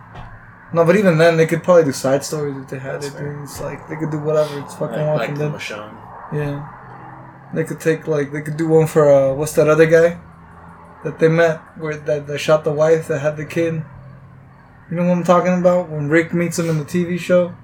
No, 0.73 0.83
but 0.85 0.95
even 0.97 1.17
then, 1.17 1.37
they 1.37 1.45
could 1.47 1.63
probably 1.63 1.85
do 1.85 1.91
side 1.93 2.23
stories 2.25 2.57
if 2.57 2.67
they 2.67 2.77
had 2.79 2.95
That's 2.95 3.07
it. 3.07 3.13
fair. 3.13 3.33
dude. 3.33 3.43
It's 3.43 3.61
like 3.61 3.87
they 3.87 3.95
could 3.95 4.11
do 4.11 4.19
whatever. 4.19 4.59
It's 4.59 4.75
fucking 4.75 4.97
Like, 4.97 5.07
like 5.07 5.19
Walking 5.29 5.35
the 5.35 5.49
Dead. 5.49 5.53
Michonne. 5.59 5.97
Yeah. 6.33 6.73
They 7.53 7.63
could 7.63 7.79
take 7.79 8.07
like 8.07 8.31
they 8.33 8.41
could 8.41 8.57
do 8.57 8.67
one 8.67 8.87
for 8.87 9.09
uh 9.09 9.33
what's 9.33 9.53
that 9.53 9.69
other 9.69 9.85
guy 9.85 10.19
that 11.05 11.19
they 11.19 11.29
met 11.29 11.59
where 11.77 11.95
that, 11.95 12.27
that 12.27 12.37
shot 12.39 12.65
the 12.65 12.73
wife 12.73 13.07
that 13.07 13.19
had 13.19 13.37
the 13.37 13.45
kid. 13.45 13.75
You 14.89 14.97
know 14.97 15.05
what 15.05 15.17
I'm 15.17 15.23
talking 15.23 15.53
about? 15.57 15.89
When 15.89 16.09
Rick 16.09 16.33
meets 16.33 16.59
him 16.59 16.69
in 16.69 16.77
the 16.79 16.85
TV 16.85 17.17
show. 17.19 17.55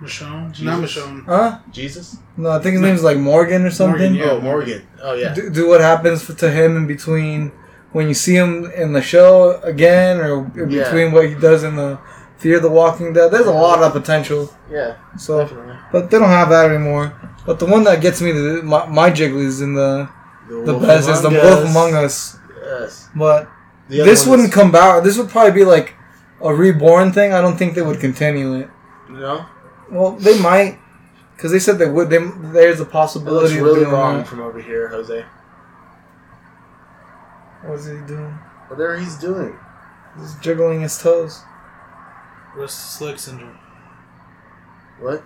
Michonne? 0.00 0.52
Jesus. 0.52 0.64
Not 0.64 0.80
Michonne. 0.84 1.28
Uh, 1.28 1.50
Huh? 1.50 1.58
Jesus? 1.72 2.18
No, 2.36 2.50
I 2.50 2.60
think 2.60 2.74
his 2.74 2.82
name's 2.82 3.02
like 3.02 3.18
Morgan 3.18 3.64
or 3.64 3.70
something. 3.70 4.12
Morgan, 4.12 4.14
Yeah, 4.14 4.30
oh, 4.32 4.40
Morgan. 4.40 4.86
Oh, 5.02 5.14
yeah. 5.14 5.34
do, 5.34 5.50
do 5.50 5.66
what 5.68 5.80
happens 5.80 6.22
for, 6.24 6.34
to 6.34 6.50
him 6.50 6.76
in 6.76 6.86
between 6.86 7.50
when 7.92 8.08
you 8.08 8.14
see 8.14 8.34
him 8.34 8.70
in 8.76 8.92
the 8.92 9.02
show 9.02 9.60
again 9.62 10.20
or 10.20 10.50
Yeah. 10.54 10.84
between 10.84 11.12
what 11.12 11.28
he 11.28 11.34
does 11.34 11.62
in 11.64 11.76
the 11.76 11.98
Fear 12.38 12.60
the 12.60 12.70
Walking 12.70 13.12
Dead. 13.12 13.32
There's 13.32 13.46
a 13.46 13.50
lot 13.52 13.82
of 13.82 13.92
potential. 13.92 14.52
Yeah, 14.70 14.94
So, 15.16 15.40
definitely. 15.40 15.74
but 15.90 16.08
they 16.10 16.18
don't 16.20 16.28
have 16.28 16.50
that 16.50 16.70
anymore. 16.70 17.12
But 17.46 17.58
the 17.58 17.66
one 17.66 17.82
that 17.84 18.00
gets 18.00 18.20
me 18.20 18.32
to 18.32 18.62
my, 18.62 18.86
my 18.86 19.10
Jiggly's 19.10 19.60
in 19.60 19.74
the 19.74 20.08
the 20.48 20.72
Wolf 20.74 20.82
best 20.86 21.08
is 21.08 21.20
the 21.22 21.30
Wolf. 21.30 21.68
Among 21.68 21.94
Us. 21.94 22.36
Yes. 22.64 23.08
But 23.16 23.48
this 23.88 24.26
wouldn't 24.26 24.48
is- 24.50 24.54
come 24.54 24.70
back. 24.70 25.02
This 25.02 25.18
would 25.18 25.30
probably 25.30 25.52
be 25.52 25.64
like 25.64 25.94
a 26.40 26.54
reborn 26.54 27.10
thing. 27.12 27.32
I 27.32 27.40
don't 27.40 27.56
think 27.56 27.74
they 27.74 27.82
would 27.82 27.98
continue 28.00 28.54
it. 28.60 28.68
No? 29.10 29.44
Well, 29.90 30.12
they 30.12 30.38
might. 30.40 30.78
Because 31.34 31.50
they 31.52 31.58
said 31.58 31.78
they 31.78 31.88
would. 31.88 32.08
They, 32.10 32.18
there's 32.18 32.78
a 32.78 32.82
It 32.82 32.86
looks 32.86 32.92
possibility 32.92 33.56
of 33.58 33.62
really 33.64 33.80
doing 33.80 33.92
wrong 33.92 34.18
that. 34.18 34.26
from 34.28 34.40
over 34.40 34.60
here, 34.60 34.88
Jose. 34.88 35.24
What's 37.64 37.86
he 37.86 37.92
doing? 38.06 38.38
Whatever 38.68 38.98
he's 38.98 39.16
doing. 39.16 39.58
He's 40.18 40.34
jiggling 40.36 40.80
his 40.82 40.98
toes. 41.00 41.42
Restless 42.56 43.00
leg 43.00 43.18
syndrome. 43.18 43.58
What? 45.00 45.22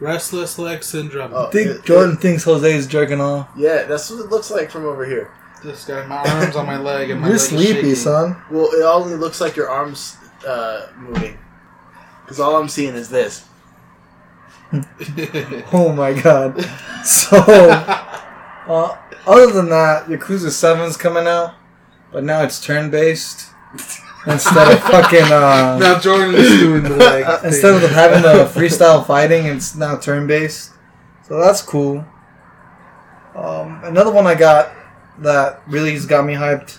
Restless 0.00 0.58
leg 0.58 0.82
syndrome. 0.82 1.32
Oh. 1.34 1.46
I 1.46 1.50
think 1.50 1.66
it- 1.68 1.84
Jordan 1.84 2.16
thinks 2.16 2.44
Jose 2.44 2.70
is 2.74 2.86
jerking 2.86 3.20
off. 3.20 3.48
Yeah, 3.56 3.84
that's 3.84 4.10
what 4.10 4.20
it 4.24 4.30
looks 4.30 4.50
like 4.50 4.70
from 4.70 4.84
over 4.86 5.04
here. 5.06 5.30
This 5.64 5.84
guy, 5.86 6.04
my 6.06 6.18
arms 6.18 6.54
on 6.54 6.66
my 6.66 6.76
leg 6.78 7.10
and 7.10 7.20
my 7.20 7.28
You're 7.28 7.36
leg 7.36 7.42
is 7.42 7.48
sleepy, 7.48 7.72
shaking. 7.74 7.94
son. 7.94 8.42
Well, 8.50 8.68
it 8.72 8.82
only 8.82 9.16
looks 9.16 9.40
like 9.40 9.56
your 9.56 9.68
arms 9.70 10.16
uh, 10.46 10.88
moving. 10.96 11.38
Because 12.24 12.38
all 12.40 12.56
I'm 12.56 12.68
seeing 12.68 12.94
is 12.94 13.08
this. 13.08 13.44
Oh 15.72 15.92
my 15.96 16.12
god. 16.12 16.60
So, 17.04 17.36
uh, 17.38 18.98
other 19.26 19.50
than 19.52 19.68
that, 19.70 20.06
Yakuza 20.06 20.48
7's 20.48 20.96
coming 20.96 21.26
out, 21.26 21.54
but 22.12 22.24
now 22.24 22.42
it's 22.42 22.64
turn 22.64 22.90
based 22.90 23.50
instead 24.26 24.72
of 24.72 24.80
fucking. 24.84 25.22
Uh, 25.24 25.78
now 25.80 25.98
Jordan 25.98 26.34
is 26.34 26.48
doing 26.60 26.82
the 26.82 26.90
leg. 26.96 27.24
instead 27.44 27.82
of 27.82 27.90
having 27.90 28.22
the 28.22 28.44
freestyle 28.46 29.04
fighting, 29.06 29.46
it's 29.46 29.74
now 29.74 29.96
turn 29.96 30.26
based. 30.26 30.72
So 31.26 31.38
that's 31.40 31.60
cool. 31.62 32.04
Um, 33.34 33.80
another 33.84 34.10
one 34.12 34.26
I 34.26 34.34
got 34.34 34.72
that 35.18 35.60
really 35.68 35.92
has 35.92 36.06
got 36.06 36.24
me 36.24 36.34
hyped 36.34 36.78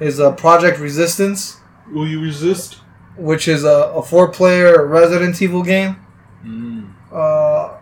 is 0.00 0.20
uh, 0.20 0.32
Project 0.32 0.78
Resistance, 0.80 1.58
Will 1.92 2.06
you 2.06 2.20
resist? 2.20 2.80
which 3.16 3.46
is 3.46 3.62
a, 3.64 3.92
a 3.94 4.02
four 4.02 4.28
player 4.28 4.84
Resident 4.86 5.40
Evil 5.40 5.62
game. 5.62 5.96
uh, 7.12 7.78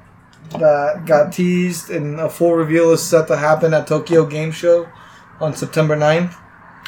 that 0.59 1.05
got 1.07 1.32
teased, 1.32 1.90
and 1.90 2.20
a 2.20 2.28
full 2.28 2.55
reveal 2.55 2.90
is 2.92 3.03
set 3.03 3.26
to 3.28 3.36
happen 3.36 3.74
at 3.74 3.86
Tokyo 3.86 4.26
Game 4.26 4.53
Show 4.53 4.88
on 5.40 5.55
September 5.55 5.96
9th. 5.96 6.34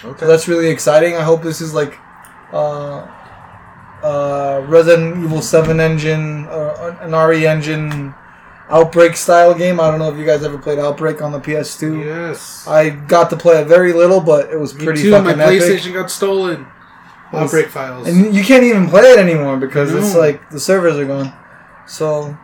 Okay. 0.05 0.21
So 0.21 0.27
that's 0.27 0.49
really 0.49 0.69
exciting. 0.69 1.15
I 1.17 1.23
hope 1.23 1.43
this 1.43 1.61
is 1.61 1.73
like 1.75 1.99
uh, 2.53 3.07
uh, 4.03 4.65
Resident 4.69 5.25
Evil 5.25 5.41
7 5.43 5.81
engine 5.81 6.47
or 6.47 6.91
an 7.01 7.13
RE 7.15 7.47
engine 7.47 8.15
Outbreak 8.71 9.17
style 9.17 9.55
game. 9.55 9.79
I 9.79 9.91
don't 9.91 9.99
know 9.99 10.11
if 10.11 10.19
you 10.19 10.25
guys 10.25 10.43
ever 10.43 10.59
played 10.59 10.79
Outbreak 10.79 11.21
on 11.23 11.33
the 11.33 11.41
PS2. 11.41 12.05
Yes. 12.05 12.67
I 12.67 12.91
got 12.91 13.31
to 13.31 13.37
play 13.37 13.61
it 13.61 13.67
very 13.67 13.93
little, 13.93 14.21
but 14.21 14.51
it 14.51 14.59
was 14.59 14.75
Me 14.75 14.85
pretty 14.85 15.03
too. 15.03 15.11
fucking 15.11 15.37
My 15.37 15.45
epic. 15.45 15.61
PlayStation 15.61 15.93
got 15.93 16.11
stolen. 16.11 16.67
Outbreak 17.33 17.67
files. 17.69 18.07
And 18.09 18.35
you 18.35 18.45
can't 18.45 18.63
even 18.65 18.89
play 18.89 19.03
it 19.03 19.19
anymore 19.19 19.57
because 19.59 19.93
it's 19.93 20.15
like 20.15 20.51
the 20.51 20.61
servers 20.61 20.97
are 20.97 21.05
gone. 21.05 21.33
So, 21.87 22.37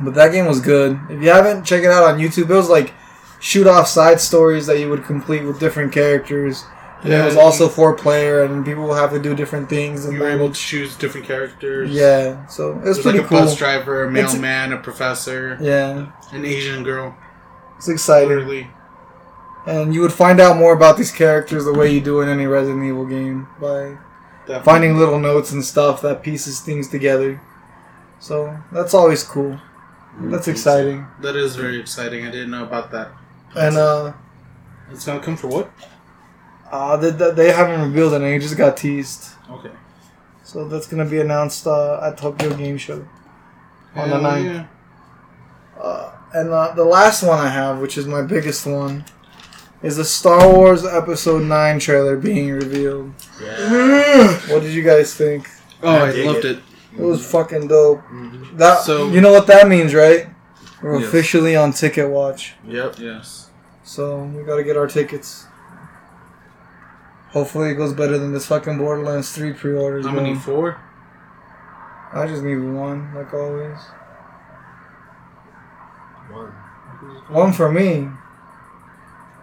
but 0.00 0.14
that 0.14 0.32
game 0.32 0.46
was 0.46 0.60
good. 0.60 0.98
If 1.10 1.22
you 1.22 1.30
haven't, 1.30 1.64
check 1.64 1.82
it 1.82 1.90
out 1.90 2.04
on 2.04 2.18
YouTube. 2.18 2.50
It 2.50 2.54
was 2.54 2.68
like 2.68 2.92
shoot 3.40 3.66
off 3.66 3.86
side 3.88 4.20
stories 4.20 4.66
that 4.66 4.78
you 4.78 4.88
would 4.90 5.04
complete 5.04 5.44
with 5.44 5.60
different 5.60 5.92
characters. 5.92 6.64
And 7.04 7.12
it 7.12 7.24
was 7.24 7.36
also 7.36 7.68
four 7.68 7.94
player, 7.94 8.42
and 8.42 8.64
people 8.66 8.82
will 8.82 8.94
have 8.96 9.12
to 9.12 9.20
do 9.20 9.32
different 9.32 9.68
things. 9.68 10.04
And 10.04 10.14
You 10.14 10.20
were 10.20 10.30
able 10.30 10.48
to 10.48 10.54
choose 10.60 10.96
different 10.96 11.28
characters. 11.28 11.90
yeah, 11.90 12.44
so 12.46 12.70
it 12.72 12.74
was 12.78 12.82
There's 12.84 13.00
pretty 13.02 13.18
like 13.18 13.26
a 13.26 13.28
cool. 13.28 13.38
bus 13.38 13.56
driver, 13.56 14.02
a 14.04 14.10
mailman, 14.10 14.72
a 14.72 14.78
professor, 14.78 15.56
Yeah, 15.60 16.10
an 16.32 16.44
Asian 16.44 16.82
girl. 16.82 17.16
it's 17.76 17.88
exciting. 17.88 18.30
Literally. 18.30 18.66
And 19.64 19.94
you 19.94 20.00
would 20.00 20.12
find 20.12 20.40
out 20.40 20.56
more 20.56 20.72
about 20.72 20.96
these 20.96 21.12
characters 21.12 21.64
the 21.66 21.72
way 21.72 21.92
you 21.92 22.00
do 22.00 22.20
in 22.20 22.28
any 22.28 22.46
Resident 22.46 22.84
Evil 22.84 23.06
game 23.06 23.46
by 23.60 23.96
Definitely. 24.46 24.64
finding 24.64 24.96
little 24.98 25.20
notes 25.20 25.52
and 25.52 25.64
stuff 25.64 26.02
that 26.02 26.24
pieces 26.24 26.58
things 26.60 26.88
together. 26.88 27.40
So 28.18 28.58
that's 28.72 28.92
always 28.94 29.22
cool. 29.22 29.60
That's 30.20 30.48
exciting. 30.48 31.06
That 31.20 31.36
is 31.36 31.54
very 31.56 31.78
exciting. 31.80 32.26
I 32.26 32.30
didn't 32.30 32.50
know 32.50 32.64
about 32.64 32.90
that. 32.90 33.08
And 33.56 33.76
uh, 33.76 34.12
It's 34.90 35.04
gonna 35.06 35.20
come 35.20 35.36
for 35.36 35.48
what? 35.48 35.70
uh 36.70 36.96
they, 36.98 37.10
they- 37.10 37.30
they 37.32 37.52
haven't 37.52 37.80
revealed 37.80 38.12
it. 38.14 38.22
It 38.22 38.40
just 38.40 38.56
got 38.56 38.76
teased. 38.76 39.28
Okay. 39.50 39.70
So 40.44 40.66
that's 40.68 40.86
gonna 40.86 41.04
be 41.04 41.20
announced 41.20 41.66
uh, 41.66 42.00
at 42.02 42.18
Tokyo 42.18 42.54
Game 42.54 42.78
Show 42.78 43.06
on 43.94 44.10
the 44.10 44.18
Hell 44.20 44.32
9th. 44.32 44.44
yeah. 44.44 44.66
Uh, 45.80 46.12
and 46.34 46.50
uh, 46.50 46.74
the 46.74 46.84
last 46.84 47.22
one 47.22 47.38
I 47.38 47.48
have, 47.48 47.78
which 47.80 47.96
is 47.96 48.06
my 48.06 48.22
biggest 48.22 48.66
one, 48.66 49.04
is 49.82 49.96
the 49.96 50.04
Star 50.04 50.52
Wars 50.52 50.84
Episode 50.84 51.42
Nine 51.44 51.78
trailer 51.78 52.16
being 52.16 52.50
revealed. 52.50 53.12
Yeah. 53.42 54.26
What 54.52 54.62
did 54.62 54.72
you 54.74 54.82
guys 54.82 55.14
think? 55.14 55.48
Oh, 55.82 55.88
I 55.88 56.08
I, 56.10 56.24
loved 56.24 56.44
it. 56.44 56.58
it. 56.58 56.62
It 56.96 57.00
was 57.02 57.24
fucking 57.30 57.68
dope. 57.68 58.02
Mhm. 58.10 58.56
That 58.56 58.80
So- 58.80 59.08
you 59.08 59.20
know 59.20 59.32
what 59.32 59.46
that 59.48 59.68
means, 59.68 59.94
right? 59.94 60.28
We're 60.82 60.98
Yes. 61.00 61.08
officially 61.08 61.56
on 61.56 61.72
Ticket 61.72 62.08
Watch, 62.08 62.54
Yep. 62.64 62.94
Yes. 62.98 63.50
so 63.82 64.18
we 64.20 64.42
gotta 64.44 64.62
get 64.62 64.76
our 64.76 64.86
tickets. 64.86 65.46
Hopefully, 67.32 67.70
it 67.70 67.74
goes 67.74 67.92
better 67.92 68.16
than 68.16 68.32
this 68.32 68.46
fucking 68.46 68.78
Borderlands 68.78 69.32
Three 69.32 69.52
pre-orders. 69.52 70.06
How 70.06 70.12
many? 70.12 70.30
going. 70.30 70.40
Four? 70.40 70.76
I 72.14 72.26
just 72.26 72.42
need 72.42 72.56
one, 72.56 73.12
like 73.14 73.34
always. 73.34 73.76
One. 76.30 76.52
One 77.28 77.52
for 77.52 77.70
me. 77.70 78.08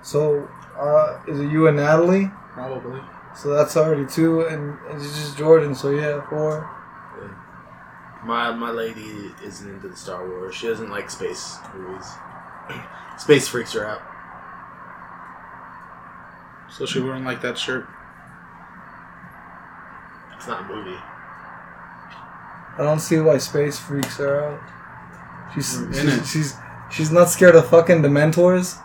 So, 0.02 0.48
uh, 0.80 1.18
is 1.28 1.40
it 1.40 1.52
you 1.52 1.68
and 1.68 1.78
Natalie? 1.78 2.32
Probably. 2.54 3.02
So 3.36 3.50
that's 3.54 3.76
already 3.76 4.06
two, 4.06 4.42
and 4.42 4.78
it's 4.92 5.04
just 5.16 5.38
Jordan. 5.38 5.76
So 5.76 5.90
yeah, 5.90 6.22
four. 6.30 6.70
My 8.26 8.52
my 8.52 8.72
lady 8.72 9.32
isn't 9.44 9.70
into 9.70 9.88
the 9.88 9.96
Star 9.96 10.28
Wars. 10.28 10.56
She 10.56 10.68
doesn't 10.68 10.90
like 10.90 11.10
space 11.12 11.58
movies. 11.76 12.08
space 13.20 13.48
freaks 13.48 13.74
her 13.74 13.86
out. 13.86 14.02
So 16.72 16.86
she 16.86 17.00
wouldn't 17.00 17.24
like 17.24 17.42
that 17.42 17.58
shirt. 17.58 17.88
It's 20.36 20.48
not 20.48 20.62
a 20.70 20.74
movie. 20.74 20.98
I 22.78 22.80
don't 22.80 23.00
see 23.00 23.20
why 23.20 23.38
space 23.38 23.78
freaks 23.80 24.18
her 24.18 24.44
out. 24.44 24.60
She's 25.54 25.76
In 25.78 25.94
she's, 25.94 26.04
it. 26.18 26.26
she's 26.26 26.54
she's 26.92 27.12
not 27.12 27.30
scared 27.30 27.56
of 27.56 27.70
fucking 27.70 28.02
Dementors, 28.02 28.78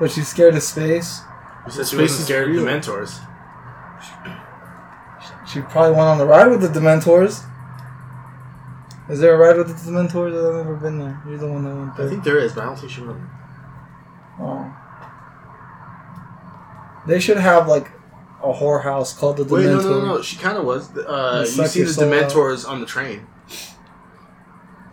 but 0.00 0.10
she's 0.10 0.26
scared 0.26 0.54
of 0.56 0.62
space. 0.62 1.20
Who 1.64 1.70
said 1.70 1.86
she 1.86 1.96
Space 1.96 2.00
wasn't 2.00 2.20
is 2.20 2.24
scared 2.24 2.48
of 2.48 2.54
real. 2.56 2.64
Dementors? 2.64 3.20
She 5.46 5.60
probably 5.60 5.90
went 5.92 6.08
on 6.08 6.18
the 6.18 6.26
ride 6.26 6.48
with 6.48 6.62
the 6.62 6.68
Dementors. 6.68 7.44
Is 9.10 9.18
there 9.20 9.34
a 9.34 9.38
ride 9.38 9.56
with 9.56 9.68
the 9.68 9.74
Dementors? 9.90 10.32
that 10.32 10.48
I've 10.48 10.54
never 10.66 10.76
been 10.76 10.98
there. 10.98 11.20
You're 11.26 11.38
the 11.38 11.48
one 11.48 11.64
that 11.64 11.74
went 11.74 11.96
there. 11.96 12.06
I 12.06 12.08
think 12.08 12.24
there 12.24 12.38
is, 12.38 12.52
but 12.52 12.62
I 12.62 12.66
don't 12.66 12.78
think 12.78 12.92
she 12.92 13.00
went. 13.02 13.18
Oh. 14.40 14.72
They 17.06 17.18
should 17.18 17.38
have 17.38 17.66
like 17.66 17.88
a 18.42 18.52
whorehouse 18.52 19.16
called 19.18 19.36
the 19.38 19.44
Dementor. 19.44 19.50
Wait, 19.52 19.64
Dementor. 19.66 19.82
no, 19.84 20.00
no, 20.00 20.06
no. 20.16 20.22
She 20.22 20.36
kind 20.36 20.56
of 20.58 20.64
was. 20.64 20.96
Uh, 20.96 21.44
You 21.48 21.62
you 21.62 21.66
see 21.68 21.82
the 21.82 21.92
soul 21.92 22.12
out. 22.12 22.30
Dementors 22.30 22.68
on 22.68 22.80
the 22.80 22.86
train. 22.86 23.26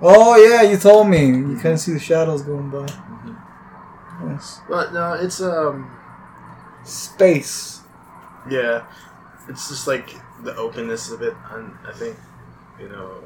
Oh 0.02 0.36
yeah, 0.36 0.62
you 0.64 0.78
told 0.78 1.08
me. 1.10 1.26
You 1.28 1.56
couldn't 1.58 1.80
see 1.80 1.94
the 1.94 2.00
shadows 2.00 2.42
going 2.44 2.70
by. 2.70 2.86
Yes. 4.26 4.62
But 4.70 4.94
no, 4.94 5.14
it's 5.14 5.42
um, 5.42 5.92
Space. 6.84 7.82
yeah, 8.50 8.86
it's 9.50 9.70
just 9.70 9.88
like 9.88 10.10
the 10.44 10.56
openness 10.56 11.12
of 11.12 11.22
it. 11.22 11.34
And 11.52 11.74
I 11.88 11.92
think, 11.94 12.16
you 12.80 12.90
know, 12.90 13.22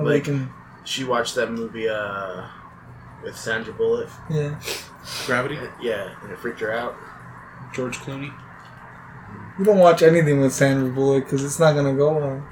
Nobody 0.00 0.16
Like- 0.16 0.24
can. 0.24 0.52
she 0.84 1.04
watched 1.04 1.34
that 1.36 1.50
movie 1.50 1.88
uh 1.88 2.42
with 3.22 3.36
Sandra 3.36 3.72
Bullock. 3.72 4.08
Yeah. 4.30 4.54
Gravity. 5.26 5.58
Yeah, 5.80 6.08
and 6.22 6.32
it 6.32 6.38
freaked 6.38 6.60
her 6.60 6.72
out. 6.72 6.96
George 7.74 7.98
Clooney. 7.98 8.32
You 9.58 9.64
don't 9.64 9.78
watch 9.78 10.02
anything 10.02 10.40
with 10.40 10.52
Sandra 10.52 10.88
Bullock 10.90 11.24
because 11.24 11.44
it's 11.44 11.58
not 11.58 11.74
gonna 11.74 11.92
go 11.94 12.12
well. 12.12 12.42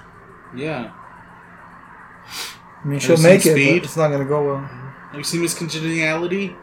Yeah. 0.54 0.90
I 2.84 2.86
mean, 2.86 2.98
she'll 3.00 3.16
make 3.18 3.44
it, 3.46 3.52
Speed? 3.52 3.80
but 3.80 3.84
it's 3.84 3.96
not 3.96 4.10
gonna 4.10 4.24
go 4.24 4.46
well. 4.46 4.58
Have 4.58 5.14
you 5.16 5.24
seen 5.24 5.40
Miss 5.42 5.54
Congeniality? 5.54 6.54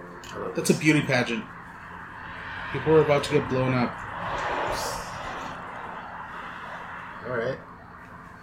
That's 0.55 0.69
a 0.69 0.73
beauty 0.75 1.01
pageant. 1.01 1.43
People 2.71 2.93
are 2.95 3.01
about 3.01 3.23
to 3.25 3.31
get 3.33 3.49
blown 3.49 3.73
up. 3.73 3.91
All 7.27 7.35
right. 7.37 7.57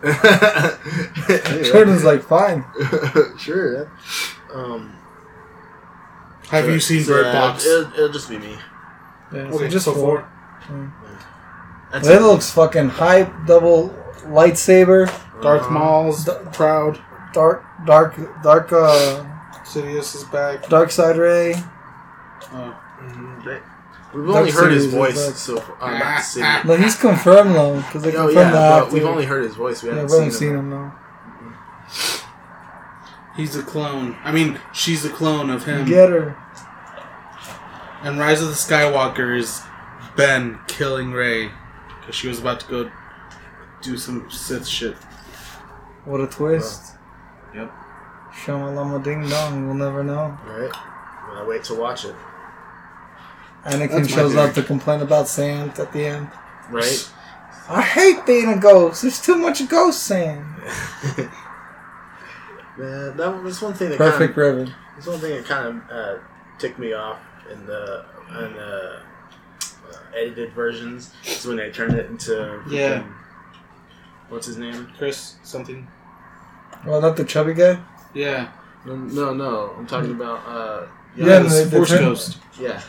Jordan's 1.72 2.04
like, 2.04 2.22
fine. 2.22 2.64
sure. 3.38 3.84
Yeah. 3.84 3.88
Um, 4.52 4.96
Have 6.50 6.64
so- 6.64 6.70
you 6.70 6.80
seen 6.80 7.02
so, 7.04 7.12
Bird 7.12 7.26
yeah, 7.26 7.32
Box? 7.32 7.64
It'll, 7.66 7.92
it'll 7.94 8.08
just 8.12 8.28
be 8.28 8.38
me. 8.38 8.56
Yeah, 9.32 9.50
so 9.50 9.56
Okay, 9.56 9.68
just 9.68 9.84
so 9.84 9.94
four. 9.94 10.28
four. 10.66 10.92
That's 11.92 12.08
That 12.08 12.22
looks 12.22 12.50
fucking 12.50 12.88
hype. 12.88 13.30
Double 13.46 13.90
lightsaber. 14.24 15.06
Darth 15.42 15.64
Uh, 15.66 15.70
Maul's 15.70 16.24
D- 16.24 16.32
proud. 16.52 16.98
Dark, 17.32 17.64
dark, 17.86 18.14
dark, 18.42 18.72
uh, 18.72 19.24
Sidious 19.64 20.14
is 20.14 20.24
back. 20.24 20.68
dark 20.68 20.90
side 20.90 21.16
Rey. 21.16 21.54
Oh. 22.52 22.78
mhm, 23.00 23.44
they- 24.12 24.18
We've 24.18 24.26
Dark 24.26 24.36
only 24.38 24.50
heard 24.50 24.72
his 24.72 24.86
voice, 24.86 25.26
back. 25.26 25.36
so 25.36 25.56
far. 25.58 25.76
I'm 25.80 25.98
not 25.98 26.06
ah, 26.18 26.20
seeing 26.20 26.46
it. 26.46 26.64
No, 26.66 26.76
he's 26.76 26.96
confirmed 26.96 27.54
though, 27.54 27.76
because 27.76 28.02
they 28.02 28.10
Oh 28.14 28.26
confirmed 28.26 28.34
yeah, 28.36 28.50
the 28.50 28.58
actor. 28.84 28.92
we've 28.94 29.04
only 29.06 29.24
heard 29.24 29.44
his 29.44 29.54
voice. 29.54 29.82
We 29.82 29.88
yeah, 29.88 29.94
haven't, 29.96 30.10
we 30.10 30.16
haven't 30.18 30.30
seen, 30.32 30.38
seen 30.40 30.50
him. 30.50 30.58
him 30.58 30.70
though. 30.70 30.92
He's 33.36 33.56
a 33.56 33.62
clone. 33.62 34.16
I 34.22 34.30
mean, 34.32 34.60
she's 34.74 35.04
a 35.04 35.08
clone 35.10 35.48
of 35.48 35.64
him. 35.64 35.86
Get 35.86 36.10
her. 36.10 36.36
And 38.02 38.18
Rise 38.18 38.42
of 38.42 38.48
the 38.48 38.54
Skywalker 38.54 39.38
is 39.38 39.62
Ben 40.16 40.58
killing 40.66 41.12
Rey 41.12 41.50
because 42.00 42.14
she 42.14 42.28
was 42.28 42.38
about 42.38 42.60
to 42.60 42.66
go 42.68 42.90
do 43.80 43.96
some 43.96 44.30
Sith 44.30 44.66
shit. 44.66 44.96
What 46.04 46.20
a 46.20 46.26
twist. 46.26 46.96
Yep. 47.54 47.72
Shamalama 48.34 49.02
ding 49.02 49.28
dong. 49.28 49.66
We'll 49.66 49.76
never 49.76 50.02
know. 50.04 50.36
All 50.46 50.58
right. 50.60 50.70
Well, 51.28 51.42
I 51.42 51.46
wait 51.46 51.64
to 51.64 51.74
watch 51.74 52.04
it. 52.04 52.14
Anakin 53.64 53.90
That's 53.90 54.10
my 54.10 54.16
shows 54.16 54.36
up 54.36 54.54
to 54.54 54.62
complain 54.62 55.00
about 55.02 55.28
sand 55.28 55.78
at 55.78 55.92
the 55.92 56.06
end. 56.06 56.28
Right. 56.70 57.10
I 57.68 57.80
hate 57.82 58.26
being 58.26 58.48
a 58.48 58.58
ghost. 58.58 59.02
There's 59.02 59.20
too 59.22 59.36
much 59.36 59.66
ghost 59.68 60.02
sand. 60.02 60.44
Man, 62.78 63.16
that 63.16 63.42
was 63.42 63.60
one 63.60 63.74
thing 63.74 63.90
that 63.90 63.98
Perfect 63.98 64.34
Kind 64.34 64.36
ribbon. 64.36 64.62
of, 64.68 64.74
that's 64.96 65.06
one 65.06 65.18
thing 65.20 65.36
that 65.36 65.44
kind 65.44 65.66
of 65.68 65.90
uh, 65.90 66.18
ticked 66.58 66.78
me 66.78 66.92
off 66.94 67.18
in 67.52 67.66
the 67.66 68.04
in 68.30 68.52
the 68.54 69.00
uh, 69.60 69.96
edited 70.16 70.52
versions. 70.54 71.12
Is 71.24 71.44
when 71.46 71.56
they 71.58 71.70
turned 71.70 71.94
it 71.94 72.06
into 72.06 72.62
Yeah. 72.68 73.00
freaking- 73.02 73.12
What's 74.30 74.46
his 74.46 74.56
name? 74.56 74.88
Chris, 74.96 75.34
something. 75.42 75.86
Well, 76.86 77.02
not 77.02 77.16
the 77.18 77.24
chubby 77.24 77.52
guy. 77.52 77.78
Yeah. 78.14 78.48
No, 78.86 78.96
no, 78.96 79.34
no. 79.34 79.74
I'm 79.76 79.86
talking 79.86 80.12
about. 80.12 80.40
Uh, 80.46 80.86
Yeah, 81.14 81.26
yeah, 81.26 81.38
no, 81.40 81.48
the 81.50 81.64
they 81.66 81.76
Force 81.76 81.90
Ghost. 81.92 82.38
yeah. 82.58 82.80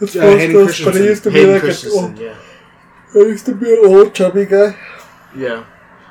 It's 0.00 0.14
Yeah, 0.14 0.22
Force 0.22 0.40
Hayden 0.40 0.56
Ghost, 0.56 0.84
but 0.84 0.94
he 0.94 1.04
used 1.04 1.22
to 1.24 1.30
be 1.30 1.46
like 1.46 1.60
Christensen. 1.60 2.18
a. 2.18 2.20
Yeah. 2.20 2.34
He 3.12 3.18
used 3.20 3.46
to 3.46 3.54
be 3.54 3.72
an 3.72 3.80
old 3.86 4.14
chubby 4.14 4.44
guy. 4.44 4.76
Yeah. 5.36 5.64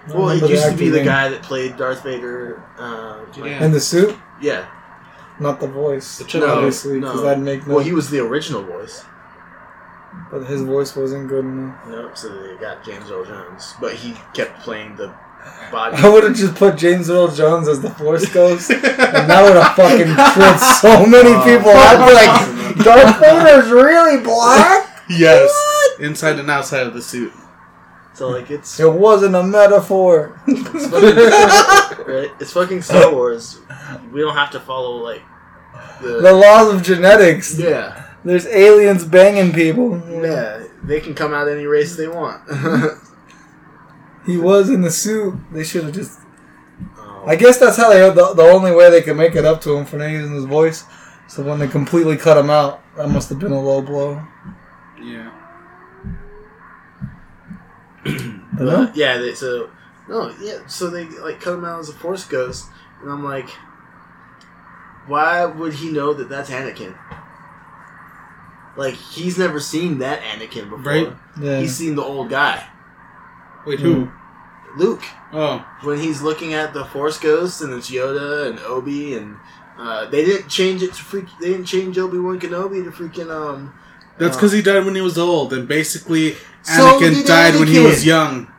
Well, 0.09 0.29
it 0.29 0.41
remember 0.41 0.47
the 0.47 0.53
used 0.53 0.69
to 0.69 0.75
be 0.77 0.89
the 0.89 0.97
name. 0.97 1.05
guy 1.05 1.29
that 1.29 1.41
played 1.43 1.77
Darth 1.77 2.03
Vader. 2.03 2.61
Uh, 2.77 3.19
like- 3.37 3.51
Yeah. 3.51 3.63
in 3.65 3.71
the 3.71 3.79
suit, 3.79 4.15
yeah. 4.41 4.65
not 5.39 5.59
the 5.59 5.67
voice. 5.67 6.17
The 6.17 6.25
chubby 6.25 6.45
No, 6.45 6.53
obviously, 6.55 6.99
because 6.99 7.15
no. 7.15 7.21
that'd 7.23 7.43
make 7.43 7.65
no. 7.67 7.75
Well, 7.75 7.83
he 7.83 7.91
was 7.93 8.09
the 8.09 8.19
original 8.19 8.63
voice. 8.63 9.03
but 10.31 10.43
his 10.45 10.61
voice 10.61 10.95
wasn't 10.95 11.27
good 11.27 11.43
enough. 11.43 11.87
Nope. 11.87 12.17
So 12.17 12.29
they 12.29 12.55
got 12.55 12.83
James 12.85 13.09
Earl 13.09 13.25
Jones, 13.25 13.73
but 13.81 13.93
he 13.95 14.15
kept 14.33 14.59
playing 14.61 14.95
the 14.95 15.11
body. 15.71 15.97
I 15.97 16.09
would 16.09 16.23
have 16.23 16.35
just 16.35 16.55
put 16.55 16.77
James 16.77 17.09
Earl 17.09 17.29
Jones 17.29 17.67
as 17.67 17.81
the 17.81 17.89
Force 17.91 18.31
Ghost, 18.33 18.69
and 18.71 18.81
that 18.81 19.43
would 19.43 19.55
have 19.61 19.75
fucking 19.75 20.13
tripped 20.33 20.59
so 20.81 21.05
many 21.05 21.31
Oh. 21.33 21.43
people. 21.43 21.71
I'd 21.73 22.07
be 22.07 22.13
like, 22.13 22.85
Darth 22.85 23.19
Vader's 23.19 23.69
really 23.71 24.23
black. 24.23 25.03
Yes. 25.09 25.51
Inside 25.99 26.39
and 26.39 26.49
outside 26.49 26.87
of 26.87 26.93
the 26.93 27.01
suit. 27.01 27.33
So 28.13 28.29
like 28.29 28.51
it's 28.51 28.79
It 28.79 28.91
wasn't 28.91 29.35
a 29.35 29.43
metaphor. 29.43 30.39
it's 30.47 30.87
fucking, 30.87 32.05
right? 32.13 32.29
It's 32.39 32.53
fucking 32.53 32.81
Star 32.83 33.11
Wars. 33.11 33.59
We 34.11 34.21
don't 34.21 34.35
have 34.35 34.51
to 34.51 34.59
follow 34.59 34.97
like 34.97 35.21
the 36.01 36.19
the 36.21 36.31
laws 36.33 36.73
of 36.73 36.83
genetics. 36.83 37.57
yeah 37.57 38.05
There's 38.23 38.45
aliens 38.47 39.03
banging 39.05 39.51
people. 39.51 40.01
yeah. 40.09 40.63
They 40.83 40.99
can 41.01 41.15
come 41.15 41.33
out 41.33 41.47
any 41.47 41.65
race 41.65 41.95
they 41.95 42.07
want. 42.07 42.41
He 44.25 44.37
was 44.37 44.69
in 44.69 44.81
the 44.81 44.91
suit. 44.91 45.35
They 45.51 45.63
should 45.63 45.83
have 45.83 45.93
just. 45.93 46.19
Oh. 46.97 47.23
I 47.27 47.35
guess 47.35 47.57
that's 47.57 47.77
how 47.77 47.89
they. 47.89 47.99
The, 47.99 48.33
the 48.33 48.43
only 48.43 48.71
way 48.71 48.89
they 48.89 49.01
could 49.01 49.17
make 49.17 49.35
it 49.35 49.45
up 49.45 49.61
to 49.61 49.75
him 49.75 49.85
for 49.85 49.97
not 49.97 50.09
using 50.09 50.33
his 50.33 50.45
voice. 50.45 50.85
So 51.27 51.43
when 51.43 51.59
they 51.59 51.67
completely 51.67 52.17
cut 52.17 52.37
him 52.37 52.49
out, 52.49 52.81
that 52.95 53.09
must 53.09 53.29
have 53.29 53.39
been 53.39 53.51
a 53.51 53.61
low 53.61 53.81
blow. 53.81 54.21
Yeah. 55.01 55.31
But 58.55 58.65
no, 58.65 58.85
But 58.85 58.95
yeah, 58.95 59.17
they, 59.17 59.33
so 59.33 59.71
no, 60.07 60.31
yeah, 60.39 60.67
so 60.67 60.89
they 60.91 61.05
like 61.05 61.41
cut 61.41 61.55
him 61.55 61.65
out 61.65 61.79
as 61.79 61.89
a 61.89 61.93
Force 61.93 62.25
ghost, 62.25 62.67
and 63.01 63.11
I'm 63.11 63.23
like, 63.23 63.49
why 65.07 65.45
would 65.45 65.73
he 65.73 65.91
know 65.91 66.13
that 66.13 66.29
that's 66.29 66.51
Anakin? 66.51 66.95
Like 68.77 68.93
he's 68.93 69.37
never 69.37 69.59
seen 69.59 69.99
that 69.99 70.21
Anakin 70.21 70.69
before. 70.69 70.79
Right. 70.79 71.13
yeah. 71.41 71.59
He's 71.59 71.75
seen 71.75 71.95
the 71.95 72.03
old 72.03 72.29
guy, 72.29 72.67
Wait, 73.65 73.79
who? 73.79 74.11
Luke, 74.77 75.03
Oh, 75.31 75.65
when 75.83 75.99
he's 75.99 76.21
looking 76.21 76.53
at 76.53 76.73
the 76.73 76.85
Force 76.85 77.17
ghosts 77.19 77.61
and 77.61 77.73
it's 77.73 77.89
Yoda 77.89 78.49
and 78.49 78.59
Obi 78.59 79.15
and. 79.15 79.37
Uh, 79.75 80.05
they 80.07 80.23
didn't 80.23 80.47
change 80.49 80.83
it 80.83 80.93
to 80.93 81.01
freak. 81.03 81.25
They 81.41 81.49
didn't 81.49 81.65
change 81.65 81.97
Obi 81.97 82.19
Wan 82.19 82.39
Kenobi 82.39 82.83
to 82.83 82.91
freaking 82.91 83.31
um. 83.31 83.73
that's 84.19 84.35
uh, 84.35 84.39
because 84.39 84.51
he 84.51 84.61
died 84.61 84.85
when 84.85 84.93
he 84.93 85.01
was 85.01 85.17
old, 85.17 85.51
and 85.51 85.67
basically 85.67 86.33
So 86.61 86.99
Anakin 86.99 87.13
did 87.15 87.25
died 87.25 87.55
when 87.55 87.67
he 87.67 87.79
was 87.79 88.05
young. 88.05 88.53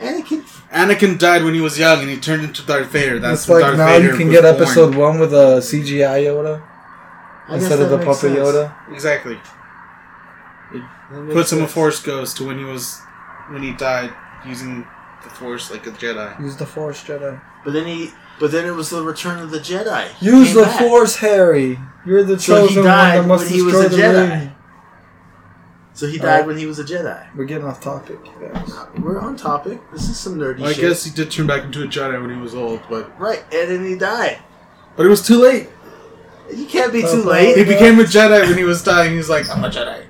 Anakin. 0.00 0.42
Anakin 0.72 1.16
died 1.16 1.44
when 1.44 1.54
he 1.54 1.60
was 1.60 1.78
young, 1.78 2.00
and 2.00 2.10
he 2.10 2.16
turned 2.18 2.42
into 2.42 2.66
Darth 2.66 2.88
Vader. 2.88 3.20
That's 3.20 3.42
it's 3.42 3.48
when 3.48 3.60
like 3.60 3.76
Darth 3.76 3.78
now 3.78 3.86
Vader 3.86 4.10
you 4.10 4.16
can 4.18 4.30
get 4.30 4.42
born. 4.42 4.54
episode 4.56 4.94
one 4.96 5.20
with 5.20 5.32
a 5.32 5.60
CGI 5.60 6.24
Yoda 6.24 6.60
I 7.46 7.54
instead 7.54 7.80
of 7.80 7.90
the 7.90 7.98
makes 7.98 8.06
puppet 8.20 8.36
sense. 8.36 8.38
Yoda. 8.38 8.92
Exactly. 8.92 9.38
That 10.72 11.22
makes 11.22 11.34
Puts 11.34 11.52
him 11.52 11.62
a. 11.62 11.68
Force 11.68 12.02
ghost 12.02 12.36
to 12.38 12.44
when 12.44 12.58
he 12.58 12.64
was 12.64 13.00
when 13.48 13.62
he 13.62 13.72
died 13.74 14.12
using 14.46 14.86
the 15.24 15.30
Force 15.30 15.70
like 15.70 15.86
a 15.86 15.90
Jedi. 15.90 16.38
Use 16.40 16.56
the 16.56 16.66
Force, 16.66 17.02
Jedi. 17.04 17.40
But 17.64 17.72
then 17.72 17.86
he, 17.86 18.10
but 18.38 18.52
then 18.52 18.66
it 18.66 18.70
was 18.70 18.90
the 18.90 19.02
Return 19.02 19.40
of 19.40 19.50
the 19.50 19.58
Jedi. 19.58 20.08
He 20.14 20.26
Use 20.26 20.48
came 20.48 20.56
the 20.56 20.62
back. 20.62 20.78
Force, 20.80 21.16
Harry. 21.16 21.78
You're 22.06 22.22
the 22.24 22.38
So 22.38 22.62
he 22.62 22.68
chosen 22.68 22.84
died 22.84 23.16
one 23.18 23.22
that 23.22 23.28
must 23.28 23.44
when 23.46 23.52
he 23.54 23.62
was 23.62 23.72
destroy 23.74 23.86
a 23.86 23.88
the 23.88 23.96
Jedi. 24.18 24.30
ring. 24.40 24.52
So 25.94 26.06
he 26.06 26.16
died 26.18 26.46
when 26.46 26.56
he 26.56 26.66
was 26.66 26.78
a 26.78 26.84
Jedi. 26.84 27.26
We're 27.34 27.44
getting 27.44 27.66
off 27.66 27.80
topic, 27.80 28.20
you 28.24 28.48
guys. 28.48 28.70
We're 29.00 29.18
on 29.18 29.36
topic. 29.36 29.80
This 29.92 30.08
is 30.08 30.16
some 30.16 30.36
nerdy 30.38 30.62
I 30.62 30.72
shit. 30.72 30.82
guess 30.82 31.04
he 31.04 31.10
did 31.10 31.28
turn 31.30 31.48
back 31.48 31.64
into 31.64 31.82
a 31.82 31.86
Jedi 31.88 32.20
when 32.20 32.30
he 32.32 32.40
was 32.40 32.54
old, 32.54 32.80
but 32.88 33.18
Right, 33.18 33.42
and 33.52 33.68
then 33.70 33.84
he 33.84 33.96
died. 33.96 34.38
but 34.96 35.04
it 35.04 35.08
was 35.08 35.26
too 35.26 35.42
late. 35.42 35.68
You 36.54 36.66
can't 36.66 36.92
be 36.92 37.00
too 37.02 37.08
Uh, 37.28 37.34
He 37.34 37.54
late. 37.56 37.66
became 37.66 37.98
a 37.98 38.04
Jedi 38.04 38.46
when 38.48 38.56
he 38.56 38.62
was 38.64 38.82
dying. 38.84 39.14
He's 39.16 39.28
like, 39.28 39.50
I'm 39.50 39.64
a 39.64 39.68
Jedi. 39.68 40.04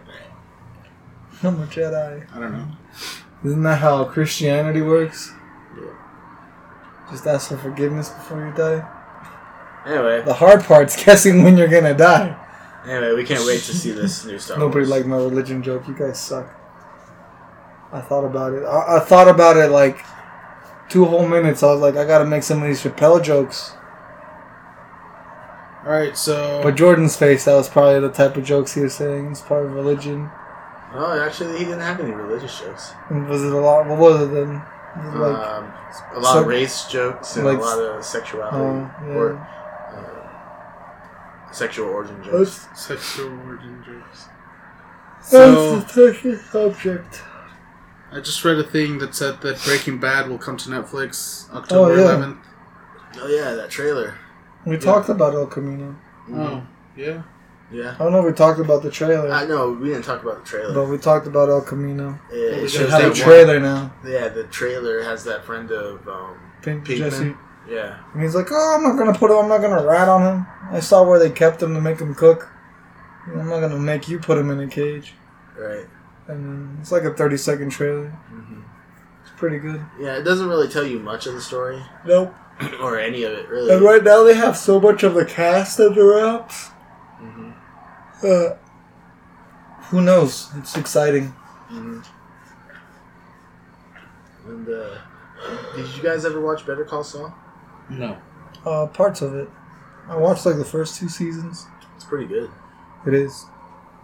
I'm 1.43 1.63
a 1.63 1.67
Jedi. 1.67 2.37
I 2.37 2.39
don't 2.39 2.53
know. 2.53 2.67
Isn't 3.45 3.63
that 3.63 3.79
how 3.79 4.05
Christianity 4.05 4.83
works? 4.83 5.33
Yeah. 5.77 5.91
Just 7.11 7.27
ask 7.27 7.49
for 7.49 7.57
forgiveness 7.57 8.09
before 8.11 8.45
you 8.47 8.53
die. 8.53 8.87
Anyway, 9.87 10.23
The 10.23 10.35
hard 10.35 10.65
part's 10.65 10.97
guessing 11.05 11.43
when 11.45 11.57
you're 11.57 11.69
gonna 11.69 11.95
die. 11.95 12.37
anyway, 12.85 13.15
we 13.15 13.25
can't 13.25 13.45
wait 13.47 13.61
to 13.63 13.75
see 13.75 13.93
this 13.93 14.25
new 14.27 14.39
Star 14.39 14.59
Nobody 14.59 14.81
Wars. 14.81 14.91
liked 14.91 15.07
my 15.07 15.17
religion 15.17 15.63
joke. 15.63 15.87
You 15.89 15.95
guys 15.95 16.19
suck. 16.21 16.55
I 17.93 18.01
thought 18.01 18.25
about 18.25 18.53
it. 18.53 18.65
I, 18.65 18.97
I 18.97 19.01
thought 19.01 19.29
about 19.29 19.57
it 19.57 19.69
like 19.71 20.05
two 20.91 21.05
whole 21.07 21.27
minutes. 21.27 21.63
I 21.63 21.73
was 21.73 21.81
like, 21.81 21.97
I 21.97 22.05
gotta 22.05 22.27
make 22.27 22.43
some 22.43 22.61
of 22.61 22.69
these 22.69 22.83
Chappelle 22.83 23.23
jokes. 23.23 23.73
All 25.85 25.95
right, 25.95 26.15
so 26.17 26.61
But 26.63 26.75
Jordan's 26.75 27.17
face, 27.17 27.45
that 27.47 27.55
was 27.55 27.69
probably 27.69 28.01
the 28.01 28.11
type 28.13 28.37
of 28.37 28.45
jokes 28.45 28.75
he 28.75 28.83
was 28.83 28.95
saying. 28.95 29.31
It's 29.31 29.41
part 29.41 29.65
of 29.65 29.73
religion. 29.73 30.29
Oh, 30.95 31.21
actually, 31.21 31.59
he 31.59 31.65
didn't 31.65 31.81
have 31.81 32.01
any 32.01 32.13
religious 32.13 32.59
jokes. 32.61 32.93
And 33.11 33.29
was 33.29 33.43
it 33.45 33.53
a 33.53 33.57
lot? 33.59 33.87
What 33.87 33.99
was 33.99 34.23
it 34.23 34.33
then? 34.35 34.63
Was 34.97 35.15
it 35.15 35.19
like, 35.19 35.49
um, 35.49 35.73
a 36.15 36.19
lot 36.21 36.33
so- 36.33 36.41
of 36.41 36.47
race 36.47 36.85
jokes 36.87 37.37
and 37.37 37.45
like- 37.47 37.59
a 37.59 37.61
lot 37.61 37.79
of 37.79 38.05
sexuality 38.05 38.57
oh, 38.57 38.91
yeah. 39.07 39.15
or 39.15 39.37
uh, 39.37 41.53
sexual 41.53 41.89
origin 41.89 42.23
jokes. 42.25 42.65
That's, 42.67 42.87
sexual 42.87 43.31
origin 43.47 43.83
jokes. 43.87 44.29
that's 45.19 45.31
So 45.31 45.77
the 45.81 45.87
touchy 46.13 46.37
subject. 46.37 47.23
I 48.11 48.21
just 48.21 48.43
read 48.45 48.57
a 48.59 48.65
thing 48.65 48.99
that 48.99 49.15
said 49.15 49.43
that 49.43 49.63
Breaking 49.65 49.99
Bad 50.01 50.29
will 50.31 50.39
come 50.39 50.57
to 50.57 50.71
Netflix 50.71 51.49
October 51.53 51.93
Oh, 51.93 51.97
yeah. 51.97 52.17
11th. 52.17 52.39
Oh 53.21 53.27
yeah, 53.29 53.53
that 53.55 53.71
trailer. 53.71 54.15
We 54.65 54.79
talked 54.79 55.09
about 55.11 55.35
El 55.35 55.47
Camino. 55.47 55.95
Oh, 56.33 56.63
yeah. 56.97 57.23
Yeah. 57.71 57.95
I 57.95 57.99
don't 57.99 58.13
know 58.13 58.21
if 58.21 58.25
we 58.27 58.33
talked 58.33 58.61
about 58.61 58.83
the 58.83 58.91
trailer, 58.91 59.31
I 59.31 59.45
know 59.45 59.73
we 59.73 59.89
didn't 59.89 60.05
talk 60.05 60.23
about 60.23 60.43
the 60.45 60.49
trailer. 60.49 60.73
but 60.75 60.87
we 60.87 60.97
talked 60.99 61.27
about 61.27 61.49
El 61.51 61.61
Camino. 61.61 62.19
Yeah, 62.33 62.39
it 62.39 62.71
shows 62.71 62.91
have 62.91 63.05
a 63.05 63.09
that 63.09 63.15
trailer 63.17 63.61
now. 63.61 63.93
Yeah, 64.07 64.29
the 64.29 64.45
trailer 64.45 65.03
has 65.03 65.25
that 65.25 65.45
friend 65.45 65.71
of 65.71 66.09
um, 66.09 66.39
Pink 66.63 66.85
Pinkman. 66.87 66.99
Jesse. 66.99 67.35
yeah. 67.69 67.99
And 68.15 68.23
he's 68.23 68.35
like, 68.35 68.47
oh, 68.51 68.75
I'm 68.77 68.83
not 68.83 68.97
gonna 68.97 69.19
put 69.19 69.31
him. 69.31 69.37
I'm 69.37 69.49
not 69.49 69.61
gonna 69.61 69.85
rat 69.87 70.09
on 70.09 70.23
him. 70.23 70.47
I 70.71 70.81
saw 70.81 71.03
where 71.07 71.19
they 71.19 71.31
kept 71.31 71.63
him 71.63 71.75
to 71.75 71.81
make 71.81 71.99
him 72.01 72.15
cook. 72.15 72.49
I'm 73.27 73.49
not 73.49 73.61
gonna 73.61 73.79
make 73.79 74.09
you 74.09 74.19
put 74.19 74.39
him 74.39 74.51
in 74.51 74.61
a 74.61 74.67
cage. 74.67 75.13
Right. 75.57 75.85
And 76.27 76.79
it's 76.81 76.91
like 76.93 77.03
a 77.05 77.13
30 77.13 77.37
second 77.37 77.71
trailer. 77.71 78.09
hmm 78.31 78.61
It's 79.23 79.33
pretty 79.37 79.59
good. 79.59 79.85
Yeah, 80.01 80.17
it 80.17 80.23
doesn't 80.23 80.49
really 80.49 80.69
tell 80.69 80.85
you 80.87 80.99
much 81.01 81.27
of 81.27 81.35
the 81.35 81.41
story 81.43 81.83
Nope. 82.07 82.35
or 82.81 82.99
any 82.99 83.25
of 83.25 83.33
it 83.33 83.49
really. 83.49 83.73
And 83.75 83.83
right 83.83 84.03
now 84.03 84.23
they 84.23 84.35
have 84.35 84.57
so 84.57 84.81
much 84.81 85.03
of 85.03 85.13
the 85.15 85.25
cast 85.27 85.77
the 85.77 85.91
wraps. 85.91 86.71
Uh, 88.23 88.57
who 89.91 90.01
knows? 90.03 90.51
It's 90.57 90.77
exciting. 90.77 91.29
hmm 91.69 92.01
And 94.47 94.69
uh, 94.69 94.97
did 95.77 95.87
you 95.97 96.03
guys 96.03 96.25
ever 96.25 96.41
watch 96.41 96.67
Better 96.67 96.85
Call 96.85 97.05
Saul? 97.05 97.35
No. 97.91 98.17
Uh, 98.65 98.87
parts 98.87 99.23
of 99.23 99.35
it. 99.35 99.49
I 100.09 100.17
watched 100.17 100.47
like 100.47 100.57
the 100.57 100.65
first 100.65 100.97
two 100.99 101.09
seasons. 101.09 101.67
It's 101.97 102.05
pretty 102.05 102.27
good. 102.27 102.51
It 103.07 103.15
is. 103.15 103.45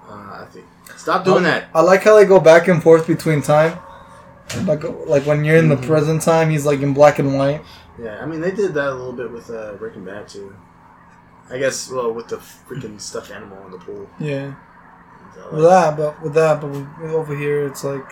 Uh, 0.09 0.13
I 0.43 0.47
think. 0.53 0.67
Stop 0.97 1.25
doing 1.25 1.45
that. 1.45 1.69
I 1.75 1.81
like 1.81 2.03
how 2.03 2.15
they 2.17 2.25
go 2.27 2.39
back 2.41 2.69
and 2.69 2.83
forth 2.83 3.07
between 3.07 3.41
time. 3.43 3.79
Like, 4.65 4.85
like 5.07 5.25
when 5.25 5.45
you're 5.45 5.57
in 5.57 5.71
the 5.71 5.77
Mhm. 5.77 5.87
present 5.87 6.21
time, 6.23 6.51
he's 6.51 6.67
like 6.67 6.81
in 6.81 6.93
black 6.93 7.19
and 7.19 7.35
white. 7.35 7.63
Yeah, 7.99 8.19
I 8.23 8.27
mean 8.27 8.41
they 8.43 8.51
did 8.51 8.75
that 8.75 8.89
a 8.89 8.95
little 8.95 9.13
bit 9.15 9.31
with 9.31 9.49
uh, 9.51 9.73
Breaking 9.75 10.05
Bad 10.05 10.29
too. 10.29 10.55
I 11.51 11.59
guess 11.59 11.91
well 11.91 12.13
with 12.13 12.29
the 12.29 12.37
freaking 12.37 13.01
stuffed 13.01 13.31
animal 13.31 13.65
in 13.67 13.73
the 13.73 13.79
pool. 13.79 14.09
Yeah. 14.19 14.55
So, 15.35 15.49
uh, 15.49 15.55
With 15.55 15.65
that, 15.65 15.97
but 15.97 16.23
with 16.23 16.35
that, 16.35 16.61
but 16.61 16.71
with, 16.71 16.87
over 17.11 17.37
here, 17.37 17.67
it's 17.67 17.85
like 17.85 18.07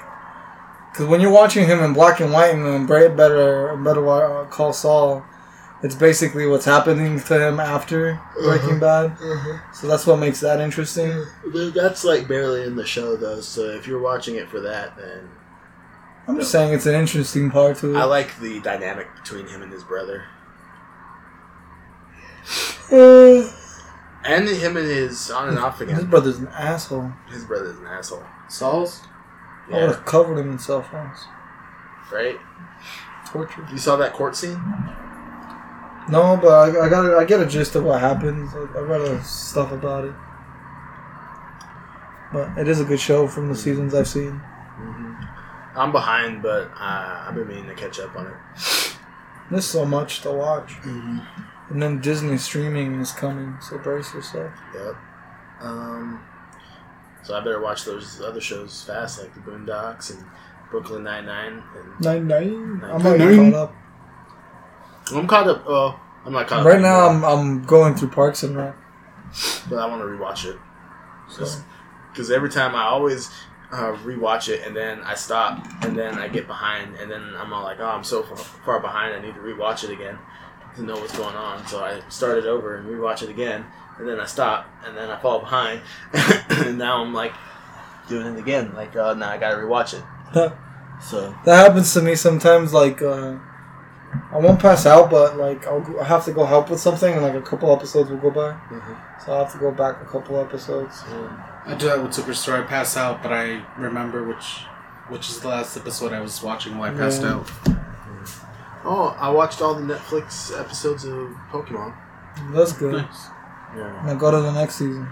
because 0.92 1.06
when 1.06 1.20
you're 1.20 1.32
watching 1.32 1.66
him 1.66 1.80
in 1.80 1.94
black 1.94 2.20
and 2.20 2.32
white 2.32 2.54
and 2.54 2.64
then 2.66 2.86
Bra- 2.86 3.08
better 3.08 3.76
better 3.76 4.06
uh, 4.08 4.46
call 4.46 4.72
Saul, 4.72 5.24
it's 5.82 5.94
basically 5.94 6.46
what's 6.46 6.66
happening 6.66 7.18
to 7.18 7.48
him 7.48 7.58
after 7.58 8.20
Breaking 8.34 8.68
mm-hmm. 8.68 8.78
Bad. 8.80 9.16
Mm-hmm. 9.16 9.72
So 9.72 9.86
that's 9.86 10.06
what 10.06 10.16
makes 10.18 10.40
that 10.40 10.60
interesting. 10.60 11.10
Mm. 11.46 11.72
That's 11.74 12.04
like 12.04 12.28
barely 12.28 12.62
in 12.64 12.76
the 12.76 12.86
show 12.86 13.16
though. 13.16 13.40
So 13.40 13.70
if 13.70 13.86
you're 13.86 14.02
watching 14.02 14.36
it 14.36 14.48
for 14.48 14.60
that, 14.60 14.96
then 14.96 15.30
I'm 16.28 16.38
just 16.38 16.52
saying 16.52 16.72
it's 16.72 16.86
an 16.86 16.94
interesting 16.94 17.50
part 17.50 17.78
to 17.78 17.94
it. 17.94 17.96
I 17.96 18.04
like 18.04 18.38
the 18.38 18.60
dynamic 18.60 19.08
between 19.16 19.48
him 19.48 19.62
and 19.62 19.72
his 19.72 19.82
brother, 19.82 20.24
Uh, 22.90 23.48
and 24.24 24.48
him 24.48 24.76
and 24.76 24.86
his 24.86 25.30
on 25.30 25.48
and 25.48 25.58
off 25.58 25.80
again. 25.80 25.96
his 25.96 26.04
brother's 26.04 26.38
an 26.38 26.48
asshole. 26.48 27.12
His 27.30 27.44
brother's 27.44 27.78
an 27.78 27.86
asshole. 27.86 28.24
Saul's? 28.48 29.02
I 29.68 29.72
would 29.74 29.80
Yeah, 29.80 29.86
have 29.86 30.04
covered 30.04 30.38
him 30.38 30.50
in 30.52 30.58
cell 30.58 30.82
phones. 30.82 31.18
right. 32.12 32.38
Torture. 33.26 33.66
You 33.70 33.78
saw 33.78 33.96
that 33.96 34.12
court 34.12 34.36
scene? 34.36 34.60
No, 36.10 36.36
but 36.40 36.48
I, 36.76 36.86
I 36.86 36.88
got 36.90 37.14
I 37.14 37.24
get 37.24 37.40
a 37.40 37.46
gist 37.46 37.74
of 37.76 37.84
what 37.84 38.00
happens. 38.00 38.52
I, 38.54 38.58
I 38.78 38.80
read 38.80 39.00
a 39.00 39.22
stuff 39.24 39.72
about 39.72 40.04
it. 40.04 40.14
But 42.32 42.58
it 42.58 42.68
is 42.68 42.80
a 42.80 42.84
good 42.84 43.00
show 43.00 43.26
from 43.28 43.48
the 43.48 43.54
seasons 43.54 43.94
I've 43.94 44.08
seen. 44.08 44.32
hmm 44.32 45.14
I'm 45.74 45.90
behind, 45.92 46.42
but 46.42 46.70
uh, 46.78 47.24
I've 47.28 47.34
been 47.34 47.48
meaning 47.48 47.66
to 47.68 47.74
catch 47.74 47.98
up 47.98 48.14
on 48.14 48.26
it. 48.26 48.34
There's 49.50 49.64
so 49.64 49.86
much 49.86 50.20
to 50.22 50.30
watch. 50.30 50.72
Mm-hmm. 50.82 51.18
And 51.68 51.80
then 51.82 52.00
Disney 52.00 52.36
streaming 52.36 53.00
is 53.00 53.12
coming, 53.12 53.56
so 53.60 53.78
brace 53.78 54.12
yourself. 54.12 54.52
Yep. 54.74 54.94
Um, 55.60 56.22
so 57.22 57.36
I 57.36 57.40
better 57.40 57.60
watch 57.60 57.84
those 57.84 58.20
other 58.20 58.40
shows 58.40 58.82
fast, 58.84 59.20
like 59.20 59.32
the 59.34 59.40
Boondocks 59.40 60.10
and 60.10 60.24
Brooklyn 60.70 61.04
Nine 61.04 61.26
Nine. 61.26 61.62
Nine 62.00 62.26
nine. 62.26 62.82
I'm 62.84 63.06
already 63.06 63.36
caught 63.36 63.54
up. 63.54 63.74
I'm 65.12 65.26
caught 65.26 65.48
up. 65.48 65.66
Well, 65.66 66.00
I'm 66.24 66.32
not 66.32 66.48
caught 66.48 66.60
up 66.60 66.66
Right 66.66 66.80
now, 66.80 67.08
I'm 67.08 67.24
I'm 67.24 67.64
going 67.64 67.94
through 67.94 68.10
Parks 68.10 68.42
and 68.42 68.56
Rec. 68.56 68.74
but 69.68 69.78
I 69.78 69.86
want 69.86 70.02
to 70.02 70.06
rewatch 70.06 70.44
it 70.44 70.58
So 71.30 71.46
because 72.10 72.30
every 72.30 72.50
time 72.50 72.74
I 72.74 72.84
always 72.84 73.30
uh, 73.70 73.96
rewatch 74.04 74.48
it, 74.48 74.66
and 74.66 74.76
then 74.76 75.00
I 75.00 75.14
stop, 75.14 75.64
and 75.82 75.96
then 75.96 76.18
I 76.18 76.28
get 76.28 76.46
behind, 76.46 76.96
and 76.96 77.10
then 77.10 77.34
I'm 77.36 77.52
all 77.52 77.62
like, 77.62 77.80
oh, 77.80 77.86
I'm 77.86 78.04
so 78.04 78.22
far, 78.22 78.36
far 78.36 78.80
behind, 78.80 79.14
I 79.14 79.20
need 79.20 79.34
to 79.34 79.40
rewatch 79.40 79.84
it 79.84 79.90
again 79.90 80.18
to 80.76 80.82
know 80.82 80.94
what's 80.96 81.16
going 81.16 81.34
on. 81.36 81.66
So 81.66 81.82
I 81.84 82.00
start 82.08 82.38
it 82.38 82.46
over 82.46 82.76
and 82.76 82.86
rewatch 82.88 83.22
it 83.22 83.28
again, 83.30 83.64
and 83.98 84.08
then 84.08 84.18
I 84.20 84.26
stop, 84.26 84.66
and 84.86 84.96
then 84.96 85.10
I 85.10 85.18
fall 85.20 85.40
behind, 85.40 85.80
and 86.12 86.78
now 86.78 87.02
I'm 87.02 87.12
like 87.14 87.32
doing 88.08 88.26
it 88.34 88.38
again. 88.38 88.74
Like, 88.74 88.96
uh, 88.96 89.14
now 89.14 89.30
I 89.30 89.38
gotta 89.38 89.56
rewatch 89.56 89.94
it. 89.94 90.52
So 91.02 91.34
That 91.44 91.66
happens 91.66 91.92
to 91.94 92.02
me 92.02 92.14
sometimes. 92.14 92.72
Like, 92.72 93.02
uh, 93.02 93.36
I 94.32 94.38
won't 94.38 94.60
pass 94.60 94.86
out, 94.86 95.10
but 95.10 95.36
like 95.36 95.66
I'll 95.66 95.80
go, 95.80 95.98
I 96.00 96.04
have 96.04 96.24
to 96.26 96.32
go 96.32 96.44
help 96.44 96.70
with 96.70 96.80
something, 96.80 97.12
and 97.12 97.22
like 97.22 97.34
a 97.34 97.40
couple 97.42 97.72
episodes 97.72 98.08
will 98.10 98.18
go 98.18 98.30
by, 98.30 98.56
so 99.24 99.34
I 99.34 99.38
have 99.40 99.52
to 99.52 99.58
go 99.58 99.70
back 99.72 100.00
a 100.00 100.04
couple 100.04 100.38
episodes. 100.40 101.02
I 101.66 101.74
do 101.74 101.86
that 101.86 102.02
with 102.02 102.12
Superstore. 102.12 102.62
I 102.62 102.66
pass 102.66 102.96
out, 102.96 103.22
but 103.22 103.32
I 103.32 103.62
remember 103.76 104.24
which 104.24 104.64
which 105.08 105.28
is 105.28 105.40
the 105.40 105.48
last 105.48 105.76
episode 105.76 106.12
I 106.12 106.20
was 106.20 106.42
watching 106.42 106.78
while 106.78 106.94
I 106.94 106.96
passed 106.96 107.22
Yeah. 107.22 107.34
out. 107.34 107.50
Oh, 108.84 109.16
I 109.18 109.30
watched 109.30 109.60
all 109.62 109.74
the 109.74 109.82
Netflix 109.94 110.58
episodes 110.58 111.04
of 111.04 111.30
Pokemon. 111.50 111.94
That's 112.52 112.72
good. 112.72 112.94
Nice. 112.94 113.26
Yeah. 113.76 114.02
Now 114.06 114.14
go 114.14 114.30
to 114.30 114.40
the 114.40 114.52
next 114.52 114.74
season. 114.76 115.08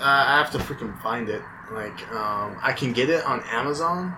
I 0.00 0.38
have 0.38 0.50
to 0.52 0.58
freaking 0.58 1.00
find 1.02 1.28
it. 1.28 1.42
Like, 1.72 2.06
um, 2.12 2.56
I 2.62 2.72
can 2.72 2.92
get 2.92 3.08
it 3.10 3.24
on 3.24 3.42
Amazon, 3.50 4.14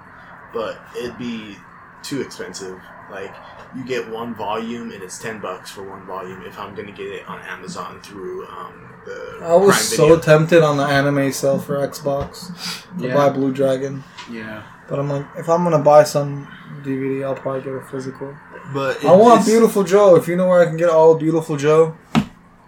but 0.53 0.79
it'd 0.99 1.16
be 1.18 1.57
too 2.03 2.20
expensive. 2.20 2.81
Like, 3.11 3.35
you 3.77 3.85
get 3.85 4.09
one 4.11 4.35
volume 4.35 4.91
and 4.93 5.03
it's 5.03 5.18
ten 5.18 5.41
bucks 5.41 5.70
for 5.70 5.83
one 5.89 6.05
volume. 6.07 6.43
If 6.43 6.59
I'm 6.59 6.75
gonna 6.75 6.93
get 6.93 7.07
it 7.07 7.27
on 7.29 7.41
Amazon 7.43 8.01
through 8.03 8.47
um, 8.49 8.91
the 9.05 9.39
I 9.43 9.55
was 9.55 9.66
Prime 9.70 9.79
so 9.83 10.03
Video. 10.09 10.20
tempted 10.20 10.62
on 10.62 10.77
the 10.77 10.85
anime 10.85 11.33
sale 11.33 11.59
for 11.59 11.77
Xbox 11.87 12.53
to 12.99 13.07
Yeah. 13.07 13.14
buy 13.14 13.29
Blue 13.31 13.53
Dragon, 13.53 14.03
Yeah. 14.31 14.62
But 14.89 14.99
I'm 14.99 15.09
like, 15.09 15.26
if 15.37 15.49
I'm 15.49 15.64
gonna 15.64 15.78
buy 15.82 16.05
some 16.05 16.47
DVD, 16.82 17.24
I'll 17.24 17.35
probably 17.35 17.62
get 17.62 17.72
a 17.74 17.80
physical. 17.82 18.37
but 18.72 19.05
I 19.05 19.14
want 19.14 19.45
Beautiful 19.45 19.85
Joe. 19.85 20.16
If 20.16 20.28
you 20.28 20.37
know 20.37 20.49
where 20.49 20.61
I 20.61 20.66
can 20.66 20.76
get 20.76 20.89
all 20.91 21.14
Beautiful 21.14 21.57
Joe, 21.57 21.97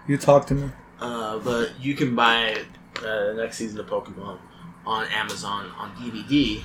you 0.06 0.16
talk 0.16 0.46
to 0.48 0.54
me. 0.54 0.70
Uh, 1.00 1.38
but 1.38 1.78
you 1.80 1.94
can 1.94 2.14
buy 2.14 2.54
uh, 2.98 3.02
the 3.26 3.34
next 3.36 3.58
season 3.58 3.78
of 3.80 3.86
Pokemon 3.86 4.38
on 4.86 5.06
Amazon 5.08 5.70
on 5.76 5.94
DVD. 5.96 6.62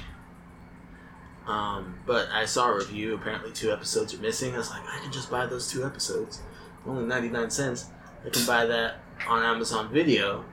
Um, 1.48 1.96
but 2.06 2.30
I 2.32 2.46
saw 2.46 2.70
a 2.72 2.78
review. 2.78 3.16
Apparently, 3.16 3.52
two 3.52 3.72
episodes 3.72 4.14
are 4.14 4.20
missing. 4.20 4.54
I 4.54 4.58
was 4.60 4.70
like, 4.70 4.84
I 4.88 5.00
can 5.00 5.12
just 5.12 5.30
buy 5.30 5.46
those 5.48 5.70
two 5.70 5.84
episodes, 5.86 6.42
only 6.86 7.04
ninety 7.06 7.30
nine 7.30 7.50
cents. 7.50 7.88
I 8.26 8.30
can 8.30 8.46
buy 8.46 8.66
that 8.68 9.00
on 9.28 9.44
Amazon 9.44 9.92
Video, 9.92 10.46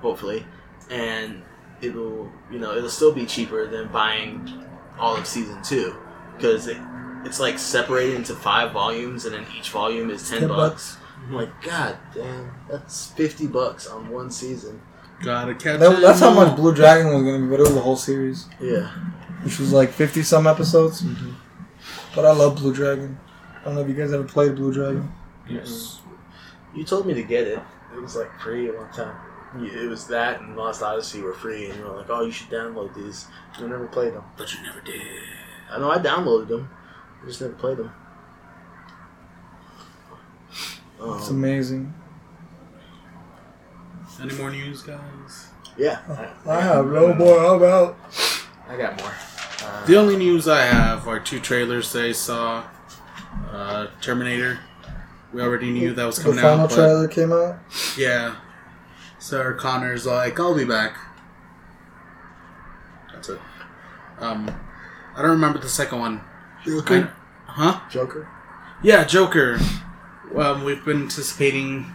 hopefully, 0.00 0.44
and 0.88 1.42
it'll 1.82 2.30
you 2.50 2.58
know 2.58 2.76
it'll 2.76 2.88
still 2.90 3.12
be 3.12 3.26
cheaper 3.26 3.66
than 3.66 3.88
buying 3.88 4.64
all 4.98 5.16
of 5.16 5.26
season 5.26 5.62
two 5.62 5.96
because 6.36 6.66
it, 6.66 6.76
it's 7.24 7.40
like 7.40 7.58
separated 7.58 8.14
into 8.16 8.34
five 8.34 8.72
volumes, 8.72 9.24
and 9.24 9.34
then 9.34 9.46
each 9.56 9.70
volume 9.70 10.10
is 10.10 10.28
ten 10.28 10.48
bucks. 10.48 10.96
I'm 11.26 11.34
like, 11.34 11.62
God 11.62 11.96
damn, 12.14 12.50
that's 12.68 13.08
fifty 13.12 13.46
bucks 13.46 13.86
on 13.86 14.08
one 14.08 14.30
season. 14.30 14.80
Gotta 15.22 15.54
catch 15.54 15.78
That, 15.80 16.00
that's 16.00 16.20
how 16.20 16.32
much. 16.32 16.56
Blue 16.56 16.74
Dragon 16.74 17.12
was 17.12 17.22
gonna 17.22 17.40
be, 17.40 17.46
but 17.46 17.60
it 17.60 17.64
was 17.68 17.76
a 17.76 17.80
whole 17.80 17.96
series, 17.96 18.46
Yeah. 18.58 18.88
which 19.42 19.58
was 19.58 19.70
like 19.72 19.90
fifty 19.90 20.22
some 20.22 20.46
episodes. 20.46 21.02
Mm-hmm. 21.02 21.32
But 22.14 22.24
I 22.24 22.32
love 22.32 22.56
Blue 22.56 22.72
Dragon. 22.74 23.18
I 23.60 23.64
don't 23.64 23.74
know 23.74 23.82
if 23.82 23.88
you 23.88 23.94
guys 23.94 24.12
ever 24.14 24.24
played 24.24 24.54
Blue 24.56 24.72
Dragon. 24.72 25.12
Yes. 25.48 26.00
You 26.74 26.84
told 26.84 27.06
me 27.06 27.12
to 27.14 27.22
get 27.22 27.46
it. 27.46 27.58
It 27.94 28.00
was 28.00 28.16
like 28.16 28.30
free 28.40 28.68
at 28.68 28.76
one 28.78 28.90
time. 28.92 29.14
You- 29.58 29.66
It 29.86 29.88
was 29.88 30.06
that 30.08 30.40
and 30.40 30.56
Lost 30.56 30.82
Odyssey 30.82 31.20
were 31.22 31.32
free, 31.34 31.70
and 31.70 31.78
you 31.78 31.84
were 31.84 31.96
like, 31.96 32.06
"Oh, 32.10 32.22
you 32.24 32.30
should 32.30 32.50
download 32.50 32.94
these." 32.94 33.26
I 33.58 33.62
never 33.62 33.86
played 33.86 34.14
them. 34.14 34.24
But 34.36 34.52
you 34.54 34.62
never 34.62 34.80
did. 34.80 35.00
I 35.70 35.78
know 35.78 35.90
I 35.90 35.98
downloaded 35.98 36.48
them. 36.48 36.70
I 37.22 37.26
just 37.26 37.40
never 37.40 37.54
played 37.54 37.78
them. 37.78 37.92
It's 41.02 41.28
Um, 41.30 41.36
amazing. 41.36 41.94
Any 44.20 44.34
more 44.34 44.50
news, 44.50 44.82
guys? 44.82 45.46
yeah, 45.78 45.98
I 46.46 46.60
have 46.60 46.86
no 46.86 47.14
more. 47.14 47.38
How 47.40 47.54
about? 47.54 47.96
I 48.68 48.76
got 48.76 49.00
more. 49.00 49.10
Uh, 49.62 49.86
The 49.86 49.96
only 49.96 50.16
news 50.16 50.46
I 50.46 50.60
have 50.60 51.08
are 51.08 51.18
two 51.18 51.40
trailers 51.40 51.90
that 51.92 52.04
I 52.04 52.12
saw. 52.12 52.64
Uh, 53.50 53.86
Terminator. 54.02 54.58
We 55.32 55.40
already 55.42 55.70
knew 55.70 55.94
that 55.94 56.04
was 56.04 56.18
coming. 56.18 56.36
The 56.36 56.42
coming 56.42 56.52
final 56.58 56.64
out, 56.64 56.68
but 56.70 56.76
trailer 56.76 57.08
came 57.08 57.32
out. 57.32 57.58
yeah. 57.96 58.34
Sarah 59.20 59.54
Connor's 59.56 60.06
like, 60.06 60.40
I'll 60.40 60.56
be 60.56 60.64
back. 60.64 60.96
That's 63.12 63.28
it. 63.28 63.38
Um, 64.18 64.50
I 65.14 65.22
don't 65.22 65.30
remember 65.32 65.58
the 65.58 65.68
second 65.68 66.00
one. 66.00 66.20
Joker. 66.64 67.12
I- 67.46 67.50
huh? 67.52 67.80
Joker. 67.90 68.28
Yeah, 68.82 69.04
Joker. 69.04 69.58
Well, 70.32 70.64
we've 70.64 70.84
been 70.84 71.02
anticipating 71.02 71.86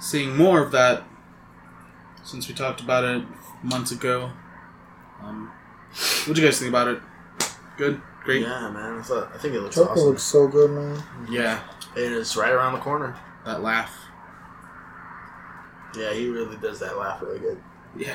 seeing 0.00 0.36
more 0.36 0.60
of 0.62 0.72
that 0.72 1.04
since 2.24 2.48
we 2.48 2.54
talked 2.54 2.80
about 2.80 3.04
it 3.04 3.22
months 3.62 3.92
ago. 3.92 4.30
Um, 5.22 5.52
what 6.26 6.34
do 6.34 6.40
you 6.42 6.48
guys 6.48 6.58
think 6.58 6.70
about 6.70 6.88
it? 6.88 7.00
Good, 7.76 8.00
great. 8.24 8.42
Yeah, 8.42 8.70
man. 8.70 8.98
I, 8.98 9.02
thought, 9.02 9.30
I 9.34 9.38
think 9.38 9.54
it 9.54 9.60
looks 9.60 9.76
Joker 9.76 9.92
awesome. 9.92 10.04
looks 10.08 10.22
so 10.22 10.48
good, 10.48 10.70
man. 10.70 11.02
Yeah, 11.30 11.60
it's 11.94 12.36
right 12.36 12.50
around 12.52 12.72
the 12.72 12.78
corner. 12.80 13.16
that 13.44 13.62
laugh. 13.62 13.94
Yeah, 15.96 16.12
he 16.12 16.28
really 16.28 16.56
does 16.56 16.78
that 16.80 16.96
laugh 16.98 17.20
really 17.22 17.38
good. 17.40 17.60
Yeah, 17.96 18.14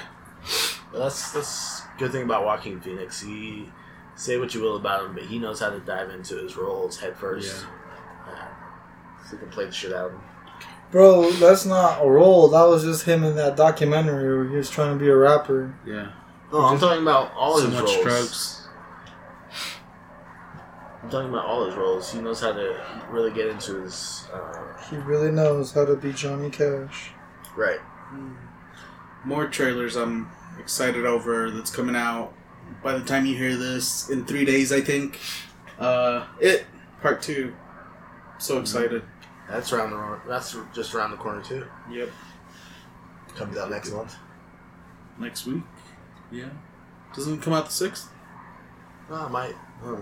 But 0.91 0.99
that's 0.99 1.31
that's 1.33 1.81
good 1.97 2.11
thing 2.11 2.23
about 2.23 2.45
Joaquin 2.45 2.79
Phoenix. 2.79 3.21
He 3.21 3.69
say 4.15 4.37
what 4.37 4.53
you 4.53 4.61
will 4.61 4.77
about 4.77 5.05
him, 5.05 5.13
but 5.13 5.23
he 5.23 5.37
knows 5.39 5.59
how 5.59 5.69
to 5.69 5.79
dive 5.79 6.09
into 6.09 6.37
his 6.37 6.55
roles 6.55 6.99
head 6.99 7.17
first. 7.17 7.65
Yeah. 8.27 8.47
So 9.25 9.31
he 9.31 9.37
can 9.37 9.49
play 9.49 9.65
the 9.65 9.71
shit 9.71 9.91
out 9.91 10.05
of 10.07 10.11
him. 10.13 10.21
Bro, 10.91 11.31
that's 11.33 11.65
not 11.65 12.05
a 12.05 12.09
role. 12.09 12.47
That 12.47 12.63
was 12.63 12.83
just 12.83 13.05
him 13.05 13.23
in 13.23 13.35
that 13.35 13.57
documentary 13.57 14.37
where 14.37 14.49
he 14.49 14.55
was 14.55 14.69
trying 14.69 14.97
to 14.97 15.03
be 15.03 15.09
a 15.09 15.15
rapper. 15.15 15.75
yeah. 15.85 16.11
No, 16.53 16.61
I'm 16.61 16.79
talking 16.79 17.01
about 17.01 17.33
all 17.35 17.57
so 17.57 17.65
his 17.65 17.73
much 17.73 17.83
roles. 17.95 18.03
drugs. 18.03 18.67
I'm 21.03 21.09
talking 21.09 21.29
about 21.29 21.45
all 21.45 21.65
his 21.65 21.75
roles. 21.75 22.11
He 22.13 22.19
knows 22.21 22.39
how 22.39 22.53
to 22.53 22.81
really 23.09 23.31
get 23.31 23.47
into 23.47 23.81
his 23.81 24.27
uh, 24.33 24.77
He 24.89 24.95
really 24.97 25.31
knows 25.31 25.71
how 25.73 25.85
to 25.85 25.95
be 25.95 26.13
Johnny 26.13 26.49
Cash. 26.49 27.11
Right. 27.55 27.79
More 29.23 29.47
trailers. 29.47 29.95
I'm 29.95 30.29
excited 30.59 31.05
over 31.05 31.51
that's 31.51 31.71
coming 31.71 31.95
out. 31.95 32.33
By 32.83 32.97
the 32.97 33.05
time 33.05 33.25
you 33.25 33.35
hear 33.35 33.55
this, 33.55 34.09
in 34.09 34.25
three 34.25 34.45
days, 34.45 34.71
I 34.71 34.81
think. 34.81 35.19
Uh, 35.79 36.25
it 36.39 36.65
part 37.01 37.21
two. 37.21 37.53
So 38.37 38.59
excited. 38.59 39.03
That's 39.49 39.71
around 39.71 39.91
the 39.91 40.19
that's 40.27 40.55
just 40.73 40.93
around 40.93 41.11
the 41.11 41.17
corner 41.17 41.41
too. 41.41 41.65
Yep. 41.91 42.09
Comes 43.35 43.57
out 43.57 43.69
next 43.69 43.91
month. 43.91 44.15
Next 45.19 45.45
week. 45.45 45.63
Yeah. 46.31 46.49
Doesn't 47.15 47.35
it 47.35 47.41
come 47.41 47.53
out 47.53 47.65
the 47.65 47.71
sixth? 47.71 48.09
Oh, 49.09 49.25
I 49.25 49.29
might. 49.29 49.55
Huh. 49.81 49.97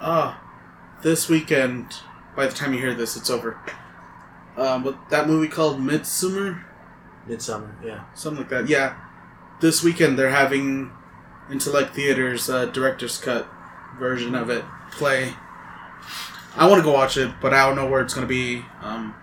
Ah, 0.00 0.42
this 1.02 1.28
weekend. 1.28 1.94
By 2.36 2.46
the 2.46 2.52
time 2.52 2.74
you 2.74 2.80
hear 2.80 2.94
this, 2.94 3.16
it's 3.16 3.30
over. 3.30 3.58
Um, 4.56 4.82
but 4.84 5.10
that 5.10 5.26
movie 5.26 5.48
called 5.48 5.78
Midsommar, 5.78 6.62
Midsommar. 7.28 7.74
Yeah. 7.84 8.04
something 8.14 8.42
like 8.42 8.50
that. 8.50 8.68
Yeah, 8.68 8.94
this 9.60 9.82
weekend 9.82 10.18
they're 10.18 10.30
having 10.30 10.92
Intellect 11.50 11.94
Theater's 11.94 12.48
uh, 12.48 12.66
director's 12.66 13.18
cut 13.18 13.48
version 13.98 14.34
of 14.34 14.50
it 14.50 14.64
play. 14.92 15.32
I 16.56 16.68
want 16.68 16.78
to 16.80 16.84
go 16.84 16.92
watch 16.92 17.16
it, 17.16 17.32
but 17.40 17.52
I 17.52 17.66
don't 17.66 17.74
know 17.76 17.86
where 17.88 18.00
it's 18.00 18.14
gonna 18.14 18.26
be. 18.28 18.64
Um, 18.80 19.14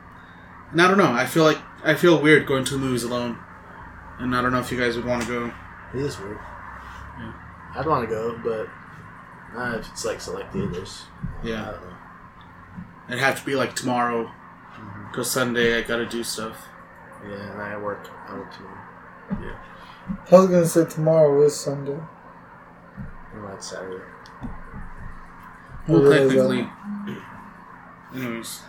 and 0.71 0.82
I 0.82 0.88
don't 0.88 0.97
know. 0.97 1.11
I 1.11 1.25
feel 1.25 1.43
like 1.43 1.59
I 1.84 1.95
feel 1.95 2.21
weird 2.21 2.45
going 2.45 2.65
to 2.65 2.73
the 2.73 2.79
movies 2.79 3.03
alone, 3.03 3.38
and 4.19 4.36
I 4.36 4.41
don't 4.41 4.51
know 4.51 4.59
if 4.59 4.71
you 4.71 4.77
guys 4.79 4.95
would 4.97 5.05
want 5.05 5.23
to 5.23 5.27
go. 5.29 5.53
It 5.93 6.01
is 6.01 6.19
weird. 6.19 6.38
Yeah. 7.19 7.34
I'd 7.75 7.86
want 7.86 8.07
to 8.07 8.13
go, 8.13 8.38
but 8.43 8.67
not 9.55 9.79
if 9.79 9.88
it's 9.89 10.03
like 10.05 10.19
select 10.19 10.51
theaters. 10.53 11.03
Yeah, 11.43 11.61
I 11.69 11.71
don't 11.71 11.82
know. 11.84 11.95
it'd 13.07 13.19
have 13.19 13.39
to 13.39 13.45
be 13.45 13.55
like 13.55 13.75
tomorrow, 13.75 14.29
because 15.12 15.30
Sunday 15.30 15.78
I 15.78 15.82
gotta 15.82 16.05
do 16.05 16.24
stuff. 16.24 16.68
Yeah, 17.28 17.51
and 17.51 17.62
I 17.62 17.78
work. 17.78 18.09
I 18.28 18.34
work 18.34 18.51
tomorrow. 18.55 18.78
Yeah. 19.41 19.57
I 20.32 20.36
was 20.39 20.49
gonna 20.49 20.66
say 20.66 20.86
tomorrow 20.86 21.41
is 21.45 21.55
Sunday. 21.55 21.91
Or 23.34 23.47
that's 23.49 23.70
Saturday. 23.70 24.03
I 24.41 24.47
Well, 25.88 26.01
realize 26.01 26.34
technically. 26.34 26.70
Anyways, 28.16 28.62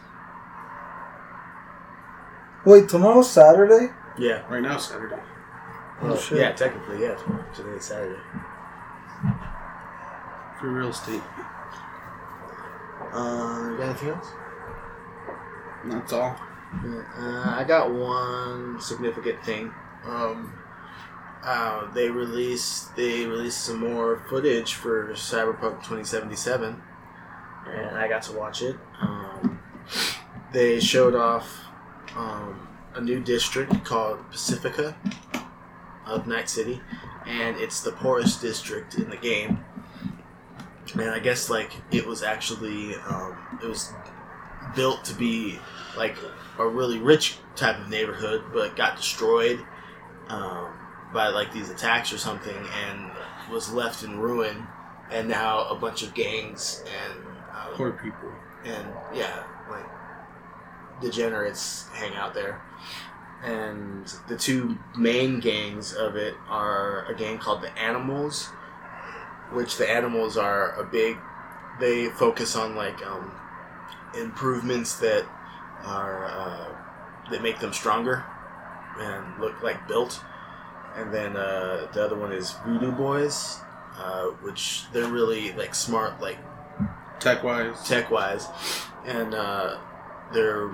Wait, 2.64 2.88
tomorrow's 2.88 3.28
Saturday? 3.30 3.88
Yeah. 4.18 4.42
right 4.48 4.62
now 4.62 4.76
Saturday. 4.76 5.16
Oh, 6.00 6.08
Well, 6.08 6.16
shit. 6.16 6.38
Yeah, 6.38 6.52
technically, 6.52 7.02
yeah. 7.02 7.14
Tomorrow. 7.16 7.44
Today's 7.54 7.84
Saturday. 7.84 8.20
For 10.60 10.68
real 10.68 10.90
estate. 10.90 11.22
Uh, 13.12 13.68
you 13.72 13.76
got 13.78 13.88
anything 13.88 14.08
else? 14.10 14.28
That's 15.84 16.12
all. 16.12 16.36
Uh, 16.84 17.44
I 17.46 17.64
got 17.66 17.92
one 17.92 18.80
significant 18.80 19.44
thing. 19.44 19.72
Um, 20.06 20.52
uh, 21.44 21.92
they 21.92 22.08
released 22.08 22.94
they 22.96 23.26
released 23.26 23.64
some 23.64 23.80
more 23.80 24.24
footage 24.28 24.74
for 24.74 25.12
Cyberpunk 25.12 25.78
2077, 25.78 26.80
and 27.66 27.96
I 27.98 28.08
got 28.08 28.22
to 28.22 28.32
watch 28.32 28.62
it. 28.62 28.76
Um, 29.00 29.60
they 30.52 30.78
showed 30.80 31.14
off 31.14 31.64
um, 32.16 32.68
a 32.94 33.00
new 33.00 33.20
district 33.20 33.84
called 33.84 34.18
Pacifica 34.30 34.96
of 36.06 36.26
Night 36.26 36.48
City, 36.48 36.80
and 37.26 37.56
it's 37.56 37.80
the 37.80 37.92
poorest 37.92 38.40
district 38.40 38.94
in 38.94 39.10
the 39.10 39.16
game. 39.16 39.64
And 40.94 41.10
I 41.10 41.18
guess 41.18 41.50
like 41.50 41.72
it 41.90 42.06
was 42.06 42.22
actually 42.22 42.94
um, 42.96 43.36
it 43.62 43.66
was 43.66 43.92
built 44.74 45.04
to 45.06 45.14
be 45.14 45.58
like 45.96 46.16
a 46.58 46.66
really 46.66 46.98
rich 46.98 47.36
type 47.56 47.78
of 47.78 47.88
neighborhood, 47.88 48.44
but 48.52 48.76
got 48.76 48.96
destroyed 48.96 49.60
um, 50.28 50.72
by 51.12 51.28
like 51.28 51.52
these 51.52 51.70
attacks 51.70 52.12
or 52.12 52.18
something, 52.18 52.56
and 52.86 53.10
was 53.50 53.72
left 53.72 54.02
in 54.02 54.18
ruin. 54.18 54.66
And 55.10 55.28
now 55.28 55.68
a 55.68 55.74
bunch 55.74 56.02
of 56.02 56.14
gangs 56.14 56.82
and 56.86 57.18
um, 57.50 57.74
Poor 57.74 57.92
people. 57.92 58.32
and 58.64 58.86
yeah, 59.14 59.44
like 59.68 59.84
degenerates 61.02 61.86
hang 61.92 62.14
out 62.14 62.32
there. 62.32 62.62
And 63.44 64.06
the 64.28 64.36
two 64.36 64.78
main 64.96 65.40
gangs 65.40 65.92
of 65.92 66.16
it 66.16 66.34
are 66.48 67.04
a 67.06 67.14
gang 67.14 67.38
called 67.38 67.60
the 67.60 67.76
Animals, 67.78 68.46
which 69.52 69.76
the 69.76 69.90
Animals 69.90 70.36
are 70.36 70.80
a 70.80 70.84
big. 70.84 71.18
They 71.80 72.08
focus 72.10 72.54
on 72.54 72.76
like 72.76 73.04
um, 73.04 73.32
improvements 74.16 74.96
that 75.00 75.24
are 75.84 76.26
uh, 76.26 77.30
that 77.30 77.42
make 77.42 77.58
them 77.60 77.72
stronger 77.72 78.24
and 78.98 79.40
look 79.40 79.62
like 79.62 79.86
built. 79.88 80.22
And 80.96 81.12
then 81.12 81.36
uh, 81.36 81.88
the 81.92 82.04
other 82.04 82.16
one 82.16 82.32
is 82.32 82.54
Voodoo 82.66 82.92
Boys, 82.92 83.58
uh, 83.96 84.24
which 84.42 84.84
they're 84.92 85.08
really 85.08 85.52
like 85.52 85.74
smart, 85.74 86.20
like 86.20 86.38
Tech 87.18 87.42
wise. 87.42 87.88
tech 87.88 88.10
wise, 88.10 88.46
and 89.06 89.34
uh, 89.34 89.78
they're 90.34 90.70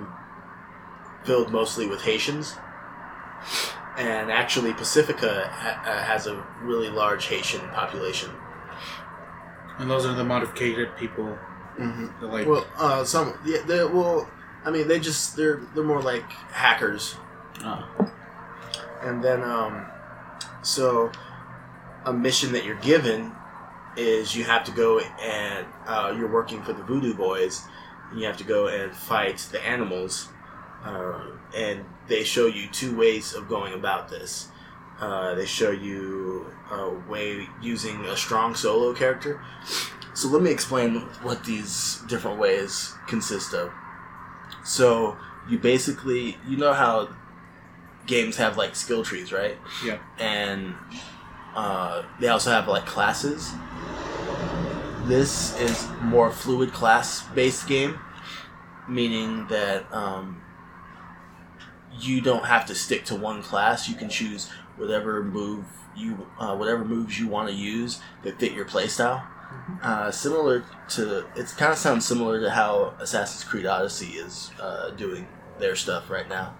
filled 1.23 1.51
mostly 1.51 1.85
with 1.87 2.01
Haitians. 2.01 2.55
And 3.97 4.31
actually, 4.31 4.73
Pacifica 4.73 5.49
ha- 5.51 5.83
uh, 5.85 6.03
has 6.03 6.25
a 6.27 6.45
really 6.61 6.89
large 6.89 7.27
Haitian 7.27 7.61
population. 7.69 8.29
And 9.77 9.89
those 9.89 10.05
are 10.05 10.13
the 10.13 10.23
modified 10.23 10.97
people. 10.97 11.37
Mm-hmm. 11.79 12.25
Like, 12.25 12.47
Well, 12.47 12.67
uh, 12.77 13.03
some 13.03 13.33
yeah, 13.45 13.61
they 13.65 13.83
well, 13.85 14.29
I 14.65 14.71
mean, 14.71 14.87
they 14.87 14.99
just 14.99 15.35
they're 15.35 15.61
they're 15.73 15.83
more 15.83 16.01
like 16.01 16.29
hackers. 16.51 17.15
uh, 17.63 17.83
And 19.01 19.23
then, 19.23 19.41
um, 19.43 19.85
so 20.61 21.11
a 22.05 22.11
mission 22.13 22.51
that 22.51 22.65
you're 22.65 22.75
given 22.81 23.31
is 23.95 24.35
you 24.35 24.43
have 24.43 24.63
to 24.65 24.71
go 24.71 24.99
and 24.99 25.65
uh, 25.87 26.13
you're 26.17 26.31
working 26.31 26.61
for 26.63 26.73
the 26.73 26.83
Voodoo 26.83 27.13
Boys. 27.13 27.63
And 28.11 28.19
you 28.19 28.25
have 28.25 28.37
to 28.37 28.43
go 28.43 28.67
and 28.67 28.91
fight 28.91 29.37
the 29.51 29.61
animals, 29.65 30.29
uh, 30.83 31.19
and 31.55 31.85
they 32.07 32.23
show 32.23 32.47
you 32.47 32.67
two 32.67 32.97
ways 32.97 33.33
of 33.35 33.47
going 33.47 33.73
about 33.73 34.09
this. 34.09 34.47
Uh, 34.99 35.35
they 35.35 35.45
show 35.45 35.69
you 35.69 36.47
a 36.71 36.89
way 37.07 37.47
using 37.61 38.03
a 38.05 38.17
strong 38.17 38.55
solo 38.55 38.93
character. 38.95 39.39
So 40.19 40.27
let 40.27 40.41
me 40.41 40.51
explain 40.51 40.95
what 41.21 41.45
these 41.45 42.01
different 42.09 42.39
ways 42.39 42.93
consist 43.07 43.53
of. 43.53 43.71
So 44.65 45.15
you 45.49 45.57
basically, 45.57 46.37
you 46.45 46.57
know 46.57 46.73
how 46.73 47.07
games 48.05 48.35
have 48.35 48.57
like 48.57 48.75
skill 48.75 49.05
trees, 49.05 49.31
right? 49.31 49.55
Yeah. 49.81 49.99
And 50.17 50.75
uh, 51.55 52.03
they 52.19 52.27
also 52.27 52.51
have 52.51 52.67
like 52.67 52.85
classes. 52.85 53.53
This 55.05 55.57
is 55.61 55.87
more 56.01 56.31
fluid 56.31 56.73
class 56.73 57.23
based 57.33 57.69
game, 57.69 57.97
meaning 58.89 59.47
that 59.47 59.89
um, 59.93 60.41
you 61.97 62.19
don't 62.19 62.43
have 62.43 62.65
to 62.65 62.75
stick 62.75 63.05
to 63.05 63.15
one 63.15 63.41
class. 63.41 63.87
You 63.87 63.95
can 63.95 64.09
choose 64.09 64.49
whatever 64.75 65.23
move 65.23 65.63
you, 65.95 66.27
uh, 66.37 66.57
whatever 66.57 66.83
moves 66.83 67.17
you 67.17 67.29
want 67.29 67.47
to 67.47 67.55
use 67.55 68.01
that 68.23 68.37
fit 68.37 68.51
your 68.51 68.65
playstyle. 68.65 69.25
Uh, 69.81 70.11
similar 70.11 70.63
to, 70.89 71.19
it 71.35 71.53
kind 71.57 71.71
of 71.71 71.77
sounds 71.77 72.05
similar 72.05 72.39
to 72.41 72.49
how 72.49 72.93
Assassin's 72.99 73.43
Creed 73.43 73.65
Odyssey 73.65 74.07
is 74.17 74.51
uh, 74.61 74.89
doing 74.91 75.27
their 75.59 75.75
stuff 75.75 76.09
right 76.09 76.27
now, 76.27 76.53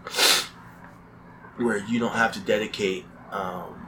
where 1.58 1.78
you 1.78 2.00
don't 2.00 2.14
have 2.16 2.32
to 2.34 2.40
dedicate 2.40 3.06
um, 3.32 3.88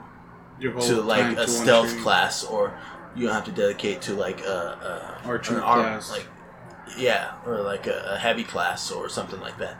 your 0.60 0.72
whole 0.72 0.82
to 0.82 1.00
like 1.00 1.32
a 1.38 1.46
to 1.46 1.48
stealth 1.48 1.96
class, 2.00 2.44
or 2.44 2.78
you 3.14 3.26
don't 3.26 3.34
have 3.34 3.44
to 3.46 3.52
dedicate 3.52 4.02
to 4.02 4.14
like 4.14 4.40
a, 4.42 5.20
a 5.24 5.26
Archer 5.28 5.56
an 5.56 5.62
arm- 5.62 5.80
class. 5.82 6.10
like 6.10 6.26
yeah, 6.98 7.34
or 7.46 7.62
like 7.62 7.86
a, 7.86 8.12
a 8.14 8.18
heavy 8.18 8.44
class 8.44 8.90
or 8.90 9.08
something 9.08 9.40
like 9.40 9.58
that. 9.58 9.78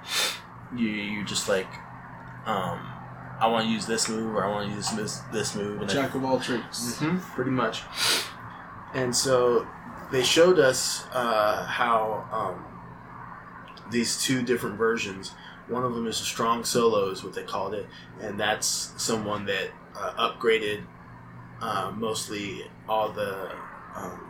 You 0.74 0.88
you 0.88 1.24
just 1.24 1.48
like, 1.48 1.68
um, 2.46 2.80
I 3.40 3.46
want 3.48 3.66
to 3.66 3.70
use 3.70 3.86
this 3.86 4.08
move 4.08 4.34
or 4.34 4.44
I 4.44 4.48
want 4.48 4.70
to 4.70 4.74
use 4.74 4.90
this 4.92 5.18
this 5.32 5.54
move, 5.54 5.80
and 5.82 5.90
Jack 5.90 6.14
of 6.14 6.24
all 6.24 6.40
trades. 6.40 6.98
hmm 6.98 7.18
pretty 7.18 7.50
much. 7.50 7.82
And 8.94 9.14
so 9.14 9.66
they 10.10 10.22
showed 10.22 10.58
us 10.58 11.04
uh, 11.12 11.64
how 11.64 12.26
um, 12.30 13.90
these 13.90 14.22
two 14.22 14.42
different 14.42 14.76
versions. 14.76 15.32
One 15.68 15.84
of 15.84 15.94
them 15.94 16.06
is 16.06 16.20
a 16.20 16.24
strong 16.24 16.64
solo, 16.64 17.10
is 17.10 17.24
what 17.24 17.34
they 17.34 17.44
called 17.44 17.72
it, 17.74 17.86
and 18.20 18.38
that's 18.38 18.92
someone 18.96 19.46
that 19.46 19.70
uh, 19.96 20.30
upgraded 20.30 20.82
uh, 21.60 21.92
mostly 21.96 22.64
all 22.88 23.10
the 23.10 23.52
um, 23.94 24.20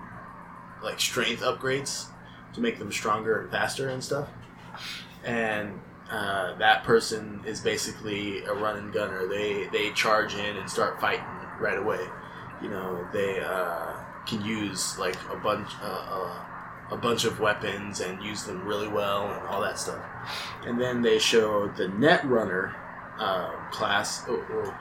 like 0.82 1.00
strength 1.00 1.42
upgrades 1.42 2.06
to 2.52 2.60
make 2.60 2.78
them 2.78 2.92
stronger 2.92 3.40
and 3.40 3.50
faster 3.50 3.88
and 3.88 4.04
stuff. 4.04 4.28
And 5.24 5.80
uh, 6.10 6.56
that 6.58 6.84
person 6.84 7.40
is 7.46 7.60
basically 7.60 8.44
a 8.44 8.52
run 8.52 8.76
and 8.76 8.92
gunner. 8.92 9.26
They 9.26 9.68
they 9.72 9.90
charge 9.92 10.34
in 10.34 10.56
and 10.56 10.68
start 10.68 11.00
fighting 11.00 11.24
right 11.58 11.78
away. 11.78 12.06
You 12.60 12.68
know, 12.68 13.08
they 13.12 13.40
uh, 13.40 13.94
can 14.26 14.44
use 14.44 14.98
like 14.98 15.16
a 15.30 15.36
bunch 15.36 15.68
uh, 15.82 15.86
uh, 15.86 16.44
a 16.90 16.96
bunch 16.96 17.24
of 17.24 17.40
weapons 17.40 18.00
and 18.00 18.22
use 18.22 18.44
them 18.44 18.66
really 18.66 18.88
well 18.88 19.30
and 19.32 19.46
all 19.48 19.60
that 19.62 19.78
stuff. 19.78 20.04
And 20.64 20.80
then 20.80 21.02
they 21.02 21.18
show 21.18 21.68
the 21.68 21.88
net 21.88 22.24
runner 22.24 22.76
uh, 23.18 23.50
class 23.70 24.28
or, 24.28 24.44
or 24.46 24.78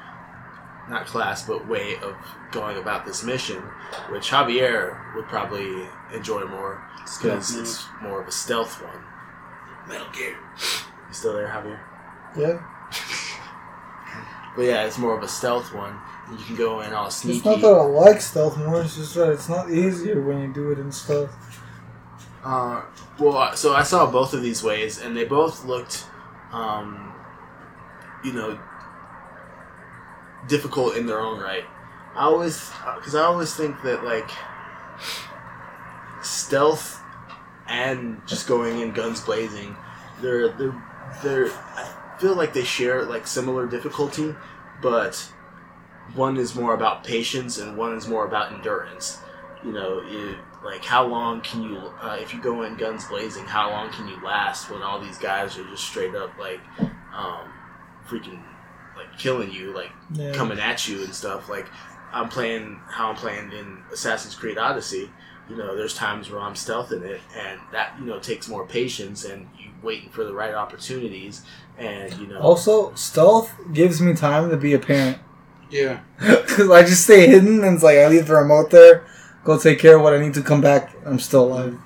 not 0.90 1.06
class 1.06 1.46
but 1.48 1.68
way 1.68 1.96
of 1.98 2.16
going 2.52 2.78
about 2.78 3.06
this 3.06 3.24
mission, 3.24 3.62
which 4.10 4.30
Javier 4.30 5.16
would 5.16 5.26
probably 5.26 5.88
enjoy 6.14 6.46
more 6.46 6.84
because 7.04 7.48
Stealth 7.48 7.62
it's 7.62 7.86
more 8.02 8.22
of 8.22 8.28
a 8.28 8.32
stealth 8.32 8.82
one. 8.82 9.04
Metal 9.88 10.08
Gear. 10.14 10.38
You 11.08 11.14
still 11.14 11.34
there, 11.34 11.48
Javier? 11.48 11.80
Yeah. 12.38 13.28
But 14.56 14.64
yeah, 14.64 14.86
it's 14.86 14.98
more 14.98 15.16
of 15.16 15.24
a 15.24 15.28
stealth 15.28 15.74
one. 15.74 15.98
You 16.32 16.38
can 16.46 16.56
go 16.56 16.82
in 16.82 16.94
all 16.94 17.12
sneaky. 17.12 17.38
It's 17.38 17.46
not 17.46 17.62
that 17.62 17.68
I 17.68 17.84
like 17.84 18.22
stealth 18.22 18.58
more. 18.58 18.82
It's 18.82 18.96
just 18.96 19.16
that 19.16 19.32
it's 19.32 19.50
not 19.50 19.70
easier 19.70 20.22
when 20.22 20.42
you 20.42 20.54
do 20.54 20.72
it 20.72 20.80
in 20.80 20.92
stealth. 20.92 21.36
Uh, 22.44 22.84
well, 23.20 23.38
uh, 23.38 23.56
so 23.56 23.74
I 23.74 23.84
saw 23.84 24.10
both 24.10 24.34
of 24.34 24.42
these 24.42 24.64
ways, 24.64 25.02
and 25.02 25.16
they 25.16 25.26
both 25.26 25.66
looked, 25.66 26.06
um, 26.52 27.14
you 28.24 28.34
know, 28.34 28.58
difficult 30.48 30.96
in 30.96 31.06
their 31.06 31.20
own 31.20 31.40
right. 31.40 31.66
I 32.16 32.24
always, 32.24 32.72
because 32.96 33.16
I 33.16 33.24
always 33.24 33.54
think 33.54 33.82
that 33.84 34.04
like 34.04 34.30
stealth 36.24 37.02
and 37.68 38.22
just 38.26 38.48
going 38.48 38.80
in 38.80 38.92
guns 38.92 39.22
blazing, 39.22 39.76
they're 40.22 40.50
they're 40.50 40.84
they're. 41.24 41.48
I 41.48 42.18
feel 42.20 42.36
like 42.36 42.54
they 42.54 42.64
share 42.64 43.04
like 43.04 43.28
similar 43.28 43.68
difficulty, 43.68 44.36
but 44.82 45.32
one 46.16 46.38
is 46.38 46.56
more 46.56 46.74
about 46.74 47.04
patience 47.04 47.58
and 47.58 47.78
one 47.78 47.96
is 47.96 48.08
more 48.08 48.26
about 48.26 48.52
endurance. 48.52 49.20
You 49.64 49.72
know, 49.72 50.02
you, 50.02 50.36
like 50.64 50.84
how 50.84 51.06
long 51.06 51.42
can 51.42 51.64
you, 51.64 51.78
uh, 52.02 52.18
if 52.20 52.34
you 52.34 52.42
go 52.42 52.64
in 52.64 52.76
guns 52.76 53.06
blazing, 53.06 53.46
how 53.46 53.70
long 53.70 53.92
can 53.92 54.08
you 54.08 54.24
last 54.24 54.70
when 54.70 54.82
all 54.82 55.00
these 55.00 55.18
guys 55.18 55.58
are 55.58 55.64
just 55.66 55.84
straight 55.84 56.16
up 56.16 56.38
like, 56.40 56.60
um, 57.16 57.52
freaking, 58.08 58.42
like 58.98 59.18
killing 59.18 59.52
you, 59.52 59.74
like 59.74 59.92
Yeah. 60.14 60.34
coming 60.34 60.60
at 60.60 60.88
you 60.88 61.04
and 61.04 61.14
stuff. 61.14 61.50
Like 61.50 61.68
I'm 62.12 62.28
playing 62.30 62.80
how 62.90 63.10
I'm 63.10 63.16
playing 63.16 63.52
in 63.52 63.80
Assassin's 63.94 64.36
Creed 64.36 64.58
Odyssey. 64.58 65.10
You 65.50 65.56
know, 65.58 65.76
there's 65.76 65.94
times 65.96 66.30
where 66.30 66.40
I'm 66.42 66.54
stealthing 66.54 67.02
it, 67.02 67.20
and 67.36 67.60
that 67.72 67.96
you 68.00 68.06
know 68.06 68.20
takes 68.20 68.48
more 68.48 68.66
patience 68.66 69.26
and 69.26 69.48
you 69.60 69.70
waiting 69.82 70.10
for 70.10 70.24
the 70.24 70.34
right 70.34 70.54
opportunities, 70.54 71.42
and 71.78 72.14
you 72.20 72.28
know. 72.28 72.40
Also, 72.40 72.94
stealth 72.96 73.52
gives 73.74 74.02
me 74.02 74.14
time 74.14 74.50
to 74.50 74.58
be 74.58 74.74
a 74.74 74.80
parent. 74.80 75.18
Yeah. 75.72 76.02
Because 76.20 76.70
I 76.78 76.82
just 76.84 77.04
stay 77.06 77.28
hidden 77.28 77.64
and 77.64 77.76
it's 77.76 77.84
like 77.84 77.98
I 77.98 78.08
leave 78.08 78.28
the 78.28 78.36
remote 78.36 78.70
there, 78.70 79.06
go 79.44 79.58
take 79.58 79.80
care 79.80 79.96
of 79.98 80.04
what 80.04 80.14
I 80.14 80.20
need 80.20 80.34
to 80.36 80.42
come 80.42 80.62
back. 80.62 80.94
I'm 81.06 81.18
still 81.20 81.46
alive. 81.46 81.78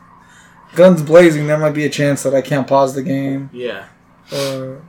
Guns 0.75 1.01
blazing, 1.01 1.47
there 1.47 1.57
might 1.57 1.71
be 1.73 1.85
a 1.85 1.89
chance 1.89 2.23
that 2.23 2.33
I 2.35 2.41
can't 2.41 2.67
pause 2.67 2.95
the 2.95 3.03
game. 3.03 3.49
Yeah, 3.53 3.85
Or 4.33 4.81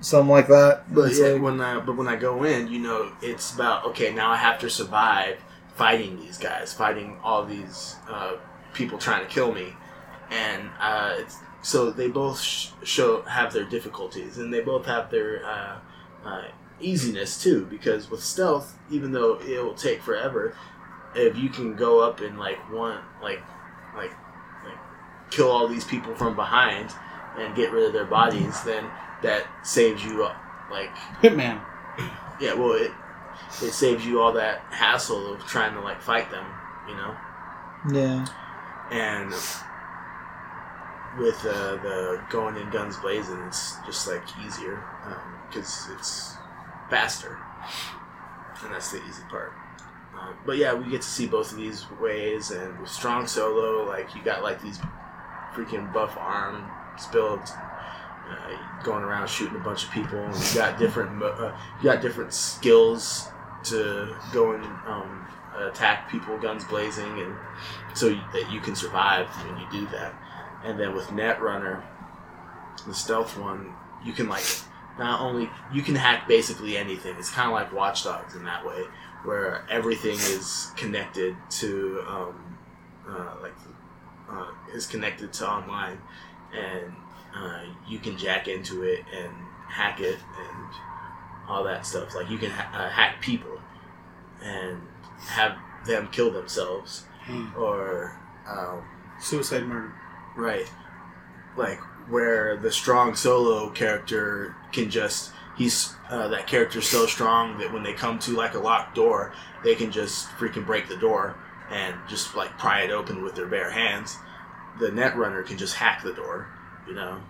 something 0.00 0.30
like 0.30 0.48
that. 0.48 0.92
But 0.92 1.10
It's 1.10 1.20
yeah, 1.20 1.26
like- 1.28 1.42
when 1.42 1.60
I 1.60 1.78
but 1.80 1.96
when 1.96 2.08
I 2.08 2.16
go 2.16 2.42
in, 2.44 2.66
you 2.68 2.80
know, 2.80 3.12
it's 3.22 3.54
about 3.54 3.84
okay. 3.86 4.12
Now 4.12 4.30
I 4.30 4.36
have 4.36 4.58
to 4.60 4.70
survive 4.70 5.36
fighting 5.76 6.18
these 6.18 6.36
guys, 6.38 6.72
fighting 6.72 7.16
all 7.22 7.44
these 7.44 7.96
uh, 8.08 8.32
people 8.74 8.98
trying 8.98 9.24
to 9.24 9.30
kill 9.30 9.52
me, 9.52 9.72
and 10.30 10.68
uh, 10.80 11.14
it's, 11.18 11.36
so 11.62 11.90
they 11.90 12.08
both 12.08 12.40
sh- 12.40 12.68
show 12.82 13.22
have 13.22 13.52
their 13.52 13.64
difficulties, 13.64 14.38
and 14.38 14.52
they 14.52 14.60
both 14.60 14.84
have 14.86 15.10
their 15.10 15.44
uh, 15.46 15.76
uh, 16.24 16.42
easiness 16.80 17.42
too. 17.42 17.66
Because 17.66 18.10
with 18.10 18.22
stealth, 18.22 18.76
even 18.90 19.12
though 19.12 19.38
it 19.40 19.62
will 19.62 19.74
take 19.74 20.02
forever, 20.02 20.54
if 21.14 21.36
you 21.36 21.48
can 21.48 21.74
go 21.76 22.00
up 22.00 22.20
and 22.20 22.38
like 22.38 22.58
one 22.72 23.00
like 23.22 23.42
like 23.96 24.12
like 24.64 24.78
kill 25.30 25.50
all 25.50 25.66
these 25.68 25.84
people 25.84 26.14
from 26.14 26.36
behind 26.36 26.90
and 27.38 27.54
get 27.54 27.72
rid 27.72 27.84
of 27.86 27.92
their 27.92 28.04
bodies, 28.06 28.62
then 28.62 28.84
that 29.22 29.46
saves 29.62 30.04
you 30.04 30.24
uh, 30.24 30.34
like 30.70 30.90
Hitman. 31.22 31.60
yeah, 32.40 32.54
well, 32.54 32.72
it 32.72 32.92
it 33.62 33.72
saves 33.72 34.04
you 34.06 34.20
all 34.20 34.32
that 34.32 34.60
hassle 34.70 35.34
of 35.34 35.44
trying 35.46 35.74
to 35.74 35.80
like 35.80 36.00
fight 36.00 36.30
them, 36.30 36.46
you 36.88 36.94
know. 36.94 37.16
yeah, 37.92 38.26
And 38.90 39.32
with 41.18 41.44
uh, 41.44 41.76
the 41.82 42.22
going 42.30 42.56
in 42.56 42.70
guns 42.70 42.96
blazing, 42.98 43.38
it's 43.46 43.76
just 43.84 44.06
like 44.08 44.22
easier 44.46 44.82
because 45.48 45.88
it's 45.92 46.34
faster, 46.90 47.38
and 48.62 48.74
that's 48.74 48.90
the 48.90 49.02
easy 49.08 49.22
part. 49.30 49.52
Um, 50.18 50.36
but 50.44 50.56
yeah, 50.58 50.74
we 50.74 50.90
get 50.90 51.02
to 51.02 51.08
see 51.08 51.26
both 51.26 51.52
of 51.52 51.58
these 51.58 51.86
ways, 52.00 52.50
and 52.50 52.78
with 52.80 52.90
strong 52.90 53.26
solo, 53.26 53.86
like 53.86 54.14
you 54.14 54.22
got 54.22 54.42
like 54.42 54.60
these 54.62 54.78
freaking 55.54 55.92
buff 55.92 56.16
arm 56.18 56.70
builds. 57.12 57.52
Uh, 58.30 58.82
going 58.84 59.02
around 59.02 59.28
shooting 59.28 59.56
a 59.56 59.64
bunch 59.64 59.84
of 59.84 59.90
people, 59.90 60.16
and 60.16 60.36
you 60.36 60.54
got 60.54 60.78
different 60.78 61.20
uh, 61.20 61.52
you 61.78 61.84
got 61.84 62.00
different 62.00 62.32
skills 62.32 63.26
to 63.64 64.14
go 64.32 64.52
and 64.52 64.64
um, 64.86 65.26
attack 65.58 66.10
people, 66.10 66.38
guns 66.38 66.64
blazing, 66.64 67.20
and 67.20 67.34
so 67.94 68.08
you, 68.08 68.20
that 68.32 68.50
you 68.50 68.60
can 68.60 68.74
survive 68.74 69.26
when 69.46 69.58
you 69.58 69.66
do 69.70 69.86
that. 69.88 70.14
And 70.64 70.78
then 70.78 70.94
with 70.94 71.06
Netrunner, 71.08 71.82
the 72.86 72.94
stealth 72.94 73.36
one, 73.38 73.74
you 74.04 74.12
can 74.12 74.28
like 74.28 74.44
not 74.98 75.20
only 75.20 75.48
you 75.72 75.82
can 75.82 75.94
hack 75.94 76.26
basically 76.28 76.76
anything. 76.76 77.16
It's 77.18 77.30
kind 77.30 77.48
of 77.48 77.54
like 77.54 77.72
Watch 77.72 78.04
Dogs 78.04 78.34
in 78.34 78.44
that 78.44 78.64
way, 78.66 78.84
where 79.24 79.64
everything 79.70 80.14
is 80.14 80.70
connected 80.76 81.36
to 81.60 82.04
um, 82.08 82.58
uh, 83.08 83.34
like 83.42 83.54
uh, 84.30 84.50
is 84.74 84.86
connected 84.86 85.32
to 85.34 85.48
online, 85.48 85.98
and 86.54 86.92
uh, 87.36 87.62
you 87.88 87.98
can 87.98 88.16
jack 88.18 88.48
into 88.48 88.82
it 88.82 89.00
and 89.14 89.32
hack 89.68 90.00
it 90.00 90.18
and 90.38 90.66
all 91.48 91.64
that 91.64 91.86
stuff. 91.86 92.14
Like 92.14 92.28
you 92.30 92.38
can 92.38 92.50
ha- 92.50 92.70
uh, 92.74 92.90
hack 92.90 93.20
people 93.20 93.58
and 94.42 94.80
have 95.26 95.56
them 95.86 96.08
kill 96.12 96.30
themselves 96.30 97.04
Hmm. 97.26 97.46
or 97.56 98.18
um, 98.48 98.82
Suicide 99.20 99.64
murder. 99.66 99.92
right 100.36 100.66
like 101.56 101.80
where 102.08 102.56
the 102.56 102.72
strong 102.72 103.14
solo 103.14 103.70
character 103.70 104.54
can 104.72 104.90
just 104.90 105.32
he's 105.56 105.94
uh, 106.08 106.28
that 106.28 106.46
character's 106.46 106.88
so 106.88 107.06
strong 107.06 107.58
that 107.58 107.72
when 107.72 107.82
they 107.82 107.92
come 107.92 108.18
to 108.18 108.32
like 108.32 108.54
a 108.54 108.58
locked 108.58 108.94
door 108.94 109.32
they 109.64 109.74
can 109.74 109.90
just 109.90 110.28
freaking 110.30 110.66
break 110.66 110.88
the 110.88 110.96
door 110.96 111.36
and 111.70 111.94
just 112.08 112.34
like 112.34 112.56
pry 112.58 112.82
it 112.82 112.90
open 112.90 113.22
with 113.22 113.34
their 113.34 113.46
bare 113.46 113.70
hands 113.70 114.16
the 114.80 114.90
net 114.90 115.16
runner 115.16 115.42
can 115.42 115.58
just 115.58 115.74
hack 115.74 116.02
the 116.02 116.12
door 116.12 116.48
you 116.86 116.94
know 116.94 117.20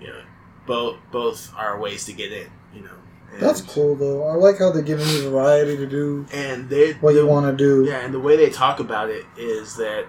you 0.00 0.06
know 0.08 0.22
both 0.66 0.96
both 1.10 1.52
are 1.56 1.78
ways 1.80 2.04
to 2.04 2.12
get 2.12 2.32
in 2.32 2.50
you 2.74 2.82
know 2.82 2.90
and, 3.30 3.42
that's 3.42 3.60
cool 3.60 3.94
though. 3.94 4.26
I 4.26 4.36
like 4.36 4.58
how 4.58 4.72
they're 4.72 4.82
giving 4.82 5.06
you 5.06 5.28
variety 5.28 5.76
to 5.76 5.86
do 5.86 6.24
and 6.32 6.70
they 6.70 6.92
what 6.94 7.14
you 7.14 7.26
want 7.26 7.46
to 7.46 7.54
do. 7.54 7.84
yeah, 7.84 8.04
and 8.04 8.14
the 8.14 8.20
way 8.20 8.36
they 8.36 8.48
talk 8.48 8.80
about 8.80 9.10
it 9.10 9.26
is 9.36 9.76
that 9.76 10.06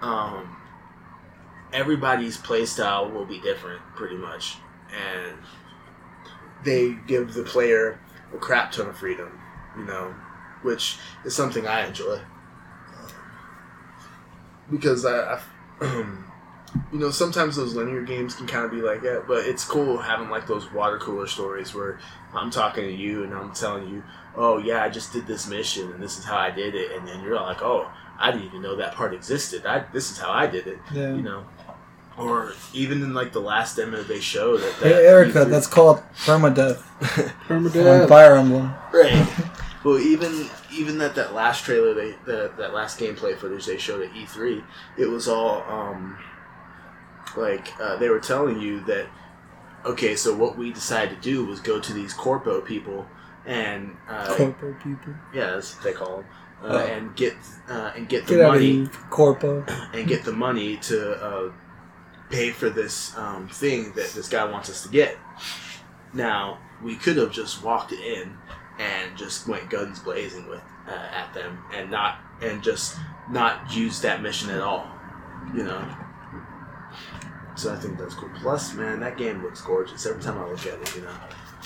um, 0.00 0.56
everybody's 1.72 2.38
playstyle 2.38 3.12
will 3.12 3.24
be 3.24 3.40
different, 3.40 3.80
pretty 3.96 4.16
much, 4.16 4.56
and 4.90 5.36
they 6.64 6.96
give 7.06 7.34
the 7.34 7.42
player 7.42 7.98
a 8.34 8.38
crap 8.38 8.72
ton 8.72 8.88
of 8.88 8.96
freedom, 8.96 9.40
you 9.76 9.84
know, 9.84 10.14
which 10.62 10.98
is 11.24 11.34
something 11.34 11.66
I 11.66 11.86
enjoy 11.86 12.20
because 14.70 15.04
I, 15.04 15.34
I 15.34 15.40
you 16.92 16.98
know, 16.98 17.10
sometimes 17.10 17.56
those 17.56 17.74
linear 17.74 18.02
games 18.02 18.34
can 18.34 18.46
kind 18.46 18.64
of 18.64 18.70
be 18.70 18.80
like 18.80 19.02
that, 19.02 19.24
but 19.26 19.44
it's 19.44 19.64
cool 19.64 19.98
having 19.98 20.30
like 20.30 20.46
those 20.46 20.72
water 20.72 20.98
cooler 20.98 21.26
stories 21.26 21.74
where 21.74 21.98
I'm 22.32 22.50
talking 22.50 22.84
to 22.84 22.92
you 22.92 23.24
and 23.24 23.34
I'm 23.34 23.52
telling 23.52 23.88
you, 23.88 24.02
oh 24.36 24.58
yeah, 24.58 24.82
I 24.82 24.88
just 24.88 25.12
did 25.12 25.26
this 25.26 25.46
mission 25.48 25.92
and 25.92 26.02
this 26.02 26.18
is 26.18 26.24
how 26.24 26.36
I 26.38 26.50
did 26.50 26.74
it, 26.74 26.92
and 26.92 27.06
then 27.06 27.22
you're 27.22 27.36
like, 27.40 27.62
oh, 27.62 27.90
I 28.18 28.30
didn't 28.30 28.46
even 28.46 28.62
know 28.62 28.76
that 28.76 28.94
part 28.94 29.12
existed. 29.14 29.66
I 29.66 29.84
this 29.92 30.10
is 30.10 30.18
how 30.18 30.30
I 30.30 30.46
did 30.46 30.66
it, 30.66 30.78
Yeah. 30.92 31.14
you 31.14 31.22
know. 31.22 31.44
Or 32.18 32.52
even 32.74 33.02
in 33.02 33.14
like 33.14 33.32
the 33.32 33.40
last 33.40 33.76
demo 33.76 34.02
they 34.02 34.20
showed 34.20 34.60
that. 34.60 34.80
that 34.80 34.86
Hey 34.94 35.06
Erica, 35.06 35.40
E3 35.46 35.50
that's 35.50 35.66
called 35.66 36.02
permadeath 36.24 36.82
on 37.50 37.64
Permadeath. 37.64 38.08
Fire 38.08 38.36
Emblem. 38.36 38.72
right. 38.92 39.28
Well, 39.84 39.98
even 39.98 40.48
even 40.72 40.98
that 40.98 41.16
that 41.16 41.34
last 41.34 41.64
trailer 41.64 41.92
they 41.92 42.12
that 42.24 42.56
that 42.56 42.72
last 42.72 43.00
gameplay 43.00 43.36
footage 43.36 43.66
they 43.66 43.78
showed 43.78 44.00
at 44.02 44.12
E3, 44.12 44.62
it 44.96 45.06
was 45.06 45.26
all 45.26 45.64
um 45.68 46.16
like 47.36 47.68
uh, 47.80 47.96
they 47.96 48.08
were 48.08 48.20
telling 48.20 48.60
you 48.60 48.78
that 48.84 49.06
okay, 49.84 50.14
so 50.14 50.36
what 50.36 50.56
we 50.56 50.72
decided 50.72 51.16
to 51.16 51.20
do 51.20 51.44
was 51.44 51.58
go 51.58 51.80
to 51.80 51.92
these 51.92 52.14
corpo 52.14 52.60
people 52.60 53.06
and 53.44 53.96
uh, 54.08 54.32
Corpo 54.36 54.72
people. 54.74 55.14
yeah, 55.34 55.50
that's 55.54 55.74
what 55.74 55.82
they 55.84 55.92
call 55.92 56.18
them, 56.18 56.26
uh, 56.62 56.66
Oh. 56.68 56.78
and 56.78 57.16
get 57.16 57.34
uh, 57.68 57.90
and 57.96 58.08
get 58.08 58.26
the 58.28 58.34
Get 58.36 58.40
out 58.44 58.48
of 58.50 58.60
money 58.60 58.72
here, 58.72 58.86
Corpo. 59.10 59.64
and 59.92 60.06
get 60.06 60.22
the 60.22 60.32
money 60.32 60.76
to 60.76 61.12
uh, 61.24 61.52
pay 62.32 62.50
for 62.50 62.70
this 62.70 63.16
um, 63.16 63.46
thing 63.48 63.92
that 63.92 64.10
this 64.12 64.28
guy 64.28 64.44
wants 64.44 64.68
us 64.70 64.82
to 64.82 64.88
get. 64.88 65.16
Now 66.12 66.58
we 66.82 66.96
could 66.96 67.16
have 67.16 67.30
just 67.30 67.62
walked 67.62 67.92
in 67.92 68.36
and 68.78 69.16
just 69.16 69.46
went 69.46 69.70
guns 69.70 70.00
blazing 70.00 70.48
with 70.48 70.62
uh, 70.88 70.90
at 70.90 71.32
them 71.34 71.58
and 71.72 71.90
not 71.90 72.18
and 72.40 72.62
just 72.62 72.96
not 73.30 73.72
use 73.74 74.00
that 74.00 74.22
mission 74.22 74.50
at 74.50 74.60
all, 74.60 74.86
you 75.54 75.62
know. 75.62 75.86
So 77.54 77.72
I 77.72 77.76
think 77.76 77.98
that's 77.98 78.14
cool. 78.14 78.30
Plus, 78.40 78.74
man, 78.74 78.98
that 79.00 79.16
game 79.16 79.42
looks 79.42 79.60
gorgeous 79.60 80.06
every 80.06 80.22
time 80.22 80.38
I 80.38 80.48
look 80.48 80.66
at 80.66 80.80
it. 80.80 80.96
You 80.96 81.02
know. 81.02 81.14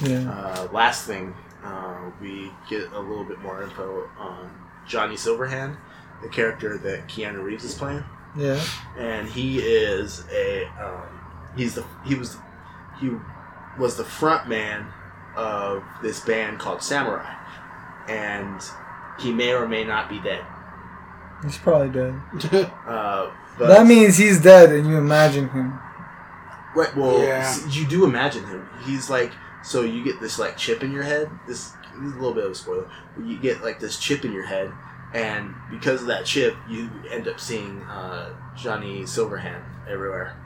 Yeah. 0.05 0.31
Uh, 0.31 0.69
last 0.73 1.07
thing, 1.07 1.35
uh, 1.65 2.11
we 2.21 2.51
get 2.69 2.93
a 2.93 3.01
little 3.01 3.25
bit 3.25 3.41
more 3.41 3.63
info 3.63 4.11
on 4.19 4.51
Johnny 4.87 5.15
Silverhand, 5.15 5.77
the 6.23 6.29
character 6.29 6.77
that 6.79 7.09
Keanu 7.09 7.43
Reeves 7.43 7.65
is 7.65 7.75
playing, 7.75 8.05
Yeah. 8.37 8.63
and 8.99 9.29
he 9.29 9.59
is 9.61 10.25
a 10.33 10.67
um, 10.81 11.03
he's 11.57 11.75
the 11.75 11.85
he 12.05 12.15
was 12.15 12.37
he 13.01 13.11
was 13.79 13.97
the 13.97 14.05
front 14.05 14.49
man 14.49 14.87
of 15.37 15.83
this 16.03 16.21
band 16.21 16.59
called 16.59 16.83
Samurai, 16.83 17.35
and 18.09 18.61
he 19.19 19.33
may 19.33 19.53
or 19.53 19.69
may 19.69 19.85
not 19.85 20.09
be 20.09 20.19
dead. 20.21 20.45
He's 21.45 21.59
probably 21.59 21.89
dead. 21.91 22.15
Uh, 22.87 23.31
but 23.59 23.69
That 23.69 23.87
means 23.87 24.17
he's 24.17 24.41
dead, 24.41 24.71
and 24.71 24.87
you 24.87 24.97
imagine 24.99 25.49
him. 25.49 25.79
Right. 26.75 26.95
Well, 26.97 27.23
Yeah. 27.23 27.55
you 27.71 27.87
do 27.87 28.05
imagine 28.05 28.45
him. 28.47 28.69
He's 28.85 29.09
like, 29.11 29.33
so 29.63 29.81
you 29.83 30.05
get 30.05 30.21
this 30.21 30.39
like 30.39 30.57
chip 30.59 30.83
in 30.83 30.93
your 30.93 31.03
head. 31.03 31.31
This, 31.47 31.71
this 31.95 32.09
is 32.09 32.13
a 32.13 32.17
little 32.17 32.35
bit 32.35 32.45
of 32.45 32.53
a 32.53 32.55
spoiler. 32.55 32.89
But 33.17 33.27
you 33.27 33.39
get 33.39 33.63
like 33.63 33.81
this 33.81 33.99
chip 33.99 34.25
in 34.27 34.33
your 34.33 34.45
head, 34.47 34.73
and 35.15 35.55
because 35.71 36.03
of 36.03 36.07
that 36.09 36.25
chip, 36.25 36.57
you 36.69 36.91
end 37.11 37.29
up 37.29 37.41
seeing 37.41 37.83
uh, 37.83 38.35
Johnny 38.57 39.03
Silverhand 39.03 39.63
everywhere. 39.89 40.37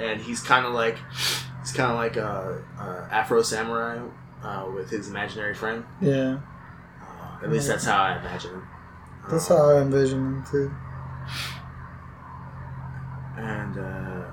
And 0.00 0.20
he's 0.20 0.40
kind 0.42 0.64
of 0.66 0.72
like, 0.72 0.98
he's 1.60 1.72
kind 1.72 1.90
of 1.92 1.96
like 1.98 2.16
a, 2.16 2.62
a 2.78 3.08
Afro 3.14 3.42
samurai 3.42 4.00
uh, 4.42 4.70
with 4.74 4.90
his 4.90 5.08
imaginary 5.08 5.54
friend. 5.54 5.84
Yeah. 6.00 6.38
Uh, 7.02 7.44
at 7.44 7.50
least 7.50 7.68
that's 7.68 7.84
how 7.84 8.02
I 8.02 8.18
imagine 8.18 8.52
him. 8.52 8.68
That's 9.30 9.50
Um, 9.50 9.56
how 9.56 9.70
I 9.70 9.80
envision 9.82 10.18
him 10.18 10.44
too. 10.50 10.72
And 13.36 13.78
uh, 13.78 14.30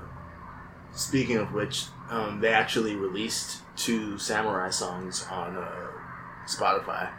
speaking 0.92 1.36
of 1.36 1.52
which, 1.52 1.86
um, 2.10 2.40
they 2.40 2.52
actually 2.52 2.96
released 2.96 3.62
two 3.76 4.18
samurai 4.18 4.70
songs 4.70 5.26
on 5.30 5.56
uh, 5.56 5.88
Spotify. 6.46 7.10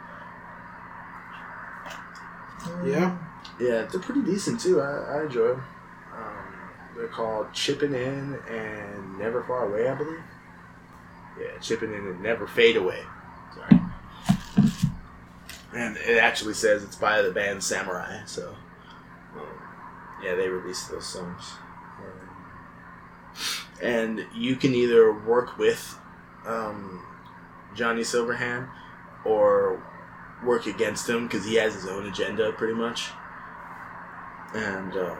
Yeah. 2.84 3.18
Yeah, 3.60 3.86
they're 3.90 4.00
pretty 4.00 4.22
decent 4.22 4.60
too. 4.60 4.80
I, 4.80 5.18
I 5.18 5.22
enjoy 5.24 5.48
them. 5.48 5.64
Um, 6.16 6.70
they're 6.96 7.08
called 7.08 7.52
Chipping 7.52 7.94
In 7.94 8.38
and 8.48 9.18
Never 9.18 9.42
Far 9.44 9.68
Away, 9.68 9.88
I 9.88 9.94
believe. 9.94 10.22
Yeah, 11.40 11.58
Chipping 11.60 11.92
In 11.92 12.06
and 12.06 12.22
Never 12.22 12.46
Fade 12.46 12.76
Away. 12.76 13.00
Sorry. 13.54 13.80
And 15.74 15.96
it 15.96 16.18
actually 16.18 16.54
says 16.54 16.82
it's 16.82 16.96
by 16.96 17.22
the 17.22 17.30
band 17.30 17.62
Samurai, 17.62 18.20
so 18.26 18.54
um, 19.34 19.46
yeah, 20.22 20.34
they 20.34 20.48
released 20.48 20.90
those 20.90 21.06
songs. 21.06 21.52
Um, 21.98 22.28
and 23.82 24.26
you 24.34 24.56
can 24.56 24.74
either 24.74 25.12
work 25.12 25.56
with 25.56 25.98
um, 26.46 27.02
Johnny 27.74 28.02
Silverhand 28.02 28.68
or 29.24 29.82
work 30.44 30.66
against 30.66 31.08
him 31.08 31.26
because 31.26 31.44
he 31.44 31.54
has 31.56 31.74
his 31.74 31.86
own 31.86 32.06
agenda 32.06 32.52
pretty 32.52 32.74
much, 32.74 33.10
and 34.54 34.96
uh, 34.96 35.16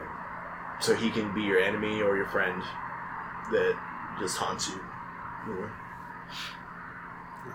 so 0.80 0.94
he 0.94 1.10
can 1.10 1.32
be 1.34 1.42
your 1.42 1.60
enemy 1.60 2.02
or 2.02 2.16
your 2.16 2.26
friend 2.26 2.62
that 3.52 3.76
just 4.20 4.36
haunts 4.36 4.68
you. 4.68 4.80
more. 5.46 5.72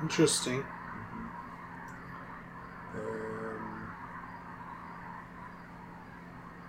Interesting. 0.01 0.63
Um, 2.93 3.91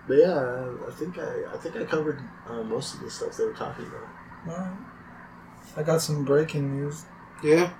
but 0.07 0.17
yeah, 0.17 0.71
I 0.87 0.91
think 0.91 1.17
I 1.17 1.43
I 1.53 1.57
think 1.57 1.75
I 1.75 1.83
covered 1.83 2.21
uh, 2.47 2.63
most 2.63 2.95
of 2.95 3.01
the 3.01 3.09
stuff 3.11 3.37
they 3.37 3.45
were 3.45 3.53
talking 3.53 3.85
about. 3.85 4.07
Alright. 4.47 4.77
I 5.77 5.83
got 5.83 6.01
some 6.01 6.25
breaking 6.25 6.77
news. 6.77 7.05
Yeah. 7.43 7.71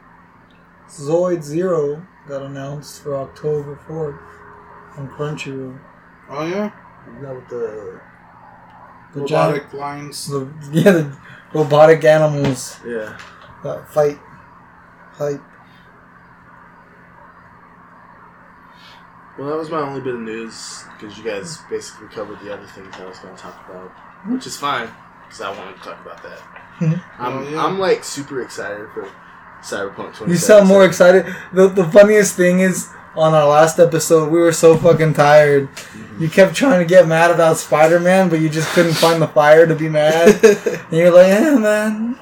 Zoid 0.90 1.44
Zero 1.44 2.06
got 2.28 2.42
announced 2.44 3.02
for 3.04 3.16
October 3.16 3.80
4th 3.88 4.20
on 4.98 5.10
Crunchyroll. 5.10 5.80
Oh 6.30 6.46
yeah. 6.46 6.72
That 7.22 7.36
what 7.36 7.50
the 7.50 8.02
The 9.14 9.22
Robotic 9.22 9.74
lines. 9.74 10.28
the, 10.28 10.48
yeah, 10.72 10.92
the 10.92 11.18
robotic 11.54 12.04
animals 12.04 12.80
yeah 12.86 13.18
that 13.64 13.92
fight. 13.92 14.20
Hype. 15.14 15.42
Well, 19.38 19.50
that 19.50 19.58
was 19.58 19.70
my 19.70 19.80
only 19.80 20.02
bit 20.02 20.16
of 20.16 20.22
news 20.22 20.84
because 20.98 21.18
you 21.18 21.24
guys 21.24 21.60
basically 21.70 22.08
covered 22.08 22.40
the 22.42 22.54
other 22.54 22.66
things 22.68 22.94
I 22.96 23.06
was 23.06 23.20
going 23.20 23.36
to 23.36 23.42
talk 23.42 23.70
about, 23.70 23.90
which 24.28 24.46
is 24.48 24.58
fine 24.58 24.90
because 25.26 25.42
I 25.42 25.58
wanted 25.58 25.78
to 25.78 25.82
talk 25.82 26.02
about 26.02 26.22
that. 26.24 26.42
I'm, 27.20 27.38
Oh, 27.38 27.50
yeah. 27.50 27.66
I'm 27.66 27.80
like 27.80 28.04
super 28.04 28.42
excited 28.42 28.88
for 28.94 29.10
Cyberpunk 29.62 30.16
2077. 30.18 30.30
You 30.32 30.38
sound 30.38 30.68
more 30.68 30.86
excited. 30.86 31.26
The, 31.54 31.68
the 31.68 31.84
funniest 31.86 32.36
thing 32.36 32.60
is, 32.62 32.90
on 33.16 33.34
our 33.34 33.48
last 33.48 33.80
episode, 33.80 34.30
we 34.32 34.40
were 34.40 34.52
so 34.54 34.78
fucking 34.78 35.14
tired. 35.16 35.68
Mhm. 35.74 36.22
You 36.22 36.30
kept 36.30 36.56
trying 36.56 36.80
to 36.80 36.86
get 36.86 37.08
mad 37.08 37.32
about 37.32 37.58
Spider 37.58 38.00
Man, 38.00 38.30
but 38.30 38.40
you 38.40 38.48
just 38.50 38.70
couldn't 38.74 38.94
find 38.94 39.22
the 39.22 39.28
fire 39.28 39.66
to 39.68 39.76
be 39.76 39.90
mad. 39.90 40.40
And 40.44 40.92
you're 40.98 41.12
like, 41.12 41.28
yeah, 41.28 41.56
man, 41.56 42.18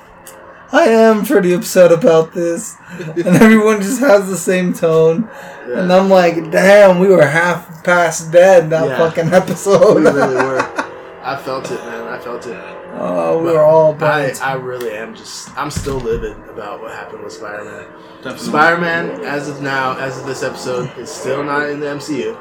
I 0.71 0.83
am 0.85 1.25
pretty 1.25 1.53
upset 1.53 1.91
about 1.91 2.33
this. 2.33 2.75
And 2.99 3.27
everyone 3.27 3.81
just 3.81 3.99
has 3.99 4.27
the 4.29 4.37
same 4.37 4.73
tone. 4.73 5.29
Yeah. 5.67 5.81
And 5.81 5.93
I'm 5.93 6.09
like, 6.09 6.49
damn, 6.51 6.99
we 6.99 7.07
were 7.07 7.25
half 7.27 7.83
past 7.83 8.31
dead 8.31 8.69
that 8.71 8.87
Yeah. 8.87 8.97
fucking 8.97 9.29
we 9.29 9.35
episode. 9.37 10.03
really 10.03 10.35
were. 10.35 10.59
I 11.23 11.35
felt 11.35 11.69
it, 11.69 11.79
man. 11.85 12.07
I 12.07 12.17
felt 12.19 12.47
it. 12.47 12.76
Oh, 12.99 13.37
we 13.43 13.51
were 13.51 13.61
all 13.63 13.93
I, 13.95 13.97
bad. 13.97 14.39
I 14.41 14.53
really 14.53 14.91
am 14.91 15.15
just. 15.15 15.49
I'm 15.57 15.71
still 15.71 15.99
livid 15.99 16.37
about 16.49 16.81
what 16.81 16.91
happened 16.91 17.23
with 17.23 17.33
Spider-Man. 17.33 18.37
Spider-Man, 18.37 19.21
as 19.25 19.47
of 19.49 19.61
now, 19.61 19.97
as 19.99 20.17
of 20.19 20.25
this 20.25 20.43
episode, 20.43 20.95
is 20.97 21.09
still 21.09 21.43
not 21.43 21.69
in 21.69 21.79
the 21.79 21.85
MCU. 21.87 22.35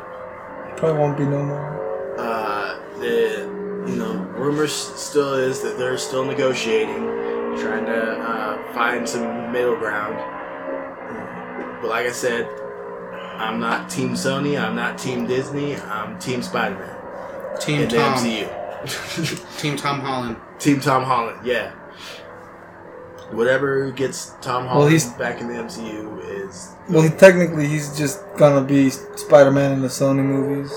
Probably 0.76 0.98
won't 0.98 1.16
be 1.18 1.24
no 1.24 1.42
more. 1.44 2.16
uh, 2.18 2.80
the 2.98 3.46
you 3.88 3.96
know 3.96 4.14
rumors 4.36 4.72
still 4.72 5.34
is 5.34 5.60
that 5.62 5.78
they're 5.78 5.98
still 5.98 6.24
negotiating, 6.24 7.04
trying 7.58 7.86
to 7.86 8.18
uh, 8.18 8.72
find 8.74 9.08
some 9.08 9.52
middle 9.52 9.76
ground. 9.76 10.16
But 11.80 11.90
like 11.90 12.06
I 12.06 12.12
said, 12.12 12.48
I'm 13.36 13.60
not 13.60 13.88
Team 13.90 14.10
Sony. 14.14 14.60
I'm 14.60 14.74
not 14.74 14.98
Team 14.98 15.26
Disney. 15.26 15.76
I'm 15.76 16.18
Team 16.18 16.42
Spider-Man 16.42 16.96
Team 17.60 17.82
in 17.82 17.88
the 17.88 17.96
MCU. 17.96 18.65
Team 19.58 19.76
Tom 19.76 20.00
Holland. 20.00 20.36
Team 20.58 20.80
Tom 20.80 21.02
Holland. 21.04 21.38
Yeah. 21.44 21.72
Whatever 23.32 23.90
gets 23.90 24.34
Tom 24.40 24.66
Holland 24.66 24.78
Well, 24.78 24.86
he's- 24.88 25.12
back 25.14 25.40
in 25.40 25.48
the 25.48 25.54
MCU 25.54 26.20
is 26.48 26.70
Well, 26.88 27.02
he, 27.02 27.10
technically, 27.10 27.66
he's 27.66 27.96
just 27.98 28.20
gonna 28.36 28.64
be 28.64 28.90
Spider 28.90 29.50
Man 29.50 29.72
in 29.72 29.80
the 29.82 29.88
Sony 29.88 30.24
movies. 30.24 30.72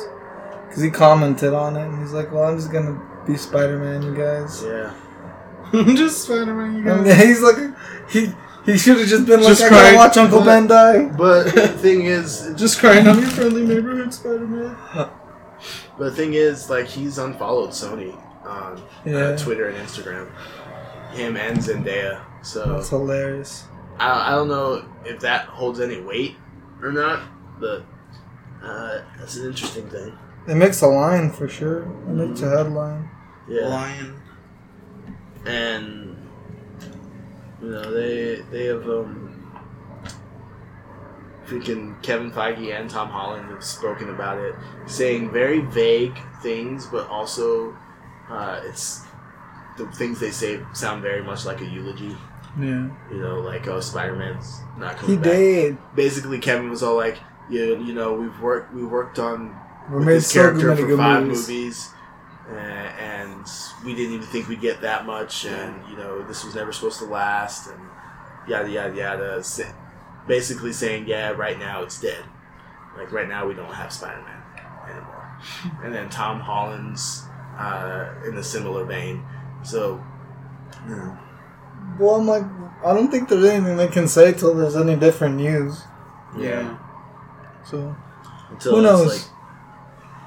Because 0.67 0.83
he 0.83 0.89
commented 0.89 1.53
on 1.53 1.75
it, 1.77 1.87
and 1.87 1.99
he's 1.99 2.11
like, 2.11 2.31
well, 2.31 2.43
I'm 2.43 2.55
just 2.57 2.71
gonna 2.71 2.99
be 3.25 3.37
Spider 3.37 3.77
Man, 3.79 4.01
you 4.01 4.15
guys. 4.15 4.63
yeah. 4.65 4.93
Just 5.95 6.23
Spider-Man, 6.23 6.83
you 6.83 6.91
And 6.91 7.05
he's 7.21 7.41
like, 7.43 7.57
he 8.09 8.33
he 8.65 8.75
should 8.75 8.97
have 8.97 9.07
just 9.07 9.27
been 9.27 9.39
like, 9.41 9.49
Just 9.49 9.61
I 9.61 9.69
gotta 9.69 9.95
watch 9.95 10.17
Uncle 10.17 10.39
But- 10.39 10.45
Ben 10.45 10.65
die. 10.67 11.05
But 11.15 11.53
the 11.53 11.67
thing 11.67 12.05
is, 12.05 12.51
Just 12.55 12.79
crying 12.79 13.07
on 13.07 13.19
your 13.19 13.29
friendly 13.29 13.63
neighborhood, 13.67 14.11
Spider-Man. 14.11 14.75
But 15.99 16.05
the 16.05 16.11
thing 16.15 16.33
is, 16.33 16.69
like, 16.69 16.87
he's 16.87 17.17
unfollowed 17.19 17.69
Sony 17.71 18.15
on 18.45 18.81
Yeah. 19.05 19.17
uh, 19.17 19.37
Twitter 19.37 19.67
and 19.67 19.77
Instagram. 19.85 20.31
Him 21.11 21.35
and 21.37 21.57
Zendaya. 21.59 22.21
So 22.41 22.65
That's 22.75 22.89
hilarious. 22.89 23.65
I, 23.99 24.31
I 24.31 24.35
don't 24.35 24.47
know 24.47 24.85
if 25.05 25.19
that 25.19 25.45
holds 25.45 25.79
any 25.81 25.99
weight 25.99 26.37
or 26.81 26.91
not, 26.93 27.19
but 27.59 27.83
uh, 28.63 29.01
that's 29.19 29.35
an 29.35 29.47
interesting 29.47 29.89
thing. 29.89 30.17
It 30.47 30.55
makes 30.55 30.81
a 30.81 30.87
line 30.87 31.31
for 31.31 31.47
sure. 31.49 31.81
It 31.83 32.07
makes 32.13 32.41
a 32.41 32.49
headline. 32.49 33.09
Yeah, 33.49 33.67
Lion. 33.67 34.21
and 35.45 36.15
you 37.61 37.69
know 37.69 37.91
they 37.93 38.41
they 38.51 38.65
have 38.65 38.87
um, 38.87 39.28
freaking 41.49 42.01
Kevin 42.03 42.31
Feige 42.31 42.77
and 42.79 42.89
Tom 42.89 43.09
Holland 43.09 43.49
have 43.49 43.63
spoken 43.63 44.09
about 44.09 44.37
it, 44.39 44.55
saying 44.85 45.31
very 45.31 45.61
vague 45.61 46.17
things, 46.43 46.85
but 46.85 47.07
also 47.07 47.75
uh, 48.29 48.61
it's 48.65 49.03
the 49.77 49.87
things 49.93 50.19
they 50.19 50.31
say 50.31 50.59
sound 50.73 51.01
very 51.01 51.23
much 51.23 51.45
like 51.45 51.61
a 51.61 51.65
eulogy. 51.65 52.15
Yeah. 52.59 52.89
You 53.11 53.17
know, 53.21 53.39
like 53.39 53.67
oh, 53.67 53.79
Spider 53.79 54.15
Man's 54.15 54.61
not 54.77 54.97
coming 54.97 55.17
He 55.17 55.17
back. 55.17 55.31
did. 55.33 55.77
Basically, 55.95 56.39
Kevin 56.39 56.69
was 56.69 56.83
all 56.83 56.95
like, 56.95 57.17
"You, 57.49 57.77
you 57.83 57.93
know, 57.93 58.13
we've 58.13 58.39
worked, 58.41 58.73
we 58.73 58.83
worked 58.83 59.19
on 59.19 59.55
We 59.91 60.03
made 60.05 60.15
this 60.15 60.31
so 60.31 60.41
character 60.41 60.75
for 60.75 60.97
five 60.97 61.23
movies. 61.23 61.47
movies, 61.47 61.89
uh, 62.49 62.53
and 62.55 63.45
we 63.85 63.93
didn't 63.95 64.13
even 64.15 64.27
think 64.27 64.47
we'd 64.49 64.61
get 64.61 64.81
that 64.81 65.05
much, 65.05 65.45
and 65.45 65.75
you 65.89 65.95
know, 65.95 66.21
this 66.27 66.43
was 66.43 66.55
never 66.55 66.71
supposed 66.73 66.99
to 66.99 67.05
last, 67.05 67.69
and 67.69 67.79
yada 68.47 68.69
yada 68.69 68.95
yada. 68.95 69.43
Sa- 70.29 70.33
Basically 70.37 70.73
saying, 70.73 71.07
yeah, 71.07 71.31
right 71.31 71.57
now 71.59 71.81
it's 71.83 71.99
dead. 71.99 72.23
Like 72.97 73.11
right 73.11 73.27
now 73.27 73.47
we 73.47 73.53
don't 73.53 73.73
have 73.73 73.91
Spider 73.91 74.21
Man 74.21 74.41
anymore. 74.89 75.31
And 75.83 75.93
then 75.93 76.09
Tom 76.09 76.39
Holland's 76.39 77.23
uh, 77.57 78.13
in 78.27 78.37
a 78.37 78.43
similar 78.43 78.85
vein. 78.85 79.23
So, 79.63 80.03
you 80.87 80.95
know, 80.95 81.17
Well, 81.99 82.15
I'm 82.15 82.27
like, 82.27 82.43
I 82.85 82.93
don't 82.93 83.09
think 83.11 83.27
there's 83.29 83.45
anything 83.45 83.75
they 83.77 83.87
can 83.87 84.07
say 84.07 84.33
till 84.33 84.53
there's 84.53 84.75
any 84.75 84.95
different 84.95 85.35
news. 85.35 85.81
Yeah. 86.37 86.77
So, 87.65 87.95
until 88.49 88.75
Who 88.77 88.81
knows? 88.81 89.07
like 89.07 89.35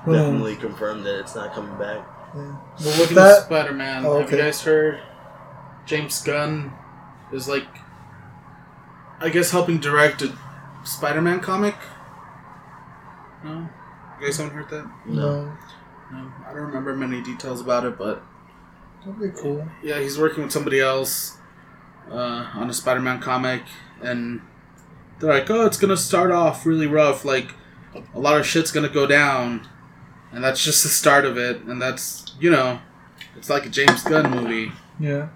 who 0.04 0.12
knows? 0.12 0.26
definitely 0.26 0.56
confirmed 0.56 1.06
that 1.06 1.18
it's 1.20 1.34
not 1.34 1.52
coming 1.54 1.76
back. 1.78 2.04
Yeah. 2.34 2.56
But 2.76 2.80
Speaking 2.80 3.00
with 3.00 3.08
of 3.10 3.14
that, 3.16 3.42
Spider-Man, 3.44 4.04
Oh, 4.06 4.20
have 4.20 4.30
you 4.30 4.36
guys 4.38 4.62
heard 4.62 5.00
James 5.86 6.20
Gunn 6.22 6.72
is 7.32 7.48
like, 7.48 7.66
I 9.22 9.28
guess, 9.30 9.50
helping 9.50 9.78
direct 9.78 10.22
a 10.22 10.36
Spider-Man 10.84 11.40
comic? 11.40 11.74
No, 13.44 13.68
you 14.20 14.26
guys 14.26 14.36
haven't 14.36 14.54
heard 14.54 14.68
that? 14.70 14.90
no, 15.06 15.56
No, 16.12 16.32
I 16.46 16.52
don't 16.52 16.62
remember 16.66 16.94
many 16.94 17.22
details 17.22 17.60
about 17.60 17.84
it, 17.84 17.96
but 17.98 18.22
that'd 19.04 19.20
be 19.20 19.30
cool. 19.40 19.66
yeah, 19.82 19.98
he's 20.00 20.18
working 20.18 20.42
with 20.42 20.52
somebody 20.52 20.80
else 20.80 21.38
uh, 22.10 22.50
on 22.54 22.68
a 22.68 22.72
Spider-Man 22.72 23.20
comic, 23.20 23.62
and 24.02 24.40
they're 25.18 25.32
like, 25.32 25.48
"Oh, 25.50 25.66
it's 25.66 25.76
gonna 25.78 25.96
start 25.96 26.30
off 26.30 26.66
really 26.66 26.86
rough. 26.86 27.24
Like, 27.24 27.54
a 28.14 28.18
lot 28.18 28.38
of 28.38 28.46
shit's 28.46 28.70
gonna 28.72 28.88
go 28.88 29.06
down, 29.06 29.66
and 30.32 30.42
that's 30.42 30.62
just 30.64 30.82
the 30.82 30.88
start 30.88 31.24
of 31.24 31.36
it. 31.38 31.62
And 31.62 31.80
that's 31.80 32.34
you 32.40 32.50
know, 32.50 32.80
it's 33.36 33.48
like 33.50 33.66
a 33.66 33.70
James 33.70 34.02
Gunn 34.02 34.30
movie. 34.30 34.72
Yeah, 35.00 35.28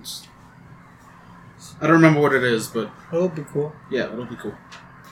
It's, 0.00 0.26
I 1.80 1.86
don't 1.86 1.92
remember 1.96 2.20
what 2.20 2.34
it 2.34 2.42
is, 2.44 2.68
but 2.68 2.90
it'll 3.12 3.28
be 3.28 3.44
cool. 3.44 3.72
yeah, 3.90 4.04
it'll 4.12 4.24
be 4.24 4.36
cool. 4.36 4.54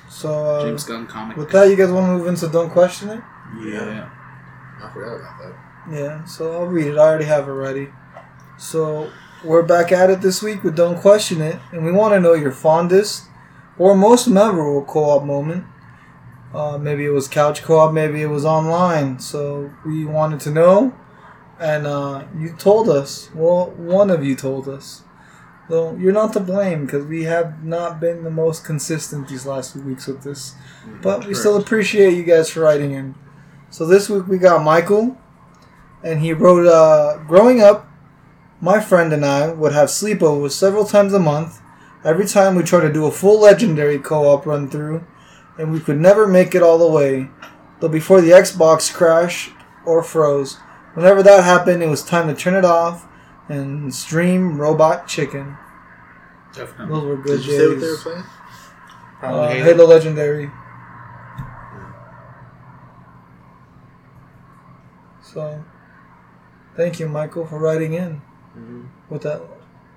So, 0.08 0.32
uh, 0.32 0.64
James 0.64 0.84
Gunn 0.84 1.06
comic. 1.06 1.36
with 1.36 1.50
that, 1.50 1.68
you 1.68 1.76
guys 1.76 1.90
want 1.90 2.06
to 2.06 2.18
move 2.18 2.26
into 2.26 2.48
Don't 2.48 2.70
Question 2.70 3.10
It? 3.10 3.20
yeah. 3.62 4.08
I 4.82 4.90
forgot 4.92 5.14
about 5.16 5.38
that. 5.42 5.54
Yeah, 5.92 6.24
so 6.24 6.52
I'll 6.52 6.66
read 6.66 6.86
it. 6.86 6.96
I 6.96 7.00
already 7.00 7.24
have 7.24 7.48
it 7.48 7.52
ready. 7.52 7.88
So 8.58 9.10
we're 9.44 9.62
back 9.62 9.92
at 9.92 10.08
it 10.10 10.20
this 10.22 10.42
week 10.42 10.62
with 10.64 10.76
Don't 10.76 10.98
Question 11.00 11.40
It, 11.42 11.58
and 11.72 11.84
we 11.84 11.92
want 11.92 12.14
to 12.14 12.20
know 12.20 12.34
your 12.34 12.52
fondest 12.52 13.24
or 13.78 13.94
most 13.96 14.26
memorable 14.28 14.84
co-op 14.84 15.24
moment. 15.24 15.64
Uh, 16.54 16.78
maybe 16.78 17.04
it 17.04 17.10
was 17.10 17.26
couch 17.26 17.62
co-op, 17.62 17.92
maybe 17.92 18.22
it 18.22 18.28
was 18.28 18.44
online. 18.44 19.18
So 19.18 19.72
we 19.84 20.04
wanted 20.04 20.40
to 20.40 20.50
know, 20.50 20.94
and 21.58 21.86
uh, 21.86 22.24
you 22.38 22.54
told 22.56 22.88
us. 22.88 23.30
Well, 23.34 23.70
one 23.72 24.10
of 24.10 24.24
you 24.24 24.36
told 24.36 24.68
us. 24.68 25.02
So 25.68 25.96
you're 25.96 26.12
not 26.12 26.32
to 26.34 26.40
blame 26.40 26.84
because 26.84 27.06
we 27.06 27.24
have 27.24 27.64
not 27.64 28.00
been 28.00 28.22
the 28.22 28.30
most 28.30 28.64
consistent 28.64 29.28
these 29.28 29.46
last 29.46 29.72
few 29.72 29.82
weeks 29.82 30.06
with 30.06 30.22
this. 30.22 30.54
But 31.02 31.26
we 31.26 31.34
still 31.34 31.56
appreciate 31.56 32.14
you 32.14 32.22
guys 32.24 32.50
for 32.50 32.60
writing 32.60 32.92
in. 32.92 33.14
So 33.70 33.86
this 33.86 34.08
week 34.08 34.26
we 34.26 34.38
got 34.38 34.62
Michael, 34.62 35.16
and 36.02 36.20
he 36.20 36.32
wrote, 36.32 36.66
uh, 36.66 37.18
Growing 37.24 37.62
up, 37.62 37.88
my 38.60 38.78
friend 38.78 39.12
and 39.12 39.24
I 39.24 39.52
would 39.52 39.72
have 39.72 39.88
sleepovers 39.88 40.52
several 40.52 40.84
times 40.84 41.12
a 41.12 41.18
month 41.18 41.60
Every 42.04 42.26
time 42.26 42.54
we 42.54 42.62
tried 42.62 42.82
to 42.86 42.92
do 42.92 43.06
a 43.06 43.10
full 43.10 43.40
legendary 43.40 43.98
co-op 43.98 44.44
run 44.44 44.68
through, 44.68 45.06
and 45.56 45.72
we 45.72 45.80
could 45.80 45.98
never 45.98 46.26
make 46.26 46.54
it 46.54 46.62
all 46.62 46.76
the 46.76 46.86
way. 46.86 47.30
Though 47.80 47.88
before 47.88 48.20
the 48.20 48.32
Xbox 48.32 48.92
crashed 48.92 49.52
or 49.86 50.02
froze, 50.02 50.56
whenever 50.92 51.22
that 51.22 51.44
happened, 51.44 51.82
it 51.82 51.88
was 51.88 52.04
time 52.04 52.28
to 52.28 52.34
turn 52.34 52.52
it 52.52 52.64
off 52.64 53.08
and 53.48 53.94
stream 53.94 54.58
Robot 54.58 55.06
Chicken. 55.08 55.56
Definitely. 56.54 56.94
Those 56.94 57.04
were 57.04 57.16
good 57.16 57.36
Did 57.38 57.46
you 57.46 57.52
say 57.58 57.68
what 57.68 57.80
they 57.80 57.86
were 57.88 57.96
playing? 57.96 58.24
Uh, 59.22 59.48
Halo. 59.48 59.64
Halo 59.64 59.86
Legendary. 59.86 60.50
So, 65.22 65.64
thank 66.76 67.00
you, 67.00 67.08
Michael, 67.08 67.46
for 67.46 67.58
writing 67.58 67.94
in 67.94 68.22
Mm-hmm. 68.56 68.82
with 69.12 69.22
that 69.22 69.42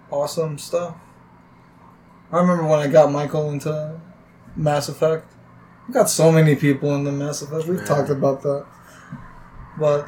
awesome 0.10 0.57
stuff. 0.57 0.95
I 2.32 2.38
remember 2.40 2.64
when 2.65 2.80
I 2.80 2.88
got 2.88 3.11
Michael 3.11 3.52
into 3.52 4.02
Mass 4.56 4.90
Effect. 4.90 5.32
We 5.88 5.94
got 5.94 6.10
so 6.10 6.32
many 6.32 6.56
people 6.56 6.95
into 6.95 7.11
Mass 7.11 7.44
Effect. 7.44 7.68
We've 7.68 7.78
Yeah. 7.78 7.86
talked 7.86 8.10
about 8.10 8.41
that. 8.41 8.65
But, 9.80 10.07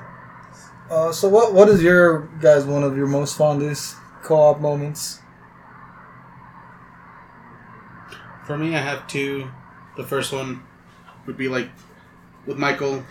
uh, 0.89 1.11
so 1.11 1.29
what? 1.29 1.53
What 1.53 1.69
is 1.69 1.81
your 1.81 2.29
guys 2.41 2.65
one 2.65 2.83
of 2.83 2.97
your 2.97 3.07
most 3.07 3.37
fondest 3.37 3.95
co-op 4.23 4.59
moments? 4.59 5.19
For 8.45 8.57
me, 8.57 8.75
I 8.75 8.79
have 8.79 9.07
two. 9.07 9.49
The 9.97 10.03
first 10.03 10.31
one 10.31 10.63
would 11.27 11.37
be 11.37 11.47
like 11.47 11.69
with 12.45 12.57
Michael. 12.57 13.03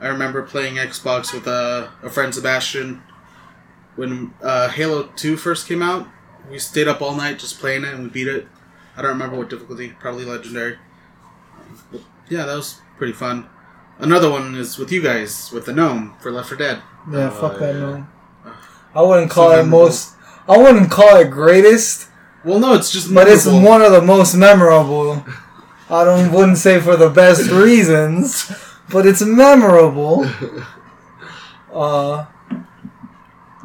I 0.00 0.08
remember 0.08 0.42
playing 0.42 0.76
Xbox 0.76 1.32
with 1.32 1.46
uh, 1.46 1.88
a 2.02 2.10
friend 2.10 2.34
Sebastian 2.34 3.02
when 3.96 4.34
uh, 4.42 4.68
Halo 4.68 5.04
2 5.14 5.36
first 5.36 5.68
came 5.68 5.82
out. 5.82 6.08
We 6.50 6.58
stayed 6.58 6.88
up 6.88 7.00
all 7.00 7.14
night 7.14 7.38
just 7.38 7.60
playing 7.60 7.84
it 7.84 7.94
and 7.94 8.04
we 8.04 8.08
beat 8.08 8.28
it. 8.28 8.48
I 8.96 9.02
don't 9.02 9.12
remember 9.12 9.36
what 9.36 9.50
difficulty, 9.50 9.90
probably 10.00 10.24
legendary. 10.24 10.78
But 11.90 12.00
yeah, 12.28 12.46
that 12.46 12.56
was 12.56 12.80
pretty 12.96 13.12
fun. 13.12 13.48
Another 14.02 14.28
one 14.30 14.54
is 14.56 14.78
with 14.78 14.90
you 14.92 15.00
guys 15.00 15.50
with 15.52 15.64
the 15.66 15.72
gnome 15.72 16.14
for 16.20 16.30
Left 16.32 16.48
4 16.48 16.58
Dead. 16.58 16.82
Yeah, 17.10 17.30
Oh, 17.32 17.40
fuck 17.40 17.58
that 17.60 17.74
yeah. 17.74 17.80
man. 17.80 18.06
I 18.94 19.00
wouldn't 19.02 19.30
call 19.30 19.50
So 19.50 19.54
it 19.54 19.62
memorable. 19.62 19.78
most. 19.86 20.14
I 20.48 20.58
wouldn't 20.58 20.90
call 20.90 21.16
it 21.16 21.30
greatest, 21.30 22.08
Well, 22.44 22.58
no, 22.58 22.74
it's 22.74 22.90
just 22.90 23.14
but 23.14 23.28
it's 23.28 23.46
one 23.46 23.80
of 23.80 23.92
the 23.92 24.02
most 24.02 24.34
memorable. 24.34 25.24
I 25.88 26.04
don't 26.04 26.32
wouldn't 26.36 26.58
say 26.58 26.80
for 26.80 26.96
the 26.96 27.08
best 27.10 27.48
reasons, 27.50 28.50
but 28.90 29.06
it's 29.06 29.22
memorable. 29.22 30.28
Uh, 31.72 32.26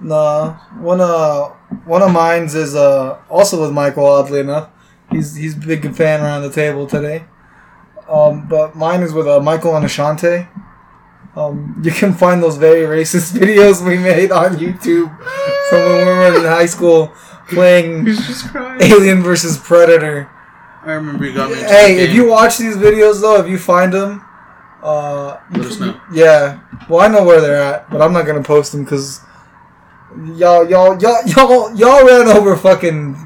nah, 0.01 0.53
one 0.79 1.01
uh 1.01 1.49
one 1.83 2.01
of 2.01 2.09
mine's 2.09 2.55
is 2.55 2.73
uh 2.73 3.17
also 3.29 3.59
with 3.61 3.71
Michael. 3.73 4.05
Oddly 4.05 4.39
enough, 4.39 4.69
he's 5.11 5.35
he's 5.35 5.57
a 5.57 5.59
big 5.59 5.93
fan 5.93 6.21
around 6.21 6.43
the 6.43 6.49
table 6.49 6.87
today. 6.87 7.25
Um, 8.09 8.47
but 8.47 8.75
mine 8.75 9.01
is 9.03 9.13
with 9.13 9.27
uh, 9.27 9.39
Michael 9.39 9.75
and 9.75 9.85
Ashante. 9.85 10.47
Um, 11.35 11.79
you 11.83 11.91
can 11.91 12.13
find 12.13 12.41
those 12.41 12.57
very 12.57 12.81
racist 12.81 13.33
videos 13.39 13.85
we 13.85 13.97
made 13.97 14.31
on 14.31 14.55
YouTube 14.57 15.15
from 15.69 15.79
when 15.83 15.97
we 15.99 16.13
were 16.13 16.37
in 16.39 16.43
high 16.43 16.65
school 16.65 17.13
playing 17.49 18.05
He's 18.07 18.25
just 18.25 18.47
crying. 18.49 18.81
Alien 18.81 19.21
versus 19.21 19.57
Predator. 19.57 20.29
I 20.83 20.93
remember 20.93 21.25
you 21.25 21.33
got 21.33 21.51
me. 21.51 21.57
Into 21.59 21.67
Hey, 21.69 21.99
if 21.99 22.13
you 22.13 22.29
watch 22.29 22.57
these 22.57 22.77
videos 22.77 23.21
though, 23.21 23.39
if 23.39 23.47
you 23.49 23.57
find 23.59 23.93
them, 23.93 24.23
uh, 24.81 25.37
Let 25.51 25.65
us 25.65 25.79
know. 25.79 25.99
yeah. 26.13 26.59
Well, 26.87 27.01
I 27.01 27.07
know 27.09 27.23
where 27.25 27.41
they're 27.41 27.61
at, 27.61 27.89
but 27.89 28.01
I'm 28.01 28.13
not 28.13 28.25
gonna 28.25 28.41
post 28.43 28.71
them 28.71 28.83
because 28.85 29.19
y'all, 30.33 30.67
y'all, 30.69 30.99
y'all, 31.01 31.25
y'all, 31.27 31.75
y'all 31.75 32.05
ran 32.05 32.27
over 32.29 32.55
fucking 32.55 33.17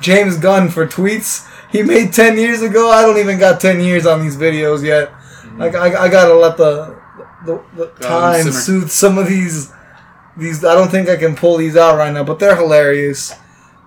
James 0.00 0.36
Gunn 0.36 0.68
for 0.68 0.86
tweets 0.86 1.47
he 1.70 1.82
made 1.82 2.12
ten 2.12 2.36
years 2.36 2.62
ago. 2.62 2.90
I 2.90 3.02
don't 3.02 3.18
even 3.18 3.38
got 3.38 3.60
ten 3.60 3.80
years 3.80 4.06
on 4.06 4.22
these 4.22 4.36
videos 4.36 4.82
yet. 4.82 5.12
Like 5.56 5.74
I, 5.74 6.04
I 6.04 6.08
gotta 6.08 6.34
let 6.34 6.56
the 6.56 6.98
the, 7.44 7.62
the 7.76 7.86
time 8.00 8.50
soothe 8.50 8.90
some 8.90 9.18
of 9.18 9.26
these. 9.26 9.72
These 10.36 10.64
I 10.64 10.74
don't 10.74 10.90
think 10.90 11.08
I 11.08 11.16
can 11.16 11.34
pull 11.34 11.56
these 11.56 11.76
out 11.76 11.96
right 11.96 12.12
now, 12.12 12.24
but 12.24 12.38
they're 12.38 12.56
hilarious. 12.56 13.34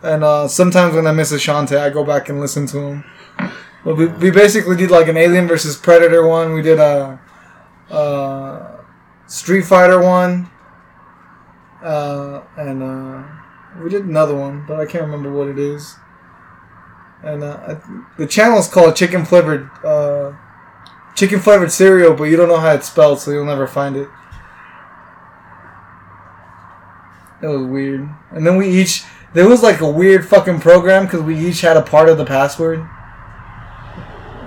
And 0.04 0.24
uh, 0.24 0.48
sometimes 0.48 0.96
when 0.96 1.06
I 1.06 1.12
miss 1.12 1.32
Ashante, 1.32 1.78
I 1.78 1.90
go 1.90 2.04
back 2.04 2.28
and 2.30 2.40
listen 2.40 2.66
to 2.68 2.80
them. 2.80 3.04
But 3.84 3.96
we, 3.96 4.08
we 4.08 4.32
basically 4.32 4.76
did 4.76 4.92
like 4.92 5.08
an 5.08 5.18
Alien 5.18 5.48
versus 5.48 5.78
Predator 5.78 6.28
one. 6.28 6.54
We 6.54 6.62
did 6.62 6.80
a, 6.80 7.20
uh 7.90 8.78
Street 9.28 9.62
Fighter 9.62 10.02
one, 10.02 10.52
uh, 11.82 12.42
and 12.58 12.84
uh, 12.84 13.24
we 13.82 13.90
did 13.90 14.04
another 14.04 14.36
one, 14.36 14.66
but 14.68 14.78
I 14.78 14.86
can't 14.86 15.06
remember 15.06 15.32
what 15.32 15.48
it 15.48 15.58
is. 15.58 15.96
And 17.24 17.44
uh, 17.44 17.80
the 18.18 18.26
channel 18.26 18.58
is 18.58 18.68
called 18.68 18.96
Chicken 18.96 19.26
Flavored 19.26 19.70
uh, 19.84 20.34
Chicken 21.16 21.40
Flavored 21.40 21.72
Cereal, 21.72 22.16
but 22.16 22.24
you 22.26 22.36
don't 22.36 22.48
know 22.48 22.58
how 22.58 22.74
it's 22.74 22.90
spelled, 22.90 23.20
so 23.20 23.32
you'll 23.32 23.46
never 23.46 23.68
find 23.68 23.96
it. 23.96 24.10
That 27.42 27.50
was 27.50 27.64
weird. 27.64 28.10
And 28.32 28.46
then 28.46 28.58
we 28.58 28.70
each 28.70 29.04
there 29.34 29.48
was 29.48 29.64
like 29.64 29.82
a 29.82 29.90
weird 29.90 30.28
fucking 30.28 30.60
program 30.60 31.06
because 31.06 31.22
we 31.22 31.38
each 31.38 31.62
had 31.62 31.78
a 31.78 31.82
part 31.82 32.10
of 32.10 32.18
the 32.18 32.26
password. 32.26 32.88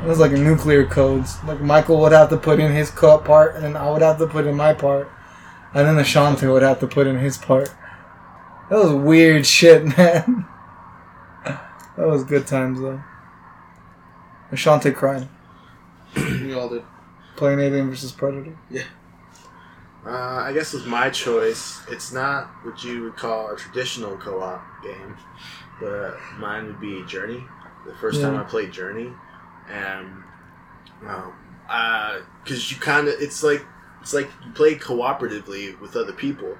It 0.02 0.06
was 0.06 0.18
like 0.18 0.32
nuclear 0.32 0.84
codes. 0.84 1.42
Like 1.44 1.60
Michael 1.60 2.00
would 2.00 2.12
have 2.12 2.28
to 2.30 2.36
put 2.36 2.60
in 2.60 2.72
his 2.72 2.90
co- 2.90 3.18
part, 3.18 3.54
and 3.54 3.64
then 3.64 3.76
I 3.76 3.90
would 3.90 4.02
have 4.02 4.18
to 4.18 4.26
put 4.26 4.46
in 4.46 4.54
my 4.54 4.74
part, 4.74 5.10
and 5.72 5.86
then 5.86 5.96
the 5.96 6.02
Ashante 6.02 6.50
would 6.52 6.62
have 6.62 6.80
to 6.80 6.86
put 6.86 7.06
in 7.06 7.18
his 7.18 7.38
part. 7.38 7.70
That 8.68 8.78
was 8.78 8.92
weird 8.92 9.46
shit, 9.56 9.96
man. 9.96 10.46
That 11.96 12.06
was 12.06 12.24
good 12.24 12.46
times 12.46 12.80
though. 12.80 13.02
Ashante 14.52 14.94
cried 14.94 15.28
we 16.16 16.54
all 16.54 16.68
did. 16.68 16.82
playing 17.36 17.60
Alien 17.60 17.90
versus 17.90 18.12
Predator. 18.12 18.56
Yeah. 18.70 18.84
Uh, 20.06 20.42
I 20.44 20.52
guess 20.52 20.72
with 20.72 20.86
my 20.86 21.08
choice, 21.08 21.80
it's 21.90 22.12
not 22.12 22.48
what 22.62 22.84
you 22.84 23.04
would 23.04 23.16
call 23.16 23.50
a 23.50 23.56
traditional 23.56 24.16
co-op 24.18 24.62
game, 24.82 25.16
but 25.80 26.16
mine 26.38 26.66
would 26.66 26.80
be 26.80 27.02
Journey. 27.06 27.42
The 27.86 27.94
first 27.94 28.20
time 28.20 28.36
I 28.36 28.44
played 28.44 28.70
Journey, 28.72 29.10
and 29.70 30.08
um, 31.06 31.32
because 32.42 32.70
you 32.70 32.78
kind 32.78 33.08
of 33.08 33.14
it's 33.18 33.42
like 33.42 33.64
it's 34.02 34.12
like 34.12 34.28
you 34.44 34.52
play 34.52 34.74
cooperatively 34.74 35.78
with 35.80 35.96
other 35.96 36.12
people, 36.12 36.56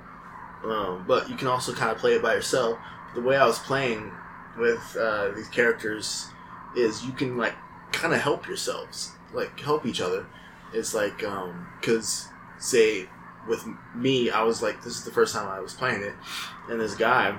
um, 0.65 1.05
but 1.07 1.29
you 1.29 1.37
can 1.37 1.49
also 1.49 1.75
kind 1.75 1.91
of 1.91 1.99
play 1.99 2.15
it 2.15 2.23
by 2.23 2.35
yourself. 2.35 2.79
The 3.15 3.21
way 3.21 3.37
I 3.37 3.47
was 3.47 3.59
playing 3.59 4.11
with 4.59 4.97
uh, 4.99 5.31
these 5.35 5.49
characters 5.49 6.29
is 6.77 7.05
you 7.05 7.13
can 7.13 7.37
like 7.37 7.55
kind 7.93 8.15
of 8.15 8.21
help 8.21 8.47
yourselves, 8.47 9.13
like 9.33 9.59
help 9.61 9.87
each 9.87 10.01
other. 10.01 10.27
It's 10.73 10.95
like 10.95 11.23
because 11.81 12.29
say 12.59 13.09
with 13.49 13.65
me, 13.95 14.31
I 14.31 14.43
was 14.43 14.63
like, 14.63 14.83
this 14.83 14.97
is 14.97 15.05
the 15.05 15.11
first 15.11 15.35
time 15.35 15.49
I 15.49 15.61
was 15.61 15.75
playing 15.75 16.03
it, 16.03 16.15
and 16.69 16.81
this 16.81 16.95
guy 16.95 17.37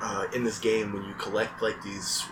uh, 0.00 0.26
in 0.34 0.44
this 0.44 0.58
game, 0.58 0.92
when 0.92 1.04
you 1.04 1.14
collect 1.14 1.62
like 1.62 1.82
these 1.82 2.24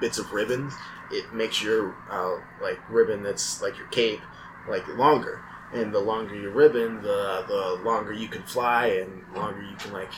bits 0.00 0.18
of 0.18 0.32
ribbons, 0.32 0.74
it 1.10 1.32
makes 1.32 1.62
your 1.62 1.94
uh, 2.10 2.36
like 2.62 2.78
ribbon 2.90 3.22
that's 3.22 3.62
like 3.62 3.76
your 3.78 3.86
cape 3.88 4.20
like 4.68 4.86
longer, 4.96 5.42
and 5.72 5.92
the 5.92 5.98
longer 5.98 6.34
your 6.34 6.52
ribbon, 6.52 7.02
the 7.02 7.44
the 7.48 7.80
longer 7.84 8.12
you 8.12 8.28
can 8.28 8.42
fly, 8.42 8.86
and 8.86 9.24
longer 9.34 9.62
you 9.62 9.76
can 9.76 9.92
like 9.92 10.10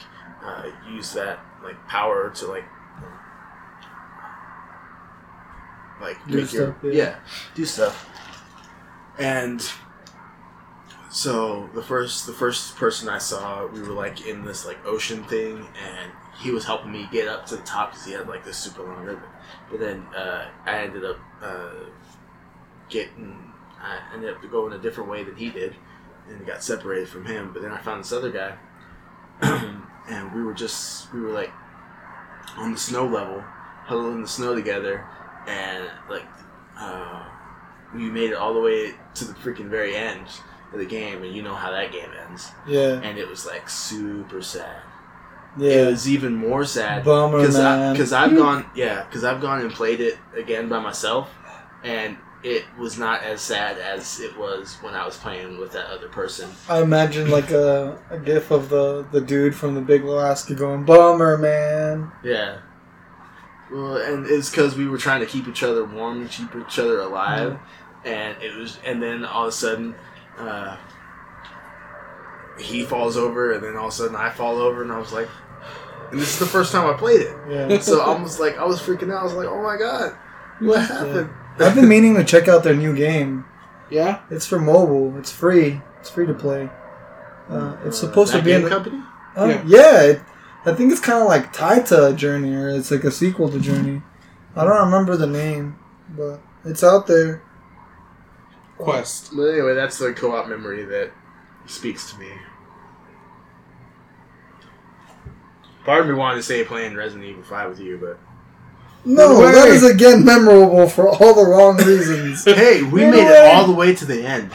uh, 0.42 0.70
use 0.90 1.12
that 1.12 1.40
like 1.62 1.86
power 1.88 2.30
to 2.30 2.46
like 2.46 2.64
like 6.00 6.18
Do 6.26 6.36
make 6.36 6.52
your 6.52 6.76
yeah. 6.82 6.92
yeah 6.92 7.16
do 7.54 7.64
stuff, 7.64 8.08
and 9.18 9.64
so 11.14 11.70
the 11.74 11.82
first 11.82 12.26
the 12.26 12.32
first 12.32 12.76
person 12.76 13.08
I 13.08 13.18
saw, 13.18 13.66
we 13.66 13.80
were 13.80 13.94
like 13.94 14.26
in 14.26 14.44
this 14.44 14.66
like 14.66 14.84
ocean 14.84 15.22
thing, 15.24 15.58
and 15.58 16.10
he 16.40 16.50
was 16.50 16.64
helping 16.64 16.90
me 16.90 17.08
get 17.12 17.28
up 17.28 17.46
to 17.46 17.56
the 17.56 17.62
top 17.62 17.92
because 17.92 18.04
he 18.04 18.12
had 18.12 18.28
like 18.28 18.44
this 18.44 18.56
super 18.56 18.82
long 18.82 19.04
ribbon. 19.04 19.22
But 19.70 19.78
then 19.78 20.02
uh, 20.16 20.48
I 20.66 20.78
ended 20.78 21.04
up 21.04 21.18
uh, 21.40 21.70
getting 22.88 23.52
I 23.80 24.00
ended 24.12 24.34
up 24.34 24.50
going 24.50 24.72
a 24.72 24.78
different 24.78 25.08
way 25.08 25.22
than 25.22 25.36
he 25.36 25.50
did, 25.50 25.76
and 26.28 26.44
got 26.46 26.64
separated 26.64 27.08
from 27.08 27.26
him. 27.26 27.52
But 27.52 27.62
then 27.62 27.70
I 27.70 27.78
found 27.78 28.02
this 28.02 28.12
other 28.12 28.32
guy, 28.32 28.56
and 30.08 30.34
we 30.34 30.42
were 30.42 30.54
just 30.54 31.12
we 31.12 31.20
were 31.20 31.30
like 31.30 31.52
on 32.56 32.72
the 32.72 32.78
snow 32.78 33.06
level, 33.06 33.40
huddled 33.40 34.14
in 34.14 34.22
the 34.22 34.28
snow 34.28 34.54
together, 34.54 35.06
and 35.46 35.88
like 36.08 36.26
uh, 36.78 37.24
we 37.94 38.10
made 38.10 38.30
it 38.30 38.34
all 38.34 38.54
the 38.54 38.60
way 38.60 38.94
to 39.14 39.24
the 39.24 39.34
freaking 39.34 39.68
very 39.68 39.94
end 39.94 40.26
of 40.72 40.78
the 40.78 40.86
game, 40.86 41.22
and 41.22 41.34
you 41.34 41.42
know 41.42 41.54
how 41.54 41.70
that 41.70 41.92
game 41.92 42.10
ends. 42.28 42.50
Yeah, 42.66 43.00
And 43.02 43.18
it 43.18 43.28
was 43.28 43.46
like 43.46 43.68
super 43.68 44.42
sad. 44.42 44.82
Yeah, 45.56 45.82
it 45.82 45.86
was 45.86 46.08
even 46.08 46.34
more 46.34 46.64
sad 46.64 47.04
Bummer, 47.04 47.38
because 47.38 47.56
man. 47.56 47.92
because 47.92 48.12
I've 48.12 48.34
gone 48.34 48.66
yeah 48.74 49.04
because 49.04 49.22
I've 49.22 49.40
gone 49.40 49.60
and 49.60 49.72
played 49.72 50.00
it 50.00 50.18
again 50.36 50.68
by 50.68 50.80
myself, 50.80 51.30
and 51.84 52.16
it 52.42 52.64
was 52.78 52.98
not 52.98 53.22
as 53.22 53.40
sad 53.40 53.78
as 53.78 54.20
it 54.20 54.36
was 54.36 54.76
when 54.82 54.94
I 54.94 55.06
was 55.06 55.16
playing 55.16 55.58
with 55.58 55.72
that 55.72 55.86
other 55.86 56.08
person. 56.08 56.50
I 56.68 56.82
imagine 56.82 57.30
like 57.30 57.50
a, 57.52 57.98
a 58.10 58.18
gif 58.18 58.50
of 58.50 58.68
the, 58.68 59.06
the 59.12 59.20
dude 59.20 59.54
from 59.54 59.74
the 59.74 59.80
Big 59.80 60.02
Alaska 60.02 60.54
going, 60.54 60.84
"Bummer, 60.84 61.38
man." 61.38 62.10
Yeah, 62.24 62.58
Well, 63.74 63.96
and 63.96 64.26
it's 64.26 64.50
because 64.50 64.76
we 64.76 64.86
were 64.86 64.98
trying 64.98 65.20
to 65.20 65.26
keep 65.26 65.48
each 65.48 65.62
other 65.64 65.84
warm 65.84 66.20
and 66.20 66.30
keep 66.30 66.54
each 66.54 66.78
other 66.78 67.00
alive, 67.00 67.58
and 68.04 68.40
it 68.40 68.54
was, 68.54 68.78
and 68.86 69.02
then 69.02 69.24
all 69.24 69.42
of 69.42 69.48
a 69.48 69.52
sudden, 69.52 69.94
uh, 70.38 70.76
he 72.58 72.84
falls 72.84 73.16
over, 73.16 73.52
and 73.52 73.64
then 73.64 73.76
all 73.76 73.86
of 73.88 73.92
a 73.92 73.96
sudden 73.96 74.14
I 74.16 74.30
fall 74.30 74.58
over, 74.58 74.82
and 74.82 74.92
I 74.92 74.98
was 74.98 75.12
like, 75.12 75.28
and 76.12 76.20
this 76.20 76.34
is 76.34 76.38
the 76.38 76.46
first 76.46 76.70
time 76.70 76.88
I 76.88 76.96
played 76.96 77.22
it, 77.22 77.36
Yeah. 77.50 77.78
so 77.80 78.00
I 78.00 78.20
was 78.22 78.38
like, 78.38 78.56
I 78.58 78.64
was 78.64 78.80
freaking 78.80 79.12
out. 79.12 79.20
I 79.22 79.24
was 79.24 79.34
like, 79.34 79.48
oh 79.48 79.60
my 79.62 79.76
god, 79.76 80.16
what 80.60 80.80
happened? 80.80 81.30
I've 81.58 81.74
been 81.74 81.88
meaning 81.88 82.14
to 82.14 82.24
check 82.24 82.46
out 82.48 82.62
their 82.62 82.76
new 82.76 82.94
game. 82.94 83.44
Yeah. 83.90 84.20
It's 84.30 84.46
for 84.46 84.58
mobile. 84.58 85.16
It's 85.18 85.30
free. 85.30 85.80
It's 86.00 86.10
free 86.10 86.26
to 86.26 86.34
play. 86.34 86.68
Uh, 87.48 87.76
it's 87.84 87.98
supposed 87.98 88.32
That 88.32 88.38
to 88.38 88.44
be 88.44 88.52
in 88.52 88.62
the, 88.62 88.68
company. 88.68 88.98
Oh, 89.36 89.48
Yeah. 89.48 89.62
yeah. 89.66 90.02
it, 90.02 90.20
I 90.66 90.72
think 90.72 90.90
it's 90.92 91.00
kind 91.00 91.20
of 91.20 91.28
like 91.28 91.52
tied 91.52 91.86
to 91.86 92.14
Journey, 92.14 92.54
or 92.54 92.70
it's 92.70 92.90
like 92.90 93.04
a 93.04 93.10
sequel 93.10 93.50
to 93.50 93.60
Journey. 93.60 94.02
I 94.56 94.64
don't 94.64 94.84
remember 94.86 95.16
the 95.16 95.26
name, 95.26 95.78
but 96.16 96.40
it's 96.64 96.82
out 96.82 97.06
there. 97.06 97.42
Quest. 98.78 99.32
But 99.36 99.42
anyway, 99.48 99.74
that's 99.74 99.98
the 99.98 100.12
co-op 100.12 100.48
memory 100.48 100.84
that 100.84 101.10
speaks 101.66 102.12
to 102.12 102.18
me. 102.18 102.28
Part 105.84 106.00
of 106.02 106.06
me 106.08 106.14
wanted 106.14 106.36
to 106.36 106.42
say 106.42 106.64
playing 106.64 106.94
Resident 106.96 107.24
Evil 107.28 107.42
Five 107.42 107.68
with 107.70 107.80
you, 107.80 107.98
but 107.98 108.18
No, 109.04 109.28
No 109.34 109.52
that 109.52 109.64
way. 109.68 109.70
is 109.74 109.82
again 109.84 110.24
memorable 110.24 110.88
for 110.88 111.08
all 111.08 111.34
the 111.34 111.44
wrong 111.44 111.76
reasons. 111.76 112.44
hey, 112.46 112.82
we 112.82 113.02
No 113.02 113.10
made 113.10 113.24
way. 113.26 113.48
it 113.48 113.54
all 113.54 113.66
the 113.66 113.74
way 113.74 113.94
to 113.94 114.04
the 114.06 114.24
end. 114.26 114.50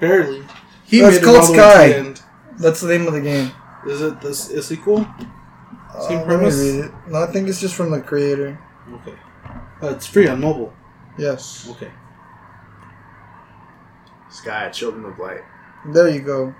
Barely. 0.00 0.42
He 0.84 1.00
That's 1.00 1.16
made 1.16 1.24
called 1.24 1.36
it 1.36 1.40
all 1.40 1.46
the 1.46 1.52
way 1.52 1.58
Sky. 1.58 1.86
to 1.86 1.92
the 1.92 1.98
end. 2.08 2.22
That's 2.58 2.80
the 2.82 2.88
name 2.88 3.06
of 3.06 3.14
the 3.14 3.20
game. 3.22 3.52
Is 3.86 4.00
it 4.02 4.20
this 4.20 4.50
a 4.50 4.62
sequel? 4.62 5.06
Uh, 5.94 6.00
Same 6.00 6.18
let 6.18 6.26
me 6.28 6.34
premise? 6.36 6.56
read 6.58 6.84
it. 6.86 6.92
No, 7.08 7.22
I 7.22 7.26
think 7.26 7.48
it's 7.48 7.60
just 7.60 7.74
from 7.74 7.90
the 7.90 8.00
creator. 8.00 8.58
Okay. 8.92 9.14
Uh, 9.82 9.88
it's 9.88 10.06
free 10.06 10.28
on 10.28 10.40
mobile. 10.40 10.72
Yes. 11.16 11.68
Okay. 11.70 11.90
Sky, 14.30 14.68
Children 14.70 15.04
of 15.06 15.18
Light. 15.18 15.42
There 15.86 16.08
you 16.08 16.20
go. 16.20 16.54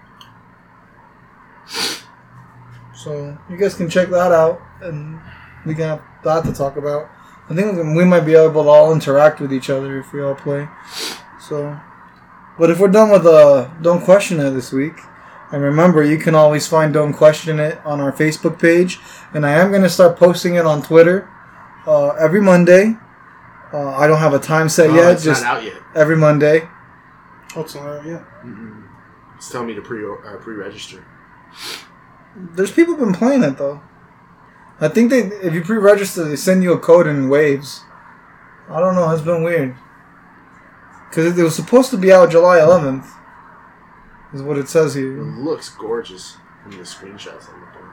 So 2.94 3.36
you 3.48 3.56
guys 3.56 3.74
can 3.74 3.88
check 3.88 4.08
that 4.08 4.32
out, 4.32 4.60
and 4.80 5.20
we 5.64 5.74
can 5.74 5.84
have 5.84 6.02
that 6.24 6.44
to 6.44 6.52
talk 6.52 6.76
about. 6.76 7.08
I 7.48 7.54
think 7.54 7.76
we 7.96 8.04
might 8.04 8.20
be 8.26 8.34
able 8.34 8.64
to 8.64 8.68
all 8.68 8.92
interact 8.92 9.40
with 9.40 9.52
each 9.52 9.70
other 9.70 9.98
if 9.98 10.12
we 10.12 10.22
all 10.22 10.34
play. 10.34 10.68
So, 11.40 11.78
but 12.58 12.70
if 12.70 12.78
we're 12.80 12.88
done 12.88 13.10
with 13.10 13.26
uh, 13.26 13.68
don't 13.82 14.02
question 14.04 14.40
it 14.40 14.50
this 14.50 14.72
week, 14.72 14.94
and 15.52 15.62
remember 15.62 16.02
you 16.02 16.18
can 16.18 16.34
always 16.34 16.66
find 16.66 16.92
don't 16.92 17.12
question 17.12 17.58
it 17.58 17.78
on 17.84 18.00
our 18.00 18.12
Facebook 18.12 18.58
page, 18.60 18.98
and 19.32 19.46
I 19.46 19.52
am 19.52 19.72
gonna 19.72 19.88
start 19.88 20.16
posting 20.18 20.54
it 20.56 20.66
on 20.66 20.82
Twitter 20.82 21.28
uh, 21.86 22.08
every 22.10 22.40
Monday. 22.40 22.96
Uh, 23.72 23.88
I 23.96 24.06
don't 24.06 24.18
have 24.18 24.32
a 24.34 24.38
time 24.38 24.68
set 24.68 24.90
Oh, 24.90 24.94
yet, 24.94 25.12
it's 25.12 25.24
just 25.24 25.42
not 25.42 25.58
out 25.58 25.64
yet. 25.64 25.76
every 25.94 26.16
Monday. 26.16 26.68
Oh, 27.56 27.60
it's 27.62 27.74
not 27.74 27.86
out 27.86 28.06
yet. 28.06 28.24
Mm-mm. 28.44 28.84
It's 29.36 29.50
telling 29.50 29.68
me 29.68 29.74
to 29.74 29.82
pre 29.82 30.04
uh, 30.04 30.36
pre-register. 30.38 31.04
There's 32.36 32.70
people 32.72 32.96
been 32.96 33.12
playing 33.14 33.42
it 33.42 33.58
though. 33.58 33.82
I 34.80 34.88
think 34.88 35.10
they 35.10 35.20
if 35.20 35.54
you 35.54 35.62
pre-register, 35.62 36.24
they 36.24 36.36
send 36.36 36.62
you 36.62 36.72
a 36.72 36.78
code 36.78 37.06
in 37.06 37.28
waves. 37.28 37.84
I 38.70 38.80
don't 38.80 38.94
know. 38.94 39.10
It's 39.10 39.22
been 39.22 39.42
weird. 39.42 39.74
Cause 41.10 41.38
it 41.38 41.42
was 41.42 41.56
supposed 41.56 41.90
to 41.90 41.96
be 41.96 42.12
out 42.12 42.30
July 42.30 42.58
11th. 42.58 43.10
Is 44.32 44.42
what 44.42 44.59
it 44.59 44.68
says 44.68 44.94
It 44.96 45.00
here. 45.00 45.22
looks 45.22 45.70
gorgeous 45.70 46.36
from 46.62 46.72
the 46.72 46.78
screenshots 46.84 47.48
I'm 47.48 47.60
looking 47.60 47.88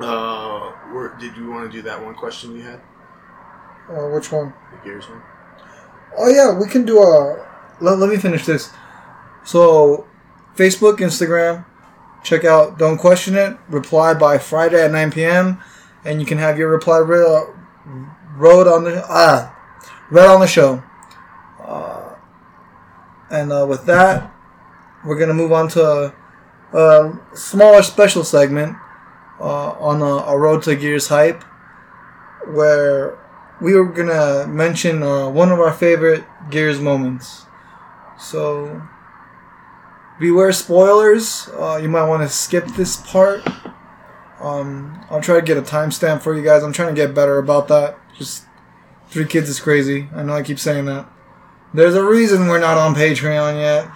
at. 0.00 0.04
Uh, 0.06 0.70
where, 0.92 1.16
did 1.18 1.36
you 1.36 1.50
want 1.50 1.70
to 1.70 1.76
do 1.76 1.82
that 1.82 2.02
one 2.04 2.14
question 2.14 2.54
you 2.54 2.62
had? 2.62 2.80
Uh, 3.88 4.08
which 4.10 4.30
one? 4.30 4.52
The 4.70 4.88
Gears 4.88 5.08
one? 5.08 5.22
Oh 6.16 6.28
yeah, 6.28 6.56
we 6.58 6.68
can 6.68 6.84
do 6.84 6.98
a. 7.00 7.46
Let, 7.80 7.98
let 7.98 8.08
me 8.10 8.16
finish 8.16 8.44
this. 8.46 8.70
So, 9.44 10.06
Facebook, 10.56 10.98
Instagram, 10.98 11.64
check 12.22 12.44
out. 12.44 12.78
Don't 12.78 12.98
question 12.98 13.34
it. 13.34 13.56
Reply 13.68 14.14
by 14.14 14.38
Friday 14.38 14.84
at 14.84 14.90
9 14.92 15.10
p.m. 15.12 15.58
and 16.04 16.20
you 16.20 16.26
can 16.26 16.38
have 16.38 16.58
your 16.58 16.68
reply 16.68 16.98
re- 16.98 17.44
wrote 18.36 18.66
on 18.68 18.84
the 18.84 19.04
ah 19.08 19.54
read 20.10 20.26
on 20.28 20.40
the 20.40 20.46
show. 20.46 20.82
Uh, 21.64 22.14
and 23.30 23.52
uh, 23.52 23.66
with 23.68 23.84
that, 23.86 24.32
we're 25.04 25.18
gonna 25.18 25.34
move 25.34 25.52
on 25.52 25.68
to 25.68 26.12
a, 26.72 26.76
a 26.76 27.20
smaller 27.34 27.82
special 27.82 28.24
segment 28.24 28.76
uh, 29.40 29.70
on 29.72 30.02
a, 30.02 30.32
a 30.32 30.38
road 30.38 30.62
to 30.64 30.76
Gears 30.76 31.08
hype, 31.08 31.42
where 32.46 33.18
we 33.60 33.74
were 33.74 33.86
gonna 33.86 34.46
mention 34.46 35.02
uh, 35.02 35.28
one 35.28 35.50
of 35.50 35.60
our 35.60 35.72
favorite 35.72 36.24
Gears 36.50 36.80
moments. 36.80 37.46
So, 38.18 38.82
beware 40.18 40.52
spoilers. 40.52 41.48
Uh, 41.48 41.78
you 41.80 41.88
might 41.88 42.08
want 42.08 42.22
to 42.22 42.28
skip 42.28 42.66
this 42.74 42.96
part. 42.96 43.46
Um, 44.40 45.04
I'll 45.10 45.20
try 45.20 45.36
to 45.36 45.42
get 45.42 45.56
a 45.56 45.62
timestamp 45.62 46.22
for 46.22 46.34
you 46.34 46.42
guys. 46.42 46.62
I'm 46.62 46.72
trying 46.72 46.94
to 46.94 47.00
get 47.00 47.14
better 47.14 47.38
about 47.38 47.68
that. 47.68 47.98
Just 48.16 48.44
three 49.08 49.26
kids 49.26 49.48
is 49.48 49.60
crazy. 49.60 50.08
I 50.14 50.22
know 50.22 50.34
I 50.34 50.42
keep 50.42 50.58
saying 50.58 50.84
that. 50.86 51.08
There's 51.74 51.94
a 51.94 52.04
reason 52.04 52.48
we're 52.48 52.60
not 52.60 52.78
on 52.78 52.94
Patreon 52.94 53.60
yet. 53.60 53.90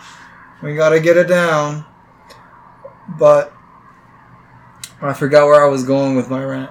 We 0.62 0.74
gotta 0.74 1.01
get 1.01 1.16
it 1.16 1.28
down. 1.28 1.84
But 3.18 3.52
I 5.01 5.12
forgot 5.12 5.47
where 5.47 5.64
I 5.64 5.68
was 5.68 5.84
going 5.84 6.14
with 6.16 6.30
my 6.30 6.44
rant. 6.44 6.70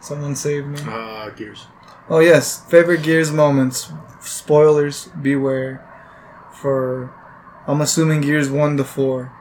Someone 0.00 0.36
save 0.36 0.66
me. 0.66 0.78
Uh, 0.86 1.30
Gears. 1.30 1.66
Oh 2.08 2.18
yes, 2.18 2.64
favorite 2.70 3.02
Gears 3.02 3.30
moments. 3.30 3.92
Spoilers, 4.20 5.06
beware. 5.20 5.86
For, 6.52 7.14
I'm 7.66 7.80
assuming 7.80 8.20
Gears 8.20 8.50
one 8.50 8.76
to 8.76 8.84
four. 8.84 9.32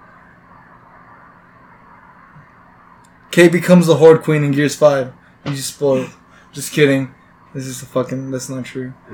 Kait 3.31 3.51
becomes 3.51 3.87
the 3.87 3.97
Horde 3.97 4.21
Queen 4.21 4.43
in 4.43 4.51
Gears 4.51 4.75
five. 4.75 5.13
You 5.45 5.51
just 5.51 5.75
spoiled. 5.75 6.09
Just 6.51 6.71
kidding. 6.71 7.13
This 7.53 7.65
is 7.65 7.81
a 7.81 7.85
fucking. 7.87 8.29
That's 8.31 8.47
not 8.49 8.63
true. 8.65 8.93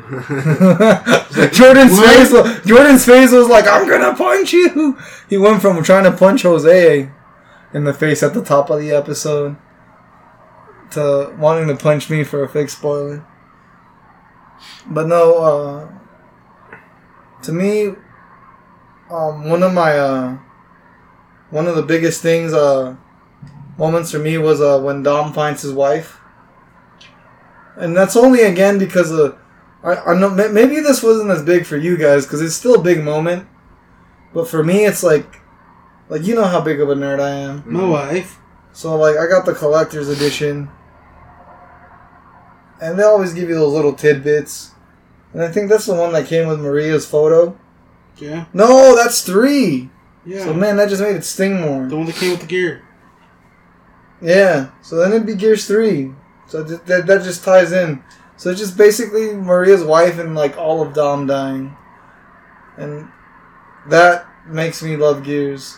Jordan's 1.52 1.92
What? 1.94 2.16
face. 2.16 2.32
Was, 2.32 2.66
Jordan's 2.66 3.06
face 3.06 3.32
was 3.32 3.48
like, 3.48 3.66
"I'm 3.68 3.88
gonna 3.88 4.14
punch 4.16 4.52
you." 4.54 4.98
He 5.30 5.38
went 5.38 5.62
from 5.62 5.82
trying 5.84 6.04
to 6.04 6.12
punch 6.12 6.42
Jose 6.44 7.10
in 7.74 7.84
the 7.86 7.94
face 7.94 8.24
at 8.24 8.34
the 8.34 8.44
top 8.44 8.70
of 8.70 8.80
the 8.80 8.92
episode 8.92 9.56
to 10.92 11.34
wanting 11.40 11.68
to 11.70 11.76
punch 11.82 12.10
me 12.10 12.24
for 12.24 12.44
a 12.44 12.50
fake 12.50 12.70
spoiler. 12.70 13.26
But 14.88 15.08
no, 15.08 15.38
uh, 15.38 15.90
to 17.44 17.52
me, 17.54 17.88
um, 19.10 19.50
one 19.50 19.64
of 19.64 19.74
my 19.74 19.98
uh, 19.98 20.38
one 21.52 21.68
of 21.68 21.76
the 21.76 21.84
biggest 21.84 22.22
things, 22.22 22.54
uh, 22.54 22.96
moments 23.78 24.12
for 24.12 24.20
me 24.20 24.38
was 24.38 24.60
uh, 24.62 24.80
when 24.82 25.04
Dom 25.04 25.32
finds 25.34 25.62
his 25.62 25.72
wife, 25.74 26.20
and 27.78 27.96
that's 27.96 28.16
only 28.16 28.42
again 28.42 28.78
because 28.78 29.12
of 29.12 29.38
I, 29.86 29.96
I 29.98 30.20
know 30.20 30.32
maybe 30.32 30.80
this 30.80 31.04
wasn't 31.04 31.30
as 31.30 31.44
big 31.44 31.66
for 31.66 31.78
you 31.78 31.96
guys 31.96 32.26
because 32.26 32.42
it's 32.42 32.56
still 32.56 32.76
a 32.76 32.84
big 32.84 33.04
moment, 33.04 33.48
but 34.34 34.48
for 34.48 34.64
me 34.64 34.86
it's 34.86 35.04
like, 35.04 35.42
like 36.10 36.24
you 36.24 36.34
know 36.34 36.46
how 36.46 36.60
big 36.60 36.82
of 36.82 36.90
a 36.90 36.96
nerd 36.96 37.20
I 37.20 37.30
am. 37.30 37.64
My 37.68 37.82
mm-hmm. 37.82 37.90
wife. 37.92 38.40
So 38.74 38.98
like 38.98 39.16
I 39.18 39.28
got 39.28 39.46
the 39.46 39.54
collector's 39.54 40.10
edition. 40.10 40.70
And 42.82 43.00
they 43.00 43.04
always 43.04 43.34
give 43.34 43.48
you 43.48 43.56
those 43.56 43.74
little 43.74 43.94
tidbits. 43.94 44.72
And 45.34 45.44
I 45.44 45.52
think 45.52 45.70
that's 45.70 45.86
the 45.86 45.94
one 45.94 46.12
that 46.14 46.28
came 46.28 46.48
with 46.48 46.60
Maria's 46.60 47.06
photo. 47.06 47.58
Yeah. 48.18 48.46
No, 48.54 48.96
that's 48.96 49.22
three. 49.22 49.90
Yeah. 50.26 50.46
So 50.46 50.54
man, 50.54 50.78
that 50.78 50.90
just 50.90 51.02
made 51.02 51.16
it 51.16 51.24
sting 51.24 51.62
more. 51.62 51.88
the 51.88 51.96
one 51.96 52.08
that 52.08 52.16
came 52.16 52.32
with 52.32 52.42
the 52.42 52.48
gear. 52.48 52.84
Yeah. 54.20 54.72
So 54.82 54.96
then 54.96 55.12
it'd 55.12 55.28
be 55.28 55.36
Gears 55.36 55.68
three. 55.68 56.12
So 56.48 56.64
that, 56.64 56.86
that, 56.86 57.08
that 57.08 57.24
just 57.24 57.44
ties 57.44 57.72
in. 57.72 58.04
So 58.38 58.50
it's 58.50 58.60
just 58.60 58.78
basically 58.78 59.34
Maria's 59.34 59.84
wife 59.84 60.20
and 60.20 60.36
like 60.36 60.58
all 60.58 60.82
of 60.82 60.94
Dom 60.94 61.28
dying. 61.28 61.76
And 62.78 63.08
that 63.88 64.28
makes 64.48 64.84
me 64.84 64.98
love 64.98 65.24
Gears. 65.24 65.78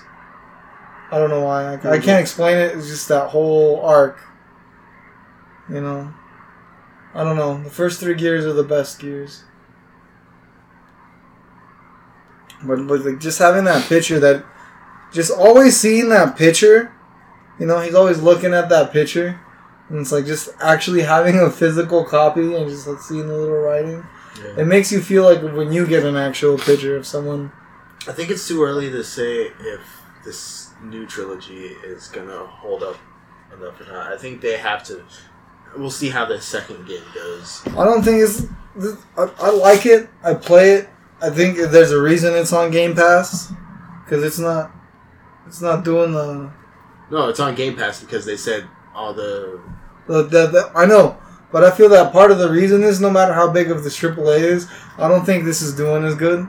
I 1.11 1.19
don't 1.19 1.29
know 1.29 1.43
why. 1.43 1.63
I, 1.63 1.73
I 1.73 1.77
mm-hmm. 1.77 2.03
can't 2.03 2.19
explain 2.19 2.57
it. 2.57 2.75
It's 2.75 2.87
just 2.87 3.07
that 3.07 3.29
whole 3.29 3.79
arc. 3.81 4.19
You 5.69 5.81
know. 5.81 6.13
I 7.13 7.23
don't 7.23 7.35
know. 7.35 7.63
The 7.63 7.69
first 7.69 7.99
three 7.99 8.13
gears 8.13 8.45
are 8.45 8.53
the 8.53 8.63
best 8.63 8.99
gears. 8.99 9.43
But, 12.63 12.87
but 12.87 13.03
like 13.05 13.19
just 13.19 13.39
having 13.39 13.63
that 13.63 13.87
picture 13.87 14.19
that 14.19 14.45
just 15.11 15.31
always 15.31 15.79
seeing 15.79 16.09
that 16.09 16.37
picture, 16.37 16.93
you 17.59 17.65
know, 17.65 17.79
he's 17.79 17.95
always 17.95 18.21
looking 18.21 18.53
at 18.53 18.69
that 18.69 18.91
picture. 18.91 19.39
And 19.89 19.99
it's 19.99 20.11
like 20.11 20.25
just 20.25 20.49
actually 20.61 21.01
having 21.01 21.39
a 21.39 21.49
physical 21.49 22.03
copy 22.03 22.55
and 22.55 22.69
just 22.69 22.87
like 22.87 22.99
seeing 22.99 23.27
the 23.27 23.37
little 23.37 23.57
writing. 23.57 24.05
Yeah. 24.39 24.61
It 24.61 24.65
makes 24.67 24.91
you 24.91 25.01
feel 25.01 25.23
like 25.23 25.41
when 25.41 25.71
you 25.71 25.87
get 25.87 26.03
an 26.03 26.15
actual 26.15 26.57
picture 26.57 26.95
of 26.95 27.05
someone. 27.07 27.51
I 28.07 28.11
think 28.11 28.29
it's 28.29 28.47
too 28.47 28.63
early 28.63 28.89
to 28.91 29.03
say 29.03 29.51
if 29.59 29.81
this 30.23 30.71
new 30.83 31.05
trilogy 31.05 31.67
is 31.85 32.07
gonna 32.09 32.45
hold 32.45 32.83
up 32.83 32.97
enough 33.57 33.79
or 33.81 33.85
not. 33.85 34.11
I 34.11 34.17
think 34.17 34.41
they 34.41 34.57
have 34.57 34.83
to. 34.85 35.03
we'll 35.77 35.89
see 35.89 36.09
how 36.09 36.25
the 36.25 36.39
second 36.41 36.85
game 36.87 37.03
goes. 37.13 37.61
I 37.67 37.83
don't 37.85 38.03
think 38.03 38.21
it's. 38.21 38.45
I, 39.17 39.29
I 39.39 39.49
like 39.51 39.85
it. 39.85 40.09
I 40.23 40.33
play 40.33 40.73
it. 40.73 40.89
I 41.21 41.29
think 41.29 41.57
there's 41.57 41.91
a 41.91 42.01
reason 42.01 42.35
it's 42.35 42.53
on 42.53 42.69
Game 42.71 42.93
Pass 42.95 43.51
because 44.03 44.23
it's 44.23 44.37
not. 44.39 44.71
It's 45.47 45.61
not 45.61 45.83
doing 45.85 46.11
the, 46.11 46.51
No, 47.09 47.29
it's 47.29 47.39
on 47.39 47.55
Game 47.55 47.75
Pass 47.75 48.01
because 48.01 48.25
they 48.25 48.35
said 48.37 48.67
all 48.93 49.13
the 49.13 49.59
the, 50.07 50.23
the, 50.23 50.47
the 50.47 50.71
I 50.75 50.85
know, 50.85 51.17
but 51.51 51.63
I 51.63 51.71
feel 51.71 51.89
that 51.89 52.11
part 52.11 52.31
of 52.31 52.39
the 52.39 52.49
reason 52.49 52.83
is 52.83 52.99
no 52.99 53.09
matter 53.09 53.33
how 53.33 53.51
big 53.51 53.71
of 53.71 53.83
the 53.83 53.89
AAA 53.89 54.39
is, 54.39 54.67
I 54.97 55.07
don't 55.07 55.25
think 55.25 55.45
this 55.45 55.61
is 55.61 55.75
doing 55.75 56.03
as 56.03 56.15
good. 56.15 56.47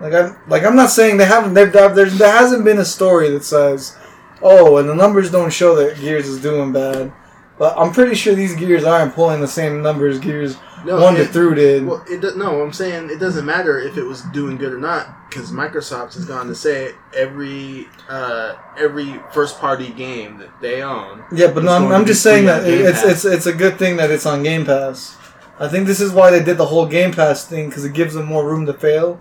Like 0.00 0.14
I'm 0.14 0.36
like 0.48 0.64
I'm 0.64 0.76
not 0.76 0.90
saying 0.90 1.16
they 1.16 1.24
haven't. 1.24 1.54
They've, 1.54 1.72
there's 1.72 2.18
there 2.18 2.32
hasn't 2.32 2.64
been 2.64 2.78
a 2.78 2.84
story 2.84 3.30
that 3.30 3.44
says, 3.44 3.96
oh, 4.42 4.78
and 4.78 4.88
the 4.88 4.94
numbers 4.94 5.30
don't 5.30 5.52
show 5.52 5.76
that 5.76 6.00
Gears 6.00 6.26
is 6.26 6.42
doing 6.42 6.72
bad. 6.72 7.12
But 7.58 7.78
I'm 7.78 7.92
pretty 7.92 8.16
sure 8.16 8.34
these 8.34 8.56
Gears 8.56 8.84
aren't 8.84 9.14
pulling 9.14 9.40
the 9.40 9.46
same 9.46 9.82
numbers 9.82 10.18
Gears 10.18 10.56
no, 10.84 11.00
one 11.00 11.14
to 11.14 11.22
it- 11.22 11.30
through 11.30 11.54
did. 11.56 11.86
Well, 11.86 12.04
it 12.08 12.20
do, 12.20 12.32
no. 12.36 12.62
I'm 12.62 12.72
saying 12.72 13.10
it 13.10 13.18
doesn't 13.18 13.44
matter 13.46 13.78
if 13.78 13.96
it 13.96 14.02
was 14.04 14.22
doing 14.32 14.56
good 14.56 14.72
or 14.72 14.78
not 14.78 15.28
because 15.28 15.50
Microsoft 15.50 16.14
has 16.14 16.24
gone 16.24 16.46
to 16.48 16.54
say 16.54 16.92
every 17.16 17.88
uh, 18.08 18.54
every 18.78 19.20
first 19.32 19.58
party 19.58 19.90
game 19.90 20.38
that 20.38 20.60
they 20.60 20.82
own. 20.82 21.24
Yeah, 21.32 21.50
but 21.52 21.64
no, 21.64 21.72
I'm, 21.72 21.90
I'm 21.92 22.06
just 22.06 22.22
saying 22.22 22.46
that 22.46 22.66
it's 22.66 23.02
Pass. 23.02 23.10
it's 23.10 23.24
it's 23.24 23.46
a 23.46 23.52
good 23.52 23.78
thing 23.78 23.96
that 23.96 24.10
it's 24.10 24.26
on 24.26 24.42
Game 24.42 24.64
Pass. 24.66 25.16
I 25.58 25.68
think 25.68 25.86
this 25.86 26.00
is 26.00 26.12
why 26.12 26.30
they 26.30 26.42
did 26.42 26.56
the 26.58 26.66
whole 26.66 26.86
Game 26.86 27.12
Pass 27.12 27.46
thing 27.46 27.68
because 27.68 27.84
it 27.84 27.92
gives 27.94 28.14
them 28.14 28.26
more 28.26 28.44
room 28.48 28.66
to 28.66 28.74
fail. 28.74 29.20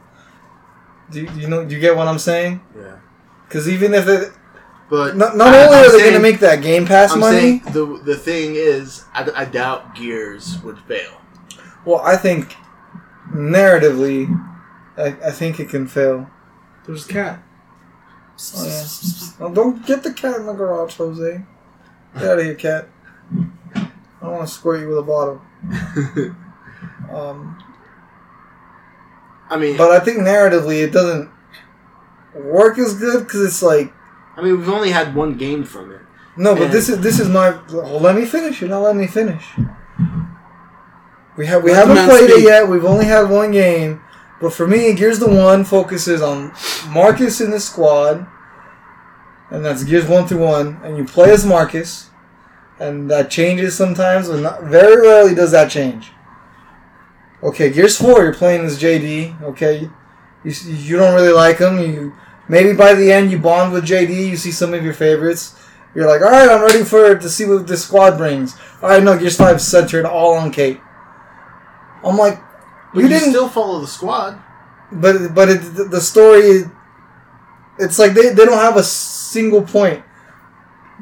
Do 1.11 1.21
you, 1.21 1.29
you 1.37 1.47
know? 1.47 1.65
Do 1.65 1.75
you 1.75 1.81
get 1.81 1.95
what 1.95 2.07
I'm 2.07 2.19
saying? 2.19 2.61
Yeah, 2.75 2.97
Because 3.47 3.67
even 3.67 3.93
if 3.93 4.07
it, 4.07 4.31
but 4.89 5.15
not, 5.17 5.35
not 5.35 5.49
I- 5.53 5.65
only 5.65 5.77
I'm 5.77 5.85
are 5.85 5.91
they 5.91 5.99
going 5.99 6.13
to 6.13 6.19
make 6.19 6.39
that 6.39 6.61
Game 6.61 6.85
Pass 6.85 7.11
I'm 7.13 7.19
money, 7.19 7.59
the 7.71 8.01
the 8.03 8.15
thing 8.15 8.55
is, 8.55 9.03
I, 9.13 9.29
I 9.35 9.45
doubt 9.45 9.93
Gears 9.95 10.61
would 10.63 10.79
fail. 10.79 11.20
Well, 11.85 12.01
I 12.03 12.15
think 12.17 12.55
narratively, 13.33 14.29
I, 14.97 15.07
I 15.27 15.31
think 15.31 15.59
it 15.59 15.69
can 15.69 15.87
fail. 15.87 16.29
There's 16.85 17.09
a 17.09 17.13
cat. 17.13 17.43
Oh, 18.55 18.65
yeah. 18.65 19.29
Well, 19.39 19.53
don't 19.53 19.85
get 19.85 20.03
the 20.03 20.13
cat 20.13 20.37
in 20.39 20.45
the 20.47 20.53
garage, 20.53 20.95
Jose. 20.95 21.43
Get 22.15 22.23
out 22.23 22.39
of 22.39 22.45
here, 22.45 22.55
cat. 22.55 22.87
I 23.75 23.89
don't 24.21 24.31
want 24.33 24.47
to 24.47 24.53
squirt 24.53 24.81
you 24.81 24.89
with 24.89 24.97
a 24.99 25.03
bottle. 25.03 25.41
Um, 27.11 27.61
I 29.49 29.57
mean, 29.57 29.75
But 29.75 29.91
I 29.91 29.99
think 29.99 30.19
narratively 30.19 30.81
it 30.81 30.91
doesn't 30.91 31.29
work 32.33 32.79
as 32.79 32.95
good 32.95 33.25
because 33.25 33.43
it's 33.45 33.61
like 33.61 33.93
I 34.37 34.41
mean, 34.41 34.57
we've 34.57 34.69
only 34.69 34.91
had 34.91 35.13
one 35.13 35.37
game 35.37 35.65
from 35.65 35.91
it. 35.91 36.01
no, 36.37 36.55
but 36.55 36.71
this 36.71 36.87
is 36.87 37.01
this 37.01 37.19
is 37.19 37.27
my. 37.27 37.59
Well, 37.69 37.99
let 37.99 38.15
me 38.15 38.25
finish. 38.25 38.61
You're 38.61 38.69
not 38.69 38.79
letting 38.79 39.01
me 39.01 39.07
finish. 39.07 39.45
We 41.37 41.45
have 41.47 41.63
we 41.63 41.71
Let 41.71 41.87
haven't 41.87 42.09
played 42.09 42.29
it 42.29 42.43
yet. 42.43 42.67
We've 42.67 42.85
only 42.85 43.05
had 43.05 43.29
one 43.29 43.51
game, 43.51 44.01
but 44.41 44.53
for 44.53 44.67
me, 44.67 44.93
Gears 44.93 45.19
the 45.19 45.29
One 45.29 45.63
focuses 45.63 46.21
on 46.21 46.51
Marcus 46.89 47.39
in 47.39 47.51
the 47.51 47.59
squad, 47.59 48.27
and 49.49 49.63
that's 49.63 49.83
Gears 49.83 50.07
One 50.07 50.27
through 50.27 50.45
One, 50.45 50.79
and 50.83 50.97
you 50.97 51.05
play 51.05 51.31
as 51.31 51.45
Marcus, 51.45 52.09
and 52.79 53.09
that 53.09 53.31
changes 53.31 53.77
sometimes, 53.77 54.27
but 54.27 54.41
not, 54.41 54.63
very 54.63 55.01
rarely 55.01 55.33
does 55.33 55.51
that 55.51 55.71
change. 55.71 56.11
Okay, 57.41 57.71
Gears 57.71 57.97
Four, 57.97 58.23
you're 58.23 58.33
playing 58.33 58.65
as 58.65 58.79
JD. 58.79 59.41
Okay, 59.41 59.89
you 60.43 60.51
you 60.65 60.97
don't 60.97 61.15
really 61.15 61.31
like 61.31 61.59
him. 61.59 61.79
You 61.79 62.13
maybe 62.49 62.73
by 62.73 62.93
the 62.93 63.09
end 63.09 63.31
you 63.31 63.39
bond 63.39 63.71
with 63.71 63.87
JD. 63.87 64.27
You 64.27 64.35
see 64.35 64.51
some 64.51 64.73
of 64.73 64.83
your 64.83 64.93
favorites. 64.93 65.55
You're 65.95 66.07
like, 66.07 66.21
all 66.21 66.29
right, 66.29 66.49
I'm 66.49 66.61
ready 66.61 66.83
for 66.83 67.15
to 67.15 67.29
see 67.29 67.45
what 67.45 67.67
this 67.67 67.83
squad 67.85 68.17
brings. 68.17 68.55
All 68.81 68.89
right, 68.89 69.03
no, 69.03 69.17
Gears 69.17 69.37
Five 69.37 69.61
centered 69.61 70.05
all 70.05 70.33
on 70.35 70.51
Kait. 70.51 70.81
I'm 72.03 72.17
like, 72.17 72.39
But 72.93 73.01
you 73.01 73.03
you, 73.03 73.09
didn't, 73.09 73.29
still 73.29 73.49
follow 73.49 73.79
the 73.81 73.87
squad. 73.87 74.37
but 74.91 75.33
but 75.35 75.49
it, 75.49 75.61
the- 75.75 75.85
the 75.85 76.01
story, 76.01 76.63
it's 77.79 77.97
like 77.99 78.13
they, 78.13 78.29
they 78.29 78.45
don't 78.45 78.57
have 78.59 78.77
a 78.77 78.83
single 78.83 79.61
point. 79.61 80.03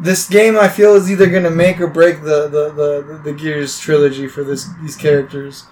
This 0.01 0.29
game, 0.29 0.57
I 0.57 0.69
feel, 0.69 0.95
is 0.95 1.11
either 1.11 1.27
gonna 1.27 1.49
make 1.51 1.81
or 1.81 1.87
break 1.87 2.21
the 2.21 2.47
the, 2.47 2.71
the, 2.71 3.21
the 3.23 3.33
Gears 3.33 3.79
trilogy 3.79 4.27
for 4.27 4.43
this 4.43 4.67
these 4.81 4.95
characters. 4.95 5.65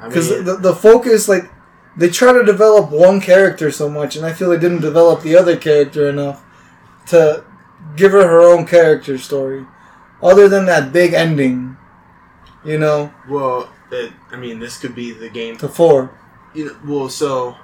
I 0.00 0.08
Because 0.08 0.30
mean, 0.30 0.44
the, 0.44 0.56
the 0.56 0.74
focus, 0.74 1.28
like, 1.28 1.50
they 1.96 2.10
try 2.10 2.32
to 2.32 2.44
develop 2.44 2.90
one 2.90 3.20
character 3.20 3.70
so 3.70 3.88
much, 3.88 4.16
and 4.16 4.26
I 4.26 4.32
feel 4.32 4.50
they 4.50 4.58
didn't 4.58 4.80
develop 4.82 5.22
the 5.22 5.36
other 5.36 5.56
character 5.56 6.08
enough 6.10 6.42
to 7.06 7.44
give 7.96 8.12
her 8.12 8.26
her 8.26 8.40
own 8.40 8.66
character 8.66 9.16
story, 9.16 9.64
other 10.22 10.46
than 10.48 10.66
that 10.66 10.92
big 10.92 11.14
ending. 11.14 11.76
You 12.64 12.78
know, 12.78 13.12
well, 13.28 13.70
it, 13.90 14.12
I 14.30 14.36
mean, 14.36 14.58
this 14.58 14.78
could 14.78 14.94
be 14.94 15.12
the 15.12 15.28
game 15.28 15.56
to 15.58 15.68
four. 15.68 16.18
you 16.54 16.66
know, 16.66 16.76
well, 16.86 17.08
so 17.08 17.56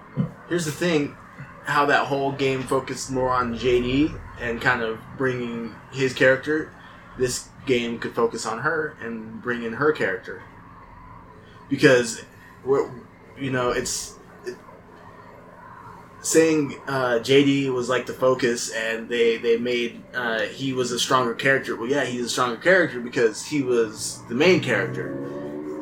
here's 0.48 0.66
the 0.66 0.72
thing: 0.72 1.16
how 1.64 1.86
that 1.86 2.06
whole 2.06 2.32
game 2.32 2.62
focused 2.62 3.10
more 3.10 3.31
on 3.31 3.59
JD 3.59 4.18
and 4.40 4.60
kind 4.60 4.82
of 4.82 4.98
bringing 5.16 5.74
his 5.93 6.12
character. 6.12 6.72
This 7.18 7.48
game 7.66 7.98
could 7.98 8.14
focus 8.14 8.47
on 8.47 8.60
her 8.60 8.97
and 9.01 9.43
bring 9.43 9.62
in 9.62 9.74
her 9.74 9.93
character 9.93 10.43
because 11.68 12.22
we're, 12.64 12.90
you 13.39 13.51
know, 13.51 13.70
it's. 13.70 14.14
Saying 16.22 16.78
uh, 16.86 17.18
JD 17.22 17.72
was 17.72 17.88
like 17.88 18.05
the 18.06 18.12
focus, 18.12 18.70
and 18.70 19.09
they 19.09 19.38
they 19.38 19.56
made 19.56 20.02
uh, 20.14 20.40
he 20.40 20.72
was 20.74 20.92
a 20.92 20.98
stronger 20.98 21.32
character. 21.34 21.76
Well, 21.76 21.88
yeah, 21.88 22.05
he's 22.05 22.26
a 22.26 22.28
stronger 22.28 22.56
character 22.59 23.01
because 23.01 23.44
he 23.47 23.62
was 23.62 24.20
the 24.28 24.34
main 24.34 24.60
character. 24.60 25.14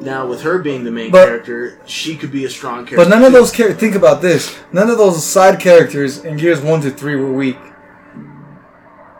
Now, 0.00 0.28
with 0.28 0.42
her 0.42 0.60
being 0.60 0.84
the 0.84 0.92
main 0.92 1.10
But- 1.10 1.26
character, 1.26 1.80
she 1.86 2.16
could 2.16 2.30
be 2.30 2.44
a 2.44 2.48
strong 2.50 2.86
character. 2.86 2.98
But 2.98 3.08
none 3.08 3.24
of 3.24 3.32
those 3.32 3.50
characters. 3.50 3.80
Think 3.80 3.96
about 3.96 4.22
this. 4.22 4.56
None 4.72 4.88
of 4.88 4.96
those 4.96 5.24
side 5.26 5.58
characters 5.58 6.24
in 6.24 6.36
Gears 6.36 6.60
one 6.60 6.80
to 6.82 6.90
three 6.92 7.16
were 7.16 7.32
weak. 7.32 7.56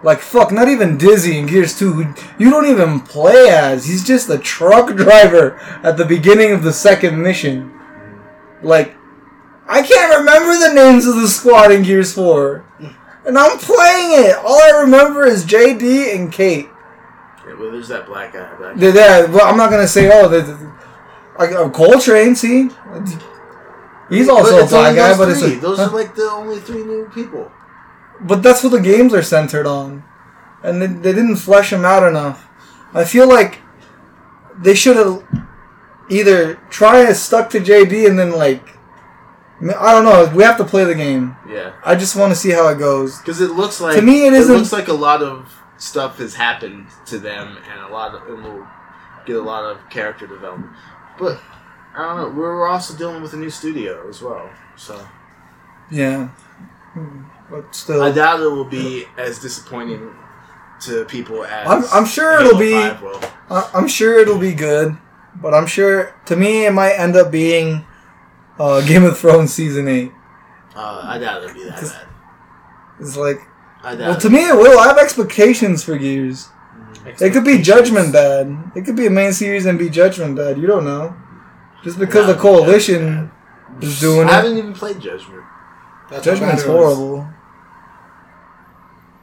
Like 0.05 0.20
fuck, 0.20 0.53
not 0.53 0.69
even 0.69 0.97
Dizzy 0.97 1.36
in 1.36 1.47
Gears 1.47 1.77
two. 1.77 1.93
who 1.93 2.15
You 2.39 2.51
don't 2.51 2.66
even 2.66 3.01
play 3.01 3.49
as. 3.51 3.86
He's 3.86 4.05
just 4.05 4.31
a 4.31 4.39
truck 4.39 4.95
driver 4.97 5.57
at 5.82 5.97
the 5.97 6.05
beginning 6.05 6.53
of 6.53 6.62
the 6.62 6.73
second 6.73 7.20
mission. 7.20 7.73
Like, 8.62 8.95
I 9.69 9.82
can't 9.82 10.19
remember 10.19 10.59
the 10.59 10.73
names 10.73 11.07
of 11.07 11.16
the 11.16 11.28
squad 11.28 11.70
in 11.70 11.82
Gears 11.82 12.15
four, 12.15 12.65
and 13.27 13.39
I'm 13.39 13.59
playing 13.59 14.24
it. 14.24 14.36
All 14.36 14.62
I 14.62 14.81
remember 14.81 15.27
is 15.27 15.45
JD 15.45 16.15
and 16.15 16.32
Kait. 16.32 16.70
Yeah, 17.47 17.55
well, 17.59 17.70
there's 17.70 17.89
that 17.89 18.07
black 18.07 18.32
guy. 18.32 18.55
Black 18.57 18.77
They're 18.77 18.93
there. 18.93 19.28
Well, 19.28 19.47
I'm 19.47 19.59
not 19.59 19.70
gonna 19.70 19.86
say 19.86 20.11
oh, 20.11 20.27
the, 20.27 20.40
the, 20.40 20.73
like 21.39 21.53
uh, 21.53 21.69
Cole 21.69 22.01
Train. 22.01 22.35
See, 22.35 22.70
he's 24.09 24.31
also 24.31 24.65
a 24.65 24.66
black 24.66 24.97
guy, 24.97 25.16
but 25.16 25.28
it's 25.28 25.43
a, 25.43 25.57
those 25.57 25.77
huh? 25.77 25.85
are 25.85 25.95
like 25.95 26.15
the 26.15 26.31
only 26.31 26.61
three 26.61 26.85
new 26.85 27.11
people. 27.12 27.53
But 28.23 28.43
that's 28.43 28.65
what 28.65 28.70
the 28.70 28.81
games 28.81 29.12
are 29.12 29.23
centered 29.23 29.66
on, 29.66 30.03
and 30.62 30.81
they, 30.81 30.86
they 30.86 31.12
didn't 31.12 31.36
flesh 31.36 31.74
him 31.74 31.85
out 31.85 32.09
enough. 32.09 32.49
I 32.95 33.05
feel 33.05 33.28
like 33.28 33.61
they 34.59 34.74
should 34.74 34.97
have 34.97 35.23
either 36.09 36.55
try 36.70 37.05
to 37.05 37.15
stuck 37.15 37.51
to 37.51 37.61
JD 37.61 38.09
and 38.09 38.19
then 38.19 38.32
like 38.32 38.78
I 39.60 39.93
don't 39.93 40.05
know. 40.05 40.30
We 40.36 40.43
have 40.44 40.56
to 40.59 40.64
play 40.64 40.85
the 40.85 40.94
game. 40.94 41.36
Yeah, 41.48 41.72
I 41.85 41.94
just 41.97 42.14
want 42.16 42.30
to 42.32 42.36
see 42.36 42.51
how 42.51 42.68
it 42.68 42.78
goes. 42.78 43.18
because 43.18 43.40
it 43.40 43.51
looks 43.52 43.80
like 43.80 43.97
To 43.97 44.02
me, 44.02 44.26
it 44.26 44.32
isn't- 44.32 44.55
looks 44.56 44.72
like 44.72 44.89
a 44.89 44.93
lot 44.93 45.22
of 45.22 45.52
stuff 45.78 46.18
has 46.18 46.35
happened 46.35 46.86
to 47.06 47.18
them, 47.18 47.59
and 47.72 47.80
a 47.82 47.89
lot 47.93 48.14
of 48.14 48.26
and 48.28 48.44
we'll 48.44 48.66
get 49.26 49.36
a 49.36 49.43
lot 49.43 49.64
of 49.64 49.76
character 49.90 50.26
development. 50.26 50.72
But 51.18 51.40
I 51.97 52.02
don't 52.05 52.16
know. 52.16 52.28
We're 52.40 52.68
also 52.68 52.94
dealing 52.94 53.20
with 53.22 53.32
a 53.32 53.36
new 53.36 53.51
studio 53.51 54.09
as 54.09 54.22
well, 54.22 54.48
so 54.76 55.01
Yeah, 55.90 56.28
but 57.51 57.74
still, 57.74 58.02
I 58.02 58.12
doubt 58.12 58.40
it 58.40 58.48
will 58.51 58.64
be 58.64 59.06
as 59.16 59.39
disappointing 59.39 60.14
to 60.82 61.05
people 61.06 61.44
as 61.44 61.66
I'm- 61.66 61.85
I'm 61.93 62.05
sure 62.05 62.39
it'll 62.40 62.59
be- 62.59 62.93
I'm 63.51 63.89
sure 63.89 64.18
it'll 64.18 64.39
be 64.39 64.52
good. 64.55 64.97
But 65.40 65.55
I'm 65.55 65.66
sure 65.66 66.12
to 66.26 66.36
me 66.36 66.66
it 66.66 66.72
might 66.72 66.93
end 66.94 67.16
up 67.16 67.30
being 67.30 67.85
uh, 68.59 68.80
Game 68.86 69.05
of 69.05 69.18
Thrones 69.18 69.52
season 69.52 69.89
eight. 69.89 70.12
Uh, 70.74 71.01
I 71.05 71.18
doubt 71.18 71.43
it'll 71.43 71.55
be 71.55 71.64
that 71.64 71.80
bad. 71.80 72.09
It's 73.01 73.16
like 73.16 73.39
I 73.82 73.94
doubt. 73.94 74.09
well 74.09 74.20
to 74.20 74.30
me 74.30 74.48
it 74.48 74.55
will. 74.55 74.78
I 74.78 74.89
have 74.89 74.98
expectations 74.98 75.82
for 75.82 75.97
Gears. 75.97 76.48
It 77.20 77.32
could 77.32 77.44
be 77.44 77.59
Judgment 77.59 78.12
bad. 78.12 78.72
It 78.76 78.85
could 78.85 78.97
be 78.97 79.06
a 79.06 79.10
main 79.10 79.32
series 79.32 79.66
and 79.66 79.78
be 79.78 79.89
Judgment 79.89 80.36
bad. 80.36 80.59
You 80.59 80.66
don't 80.66 80.85
know. 80.85 81.16
Just 81.82 81.98
because 81.98 82.26
the 82.26 82.35
Not 82.35 82.43
coalition 82.43 83.30
is 83.80 84.01
doing 84.01 84.28
it. 84.28 84.30
I 84.30 84.40
it, 84.40 84.43
haven't 84.43 84.59
even 84.59 84.72
played 84.74 85.01
Judgment. 85.01 85.44
That's 86.10 86.24
Judgment's 86.24 86.64
horrible. 86.64 87.28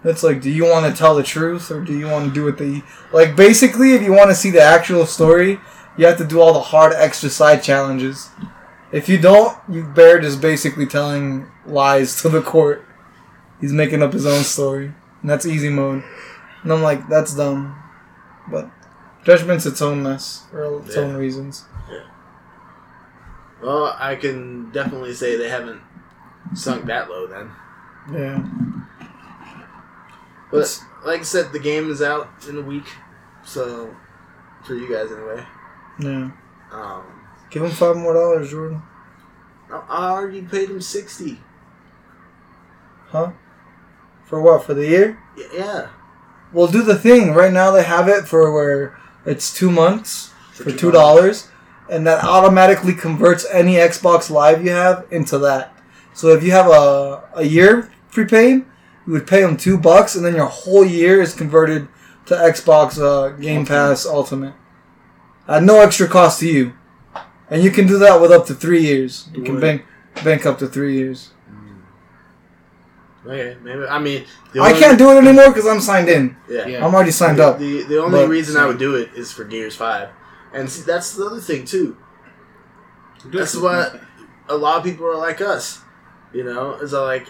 It's 0.04 0.22
like, 0.22 0.40
do 0.40 0.52
you 0.52 0.66
want 0.66 0.86
to 0.86 0.98
tell 0.98 1.16
the 1.16 1.24
truth 1.24 1.72
or 1.72 1.82
do 1.82 1.98
you 1.98 2.06
want 2.06 2.28
to 2.28 2.34
do 2.34 2.46
what 2.46 2.60
they 2.60 2.84
like? 3.12 3.36
Basically, 3.36 3.94
if 3.94 4.04
you 4.04 4.14
want 4.14 4.30
to 4.30 4.36
see 4.36 4.52
the 4.52 4.62
actual 4.62 5.06
story, 5.06 5.60
you 5.98 6.06
have 6.06 6.18
to 6.20 6.26
do 6.26 6.40
all 6.40 6.54
the 6.54 6.60
hard 6.60 6.94
extra 6.94 7.30
side 7.30 7.64
challenges. 7.64 8.30
If 8.96 9.10
you 9.10 9.18
don't, 9.20 9.58
you 9.68 9.84
Baird 9.84 10.24
is 10.24 10.38
basically 10.38 10.86
telling 10.86 11.48
lies 11.66 12.22
to 12.22 12.30
the 12.30 12.42
court. 12.42 12.86
He's 13.60 13.74
making 13.74 14.02
up 14.02 14.14
his 14.14 14.26
own 14.26 14.44
story, 14.44 14.94
and 15.22 15.30
that's 15.30 15.46
easy 15.46 15.70
mode. 15.70 16.02
And 16.64 16.72
I'm 16.72 16.82
like, 16.82 17.10
that's 17.10 17.36
dumb. 17.36 17.76
But 18.50 18.70
Judgment's 19.26 19.66
its 19.66 19.82
own 19.82 20.02
mess 20.02 20.46
for 20.50 20.80
its 20.80 20.96
Yeah. 20.96 21.02
own 21.02 21.18
reasons. 21.18 21.66
Yeah. 21.92 22.04
Well, 23.62 23.96
I 24.00 24.16
can 24.16 24.72
definitely 24.72 25.14
say 25.14 25.36
they 25.36 25.50
haven't 25.50 25.82
sunk 26.54 26.86
that 26.86 27.10
low 27.10 27.28
then. 27.28 27.52
Yeah. 28.14 28.44
But 30.52 30.58
It's- 30.58 30.84
like 31.04 31.20
I 31.20 31.24
said, 31.24 31.52
the 31.52 31.60
game 31.60 31.90
is 31.92 32.02
out 32.02 32.30
in 32.48 32.58
a 32.58 32.62
week, 32.62 32.88
so 33.44 33.94
for 34.64 34.74
you 34.76 34.88
guys 34.90 35.12
anyway. 35.12 35.46
Yeah. 36.00 36.30
Um, 36.72 37.04
Give 37.50 37.64
him 37.64 37.72
five 37.72 37.96
more 37.96 38.14
dollars, 38.14 38.52
Jordan. 38.52 38.82
I 39.72 39.82
I 39.90 40.10
already 40.12 40.42
paid 40.42 40.70
him 40.70 40.82
sixty. 40.82 41.40
Huh? 43.10 43.32
For 44.26 44.42
what? 44.42 44.64
For 44.66 44.74
the 44.74 44.88
year? 44.88 45.20
Yeah, 45.54 45.90
Well, 46.52 46.68
do 46.68 46.82
the 46.82 46.98
thing. 46.98 47.34
Right 47.34 47.54
now 47.54 47.72
they 47.72 47.84
have 47.84 48.08
it 48.08 48.28
for 48.28 48.52
where 48.52 48.98
it's 49.26 49.54
two 49.54 49.70
months 49.72 50.32
for 50.54 50.72
two 50.72 50.92
dollars, 50.92 51.50
and 51.90 52.06
that 52.08 52.24
automatically 52.24 52.94
converts 52.94 53.46
any 53.52 53.74
Xbox 53.76 54.30
Live 54.30 54.64
you 54.66 54.72
have 54.72 55.06
into 55.12 55.38
that. 55.40 55.74
So 56.14 56.30
if 56.30 56.44
you 56.44 56.52
have 56.52 56.68
a 56.68 57.30
a 57.36 57.44
year 57.44 57.92
prepaid, 58.12 58.66
you 59.06 59.14
would 59.14 59.28
pay 59.28 59.42
them 59.42 59.58
two 59.58 59.78
bucks, 59.78 60.16
and 60.16 60.26
then 60.26 60.36
your 60.36 60.48
whole 60.48 60.86
year 60.86 61.22
is 61.22 61.34
converted 61.34 61.88
to 62.26 62.34
Xbox 62.36 63.00
uh, 63.00 63.30
Game 63.38 63.66
Pass 63.66 64.06
Ultimate 64.06 64.54
at 65.48 65.62
no 65.64 65.80
extra 65.82 66.08
cost 66.08 66.40
to 66.40 66.48
you. 66.48 66.74
And 67.50 67.64
you 67.64 67.72
can 67.72 67.86
do 67.88 67.98
that 68.00 68.20
with 68.22 68.32
up 68.32 68.46
to 68.48 68.54
three 68.56 68.82
years. 68.82 69.28
You 69.34 69.44
can 69.44 69.56
Right. 69.56 69.62
bank 69.62 69.86
bank 70.24 70.46
up 70.46 70.58
to 70.60 70.68
three 70.68 70.96
years. 70.96 71.32
Mm. 71.52 73.30
Okay, 73.32 73.58
maybe. 73.64 73.86
I 73.86 74.00
mean, 74.00 74.26
the 74.54 74.62
I 74.62 74.68
only- 74.70 74.80
can't 74.80 74.98
do 74.98 75.12
it 75.12 75.18
anymore 75.18 75.50
because 75.50 75.68
I'm 75.68 75.82
signed 75.82 76.10
in. 76.10 76.36
Yeah, 76.50 76.66
Yeah. 76.68 76.86
I'm 76.86 76.94
already 76.96 77.12
signed 77.12 77.38
the, 77.40 77.48
up. 77.48 77.60
The 77.60 77.84
the 77.84 78.02
only 78.02 78.22
But- 78.22 78.30
reason 78.30 78.58
I 78.58 78.66
would 78.66 78.78
do 78.80 78.96
it 78.96 79.10
is 79.16 79.32
for 79.32 79.44
Gears 79.44 79.76
Five, 79.76 80.10
and 80.54 80.70
see, 80.70 80.82
that's 80.84 81.14
the 81.14 81.26
other 81.26 81.40
thing 81.40 81.66
too. 81.66 81.98
That's 83.26 83.56
what 83.56 84.00
a 84.48 84.56
lot 84.56 84.78
of 84.78 84.84
people 84.84 85.06
are 85.08 85.18
like 85.18 85.42
us. 85.42 85.80
You 86.34 86.44
know, 86.44 86.74
is 86.76 86.94
like, 86.94 87.28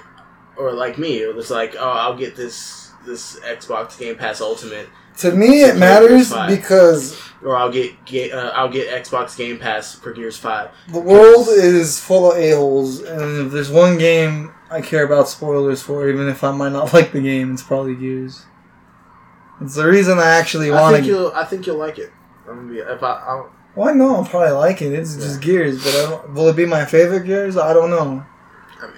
or 0.58 0.72
like 0.74 0.98
me. 0.98 1.18
It's 1.20 1.50
like, 1.52 1.76
oh, 1.80 1.90
I'll 1.90 2.18
get 2.18 2.36
this 2.36 2.92
this 3.06 3.40
Xbox 3.42 3.98
Game 4.00 4.16
Pass 4.16 4.42
Ultimate, 4.42 4.88
To 5.20 5.32
me, 5.32 5.64
it 5.64 5.78
matters 5.78 6.34
because 6.48 7.22
or 7.44 7.56
I'll 7.56 7.72
get, 7.72 8.04
get 8.06 8.32
uh, 8.34 8.52
I'll 8.56 8.70
get 8.70 8.90
Xbox 9.04 9.38
Game 9.38 9.60
Pass 9.60 9.96
for 9.96 10.12
Gears 10.12 10.38
Five. 10.38 10.72
the 10.90 11.00
world 11.00 11.48
is 11.50 12.00
full 12.00 12.32
of 12.32 12.38
a-holes, 12.38 13.02
and 13.02 13.48
if 13.48 13.52
there's 13.54 13.70
one 13.70 13.98
game 13.98 14.54
I 14.72 14.82
care 14.82 15.06
about 15.06 15.30
spoilers 15.30 15.82
for, 15.82 16.10
even 16.10 16.28
if 16.28 16.44
I 16.44 16.52
might 16.52 16.72
not 16.72 16.92
like 16.94 17.12
the 17.12 17.22
game, 17.22 17.54
it's 17.54 17.64
probably 17.64 17.96
Gears. 17.96 18.46
It's 19.62 19.76
the 19.76 19.88
reason 19.88 20.18
I 20.20 20.32
actually 20.32 20.72
I 20.72 20.82
want 20.82 20.96
think 20.96 21.06
to. 21.06 21.12
you'll 21.12 21.32
I 21.34 21.46
think 21.46 21.66
you'll 21.68 21.78
like 21.78 21.98
it. 21.98 22.12
I'm 22.48 22.56
gonna 22.68 22.74
be 22.74 22.80
if 22.80 23.02
I 23.02 23.14
I'll, 23.26 23.52
Well, 23.76 23.90
I 23.90 23.94
know 23.94 24.16
I'll 24.18 24.26
probably 24.26 24.52
like 24.52 24.82
it. 24.82 24.92
It's 24.92 25.16
just 25.16 25.42
Gears, 25.42 25.82
but 25.84 25.96
I 25.96 26.10
don't, 26.10 26.34
will 26.34 26.50
it 26.50 26.56
be 26.58 26.66
my 26.66 26.84
favorite 26.84 27.26
Gears? 27.26 27.56
I 27.58 27.74
don't 27.74 27.90
know. 27.90 28.26
I 28.82 28.88
mean, 28.88 28.96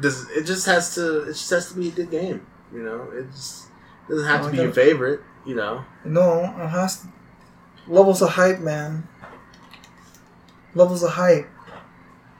does 0.00 0.28
it 0.30 0.44
just 0.44 0.66
has 0.66 0.94
to 0.96 1.22
it 1.22 1.26
just 1.34 1.50
has 1.50 1.68
to 1.72 1.78
be 1.78 1.88
a 1.88 1.92
good 1.92 2.10
game. 2.10 2.44
You 2.72 2.82
know, 2.82 3.08
it's 3.14 3.36
just 3.36 3.67
doesn't 4.08 4.26
have 4.26 4.44
to 4.46 4.50
be 4.50 4.58
your 4.58 4.72
favorite. 4.72 5.20
You 5.44 5.54
know, 5.54 5.84
No, 6.04 6.44
it 6.44 6.68
has 6.68 7.00
to. 7.00 7.08
Levels 7.86 8.20
of 8.20 8.30
hype, 8.30 8.58
man. 8.58 9.08
Levels 10.74 11.02
of 11.02 11.12
hype. 11.12 11.48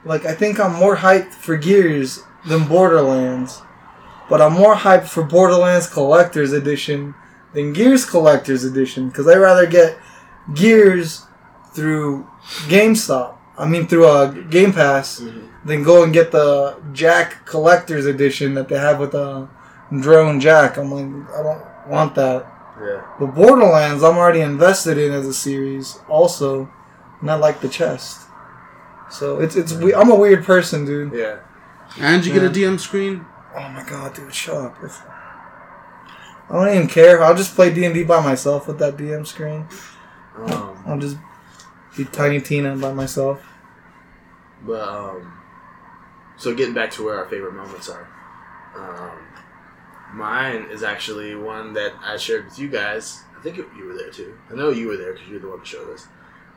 Like, 0.05 0.25
I 0.25 0.33
think 0.35 0.59
I'm 0.59 0.75
more 0.75 0.97
hyped 0.97 1.33
for 1.33 1.57
Gears 1.57 2.23
than 2.47 2.67
Borderlands. 2.67 3.61
But 4.29 4.41
I'm 4.41 4.53
more 4.53 4.75
hyped 4.75 5.07
for 5.07 5.23
Borderlands 5.23 5.87
Collector's 5.87 6.53
Edition 6.53 7.15
than 7.53 7.73
Gears 7.73 8.05
Collector's 8.05 8.63
Edition. 8.63 9.09
Because 9.09 9.27
I'd 9.27 9.37
rather 9.37 9.65
get 9.65 9.97
Gears 10.53 11.25
through 11.73 12.27
GameStop. 12.67 13.37
I 13.57 13.67
mean, 13.67 13.87
through 13.87 14.07
a 14.07 14.45
Game 14.49 14.71
Pass. 14.71 15.19
Mm-hmm. 15.19 15.47
Than 15.67 15.83
go 15.83 16.03
and 16.03 16.13
get 16.13 16.31
the 16.31 16.79
Jack 16.93 17.45
Collector's 17.45 18.05
Edition 18.05 18.53
that 18.53 18.69
they 18.69 18.77
have 18.77 18.99
with 18.99 19.11
the 19.11 19.49
drone 20.01 20.39
Jack. 20.39 20.77
I'm 20.77 20.91
like, 20.91 21.05
I 21.37 21.43
don't 21.43 21.87
want 21.89 22.15
that. 22.15 22.45
yeah. 22.81 23.03
But 23.19 23.35
Borderlands, 23.35 24.03
I'm 24.03 24.17
already 24.17 24.41
invested 24.41 24.97
in 24.97 25.11
as 25.11 25.25
a 25.25 25.33
series, 25.33 25.99
also, 26.07 26.69
and 27.21 27.29
I 27.31 27.35
like 27.35 27.61
the 27.61 27.69
chest. 27.69 28.27
So 29.09 29.39
it's 29.39 29.55
it's 29.55 29.73
we- 29.73 29.93
I'm 29.95 30.11
a 30.11 30.15
weird 30.15 30.45
person, 30.45 30.85
dude. 30.85 31.13
Yeah. 31.13 31.39
And 31.99 32.23
you 32.25 32.31
get 32.33 32.43
a 32.43 32.49
DM 32.49 32.79
screen. 32.79 33.25
Oh 33.55 33.67
my 33.69 33.83
god, 33.83 34.13
dude, 34.13 34.33
shut 34.33 34.55
up! 34.55 34.77
If- 34.83 35.01
I 36.51 36.53
don't 36.65 36.75
even 36.75 36.87
care. 36.87 37.23
I'll 37.23 37.35
just 37.35 37.53
play 37.55 37.71
D 37.73 37.85
and 37.85 37.93
D 37.93 38.03
by 38.03 38.21
myself 38.23 38.67
with 38.67 38.79
that 38.79 38.97
DM 38.97 39.25
screen. 39.25 39.67
Um, 40.35 40.83
I'll 40.87 40.97
just 40.99 41.17
be 41.97 42.05
Tiny 42.05 42.39
Tina 42.41 42.75
by 42.75 42.91
myself. 42.93 43.43
but 44.65 44.81
um, 44.87 45.33
so 46.37 46.53
getting 46.55 46.73
back 46.73 46.91
to 46.91 47.03
where 47.03 47.17
our 47.17 47.25
favorite 47.27 47.53
moments 47.53 47.89
are, 47.89 48.07
um, 48.75 49.17
mine 50.13 50.67
is 50.71 50.83
actually 50.83 51.35
one 51.35 51.73
that 51.73 51.93
I 52.03 52.17
shared 52.17 52.45
with 52.45 52.59
you 52.59 52.69
guys. 52.69 53.23
I 53.37 53.41
think 53.41 53.57
you 53.57 53.85
were 53.85 53.93
there 53.93 54.11
too. 54.11 54.37
I 54.51 54.55
know 54.55 54.69
you 54.69 54.87
were 54.87 54.97
there 54.97 55.13
because 55.13 55.29
you're 55.29 55.39
the 55.39 55.49
one 55.49 55.59
to 55.59 55.65
show 55.65 55.85
this. 55.85 56.07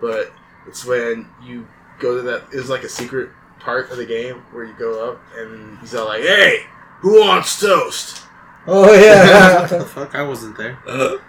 But 0.01 0.33
it's 0.67 0.85
when 0.85 1.29
you 1.43 1.67
go 1.99 2.17
to 2.17 2.23
that. 2.23 2.45
It 2.53 2.57
was 2.57 2.69
like 2.69 2.83
a 2.83 2.89
secret 2.89 3.31
part 3.61 3.91
of 3.91 3.97
the 3.97 4.07
game 4.07 4.43
where 4.51 4.65
you 4.65 4.75
go 4.75 5.11
up 5.11 5.21
and 5.37 5.79
he's 5.79 5.95
all 5.95 6.07
like, 6.07 6.23
"Hey, 6.23 6.65
who 7.01 7.21
wants 7.21 7.61
toast?" 7.61 8.23
Oh 8.67 8.93
yeah. 8.93 9.61
what 9.61 9.71
the 9.71 9.85
fuck? 9.85 10.15
I 10.15 10.23
wasn't 10.23 10.57
there. 10.57 10.79
oh, 10.89 11.21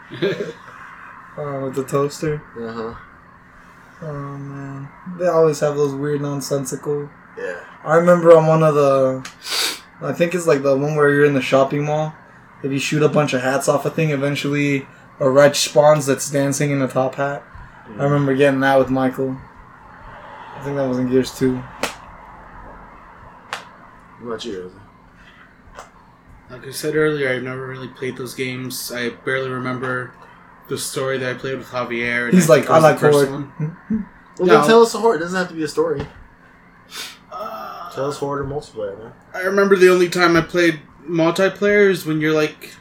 with 1.65 1.75
the 1.75 1.85
toaster. 1.87 2.41
Uh 2.59 2.73
huh. 2.73 2.95
Oh 4.01 4.37
man, 4.37 4.89
they 5.17 5.27
always 5.27 5.59
have 5.61 5.75
those 5.75 5.93
weird 5.93 6.21
nonsensical. 6.21 7.09
Yeah. 7.37 7.63
I 7.83 7.95
remember 7.95 8.37
on 8.37 8.47
one 8.47 8.63
of 8.63 8.75
the, 8.75 9.27
I 10.03 10.13
think 10.13 10.35
it's 10.35 10.47
like 10.47 10.61
the 10.63 10.75
one 10.77 10.95
where 10.95 11.09
you're 11.09 11.25
in 11.25 11.33
the 11.33 11.41
shopping 11.41 11.85
mall. 11.85 12.13
If 12.63 12.71
you 12.71 12.79
shoot 12.79 13.03
a 13.03 13.09
bunch 13.09 13.33
of 13.33 13.41
hats 13.41 13.67
off 13.67 13.85
a 13.85 13.89
thing, 13.89 14.11
eventually 14.11 14.87
a 15.19 15.29
wretch 15.29 15.59
spawns 15.59 16.05
that's 16.05 16.29
dancing 16.29 16.71
in 16.71 16.81
a 16.81 16.87
top 16.87 17.15
hat. 17.15 17.43
I 17.99 18.03
remember 18.03 18.35
getting 18.35 18.61
that 18.61 18.79
with 18.79 18.89
Michael. 18.89 19.37
I 20.55 20.61
think 20.63 20.77
that 20.77 20.87
was 20.87 20.97
in 20.97 21.09
Gears 21.09 21.37
2. 21.37 21.55
What 24.19 24.27
about 24.27 24.45
you? 24.45 24.61
Jose? 24.63 24.75
Like 26.49 26.67
I 26.67 26.71
said 26.71 26.95
earlier, 26.95 27.29
I've 27.29 27.43
never 27.43 27.67
really 27.67 27.87
played 27.89 28.15
those 28.17 28.33
games. 28.33 28.91
I 28.91 29.09
barely 29.09 29.49
remember 29.49 30.13
the 30.69 30.77
story 30.77 31.17
that 31.17 31.35
I 31.35 31.37
played 31.37 31.57
with 31.57 31.67
Javier. 31.67 32.25
and 32.25 32.33
He's 32.33 32.49
I 32.49 32.55
like, 32.57 32.69
I 32.69 32.73
it 32.73 32.75
was 32.75 32.83
like 32.83 32.95
the 32.99 33.11
first 33.11 33.31
one. 33.31 33.77
Well, 34.39 34.47
No. 34.47 34.53
then 34.57 34.65
tell 34.67 34.81
us 34.81 34.95
a 34.95 34.97
horror. 34.97 35.15
It 35.15 35.19
doesn't 35.19 35.37
have 35.37 35.49
to 35.49 35.53
be 35.53 35.61
a 35.63 35.67
story. 35.67 36.07
Uh, 37.31 37.72
Tell 37.93 38.09
us 38.09 38.17
horror 38.17 38.43
or 38.43 38.45
multiplayer, 38.47 38.97
man. 38.97 39.13
I 39.33 39.41
remember 39.41 39.75
the 39.75 39.89
only 39.89 40.09
time 40.09 40.35
I 40.35 40.41
played 40.41 40.79
multiplayer 41.07 41.89
is 41.89 42.05
when 42.05 42.21
you're 42.21 42.33
like 42.33 42.71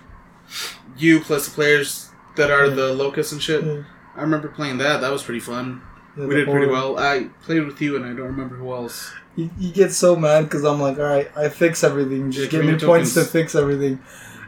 you 0.97 1.21
plus 1.21 1.47
the 1.49 1.55
players 1.55 2.11
that 2.37 2.51
are 2.51 2.67
Yeah. 2.67 2.75
the 2.75 2.93
locusts 2.93 3.33
and 3.33 3.43
shit. 3.43 3.65
Yeah. 3.65 3.83
I 4.17 4.23
remember 4.23 4.49
playing 4.49 4.79
that. 4.79 5.01
That 5.01 5.11
was 5.13 5.23
pretty 5.23 5.41
fun. 5.41 5.83
Yeah, 6.17 6.27
we 6.27 6.35
did 6.37 6.49
pretty 6.49 6.67
well. 6.67 6.99
I 6.99 7.29
played 7.43 7.65
with 7.65 7.81
you, 7.81 7.97
and 7.97 8.05
I 8.05 8.09
don't 8.09 8.27
remember 8.27 8.57
who 8.57 8.71
else. 8.73 9.11
You, 9.35 9.49
you 9.59 9.73
get 9.73 9.93
so 9.93 10.15
mad 10.15 10.43
because 10.45 10.63
I'm 10.65 10.79
like, 10.81 10.99
alright, 10.99 11.31
I 11.37 11.49
fix 11.49 11.83
everything. 11.83 12.31
Just 12.31 12.51
give 12.51 12.65
me 12.67 12.73
me 12.73 12.79
points 12.79 13.15
to 13.15 13.25
fix 13.25 13.55
everything. 13.55 13.99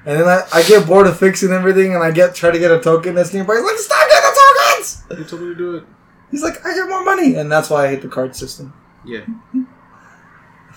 And 0.04 0.20
then 0.20 0.28
I, 0.28 0.42
I 0.52 0.62
get 0.64 0.86
bored 0.86 1.06
of 1.06 1.18
fixing 1.18 1.50
everything 1.52 1.94
and 1.94 2.02
I 2.04 2.10
get 2.10 2.34
try 2.34 2.50
to 2.50 2.58
get 2.58 2.70
a 2.70 2.78
token 2.80 3.14
that's 3.14 3.32
nearby. 3.32 3.54
He's 3.54 3.64
like, 3.64 3.76
stop 3.78 4.08
getting 4.10 4.30
the 4.30 4.40
tokens! 4.76 5.02
You 5.18 5.24
told 5.24 5.40
me 5.42 5.48
to 5.48 5.54
do 5.54 5.76
it. 5.76 5.84
He's 6.30 6.42
like, 6.42 6.64
I 6.66 6.74
get 6.74 6.86
more 6.90 7.02
money. 7.02 7.36
And 7.36 7.50
that's 7.50 7.70
why 7.70 7.86
I 7.86 7.88
hate 7.88 8.02
the 8.02 8.08
card 8.08 8.36
system. 8.36 8.74
Yeah. 9.06 9.24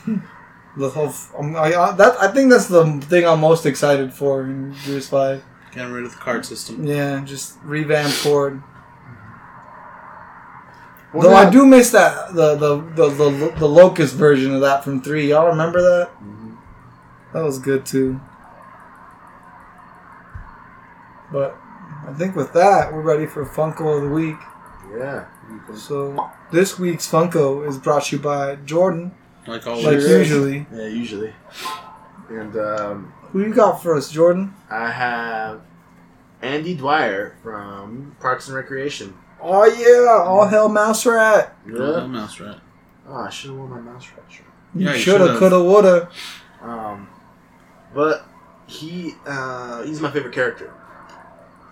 The 0.78 0.90
whole, 0.92 1.08
f- 1.08 1.32
um, 1.36 1.56
I, 1.56 1.74
I, 1.74 1.92
that, 1.94 2.16
I 2.22 2.28
think 2.28 2.52
that's 2.52 2.68
the 2.68 2.86
thing 3.10 3.26
I'm 3.26 3.40
most 3.40 3.66
excited 3.66 4.14
for 4.14 4.44
in 4.44 4.76
Gears 4.86 5.10
5. 5.10 5.44
Getting 5.74 5.92
rid 5.92 6.06
of 6.06 6.12
the 6.12 6.18
card 6.20 6.46
system. 6.46 6.86
Yeah, 6.86 7.20
just 7.26 7.58
revamp 7.64 8.14
Horde. 8.14 8.62
Well, 11.14 11.30
Though 11.30 11.36
I 11.36 11.50
do 11.50 11.66
miss 11.66 11.90
that 11.92 12.36
the, 12.36 12.56
the 12.56 12.76
the, 12.78 13.10
the 13.10 13.54
the 13.60 13.68
locust 13.68 14.14
version 14.14 14.54
of 14.54 14.62
that 14.62 14.84
from 14.84 15.02
three. 15.02 15.30
Y'all 15.30 15.48
remember 15.48 15.82
that? 15.82 16.12
Mhm. 16.22 16.58
That 17.34 17.42
was 17.44 17.58
good 17.58 17.84
too. 17.86 18.20
But 21.32 21.58
I 22.08 22.14
think 22.14 22.36
with 22.36 22.54
that, 22.54 22.94
we're 22.94 23.02
ready 23.02 23.26
for 23.26 23.46
Funko 23.46 23.98
of 23.98 24.04
the 24.04 24.10
week. 24.10 24.38
Yeah. 24.96 25.26
So 25.76 26.30
this 26.52 26.78
week's 26.78 27.10
Funko 27.10 27.68
is 27.68 27.78
brought 27.78 28.04
to 28.06 28.18
you 28.18 28.22
by 28.22 28.56
Jordan, 28.58 29.14
Like 29.48 29.66
always. 29.68 29.86
like 29.86 29.96
usually. 29.96 30.66
Yeah, 30.74 30.88
usually. 30.88 31.34
And 32.30 32.56
um, 32.58 33.14
Who 33.32 33.42
you 33.42 33.54
got 33.54 33.82
for 33.82 33.96
us, 33.96 34.12
Jordan? 34.12 34.54
I 34.70 34.90
have 34.92 35.62
Andy 36.42 36.76
Dwyer 36.76 37.38
from 37.42 38.16
Parks 38.20 38.48
and 38.48 38.56
Recreation. 38.56 39.14
Oh 39.42 39.66
yeah, 39.66 40.24
all 40.26 40.46
hell 40.48 40.68
mouse 40.70 41.06
rat. 41.06 41.56
Oh, 41.74 42.00
Yeah. 42.00 42.08
mouse 42.08 42.40
rat. 42.40 42.60
Oh, 43.08 43.16
I 43.16 43.30
should 43.30 43.52
have 43.52 43.60
worn 43.60 43.70
my 43.72 43.80
mouse 43.80 44.08
rat 44.16 44.26
shirt. 44.30 44.46
You 44.76 44.86
Yeah, 44.88 44.94
you 44.94 45.00
shoulda, 45.00 45.26
should've. 45.26 45.40
coulda, 45.40 45.64
woulda. 45.64 46.10
Um, 46.62 47.08
but 47.94 48.26
he 48.66 49.14
uh, 49.26 49.84
he's 49.84 50.02
my 50.02 50.12
favorite 50.12 50.34
character. 50.34 50.74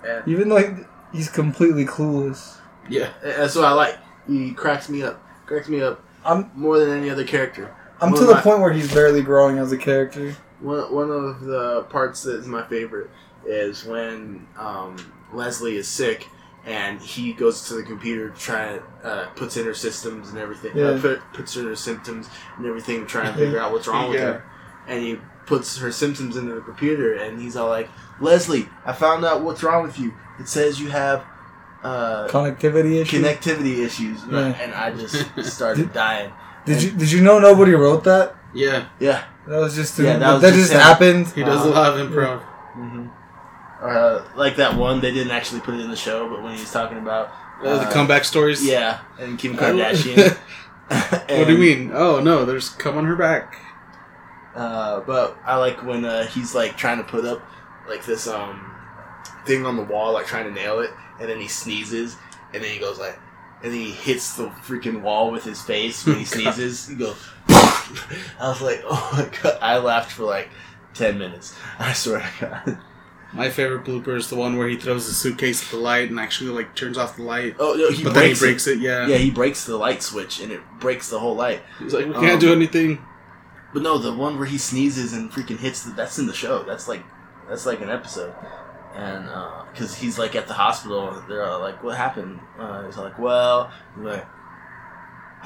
And 0.07 0.27
Even 0.27 0.49
though 0.49 0.85
He's 1.11 1.29
completely 1.29 1.85
clueless. 1.85 2.57
Yeah. 2.89 3.09
That's 3.23 3.55
what 3.55 3.63
I 3.65 3.71
like. 3.71 3.97
He 4.27 4.51
cracks 4.53 4.89
me 4.89 5.01
up. 5.01 5.21
Cracks 5.45 5.69
me 5.69 5.81
up 5.81 6.03
I'm 6.25 6.51
more 6.55 6.79
than 6.79 6.89
any 6.89 7.09
other 7.09 7.23
character. 7.23 7.73
I'm 8.01 8.11
Well, 8.11 8.21
to 8.21 8.27
the 8.27 8.33
my- 8.35 8.41
point 8.41 8.59
where 8.59 8.73
he's 8.73 8.93
barely 8.93 9.21
growing 9.21 9.57
as 9.57 9.71
a 9.71 9.77
character. 9.77 10.35
One 10.59 10.91
one 10.93 11.11
of 11.11 11.41
the 11.41 11.83
parts 11.89 12.23
that 12.23 12.35
is 12.39 12.47
my 12.47 12.63
favorite 12.63 13.09
is 13.45 13.85
when 13.85 14.47
um, 14.57 14.95
Leslie 15.33 15.75
is 15.77 15.87
sick 15.87 16.27
and 16.65 16.99
he 16.99 17.31
goes 17.33 17.67
to 17.67 17.75
the 17.75 17.83
computer 17.83 18.29
to 18.31 18.39
try 18.39 18.63
and 18.63 18.81
uh, 19.03 19.25
puts 19.35 19.55
in 19.55 19.65
her 19.65 19.73
systems 19.75 20.29
and 20.29 20.39
everything. 20.39 20.71
Yeah. 20.75 20.85
Uh, 20.87 21.01
put, 21.01 21.21
puts 21.33 21.55
in 21.57 21.65
her 21.65 21.75
symptoms 21.75 22.27
and 22.57 22.65
everything 22.65 23.05
trying 23.05 23.05
to 23.05 23.11
try 23.11 23.27
and 23.29 23.35
figure 23.39 23.59
out 23.59 23.71
what's 23.71 23.87
wrong 23.87 24.09
with 24.09 24.19
her. 24.19 24.43
And 24.87 25.03
he 25.03 25.19
puts 25.45 25.77
her 25.77 25.91
symptoms 25.91 26.37
into 26.37 26.55
the 26.55 26.61
computer 26.61 27.13
and 27.13 27.39
he's 27.39 27.55
all 27.55 27.69
like, 27.69 27.87
"Leslie, 28.19 28.67
I 28.83 28.93
found 28.93 29.23
out 29.25 29.43
what's 29.43 29.61
wrong 29.61 29.83
with 29.83 29.99
you. 29.99 30.13
It 30.39 30.47
says 30.47 30.79
you 30.81 30.89
have." 30.89 31.23
Uh, 31.85 32.27
Connectivity 32.29 33.01
issues. 33.01 33.21
connectivity 33.23 33.85
issues, 33.85 34.19
Yeah. 34.31 34.55
and 34.61 34.73
I 34.73 34.91
just 34.91 35.17
started 35.57 35.93
dying. 35.93 36.31
did 36.65 36.81
you 36.83 36.91
did 36.91 37.11
you 37.11 37.21
know 37.21 37.37
nobody 37.39 37.73
wrote 37.73 38.03
that? 38.05 38.35
Yeah. 38.55 38.85
Yeah, 38.99 39.23
That 39.47 39.59
was 39.59 39.75
just 39.75 39.99
Yeah, 39.99 40.13
that, 40.13 40.19
that 40.19 40.33
was 40.33 40.41
that 40.41 40.53
just 40.53 40.71
just 40.71 40.81
happened. 40.89 41.27
He 41.37 41.43
does 41.43 41.63
a 41.65 41.69
lot 41.69 41.93
of 41.93 41.95
improv. 42.03 42.39
hmm 42.73 43.07
Uh, 43.81 44.23
like 44.35 44.55
that 44.55 44.73
one, 44.75 44.99
they 45.01 45.11
didn't 45.17 45.31
actually 45.39 45.61
put 45.61 45.73
it 45.75 45.81
in 45.85 45.89
the 45.91 46.01
show, 46.07 46.27
but 46.31 46.41
when 46.41 46.53
he's 46.57 46.71
talking 46.71 46.97
about 46.97 47.25
Uh, 47.63 47.77
the 47.83 47.89
comeback 47.93 48.23
stories. 48.25 48.65
yeah, 48.65 48.99
and 49.19 49.37
Kim 49.37 49.53
Kardashian. 49.61 50.35
what 50.89 51.27
do 51.47 51.51
you 51.53 51.61
mean? 51.67 51.91
Oh 51.93 52.19
no, 52.19 52.45
there's 52.49 52.69
come 52.83 52.97
on 52.97 53.05
her 53.05 53.15
back. 53.15 53.45
Uh, 54.55 55.01
but 55.01 55.37
I 55.45 55.57
like 55.57 55.83
when 55.83 56.05
uh, 56.05 56.25
he's 56.33 56.55
like 56.55 56.77
trying 56.77 56.97
to 56.97 57.03
put 57.03 57.25
up 57.25 57.41
like 57.91 58.03
this 58.05 58.25
um 58.27 58.71
thing 59.45 59.65
on 59.69 59.75
the 59.77 59.83
wall, 59.83 60.13
like 60.13 60.25
trying 60.25 60.45
to 60.49 60.51
nail 60.61 60.79
it, 60.79 60.91
and 61.19 61.29
then 61.29 61.39
he 61.39 61.47
sneezes, 61.47 62.17
and 62.53 62.63
then 62.63 62.71
he 62.71 62.79
goes 62.79 62.99
like, 62.99 63.17
and 63.63 63.71
then 63.73 63.79
he 63.79 63.91
hits 63.91 64.35
the 64.35 64.47
freaking 64.47 65.01
wall 65.01 65.31
with 65.31 65.43
his 65.43 65.61
face 65.61 66.05
when 66.05 66.17
he 66.17 66.25
sneezes. 66.25 66.87
He 66.87 66.95
goes. 66.95 67.17
I 67.49 68.47
was 68.49 68.61
like, 68.61 68.83
oh 68.85 69.09
my 69.13 69.29
god! 69.41 69.57
I 69.61 69.77
laughed 69.77 70.11
for 70.11 70.23
like 70.23 70.49
ten 70.93 71.17
minutes. 71.17 71.55
I 71.79 71.93
swear 71.93 72.19
to 72.39 72.45
God. 72.65 72.77
My 73.33 73.49
favorite 73.49 73.83
blooper 73.83 74.15
is 74.15 74.29
the 74.29 74.35
one 74.37 74.57
where 74.57 74.67
he 74.69 74.77
throws 74.77 75.07
the 75.07 75.13
suitcase 75.13 75.61
at 75.63 75.69
the 75.71 75.77
light 75.77 76.09
and 76.09 76.19
actually 76.19 76.51
like 76.51 76.73
turns 76.75 76.97
off 76.97 77.17
the 77.17 77.23
light. 77.23 77.55
Oh 77.59 77.73
no, 77.73 77.89
he 77.91 78.03
but 78.03 78.13
then 78.13 78.23
he 78.23 78.29
breaks, 78.29 78.39
breaks 78.39 78.67
it. 78.67 78.77
it. 78.77 78.79
Yeah. 78.79 79.07
Yeah, 79.07 79.17
he 79.17 79.29
breaks 79.29 79.65
the 79.65 79.75
light 79.77 80.01
switch, 80.01 80.39
and 80.39 80.51
it 80.51 80.61
breaks 80.79 81.09
the 81.09 81.19
whole 81.19 81.35
light. 81.35 81.61
He's 81.79 81.93
like, 81.93 82.05
we 82.05 82.13
Um, 82.13 82.21
can't 82.23 82.39
do 82.39 82.53
anything. 82.53 82.99
But 83.73 83.81
no, 83.83 83.97
the 83.97 84.13
one 84.13 84.37
where 84.37 84.47
he 84.47 84.57
sneezes 84.57 85.11
and 85.11 85.29
freaking 85.29 85.59
hits 85.59 85.83
the, 85.83 85.91
that's 85.91 86.17
in 86.17 86.27
the 86.27 86.33
show. 86.33 86.63
That's 86.63 86.87
like 86.87 87.03
that's 87.49 87.65
like 87.65 87.81
an 87.81 87.89
episode. 87.89 88.33
And 88.95 89.25
because 89.73 89.95
he's 89.95 90.17
like 90.17 90.35
at 90.35 90.47
the 90.47 90.53
hospital, 90.53 91.21
they're 91.27 91.43
all 91.45 91.59
like, 91.59 91.83
"What 91.83 91.97
happened?" 91.97 92.39
Uh, 92.57 92.85
he's 92.85 92.97
like, 92.97 93.19
"Well," 93.19 93.71
he's 93.95 94.05
like, 94.05 94.25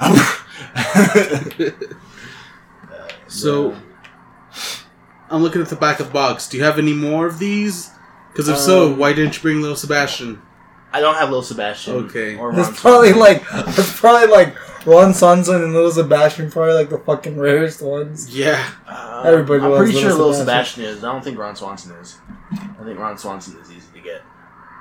Uh, 2.90 3.08
So- 3.26 3.70
yeah. 3.70 3.78
I'm 5.32 5.42
looking 5.44 5.62
at 5.62 5.68
the 5.68 5.76
back 5.76 6.00
of 6.00 6.06
the 6.08 6.12
box. 6.12 6.48
Do 6.48 6.56
you 6.56 6.64
have 6.64 6.76
any 6.78 6.92
more 6.92 7.26
of 7.26 7.38
these? 7.38 7.90
Because 8.32 8.48
if 8.48 8.58
so, 8.58 8.86
Um, 8.92 8.98
why 8.98 9.12
didn't 9.12 9.36
you 9.36 9.42
bring 9.42 9.60
little 9.60 9.76
Sebastian? 9.76 10.42
I 10.92 10.98
don't 11.00 11.14
have 11.14 11.28
little 11.28 11.44
Sebastian. 11.44 11.94
Okay. 12.06 12.36
or 12.36 12.50
Ron 12.50 12.58
It's 12.58 12.80
probably 12.80 13.12
like 13.12 13.44
it's 13.52 14.00
probably 14.00 14.26
like 14.26 14.56
Ron 14.86 15.14
Swanson 15.14 15.62
and 15.62 15.72
Little 15.72 15.92
Sebastian, 15.92 16.50
probably 16.50 16.74
like 16.74 16.90
the 16.90 16.98
fucking 16.98 17.38
rarest 17.38 17.80
ones. 17.80 18.36
Yeah. 18.36 18.60
Uh, 18.88 19.22
Everybody 19.24 19.62
I'm 19.62 19.70
loves 19.70 19.82
pretty 19.84 20.00
sure 20.00 20.10
Lil 20.14 20.18
Lil 20.30 20.34
Sebastian. 20.34 20.82
Sebastian 20.82 20.98
is. 20.98 21.04
I 21.04 21.12
don't 21.12 21.22
think 21.22 21.38
Ron 21.38 21.54
Swanson 21.54 21.92
is. 21.92 22.18
I 22.52 22.84
think 22.84 22.98
Ron 22.98 23.16
Swanson 23.18 23.58
is 23.60 23.70
easy 23.70 23.86
to 23.94 24.00
get. 24.00 24.22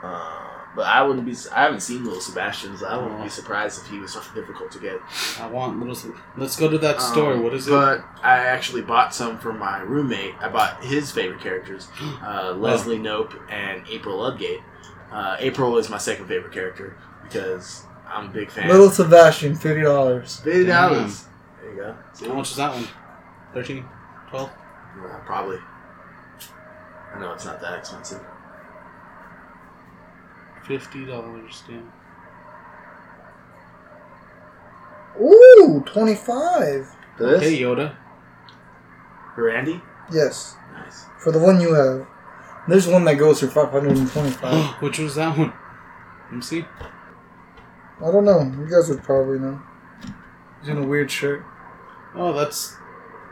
Uh, 0.04 0.48
but 0.76 0.86
I 0.86 1.02
wouldn't 1.02 1.26
be. 1.26 1.36
I 1.54 1.64
haven't 1.64 1.82
seen 1.82 2.04
Little 2.06 2.22
Sebastian, 2.22 2.78
so 2.78 2.86
I 2.88 2.96
wouldn't 2.98 3.22
be 3.24 3.30
surprised 3.30 3.82
if 3.82 3.90
he 3.90 4.00
was 4.00 4.14
difficult 4.34 4.72
to 4.72 4.80
get. 4.80 5.00
I 5.40 5.48
want 5.48 5.80
little. 5.80 6.14
Let's 6.38 6.56
go 6.56 6.70
to 6.70 6.78
that 6.78 7.02
store. 7.02 7.34
Um, 7.34 7.44
what 7.44 7.54
is 7.54 7.68
it? 7.68 7.72
But 7.72 8.04
I 8.24 8.38
actually 8.38 8.82
bought 8.84 9.14
some 9.14 9.40
for 9.40 9.52
my 9.52 9.80
roommate. 9.82 10.36
I 10.40 10.48
bought 10.48 10.84
his 10.84 11.12
favorite 11.12 11.42
characters, 11.42 11.88
uh, 12.24 12.54
Leslie 12.58 13.00
Knope 13.00 13.36
and 13.52 13.84
April 13.90 14.18
Ludgate. 14.18 14.62
Uh, 15.12 15.36
April 15.40 15.78
is 15.78 15.90
my 15.90 15.98
second 15.98 16.28
favorite 16.28 16.54
character 16.54 16.96
because 17.24 17.84
I'm 18.08 18.28
a 18.28 18.32
big 18.32 18.52
fan. 18.52 18.68
Little 18.70 18.90
Sebastian, 18.92 19.56
fifty 19.56 19.82
dollars. 19.82 20.38
Fifty 20.38 20.66
dollars. 20.66 21.26
There 21.62 21.72
you 21.72 21.78
go. 21.78 21.98
See? 22.14 22.28
How 22.28 22.34
much 22.36 22.52
is 22.52 22.58
that 22.58 22.72
one? 22.72 22.88
13? 23.54 23.86
12? 24.30 24.50
Uh, 24.50 25.20
probably. 25.26 25.58
I 27.14 27.20
know 27.20 27.34
it's 27.34 27.46
not 27.46 27.60
that 27.62 27.80
expensive. 27.80 28.22
$50, 30.66 31.68
damn. 31.68 31.92
Ooh, 35.22 35.84
twenty 35.86 36.16
five. 36.16 36.88
This? 37.18 37.42
Hey, 37.42 37.60
Yoda. 37.60 37.96
For 39.36 39.44
Randy? 39.46 39.82
Yes, 40.12 40.56
Nice. 40.74 41.06
for 41.20 41.32
the 41.32 41.40
one 41.40 41.60
you 41.60 41.74
have. 41.74 42.08
There's 42.68 42.88
one 42.88 43.04
that 43.06 43.16
goes 43.16 43.40
for 43.42 43.48
five 43.48 43.70
hundred 43.72 43.98
and 43.98 44.10
twenty-five. 44.10 44.76
Which 44.82 45.00
was 45.00 45.16
that 45.16 45.38
one? 45.38 45.52
Let 46.26 46.34
me 46.34 46.42
see. 46.42 46.66
I 48.00 48.12
don't 48.12 48.24
know. 48.24 48.40
You 48.42 48.68
guys 48.70 48.88
would 48.90 49.04
probably 49.04 49.40
know. 49.40 49.62
He's 50.62 50.70
in 50.70 50.78
a 50.78 50.86
weird 50.88 51.12
shirt. 51.12 51.44
Oh, 52.16 52.32
that's. 52.34 52.76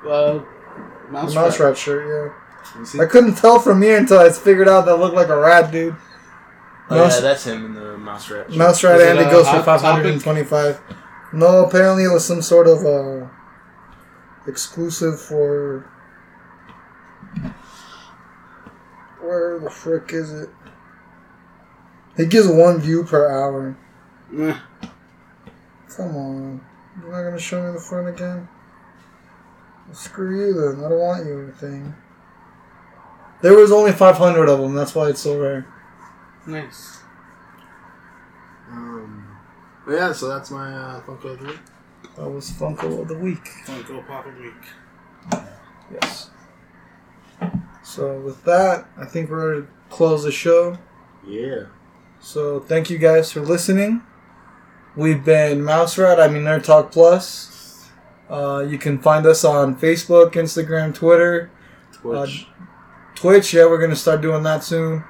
Uh. 0.06 0.40
Mouse, 1.10 1.34
The 1.34 1.40
mouse 1.40 1.60
rat. 1.60 1.70
rat 1.70 1.78
shirt. 1.78 2.08
Yeah. 2.34 2.47
See. 2.86 3.00
I 3.00 3.06
couldn't 3.06 3.36
tell 3.36 3.60
from 3.60 3.82
here 3.82 3.98
until 3.98 4.20
I 4.20 4.30
figured 4.32 4.68
out 4.68 4.86
that 4.86 4.98
looked 4.98 5.16
like 5.16 5.30
a 5.30 5.38
rat, 5.38 5.72
dude. 5.72 5.96
Oh, 6.90 6.96
Mouse- 6.96 7.16
yeah, 7.16 7.22
that's 7.22 7.44
him 7.46 7.66
in 7.66 7.74
the 7.74 7.98
mouse 7.98 8.30
rat. 8.30 8.50
Mouse 8.52 8.84
rat 8.84 8.96
Is 9.00 9.02
it 9.04 9.10
and 9.12 9.20
it 9.20 9.28
a 9.28 9.32
goes 9.32 9.46
for 9.46 9.56
Hot 9.58 9.66
five 9.66 9.82
hundred 9.82 10.06
and 10.14 10.22
twenty-five. 10.22 10.80
No, 11.34 11.66
apparently 11.66 12.04
it 12.06 12.12
was 12.14 12.24
some 12.26 12.42
sort 12.42 12.68
of 12.68 12.86
uh, 12.86 13.28
exclusive 14.48 15.20
for. 15.20 15.92
Where 19.22 19.60
the 19.60 19.70
frick 19.70 20.12
is 20.14 20.32
it? 20.32 20.50
It 22.18 22.30
gives 22.30 22.48
one 22.48 22.80
view 22.80 23.04
per 23.04 23.30
hour. 23.30 23.78
Eh, 24.38 24.58
Come 25.96 26.16
on. 26.16 26.66
You're 27.02 27.12
not 27.12 27.24
gonna 27.24 27.40
show 27.40 27.66
me 27.66 27.74
the 27.74 27.80
front 27.80 28.08
again? 28.08 28.48
Well, 29.86 29.96
screw 29.96 30.48
you 30.48 30.54
then. 30.54 30.84
I 30.86 30.90
don't 30.90 31.00
want 31.00 31.26
you 31.26 31.40
anything. 31.42 31.94
There 33.42 33.54
was 33.56 33.72
only 33.72 33.92
500 33.92 34.50
of 34.50 34.60
them. 34.60 34.74
That's 34.74 34.96
why 34.96 35.10
it's 35.10 35.22
so 35.22 35.40
rare. 35.40 35.66
nice. 36.46 37.00
Um, 38.70 39.38
yeah, 39.90 40.12
so 40.12 40.28
that's 40.28 40.52
my 40.52 40.74
uh, 40.74 41.02
Funko 41.02 41.26
of 41.32 41.40
the 41.40 41.46
week. 41.46 41.60
That 42.18 42.30
was 42.30 42.50
Funko 42.52 43.02
of 43.02 43.08
the 43.08 43.18
week. 43.18 43.46
Funko 43.66 44.06
Pop 44.08 44.26
a 44.26 44.42
Week. 44.42 45.44
Yes. 45.92 46.30
So 47.84 48.20
with 48.20 48.44
that, 48.44 48.88
I 48.98 49.06
think 49.06 49.30
we're 49.30 49.52
ready 49.54 49.62
to 49.62 49.68
close 49.90 50.24
the 50.24 50.32
show. 50.32 50.78
Yeah. 51.26 51.66
So 52.20 52.60
thank 52.60 52.90
you 52.90 52.98
guys 52.98 53.32
for 53.32 53.40
listening. 53.42 54.02
We've 54.96 55.24
been 55.24 55.64
Mouse 55.64 55.98
Rat. 55.98 56.20
I 56.20 56.28
mean 56.28 56.44
Nerd 56.44 56.64
Talk 56.64 56.92
Plus. 56.92 57.88
Uh, 58.30 58.66
you 58.68 58.78
can 58.78 59.00
find 59.00 59.26
us 59.26 59.46
on 59.46 59.78
Facebook, 59.80 60.32
Instagram, 60.34 60.94
Twitter. 60.94 61.50
Twitch. 61.94 62.48
Twitch, 63.18 63.52
yeah, 63.54 63.66
we're 63.66 63.80
gonna 63.80 63.96
start 63.96 64.22
doing 64.22 64.44
that 64.44 64.64
soon. 64.64 65.04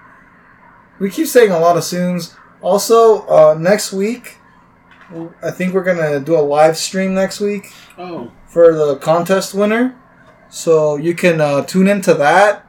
We 0.97 1.09
keep 1.09 1.27
saying 1.27 1.51
a 1.51 1.59
lot 1.59 1.75
of 1.75 1.83
soons. 1.83 2.35
Also, 2.61 3.27
uh, 3.27 3.55
next 3.59 3.91
week, 3.91 4.37
I 5.43 5.51
think 5.51 5.73
we're 5.73 5.83
gonna 5.83 6.19
do 6.21 6.37
a 6.37 6.41
live 6.41 6.77
stream 6.77 7.13
next 7.13 7.41
week 7.41 7.73
Oh. 7.97 8.31
for 8.47 8.73
the 8.73 8.95
contest 8.95 9.53
winner. 9.53 9.95
So 10.49 10.95
you 10.95 11.13
can 11.15 11.41
uh, 11.41 11.63
tune 11.65 11.87
into 11.89 12.13
that, 12.13 12.65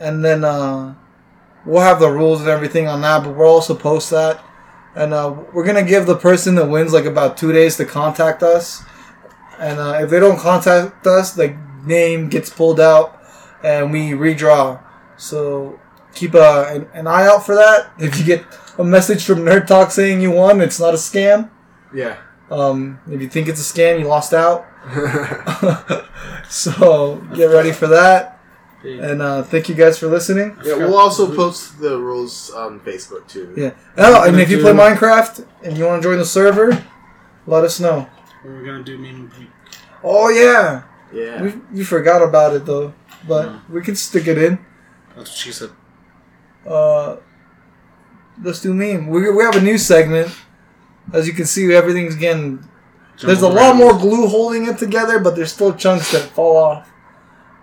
and 0.00 0.24
then 0.24 0.42
uh, 0.42 0.94
we'll 1.66 1.82
have 1.82 2.00
the 2.00 2.10
rules 2.10 2.40
and 2.40 2.48
everything 2.48 2.88
on 2.88 3.02
that. 3.02 3.24
But 3.24 3.36
we'll 3.36 3.48
also 3.48 3.74
post 3.74 4.08
that, 4.10 4.40
and 4.96 5.12
uh, 5.12 5.34
we're 5.52 5.64
gonna 5.66 5.82
give 5.82 6.06
the 6.06 6.16
person 6.16 6.54
that 6.54 6.66
wins 6.66 6.94
like 6.94 7.04
about 7.04 7.36
two 7.36 7.52
days 7.52 7.76
to 7.76 7.84
contact 7.84 8.42
us. 8.42 8.82
And 9.58 9.78
uh, 9.78 9.98
if 10.00 10.08
they 10.08 10.18
don't 10.18 10.38
contact 10.38 11.06
us, 11.06 11.32
the 11.32 11.54
name 11.84 12.30
gets 12.30 12.48
pulled 12.48 12.80
out, 12.80 13.17
and 13.62 13.92
we 13.92 14.10
redraw. 14.10 14.80
So 15.16 15.78
keep 16.14 16.34
uh, 16.34 16.66
an, 16.68 16.88
an 16.94 17.06
eye 17.06 17.26
out 17.26 17.44
for 17.44 17.54
that. 17.54 17.90
If 17.98 18.18
you 18.18 18.24
get 18.24 18.44
a 18.78 18.84
message 18.84 19.24
from 19.24 19.40
Nerd 19.40 19.66
Talk 19.66 19.90
saying 19.90 20.20
you 20.20 20.30
won, 20.30 20.60
it's 20.60 20.78
not 20.80 20.94
a 20.94 20.98
scam. 20.98 21.50
Yeah. 21.94 22.18
Um, 22.50 23.00
if 23.10 23.20
you 23.20 23.28
think 23.28 23.48
it's 23.48 23.60
a 23.60 23.74
scam, 23.74 23.98
you 23.98 24.06
lost 24.06 24.32
out. 24.32 24.66
so 26.48 27.16
get 27.34 27.46
ready 27.46 27.72
for 27.72 27.86
that. 27.88 28.34
And 28.82 29.20
uh, 29.20 29.42
thank 29.42 29.68
you 29.68 29.74
guys 29.74 29.98
for 29.98 30.06
listening. 30.06 30.56
yeah, 30.64 30.76
we'll 30.76 30.96
also 30.96 31.34
post 31.34 31.80
the 31.80 31.98
rules 31.98 32.50
on 32.50 32.78
Facebook 32.80 33.26
too. 33.26 33.52
Yeah. 33.56 33.74
Oh, 33.96 34.26
and 34.26 34.38
if 34.40 34.50
you 34.50 34.60
play 34.60 34.72
Minecraft 34.72 35.44
and 35.64 35.76
you 35.76 35.84
want 35.84 36.00
to 36.00 36.08
join 36.08 36.18
the 36.18 36.24
server, 36.24 36.86
let 37.46 37.64
us 37.64 37.80
know. 37.80 38.08
We're 38.44 38.64
gonna 38.64 38.84
do 38.84 38.96
meme 38.96 39.24
of 39.24 39.34
the 39.34 39.40
week. 39.40 39.50
Oh 40.04 40.28
yeah, 40.28 40.84
Yeah. 41.12 41.42
we 41.42 41.54
we 41.72 41.84
forgot 41.84 42.22
about 42.22 42.54
it 42.54 42.64
though, 42.66 42.94
but 43.26 43.68
we 43.70 43.82
can 43.82 43.96
stick 43.96 44.26
it 44.26 44.38
in. 44.38 44.64
That's 45.16 45.30
what 45.30 45.38
she 45.38 45.52
said. 45.52 45.70
Uh, 46.66 47.16
let's 48.42 48.60
do 48.60 48.72
meme. 48.74 49.08
We, 49.08 49.30
we 49.30 49.42
have 49.42 49.56
a 49.56 49.60
new 49.60 49.78
segment. 49.78 50.34
As 51.12 51.26
you 51.26 51.32
can 51.32 51.46
see, 51.46 51.72
everything's 51.72 52.14
getting. 52.16 52.68
There's 53.22 53.42
a 53.42 53.48
lot 53.48 53.74
more 53.76 53.98
glue 53.98 54.28
holding 54.28 54.66
it 54.66 54.78
together, 54.78 55.18
but 55.18 55.34
there's 55.34 55.52
still 55.52 55.74
chunks 55.74 56.12
that 56.12 56.22
fall 56.30 56.56
off. 56.56 56.90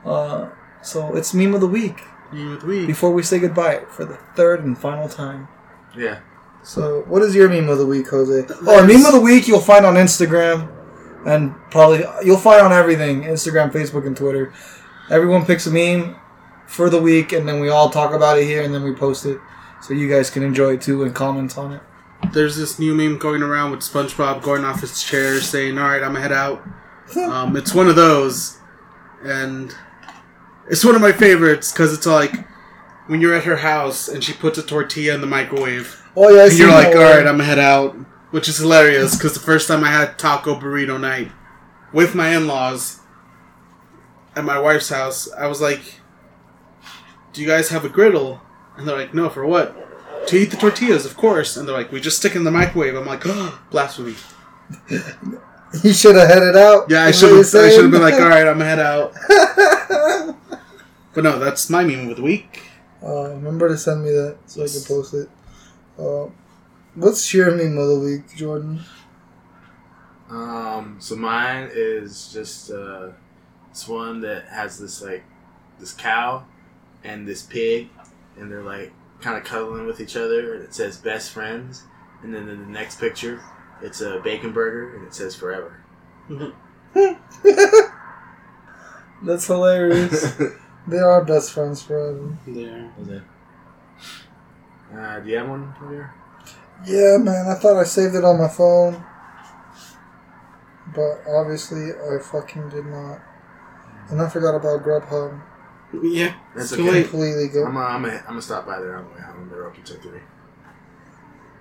Uh, 0.03 0.49
so 0.82 1.15
it's 1.15 1.34
meme 1.34 1.53
of 1.56 1.61
the 1.61 1.68
week 1.68 2.02
Meme 2.32 2.53
of 2.53 2.61
the 2.61 2.68
week. 2.68 2.88
before 2.88 3.11
we 3.11 3.23
say 3.23 3.40
goodbye 3.40 3.84
for 3.90 4.06
the 4.06 4.18
third 4.36 4.64
and 4.65 4.77
final 4.77 5.07
time. 5.07 5.48
Yeah. 5.98 6.19
So, 6.64 7.03
what 7.07 7.22
is 7.22 7.36
your 7.36 7.48
meme 7.48 7.69
of 7.69 7.77
the 7.77 7.86
week, 7.86 8.10
Jose? 8.10 8.48
Oh, 8.68 8.86
meme 8.86 9.06
of 9.06 9.14
the 9.14 9.22
week 9.22 9.48
you'll 9.48 9.60
find 9.61 9.86
on 9.86 9.94
Instagram, 9.95 10.68
and 11.26 11.53
probably 11.69 12.03
you'll 12.23 12.38
find 12.38 12.61
on 12.61 12.73
everything: 12.73 13.22
Instagram, 13.23 13.72
Facebook, 13.72 14.06
and 14.07 14.18
Twitter. 14.18 14.52
Everyone 15.10 15.45
picks 15.45 15.68
a 15.68 15.72
meme 15.72 16.15
for 16.68 16.90
the 16.90 17.02
week, 17.02 17.32
and 17.32 17.48
then 17.48 17.60
we 17.60 17.69
all 17.69 17.90
talk 17.90 18.14
about 18.14 18.38
it 18.40 18.45
here, 18.45 18.64
and 18.64 18.73
then 18.73 18.84
we 18.84 18.94
post 18.94 19.26
it, 19.26 19.40
so 19.82 19.94
you 19.94 20.10
guys 20.10 20.30
can 20.30 20.44
enjoy 20.44 20.73
it 20.73 20.82
too 20.82 21.03
and 21.03 21.14
comment 21.14 21.57
on 21.57 21.73
it. 21.73 21.82
There's 22.34 22.57
this 22.57 22.80
new 22.80 22.94
meme 22.95 23.18
going 23.19 23.44
around 23.44 23.72
with 23.72 23.82
SpongeBob 23.82 24.41
going 24.41 24.64
off 24.65 24.82
his 24.82 25.03
chair 25.03 25.40
saying, 25.40 25.77
Alright, 25.77 26.02
I'm 26.02 26.14
gonna 26.14 26.22
head 26.22 26.32
out. 26.32 26.64
Um, 27.15 27.56
it's 27.56 27.72
one 27.72 27.88
of 27.88 27.95
those. 27.95 28.57
And 29.23 29.72
it's 30.68 30.84
one 30.84 30.95
of 30.95 31.02
my 31.02 31.11
favorites 31.11 31.72
because 31.72 31.94
it's 31.94 32.07
like 32.07 32.34
when 33.06 33.22
you're 33.22 33.36
at 33.36 33.44
her 33.44 33.57
house 33.57 34.07
and 34.07 34.23
she 34.23 34.34
puts 34.34 34.57
a 34.57 34.64
tortilla 34.64 35.14
in 35.14 35.22
the 35.22 35.27
microwave. 35.27 36.02
Oh 36.15 36.30
yeah, 36.30 36.41
I 36.41 36.44
And 36.45 36.52
seen 36.53 36.61
you're 36.61 36.72
like, 36.72 36.95
one. 36.95 36.98
Alright, 36.98 37.27
I'm 37.27 37.34
gonna 37.38 37.44
head 37.44 37.60
out. 37.60 37.95
Which 38.32 38.49
is 38.49 38.57
hilarious 38.57 39.15
because 39.15 39.36
the 39.36 39.40
first 39.40 39.68
time 39.68 39.84
I 39.84 39.91
had 39.91 40.18
taco 40.18 40.60
burrito 40.60 40.99
night 40.99 41.32
with 41.94 42.15
my 42.15 42.36
in 42.36 42.48
laws 42.48 43.02
at 44.35 44.43
my 44.43 44.59
wife's 44.59 44.89
house, 44.89 45.31
I 45.33 45.47
was 45.47 45.61
like, 45.61 45.81
Do 47.33 47.41
you 47.41 47.47
guys 47.47 47.69
have 47.69 47.85
a 47.85 47.89
griddle? 47.89 48.41
And 48.77 48.87
they're 48.87 48.97
like, 48.97 49.13
No, 49.13 49.29
for 49.29 49.45
what? 49.45 49.81
To 50.27 50.37
eat 50.37 50.51
the 50.51 50.57
tortillas, 50.57 51.05
of 51.05 51.15
course. 51.17 51.55
And 51.57 51.67
they're 51.67 51.75
like, 51.75 51.91
We 51.91 52.01
just 52.01 52.17
stick 52.17 52.35
in 52.35 52.43
the 52.43 52.51
microwave. 52.51 52.95
I'm 52.95 53.05
like, 53.05 53.23
oh, 53.25 53.59
blasphemy. 53.71 54.15
You 55.83 55.91
should 55.91 56.15
have 56.15 56.29
headed 56.29 56.55
out. 56.55 56.89
Yeah, 56.89 57.03
I 57.03 57.11
should 57.11 57.35
have. 57.35 57.53
you're 57.53 57.65
I 57.65 57.69
should 57.69 57.81
have 57.83 57.91
been 57.91 58.01
like, 58.01 58.13
all 58.13 58.29
right, 58.29 58.47
I'm 58.47 58.59
gonna 58.59 58.65
head 58.65 58.79
out. 58.79 59.13
But 61.13 61.23
no, 61.23 61.39
that's 61.39 61.69
my 61.69 61.83
meme 61.85 62.09
of 62.09 62.17
the 62.17 62.21
week. 62.21 62.61
Uh, 63.01 63.29
remember 63.29 63.69
to 63.69 63.77
send 63.77 64.03
me 64.03 64.09
that 64.09 64.37
so 64.47 64.63
I 64.63 64.67
can 64.67 64.81
post 64.85 65.13
it. 65.13 65.29
Uh, 65.97 66.29
what's 66.93 67.33
your 67.33 67.51
meme 67.55 67.77
of 67.77 67.87
the 67.87 67.99
week, 67.99 68.35
Jordan? 68.35 68.81
Um. 70.29 70.97
So 70.99 71.15
mine 71.15 71.69
is 71.73 72.31
just 72.33 72.69
uh, 72.69 73.11
it's 73.76 73.89
one 73.89 74.22
that 74.22 74.45
has 74.45 74.80
this 74.80 75.02
like 75.02 75.26
this 75.81 75.91
cow 75.91 76.45
and 77.03 77.27
this 77.27 77.41
pig, 77.41 77.89
and 78.38 78.49
they're 78.49 78.64
like 78.64 78.93
kind 79.19 79.38
of 79.38 79.43
cuddling 79.43 79.85
with 79.85 79.99
each 79.99 80.15
other, 80.15 80.53
and 80.53 80.64
it 80.64 80.73
says 80.73 80.95
best 80.95 81.31
friends. 81.31 81.84
And 82.23 82.34
then 82.34 82.47
in 82.47 82.61
the 82.61 82.68
next 82.68 83.02
picture, 83.02 83.41
it's 83.81 83.99
a 83.99 84.22
bacon 84.23 84.53
burger, 84.53 84.95
and 84.95 85.06
it 85.06 85.14
says 85.14 85.35
forever. 85.35 85.84
That's 89.22 89.45
hilarious. 89.45 90.35
they 90.88 90.99
are 90.99 91.26
best 91.26 91.52
friends 91.52 91.84
forever. 91.84 92.38
There. 92.47 93.26
Uh, 94.97 95.19
do 95.19 95.30
you 95.30 95.38
have 95.38 95.49
one 95.49 95.76
here? 95.89 96.14
Yeah, 96.85 97.18
man, 97.18 97.47
I 97.49 97.56
thought 97.56 97.77
I 97.77 97.84
saved 97.84 98.15
it 98.15 98.23
on 98.23 98.39
my 98.39 98.47
phone. 98.47 99.03
But 100.95 101.23
obviously, 101.27 101.91
I 101.91 102.19
fucking 102.23 102.69
did 102.69 102.85
not. 102.85 103.19
And 104.10 104.22
I 104.22 104.30
forgot 104.30 104.56
about 104.56 104.84
Grubhub. 104.84 105.41
Yeah. 106.03 106.36
That's 106.56 106.69
Too 106.72 106.82
okay. 106.84 106.91
late. 106.91 107.10
Completely 107.10 107.48
go. 107.49 107.65
I'm 107.65 107.73
gonna, 107.73 107.86
I'm 107.86 108.02
gonna, 108.03 108.18
I'm 108.19 108.26
gonna 108.27 108.41
stop 108.41 108.65
by 108.65 108.80
there 108.80 108.98
on 108.98 109.06
the 109.06 109.11
way 109.11 109.22
home. 109.22 109.49
They're 109.49 109.65
open 109.65 109.84
till 109.84 109.99
three. 109.99 110.19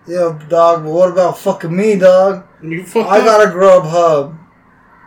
Yeah, 0.06 0.38
dog, 0.48 0.84
but 0.84 0.92
what 0.92 1.10
about 1.10 1.38
fucking 1.38 1.74
me, 1.74 1.96
dog? 1.96 2.46
You 2.62 2.84
fucked 2.84 3.08
I 3.08 3.20
up. 3.20 3.24
got 3.24 3.48
a 3.48 3.50
Grubhub. 3.50 4.38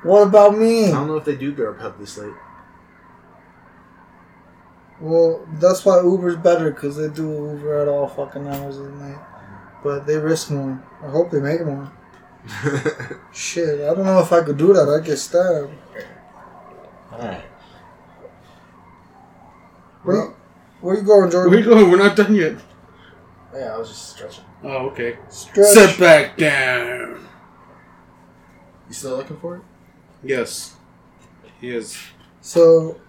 What 0.03 0.23
about 0.23 0.57
me? 0.57 0.87
I 0.87 0.91
don't 0.91 1.07
know 1.07 1.17
if 1.17 1.25
they 1.25 1.35
do 1.35 1.53
Grubhub 1.53 1.99
this 1.99 2.17
late. 2.17 2.33
Well, 4.99 5.47
that's 5.59 5.85
why 5.85 6.01
Uber's 6.01 6.37
better, 6.37 6.71
because 6.71 6.97
they 6.97 7.09
do 7.09 7.29
Uber 7.29 7.81
at 7.81 7.87
all 7.87 8.07
fucking 8.07 8.47
hours 8.47 8.77
of 8.79 8.85
the 8.85 8.91
night. 8.91 9.19
But 9.83 10.07
they 10.07 10.17
risk 10.17 10.49
more. 10.49 10.83
I 11.03 11.09
hope 11.09 11.29
they 11.29 11.39
make 11.39 11.63
more. 11.63 11.91
Shit, 13.31 13.81
I 13.81 13.93
don't 13.93 14.05
know 14.05 14.19
if 14.19 14.31
I 14.31 14.41
could 14.41 14.57
do 14.57 14.73
that. 14.73 14.89
I'd 14.89 15.05
get 15.05 15.17
stabbed. 15.17 15.71
All 17.17 17.27
right. 17.27 17.43
Where, 20.03 20.15
you, 20.15 20.35
where 20.81 20.95
you 20.97 21.01
going, 21.03 21.31
Jordan? 21.31 21.51
Where 21.51 21.59
you 21.59 21.65
going? 21.65 21.91
We're 21.91 21.97
not 21.97 22.15
done 22.15 22.35
yet. 22.35 22.55
Yeah, 23.53 23.73
I 23.73 23.77
was 23.77 23.89
just 23.89 24.09
stretching. 24.15 24.43
Oh, 24.63 24.87
okay. 24.89 25.17
Stretch. 25.29 25.67
Sit 25.67 25.99
back 25.99 26.37
down. 26.37 27.27
You 28.87 28.93
still 28.93 29.17
looking 29.17 29.37
for 29.37 29.57
it? 29.57 29.61
Yes. 30.23 30.75
He 31.59 31.71
is. 31.71 31.97
So, 32.41 32.99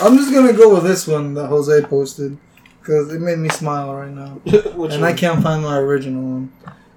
I'm 0.00 0.16
just 0.16 0.32
gonna 0.32 0.52
go 0.52 0.74
with 0.74 0.84
this 0.84 1.06
one 1.06 1.34
that 1.34 1.46
Jose 1.48 1.82
posted 1.82 2.38
because 2.80 3.12
it 3.12 3.20
made 3.20 3.38
me 3.38 3.48
smile 3.48 3.94
right 3.94 4.10
now, 4.10 4.28
Which 4.74 4.92
and 4.94 5.04
I 5.04 5.12
can't 5.12 5.42
find 5.42 5.62
my 5.62 5.78
original 5.78 6.22
one. 6.22 6.52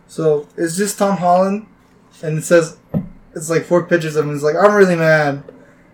So 0.08 0.48
it's 0.58 0.78
just 0.78 0.98
Tom 0.98 1.18
Holland, 1.18 1.68
and 2.22 2.38
it 2.38 2.44
says 2.44 2.78
it's 3.36 3.50
like 3.50 3.64
four 3.64 3.86
pictures 3.86 4.16
of 4.16 4.26
him. 4.26 4.34
He's 4.34 4.44
like, 4.44 4.56
"I'm 4.56 4.74
really 4.74 4.96
mad," 4.96 5.44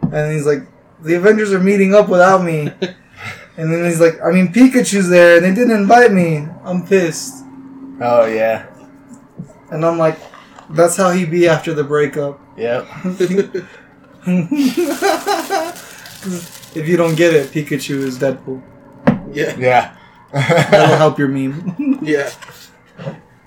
and 0.13 0.33
he's 0.33 0.45
like, 0.45 0.63
"The 1.01 1.15
Avengers 1.15 1.53
are 1.53 1.59
meeting 1.59 1.93
up 1.93 2.09
without 2.09 2.43
me," 2.43 2.71
and 3.57 3.71
then 3.71 3.85
he's 3.85 3.99
like, 3.99 4.19
"I 4.23 4.31
mean, 4.31 4.49
Pikachu's 4.53 5.09
there, 5.09 5.37
and 5.37 5.45
they 5.45 5.53
didn't 5.53 5.75
invite 5.75 6.11
me. 6.11 6.47
I'm 6.63 6.85
pissed." 6.85 7.43
Oh 8.01 8.25
yeah. 8.25 8.65
And 9.71 9.85
I'm 9.85 9.97
like, 9.97 10.17
"That's 10.69 10.97
how 10.97 11.11
he 11.11 11.25
be 11.25 11.47
after 11.47 11.73
the 11.73 11.83
breakup." 11.83 12.39
Yep. 12.57 12.87
if 16.75 16.87
you 16.87 16.97
don't 16.97 17.15
get 17.15 17.33
it, 17.33 17.51
Pikachu 17.51 17.99
is 17.99 18.17
Deadpool. 18.19 18.61
yeah. 19.33 19.55
Yeah. 19.57 19.95
That'll 20.31 20.97
help 20.97 21.17
your 21.17 21.29
meme. 21.29 21.99
Yeah. 22.01 22.29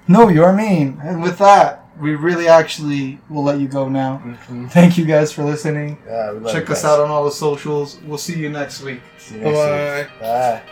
no, 0.08 0.28
your 0.28 0.52
meme. 0.52 1.00
And 1.02 1.22
with 1.22 1.38
that, 1.38 1.81
we 2.02 2.16
really 2.16 2.48
actually 2.48 3.18
will 3.30 3.44
let 3.44 3.60
you 3.60 3.68
go 3.68 3.88
now. 3.88 4.20
Mhm. 4.24 4.70
Thank 4.70 4.98
you 4.98 5.04
guys 5.04 5.32
for 5.32 5.44
listening. 5.44 5.96
Yeah, 6.06 6.32
we 6.32 6.40
love 6.40 6.52
Check 6.52 6.68
us 6.68 6.84
out 6.84 6.98
on 7.00 7.08
all 7.10 7.24
the 7.24 7.30
socials. 7.30 7.98
We'll 8.04 8.18
see 8.18 8.36
you 8.38 8.50
next 8.50 8.82
week. 8.82 9.00
You 9.30 9.38
next 9.38 9.58
Bye. 9.58 9.98
week. 9.98 10.20
Bye. 10.20 10.62